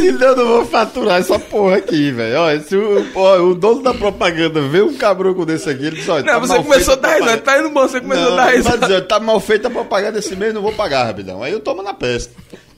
Senão 0.00 0.26
eu 0.28 0.36
não 0.36 0.46
vou 0.46 0.66
faturar 0.66 1.18
essa 1.20 1.38
porra 1.38 1.76
aqui, 1.76 2.10
velho. 2.12 2.38
Olha, 2.40 2.60
se 2.60 2.76
o, 2.76 3.06
ó, 3.14 3.38
o 3.38 3.54
dono 3.54 3.82
da 3.82 3.94
propaganda 3.94 4.60
vê 4.60 4.82
um 4.82 4.94
cabroco 4.94 5.46
desse 5.46 5.70
aqui, 5.70 5.86
ele 5.86 5.96
diz, 5.96 6.08
olha, 6.08 6.24
Não, 6.24 6.32
tá 6.34 6.38
você 6.38 6.52
mal 6.54 6.62
começou 6.64 6.94
a 6.94 6.96
feita 6.96 7.08
dar 7.08 7.14
risada. 7.18 7.38
Tá 7.42 7.58
indo 7.58 7.70
bom, 7.70 7.80
você 7.88 8.00
começou 8.00 8.24
Não, 8.24 8.32
a 8.32 8.36
dar 8.36 8.44
vai 8.44 8.56
risada. 8.56 8.86
dizer, 8.86 9.06
tá 9.06 9.18
mal 9.20 9.40
feita 9.40 9.68
a 9.68 9.70
propaganda 9.70 10.18
esse 10.18 10.36
mês, 10.36 10.52
não 10.52 10.62
vou 10.62 10.72
pagar, 10.72 11.04
rapidão. 11.04 11.42
Aí 11.42 11.52
eu 11.52 11.60
tomo 11.60 11.82
na 11.82 11.94
peste. 11.94 12.32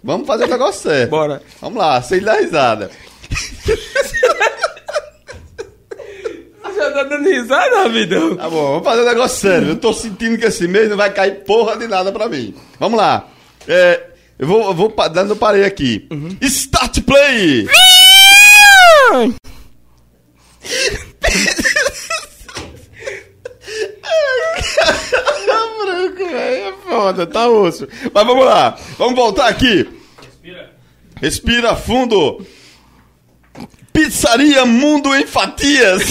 Vamos 0.05 0.27
fazer 0.27 0.45
o 0.45 0.49
negócio 0.49 0.83
certo. 0.83 1.11
Bora. 1.11 1.43
Vamos 1.61 1.79
lá, 1.79 2.01
sem 2.01 2.21
dar 2.21 2.37
risada. 2.41 2.91
Você 6.63 6.75
já 6.79 6.91
tá 6.93 7.03
dando 7.05 7.29
risada, 7.29 7.83
Ravidão? 7.83 8.37
Tá 8.37 8.49
bom, 8.49 8.71
vamos 8.73 8.85
fazer 8.85 9.03
um 9.03 9.07
negócio 9.07 9.39
sério. 9.41 9.69
Eu 9.71 9.77
tô 9.77 9.93
sentindo 9.93 10.39
que 10.39 10.47
esse 10.47 10.67
mês 10.69 10.89
não 10.89 10.97
vai 10.97 11.11
cair 11.13 11.43
porra 11.45 11.77
de 11.77 11.87
nada 11.87 12.13
pra 12.13 12.29
mim. 12.29 12.55
Vamos 12.79 12.99
lá. 12.99 13.27
É, 13.69 14.07
Eu 14.39 14.47
vou, 14.47 14.63
eu 14.65 14.75
vou 14.75 14.95
dando 15.09 15.37
parei 15.37 15.65
aqui. 15.65 16.09
Start 16.41 17.01
play! 17.03 17.67
Branco, 25.85 26.29
velho, 26.29 26.65
é 26.69 26.73
foda, 26.89 27.27
tá 27.27 27.49
osso. 27.49 27.89
Mas 28.13 28.27
vamos 28.27 28.45
lá, 28.45 28.79
vamos 28.99 29.15
voltar 29.15 29.49
aqui. 29.49 29.89
Respira. 30.23 30.71
Respira 31.21 31.77
fundo. 31.77 32.47
Pizzaria 33.93 34.65
Mundo 34.65 35.15
em 35.15 35.27
Fatias. 35.27 36.03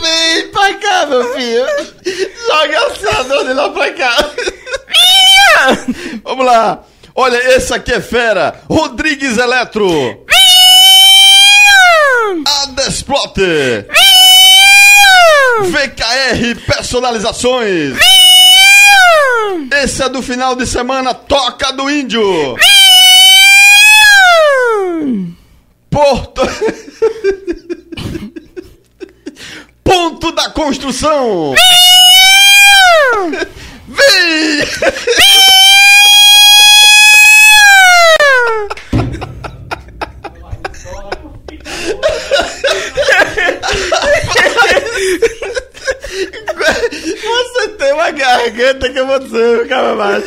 Vem 0.00 0.48
pra 0.48 0.74
cá, 0.74 1.06
meu 1.06 1.34
filho. 1.34 1.66
Joga 2.46 2.88
o 2.88 2.96
senador 2.96 3.44
de 3.44 3.52
lá 3.52 3.70
pra 3.70 3.92
cá. 3.92 4.30
Vamos 6.22 6.46
lá. 6.46 6.84
Olha, 7.14 7.36
esse 7.56 7.72
aqui 7.72 7.92
é 7.92 8.00
fera. 8.00 8.60
Rodrigues 8.68 9.38
Eletro. 9.38 10.24
Adesplote. 12.62 13.86
VKR 15.62 16.60
Personalizações. 16.66 17.96
Esse 19.82 20.02
é 20.02 20.08
do 20.08 20.22
final 20.22 20.56
de 20.56 20.66
semana. 20.66 21.14
Toca 21.14 21.72
do 21.72 21.88
Índio. 21.88 22.56
Porto. 25.90 26.42
Ponto 29.94 30.32
da 30.32 30.50
construção. 30.50 31.54
Vem! 33.86 34.66
Você 47.22 47.68
tem 47.78 47.92
uma 47.92 48.10
garganta 48.10 48.90
que 48.90 48.98
eu 48.98 49.06
vou 49.06 49.20
dizer, 49.20 49.68
cara 49.68 49.94
baixo. 49.94 50.24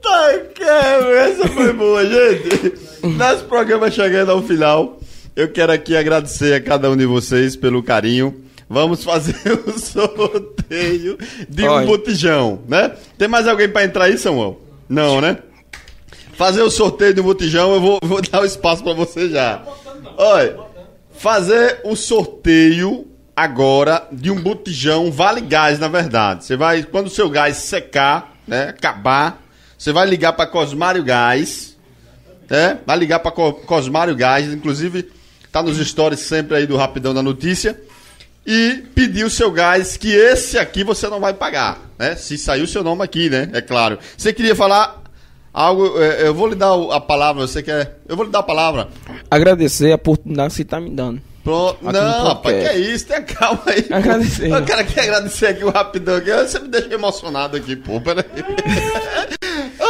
Tá, 0.00 0.38
cara, 0.58 1.18
essa 1.20 1.48
foi 1.48 1.72
boa, 1.74 2.02
gente. 2.06 2.72
Nosso 3.02 3.44
programa 3.44 3.90
chegando 3.90 4.32
ao 4.32 4.42
final. 4.42 4.99
Eu 5.36 5.48
quero 5.48 5.72
aqui 5.72 5.96
agradecer 5.96 6.54
a 6.54 6.60
cada 6.60 6.90
um 6.90 6.96
de 6.96 7.06
vocês 7.06 7.54
pelo 7.54 7.82
carinho. 7.82 8.44
Vamos 8.68 9.04
fazer 9.04 9.36
o 9.66 9.78
sorteio 9.78 11.18
de 11.48 11.68
um 11.68 11.86
botijão, 11.86 12.62
né? 12.68 12.94
Tem 13.16 13.28
mais 13.28 13.46
alguém 13.46 13.68
pra 13.68 13.84
entrar 13.84 14.04
aí, 14.04 14.18
Samuel? 14.18 14.60
Não, 14.88 15.20
né? 15.20 15.38
Fazer 16.34 16.62
o 16.62 16.70
sorteio 16.70 17.14
de 17.14 17.20
um 17.20 17.24
botijão, 17.24 17.74
eu 17.74 17.80
vou, 17.80 17.98
vou 18.02 18.20
dar 18.22 18.42
o 18.42 18.44
espaço 18.44 18.82
pra 18.82 18.92
você 18.92 19.28
já. 19.28 19.62
Olha, 20.16 20.58
fazer 21.12 21.80
o 21.84 21.94
sorteio 21.94 23.06
agora 23.36 24.06
de 24.10 24.30
um 24.30 24.40
botijão 24.40 25.10
vale 25.10 25.40
gás, 25.40 25.78
na 25.78 25.88
verdade. 25.88 26.44
Você 26.44 26.56
vai, 26.56 26.82
quando 26.82 27.06
o 27.06 27.10
seu 27.10 27.28
gás 27.28 27.56
secar, 27.56 28.36
né, 28.46 28.68
acabar, 28.68 29.42
você 29.76 29.92
vai 29.92 30.06
ligar 30.06 30.32
para 30.32 30.46
Cosmário 30.46 31.02
Gás, 31.02 31.76
né? 32.48 32.78
Vai 32.84 32.98
ligar 32.98 33.20
para 33.20 33.32
Cosmário 33.32 34.14
Gás, 34.14 34.52
inclusive 34.52 35.10
tá 35.52 35.62
nos 35.62 35.76
stories 35.78 36.20
sempre 36.20 36.56
aí 36.56 36.66
do 36.66 36.76
Rapidão 36.76 37.12
da 37.14 37.22
Notícia 37.22 37.78
e 38.46 38.82
pedir 38.94 39.24
o 39.24 39.30
seu 39.30 39.50
gás, 39.50 39.96
que 39.96 40.12
esse 40.12 40.58
aqui 40.58 40.82
você 40.82 41.08
não 41.08 41.20
vai 41.20 41.34
pagar, 41.34 41.78
né? 41.98 42.16
Se 42.16 42.38
sair 42.38 42.62
o 42.62 42.66
seu 42.66 42.82
nome 42.82 43.02
aqui, 43.04 43.28
né? 43.28 43.50
É 43.52 43.60
claro. 43.60 43.98
Você 44.16 44.32
queria 44.32 44.54
falar 44.56 45.02
algo, 45.52 46.00
é, 46.00 46.26
eu 46.26 46.34
vou 46.34 46.46
lhe 46.48 46.54
dar 46.54 46.74
o- 46.74 46.90
a 46.92 47.00
palavra, 47.00 47.46
você 47.46 47.62
quer? 47.62 47.98
Eu 48.08 48.16
vou 48.16 48.24
lhe 48.24 48.30
dar 48.32 48.38
a 48.40 48.42
palavra. 48.44 48.88
Agradecer 49.30 49.92
a 49.92 49.96
oportunidade 49.96 50.50
que 50.50 50.56
você 50.56 50.64
tá 50.64 50.80
me 50.80 50.90
dando. 50.90 51.20
Pronto. 51.44 51.88
Aqui 51.88 51.98
Não, 51.98 52.24
rapaz, 52.24 52.56
que 52.56 52.68
é 52.68 52.78
isso? 52.78 53.06
Tenha 53.06 53.22
calma 53.22 53.62
aí. 53.66 53.86
Agradecer. 53.90 54.50
Eu 54.50 54.62
quero 54.64 54.80
aqui 54.80 55.00
agradecer 55.00 55.46
aqui 55.46 55.64
o 55.64 55.70
rapidão 55.70 56.16
aqui. 56.16 56.30
Você 56.30 56.58
me 56.58 56.68
deixa 56.68 56.92
emocionado 56.94 57.56
aqui, 57.56 57.76
pô. 57.76 57.98
Peraí. 58.00 58.24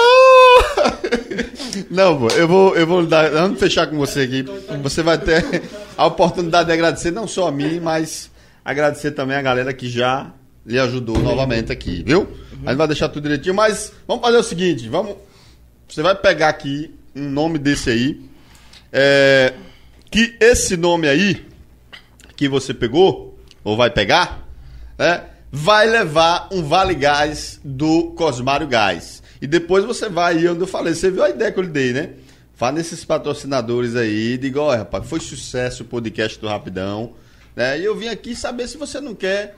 Não, 1.90 2.18
pô, 2.18 2.28
eu 2.28 2.48
vou, 2.48 2.76
eu 2.76 2.86
vou 2.86 3.06
dar. 3.06 3.30
Vamos 3.30 3.58
fechar 3.58 3.86
com 3.86 3.96
você 3.96 4.20
aqui. 4.20 4.44
Você 4.82 5.02
vai 5.02 5.18
ter 5.18 5.62
a 5.96 6.06
oportunidade 6.06 6.66
de 6.66 6.72
agradecer 6.72 7.10
não 7.10 7.26
só 7.26 7.48
a 7.48 7.52
mim, 7.52 7.80
mas 7.80 8.30
agradecer 8.64 9.12
também 9.12 9.36
a 9.36 9.42
galera 9.42 9.72
que 9.72 9.88
já 9.88 10.32
lhe 10.64 10.78
ajudou 10.78 11.18
novamente 11.18 11.72
aqui, 11.72 12.02
viu? 12.04 12.28
A 12.64 12.70
gente 12.70 12.78
vai 12.78 12.86
deixar 12.86 13.08
tudo 13.08 13.22
direitinho, 13.22 13.54
mas 13.54 13.92
vamos 14.06 14.22
fazer 14.22 14.36
o 14.36 14.42
seguinte: 14.42 14.88
vamos. 14.88 15.16
Você 15.88 16.02
vai 16.02 16.14
pegar 16.14 16.48
aqui 16.48 16.94
um 17.14 17.28
nome 17.28 17.58
desse 17.58 17.90
aí. 17.90 18.20
É, 18.92 19.54
que 20.10 20.36
esse 20.40 20.76
nome 20.76 21.08
aí 21.08 21.46
que 22.36 22.48
você 22.48 22.72
pegou, 22.72 23.38
ou 23.62 23.76
vai 23.76 23.90
pegar, 23.90 24.46
né, 24.98 25.24
vai 25.52 25.86
levar 25.86 26.48
um 26.50 26.62
Vale 26.62 26.94
Gás 26.94 27.60
do 27.64 28.12
Cosmário 28.16 28.66
Gás. 28.66 29.19
E 29.40 29.46
depois 29.46 29.84
você 29.84 30.08
vai 30.08 30.36
aí 30.36 30.48
onde 30.48 30.60
eu 30.60 30.66
falei. 30.66 30.94
Você 30.94 31.10
viu 31.10 31.22
a 31.22 31.30
ideia 31.30 31.50
que 31.50 31.58
eu 31.58 31.62
lhe 31.62 31.70
dei, 31.70 31.92
né? 31.92 32.10
Fala 32.54 32.72
nesses 32.72 33.04
patrocinadores 33.04 33.96
aí, 33.96 34.36
diga, 34.36 34.60
olha, 34.60 34.78
rapaz, 34.80 35.06
foi 35.08 35.18
sucesso 35.18 35.82
o 35.82 35.86
podcast 35.86 36.38
do 36.38 36.46
Rapidão. 36.46 37.14
Né? 37.56 37.80
E 37.80 37.84
eu 37.84 37.96
vim 37.96 38.08
aqui 38.08 38.36
saber 38.36 38.68
se 38.68 38.76
você 38.76 39.00
não 39.00 39.14
quer 39.14 39.56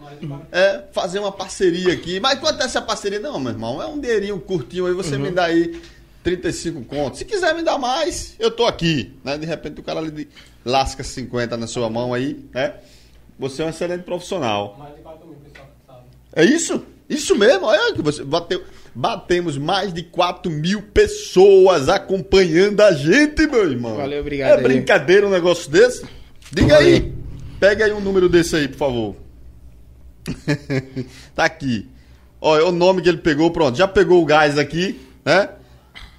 é, 0.52 0.84
fazer 0.92 1.18
uma 1.18 1.32
parceria 1.32 1.92
aqui. 1.92 2.20
Mas 2.20 2.38
quanto 2.38 2.62
é 2.62 2.64
essa 2.64 2.80
parceria? 2.80 3.18
Não, 3.18 3.40
meu 3.40 3.52
irmão, 3.52 3.82
é 3.82 3.86
um 3.86 4.00
dinheirinho 4.00 4.38
curtinho 4.40 4.86
aí, 4.86 4.94
você 4.94 5.18
me 5.18 5.30
dá 5.30 5.46
aí 5.46 5.80
35 6.22 6.84
contos. 6.84 7.18
Se 7.18 7.24
quiser 7.24 7.54
me 7.54 7.62
dar 7.62 7.78
mais, 7.78 8.36
eu 8.38 8.50
tô 8.50 8.66
aqui. 8.66 9.12
Né? 9.24 9.36
De 9.36 9.46
repente 9.46 9.80
o 9.80 9.82
cara 9.82 10.00
lhe 10.00 10.28
lasca 10.64 11.02
50 11.02 11.56
na 11.56 11.66
sua 11.66 11.90
mão 11.90 12.14
aí, 12.14 12.44
né? 12.54 12.74
Você 13.38 13.62
é 13.62 13.66
um 13.66 13.68
excelente 13.68 14.04
profissional. 14.04 14.76
Mais 14.78 14.94
de 14.94 15.00
4 15.00 15.26
mil, 15.26 15.36
pessoal 15.38 15.66
que 15.66 15.86
sabe. 15.86 16.04
É 16.34 16.44
isso? 16.44 16.86
Isso 17.08 17.34
mesmo? 17.34 17.66
Olha 17.66 17.92
que 17.94 18.02
você 18.02 18.22
bateu. 18.22 18.62
Batemos 18.94 19.56
mais 19.56 19.92
de 19.92 20.02
4 20.02 20.50
mil 20.50 20.82
pessoas 20.82 21.88
acompanhando 21.88 22.80
a 22.82 22.92
gente, 22.92 23.46
meu 23.46 23.70
irmão. 23.70 23.96
Valeu, 23.96 24.20
obrigado 24.20 24.50
É 24.50 24.56
aí. 24.56 24.62
brincadeira 24.62 25.26
um 25.26 25.30
negócio 25.30 25.70
desse? 25.70 26.04
Diga 26.50 26.74
Valeu. 26.74 26.88
aí. 26.88 27.14
Pega 27.58 27.84
aí 27.86 27.92
um 27.92 28.00
número 28.00 28.28
desse 28.28 28.54
aí, 28.56 28.68
por 28.68 28.76
favor. 28.76 29.16
tá 31.34 31.44
aqui. 31.44 31.88
Olha, 32.40 32.66
o 32.66 32.72
nome 32.72 33.02
que 33.02 33.08
ele 33.08 33.18
pegou, 33.18 33.50
pronto. 33.50 33.78
Já 33.78 33.88
pegou 33.88 34.20
o 34.22 34.26
gás 34.26 34.58
aqui, 34.58 35.00
né? 35.24 35.48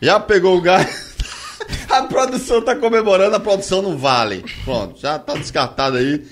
Já 0.02 0.20
pegou 0.20 0.58
o 0.58 0.62
gás. 0.62 1.14
A 1.90 2.04
produção 2.04 2.62
tá 2.62 2.76
comemorando, 2.76 3.36
a 3.36 3.40
produção 3.40 3.82
não 3.82 3.96
vale. 3.98 4.44
Pronto, 4.66 5.00
já 5.00 5.18
tá 5.20 5.34
descartado 5.36 5.98
aí. 5.98 6.24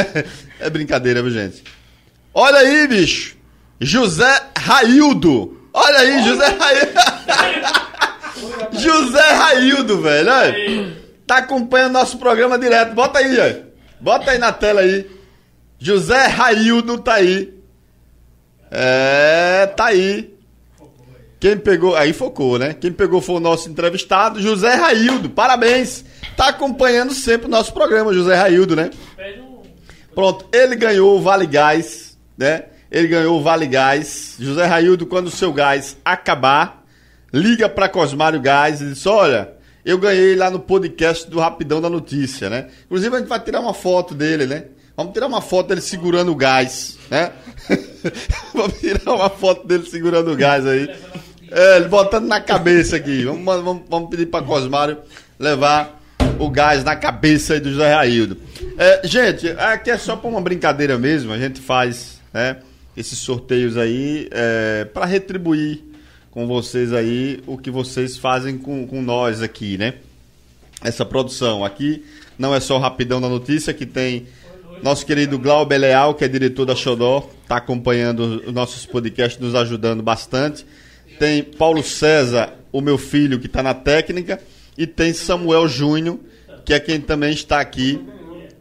É 0.58 0.68
brincadeira, 0.68 1.22
viu, 1.22 1.30
gente? 1.30 1.62
Olha 2.34 2.58
aí, 2.58 2.86
bicho. 2.88 3.36
José 3.80 4.42
Raildo. 4.58 5.59
Olha 5.72 5.98
aí, 5.98 6.22
José 6.24 6.46
Raildo. 6.46 6.92
José 8.72 9.32
Raildo, 9.32 10.00
velho. 10.00 10.30
Olha. 10.30 10.96
Tá 11.26 11.38
acompanhando 11.38 11.92
nosso 11.92 12.18
programa 12.18 12.58
direto. 12.58 12.94
Bota 12.94 13.18
aí, 13.18 13.38
ó. 13.38 13.70
Bota 14.00 14.30
aí 14.32 14.38
na 14.38 14.52
tela 14.52 14.80
aí. 14.80 15.06
José 15.78 16.26
Raildo 16.26 16.98
tá 16.98 17.14
aí. 17.14 17.54
É, 18.70 19.66
tá 19.76 19.86
aí. 19.86 20.34
Quem 21.38 21.56
pegou, 21.56 21.96
aí 21.96 22.12
focou, 22.12 22.58
né? 22.58 22.74
Quem 22.74 22.92
pegou 22.92 23.20
foi 23.22 23.36
o 23.36 23.40
nosso 23.40 23.70
entrevistado, 23.70 24.42
José 24.42 24.74
Raildo. 24.74 25.30
Parabéns. 25.30 26.04
Tá 26.36 26.48
acompanhando 26.48 27.14
sempre 27.14 27.46
o 27.46 27.50
nosso 27.50 27.72
programa, 27.72 28.12
José 28.12 28.34
Raildo, 28.34 28.76
né? 28.76 28.90
Pronto, 30.14 30.46
ele 30.52 30.76
ganhou 30.76 31.16
o 31.16 31.22
Vale 31.22 31.46
Gás, 31.46 32.18
né? 32.36 32.64
Ele 32.90 33.08
ganhou 33.08 33.38
o 33.38 33.42
Vale 33.42 33.66
Gás. 33.66 34.34
José 34.38 34.66
Raildo, 34.66 35.06
quando 35.06 35.28
o 35.28 35.30
seu 35.30 35.52
gás 35.52 35.96
acabar, 36.04 36.84
liga 37.32 37.68
para 37.68 37.88
Cosmário 37.88 38.40
Gás 38.40 38.80
e 38.80 38.86
diz: 38.86 39.06
Olha, 39.06 39.52
eu 39.84 39.96
ganhei 39.98 40.34
lá 40.34 40.50
no 40.50 40.58
podcast 40.58 41.30
do 41.30 41.38
Rapidão 41.38 41.80
da 41.80 41.88
Notícia, 41.88 42.50
né? 42.50 42.68
Inclusive, 42.86 43.14
a 43.14 43.18
gente 43.18 43.28
vai 43.28 43.40
tirar 43.40 43.60
uma 43.60 43.74
foto 43.74 44.14
dele, 44.14 44.46
né? 44.46 44.64
Vamos 44.96 45.12
tirar 45.12 45.28
uma 45.28 45.40
foto 45.40 45.68
dele 45.68 45.80
segurando 45.80 46.32
o 46.32 46.34
gás, 46.34 46.98
né? 47.10 47.32
Vamos 48.52 48.78
tirar 48.80 49.14
uma 49.14 49.30
foto 49.30 49.66
dele 49.66 49.86
segurando 49.86 50.32
o 50.32 50.36
gás 50.36 50.66
aí. 50.66 50.90
É, 51.50 51.76
ele 51.76 51.88
botando 51.88 52.26
na 52.26 52.40
cabeça 52.40 52.96
aqui. 52.96 53.24
Vamos, 53.24 53.44
vamos, 53.44 53.82
vamos 53.88 54.10
pedir 54.10 54.26
para 54.26 54.44
Cosmário 54.44 54.98
levar 55.38 56.00
o 56.38 56.50
gás 56.50 56.84
na 56.84 56.96
cabeça 56.96 57.54
aí 57.54 57.60
do 57.60 57.70
José 57.70 57.94
Raildo. 57.94 58.36
É, 58.76 59.00
gente, 59.04 59.48
aqui 59.52 59.90
é 59.90 59.96
só 59.96 60.16
para 60.16 60.28
uma 60.28 60.40
brincadeira 60.40 60.98
mesmo. 60.98 61.32
A 61.32 61.38
gente 61.38 61.60
faz 61.60 62.20
né, 62.32 62.58
esses 63.00 63.18
sorteios 63.18 63.76
aí 63.76 64.28
é, 64.30 64.84
para 64.84 65.06
retribuir 65.06 65.82
com 66.30 66.46
vocês 66.46 66.92
aí 66.92 67.40
o 67.46 67.58
que 67.58 67.70
vocês 67.70 68.16
fazem 68.16 68.56
com, 68.56 68.86
com 68.86 69.02
nós 69.02 69.42
aqui, 69.42 69.76
né? 69.76 69.94
Essa 70.82 71.04
produção 71.04 71.64
aqui 71.64 72.04
não 72.38 72.54
é 72.54 72.60
só 72.60 72.76
o 72.76 72.80
Rapidão 72.80 73.20
da 73.20 73.28
Notícia 73.28 73.74
que 73.74 73.84
tem 73.84 74.26
Nosso 74.82 75.04
querido 75.04 75.38
Glauber 75.38 75.76
Leal, 75.76 76.14
que 76.14 76.24
é 76.24 76.28
diretor 76.28 76.64
da 76.64 76.74
Xodó, 76.74 77.28
está 77.42 77.56
acompanhando 77.56 78.42
os 78.46 78.52
nossos 78.52 78.86
podcasts, 78.86 79.40
nos 79.40 79.54
ajudando 79.54 80.02
bastante. 80.02 80.64
Tem 81.18 81.42
Paulo 81.42 81.82
César, 81.82 82.54
o 82.72 82.80
meu 82.80 82.96
filho, 82.96 83.38
que 83.38 83.46
está 83.46 83.62
na 83.62 83.74
técnica. 83.74 84.40
E 84.78 84.86
tem 84.86 85.12
Samuel 85.12 85.68
Júnior, 85.68 86.18
que 86.64 86.72
é 86.72 86.80
quem 86.80 86.98
também 86.98 87.32
está 87.32 87.60
aqui. 87.60 88.02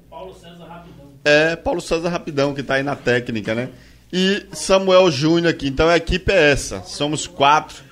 Paulo 0.09 0.33
César 0.33 0.65
Rapidão. 0.65 1.05
É, 1.23 1.55
Paulo 1.55 1.79
César 1.79 2.09
Rapidão, 2.09 2.53
que 2.53 2.59
está 2.59 2.73
aí 2.73 2.83
na 2.83 2.97
técnica, 2.97 3.55
né? 3.55 3.69
E 4.11 4.45
Samuel 4.53 5.11
Júnior 5.11 5.52
aqui. 5.52 5.68
Então 5.68 5.88
a 5.88 5.98
equipe 5.98 6.31
é 6.31 6.52
essa. 6.52 6.81
Somos 6.84 7.27
quatro. 7.27 7.84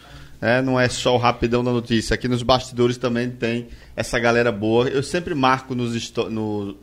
né? 0.41 0.61
não 0.61 0.79
é 0.79 0.89
só 0.89 1.13
o 1.15 1.17
Rapidão 1.17 1.63
da 1.63 1.71
Notícia. 1.71 2.13
Aqui 2.13 2.27
nos 2.27 2.43
bastidores 2.43 2.97
também 2.97 3.29
tem 3.29 3.67
essa 3.95 4.17
galera 4.19 4.51
boa. 4.51 4.87
Eu 4.87 5.03
sempre 5.03 5.35
marco 5.35 5.75
nos 5.75 6.11
no, 6.29 6.75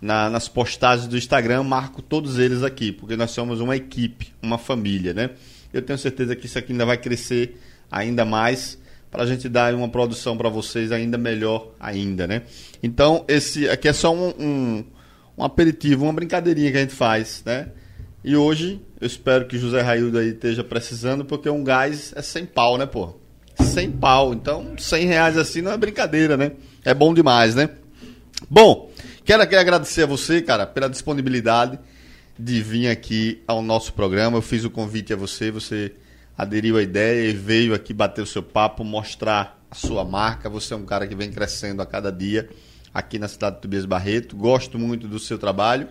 na- 0.00 0.28
nas 0.28 0.48
postagens 0.48 1.08
do 1.08 1.16
Instagram, 1.16 1.62
marco 1.62 2.02
todos 2.02 2.38
eles 2.38 2.62
aqui, 2.62 2.92
porque 2.92 3.16
nós 3.16 3.30
somos 3.30 3.60
uma 3.60 3.74
equipe, 3.76 4.32
uma 4.42 4.58
família, 4.58 5.14
né? 5.14 5.30
Eu 5.72 5.82
tenho 5.82 5.98
certeza 5.98 6.36
que 6.36 6.46
isso 6.46 6.58
aqui 6.58 6.72
ainda 6.72 6.86
vai 6.86 6.96
crescer 6.98 7.60
ainda 7.90 8.24
mais 8.24 8.78
para 9.10 9.22
a 9.22 9.26
gente 9.26 9.48
dar 9.48 9.74
uma 9.74 9.88
produção 9.88 10.36
para 10.36 10.48
vocês 10.48 10.90
ainda 10.92 11.16
melhor 11.16 11.68
ainda, 11.80 12.26
né? 12.26 12.42
Então, 12.82 13.24
esse 13.28 13.68
aqui 13.68 13.88
é 13.88 13.92
só 13.92 14.14
um, 14.14 14.28
um, 14.38 14.84
um 15.38 15.44
aperitivo, 15.44 16.04
uma 16.04 16.12
brincadeirinha 16.12 16.70
que 16.70 16.76
a 16.76 16.80
gente 16.80 16.94
faz, 16.94 17.42
né? 17.46 17.68
E 18.24 18.34
hoje, 18.34 18.80
eu 18.98 19.06
espero 19.06 19.46
que 19.46 19.58
José 19.58 19.82
Raildo 19.82 20.16
aí 20.16 20.30
esteja 20.30 20.64
precisando, 20.64 21.26
porque 21.26 21.50
um 21.50 21.62
gás 21.62 22.10
é 22.16 22.22
100 22.22 22.46
pau, 22.46 22.78
né, 22.78 22.86
pô? 22.86 23.20
100 23.60 23.92
pau. 23.92 24.32
Então, 24.32 24.74
100 24.78 25.06
reais 25.06 25.36
assim 25.36 25.60
não 25.60 25.70
é 25.70 25.76
brincadeira, 25.76 26.34
né? 26.34 26.52
É 26.82 26.94
bom 26.94 27.12
demais, 27.12 27.54
né? 27.54 27.68
Bom, 28.48 28.90
quero 29.26 29.42
aqui 29.42 29.54
agradecer 29.54 30.04
a 30.04 30.06
você, 30.06 30.40
cara, 30.40 30.66
pela 30.66 30.88
disponibilidade 30.88 31.78
de 32.38 32.62
vir 32.62 32.88
aqui 32.88 33.42
ao 33.46 33.60
nosso 33.60 33.92
programa. 33.92 34.38
Eu 34.38 34.42
fiz 34.42 34.64
o 34.64 34.70
convite 34.70 35.12
a 35.12 35.16
você, 35.16 35.50
você 35.50 35.92
aderiu 36.36 36.78
à 36.78 36.82
ideia 36.82 37.28
e 37.28 37.34
veio 37.34 37.74
aqui 37.74 37.92
bater 37.92 38.22
o 38.22 38.26
seu 38.26 38.42
papo, 38.42 38.82
mostrar 38.82 39.62
a 39.70 39.74
sua 39.74 40.02
marca. 40.02 40.48
Você 40.48 40.72
é 40.72 40.76
um 40.78 40.86
cara 40.86 41.06
que 41.06 41.14
vem 41.14 41.30
crescendo 41.30 41.82
a 41.82 41.86
cada 41.86 42.10
dia 42.10 42.48
aqui 42.92 43.18
na 43.18 43.28
cidade 43.28 43.56
de 43.56 43.62
Tobias 43.62 43.84
Barreto. 43.84 44.34
Gosto 44.34 44.78
muito 44.78 45.06
do 45.06 45.18
seu 45.18 45.36
trabalho 45.38 45.88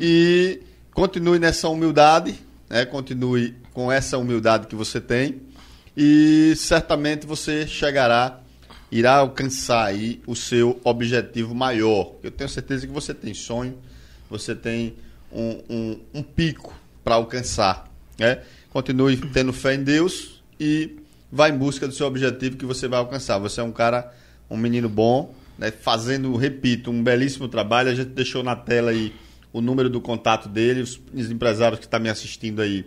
e 0.00 0.62
continue 0.96 1.38
nessa 1.38 1.68
humildade, 1.68 2.34
né? 2.70 2.86
Continue 2.86 3.54
com 3.74 3.92
essa 3.92 4.16
humildade 4.16 4.66
que 4.66 4.74
você 4.74 4.98
tem 4.98 5.42
e 5.94 6.54
certamente 6.56 7.26
você 7.26 7.66
chegará 7.66 8.40
irá 8.90 9.16
alcançar 9.16 9.84
aí 9.84 10.22
o 10.26 10.34
seu 10.34 10.80
objetivo 10.82 11.54
maior. 11.54 12.14
Eu 12.22 12.30
tenho 12.30 12.48
certeza 12.48 12.86
que 12.86 12.92
você 12.94 13.12
tem 13.12 13.34
sonho, 13.34 13.76
você 14.30 14.54
tem 14.54 14.96
um, 15.30 15.60
um, 15.68 16.00
um 16.14 16.22
pico 16.22 16.74
para 17.04 17.16
alcançar. 17.16 17.92
Né? 18.18 18.40
Continue 18.70 19.18
tendo 19.18 19.52
fé 19.52 19.74
em 19.74 19.84
Deus 19.84 20.42
e 20.58 20.96
vá 21.30 21.50
em 21.50 21.58
busca 21.58 21.86
do 21.86 21.92
seu 21.92 22.06
objetivo 22.06 22.56
que 22.56 22.64
você 22.64 22.88
vai 22.88 22.98
alcançar. 22.98 23.36
Você 23.38 23.60
é 23.60 23.62
um 23.62 23.72
cara, 23.72 24.14
um 24.48 24.56
menino 24.56 24.88
bom, 24.88 25.34
né? 25.58 25.70
fazendo, 25.70 26.34
repito, 26.36 26.90
um 26.90 27.02
belíssimo 27.02 27.48
trabalho. 27.48 27.90
A 27.90 27.94
gente 27.94 28.12
deixou 28.12 28.42
na 28.42 28.56
tela 28.56 28.92
aí 28.92 29.12
o 29.56 29.62
número 29.62 29.88
do 29.88 30.02
contato 30.02 30.50
dele, 30.50 30.82
os, 30.82 31.00
os 31.14 31.30
empresários 31.30 31.78
que 31.78 31.86
estão 31.86 31.98
me 31.98 32.10
assistindo 32.10 32.60
aí. 32.60 32.84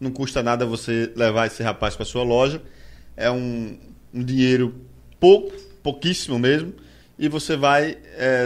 Não 0.00 0.10
custa 0.10 0.42
nada 0.42 0.66
você 0.66 1.12
levar 1.14 1.46
esse 1.46 1.62
rapaz 1.62 1.94
para 1.94 2.04
sua 2.04 2.24
loja. 2.24 2.60
É 3.16 3.30
um, 3.30 3.78
um 4.12 4.24
dinheiro 4.24 4.74
pouco, 5.20 5.52
pouquíssimo 5.84 6.36
mesmo, 6.36 6.74
e 7.16 7.28
você 7.28 7.54
vai 7.56 7.96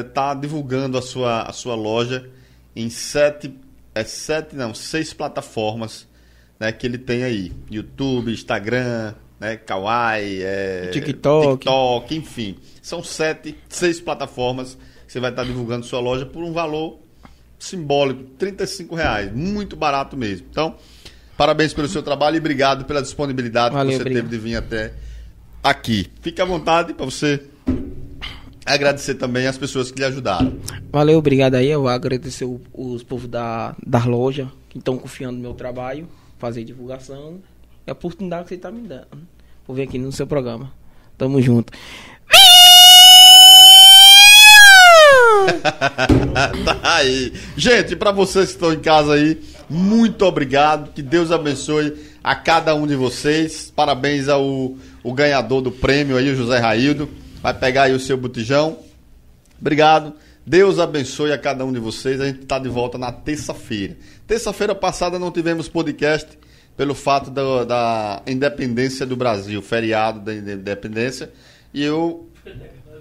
estar 0.01 0.35
divulgando 0.35 0.99
a 0.99 1.03
sua, 1.03 1.43
a 1.43 1.53
sua 1.55 1.75
loja 1.75 2.29
em 2.77 2.91
sete, 2.91 3.55
é 3.95 4.05
sete, 4.05 4.55
não, 4.55 4.75
seis 4.75 5.15
plataformas 5.15 6.07
né, 6.61 6.71
que 6.71 6.87
ele 6.87 6.99
tem 6.99 7.25
aí. 7.25 7.51
YouTube, 7.71 8.31
Instagram, 8.31 9.15
né, 9.41 9.57
Kawaii, 9.57 10.43
é, 10.43 10.91
TikTok. 10.93 11.61
TikTok, 11.61 12.15
enfim. 12.15 12.57
São 12.83 13.03
sete, 13.03 13.57
seis 13.71 14.03
plataformas 14.03 14.77
que 15.07 15.13
você 15.13 15.19
vai 15.21 15.31
estar 15.31 15.45
divulgando 15.45 15.87
sua 15.87 16.01
loja 16.01 16.27
por 16.27 16.43
um 16.43 16.53
valor 16.53 17.04
simbólico, 17.59 18.25
35 18.39 18.95
reais, 18.95 19.33
muito 19.35 19.75
barato 19.77 20.17
mesmo. 20.17 20.47
Então, 20.51 20.75
parabéns 21.37 21.73
pelo 21.73 21.89
seu 21.89 22.03
trabalho 22.03 22.37
e 22.37 22.39
obrigado 22.39 22.85
pela 22.85 23.01
disponibilidade 23.03 23.75
Valeu, 23.75 23.91
que 23.91 23.97
você 23.97 24.03
obrigado. 24.03 24.25
teve 24.25 24.37
de 24.37 24.43
vir 24.43 24.57
até 24.57 24.93
aqui. 25.63 26.11
Fique 26.21 26.41
à 26.41 26.45
vontade 26.45 26.93
para 26.95 27.05
você 27.05 27.43
agradecer 28.67 29.15
também 29.15 29.47
as 29.47 29.59
pessoas 29.59 29.91
que 29.91 29.99
lhe 29.99 30.05
ajudaram. 30.05 30.55
Valeu, 30.91 31.19
obrigado 31.19 31.55
aí. 31.55 31.69
Eu 31.71 31.87
agradecer 31.89 32.45
o- 32.45 32.61
os 32.73 33.03
povos 33.03 33.29
da, 33.29 33.75
da 33.87 34.05
loja 34.05 34.51
que 34.71 34.79
estão 34.79 34.97
confiando 34.97 35.37
no 35.37 35.43
meu 35.43 35.55
trabalho, 35.55 36.09
fazer 36.39 36.65
divulgação 36.65 37.41
e 37.87 37.91
a 37.91 37.93
oportunidade 37.93 38.45
que 38.45 38.49
você 38.51 38.55
está 38.55 38.71
me 38.71 38.81
dando 38.87 39.07
por 39.67 39.75
vir 39.75 39.83
aqui 39.83 39.99
no 39.99 40.11
seu 40.13 40.27
programa. 40.27 40.73
Tamo 41.17 41.41
junto. 41.41 41.73
tá 46.65 46.97
aí. 46.97 47.33
Gente, 47.57 47.97
para 47.97 48.13
vocês 48.13 48.47
que 48.47 48.53
estão 48.55 48.73
em 48.73 48.81
casa 48.81 49.15
aí, 49.15 49.41
muito 49.69 50.25
obrigado. 50.25 50.93
Que 50.93 51.03
Deus 51.03 51.31
abençoe 51.31 51.95
a 52.23 52.35
cada 52.35 52.75
um 52.75 52.87
de 52.87 52.97
vocês. 52.97 53.73
Parabéns 53.75 54.29
ao 54.29 54.77
o 55.03 55.13
ganhador 55.13 55.61
do 55.61 55.71
prêmio 55.71 56.17
aí, 56.17 56.31
o 56.31 56.37
José 56.37 56.59
Raildo. 56.59 57.09
Vai 57.43 57.55
pegar 57.55 57.85
aí 57.85 57.93
o 57.93 58.01
seu 58.01 58.17
botijão. 58.17 58.79
Obrigado. 59.61 60.15
Deus 60.47 60.79
abençoe 60.79 61.33
a 61.33 61.39
cada 61.39 61.65
um 61.65 61.73
de 61.73 61.79
vocês. 61.79 62.21
A 62.21 62.27
gente 62.27 62.43
está 62.43 62.59
de 62.59 62.69
volta 62.69 62.99
na 62.99 63.13
terça-feira. 63.13 63.97
Terça-feira 64.27 64.75
passada 64.75 65.19
não 65.19 65.31
tivemos 65.31 65.69
podcast 65.69 66.39
pelo 66.77 66.95
fato 66.95 67.31
da, 67.31 67.65
da 67.65 68.23
independência 68.27 69.07
do 69.07 69.17
Brasil, 69.17 69.63
feriado 69.63 70.21
da 70.21 70.35
independência. 70.35 71.31
E 71.73 71.83
eu 71.83 72.29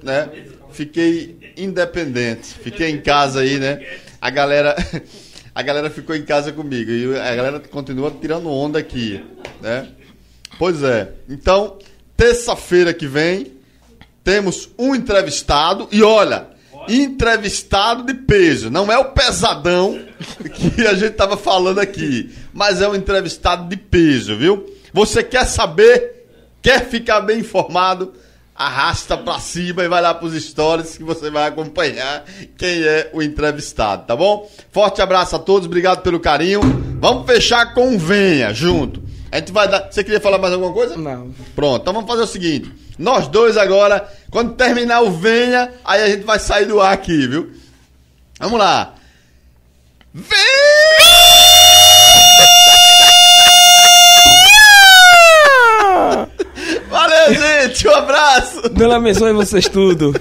né? 0.04 0.30
Fiquei 0.72 1.54
independente, 1.58 2.48
fiquei 2.48 2.90
em 2.90 3.02
casa 3.02 3.42
aí, 3.42 3.60
né? 3.60 3.80
A 4.20 4.30
galera, 4.30 4.76
a 5.54 5.62
galera 5.62 5.90
ficou 5.90 6.16
em 6.16 6.24
casa 6.24 6.52
comigo 6.52 6.92
e 6.92 7.18
a 7.18 7.36
galera 7.36 7.60
continua 7.60 8.12
tirando 8.12 8.50
onda 8.50 8.80
aqui, 8.80 9.24
né? 9.62 9.88
Pois 10.58 10.84
é. 10.84 11.12
Então, 11.30 11.78
terça-feira 12.16 12.94
que 12.94 13.08
vem 13.08 13.54
temos 14.24 14.70
um 14.78 14.96
entrevistado 14.96 15.88
e 15.92 16.02
olha, 16.02 16.48
entrevistado 16.88 18.04
de 18.04 18.14
peso, 18.14 18.70
não 18.70 18.92
é 18.92 18.98
o 18.98 19.12
pesadão 19.12 20.00
que 20.76 20.88
a 20.88 20.94
gente 20.94 21.14
tava 21.14 21.38
falando 21.38 21.80
aqui, 21.80 22.34
mas 22.54 22.82
é 22.82 22.88
um 22.88 22.96
entrevistado 22.96 23.68
de 23.68 23.78
peso, 23.78 24.36
viu? 24.36 24.66
Você 24.94 25.24
quer 25.24 25.46
saber, 25.46 26.26
quer 26.62 26.88
ficar 26.88 27.22
bem 27.22 27.40
informado? 27.40 28.14
Arrasta 28.56 29.18
pra 29.18 29.40
cima 29.40 29.84
e 29.84 29.88
vai 29.88 30.02
lá 30.02 30.14
pros 30.14 30.34
stories 30.34 30.98
que 30.98 31.04
você 31.04 31.30
vai 31.30 31.48
acompanhar 31.48 32.24
quem 32.58 32.84
é 32.84 33.10
o 33.14 33.22
entrevistado, 33.22 34.06
tá 34.06 34.16
bom? 34.16 34.50
Forte 34.72 35.02
abraço 35.02 35.36
a 35.36 35.40
todos, 35.40 35.66
obrigado 35.66 36.02
pelo 36.02 36.20
carinho. 36.20 36.62
Vamos 37.00 37.26
fechar 37.26 37.74
com 37.74 37.98
Venha 37.98 38.54
junto. 38.54 39.02
A 39.32 39.38
gente 39.38 39.52
vai 39.52 39.68
dar. 39.68 39.92
Você 39.92 40.04
queria 40.04 40.22
falar 40.22 40.38
mais 40.38 40.54
alguma 40.54 40.72
coisa? 40.72 40.96
Não. 40.96 41.34
Pronto, 41.56 41.82
então 41.82 41.94
vamos 41.94 42.10
fazer 42.10 42.22
o 42.22 42.28
seguinte. 42.28 42.72
Nós 42.98 43.28
dois 43.28 43.58
agora, 43.58 44.08
quando 44.30 44.54
terminar 44.54 45.02
o 45.02 45.12
Venha, 45.12 45.72
aí 45.84 46.04
a 46.04 46.08
gente 46.08 46.24
vai 46.24 46.38
sair 46.38 46.66
do 46.66 46.80
ar 46.80 46.94
aqui, 46.94 47.28
viu? 47.28 47.52
Vamos 48.40 48.60
lá. 48.60 48.94
Venha! 50.14 51.73
Valeu, 57.26 57.42
gente. 57.42 57.88
Um 57.88 57.96
abraço. 57.96 58.70
Deus 58.70 58.94
abençoe 58.94 59.34
vocês 59.34 59.68
tudo. 59.68 60.14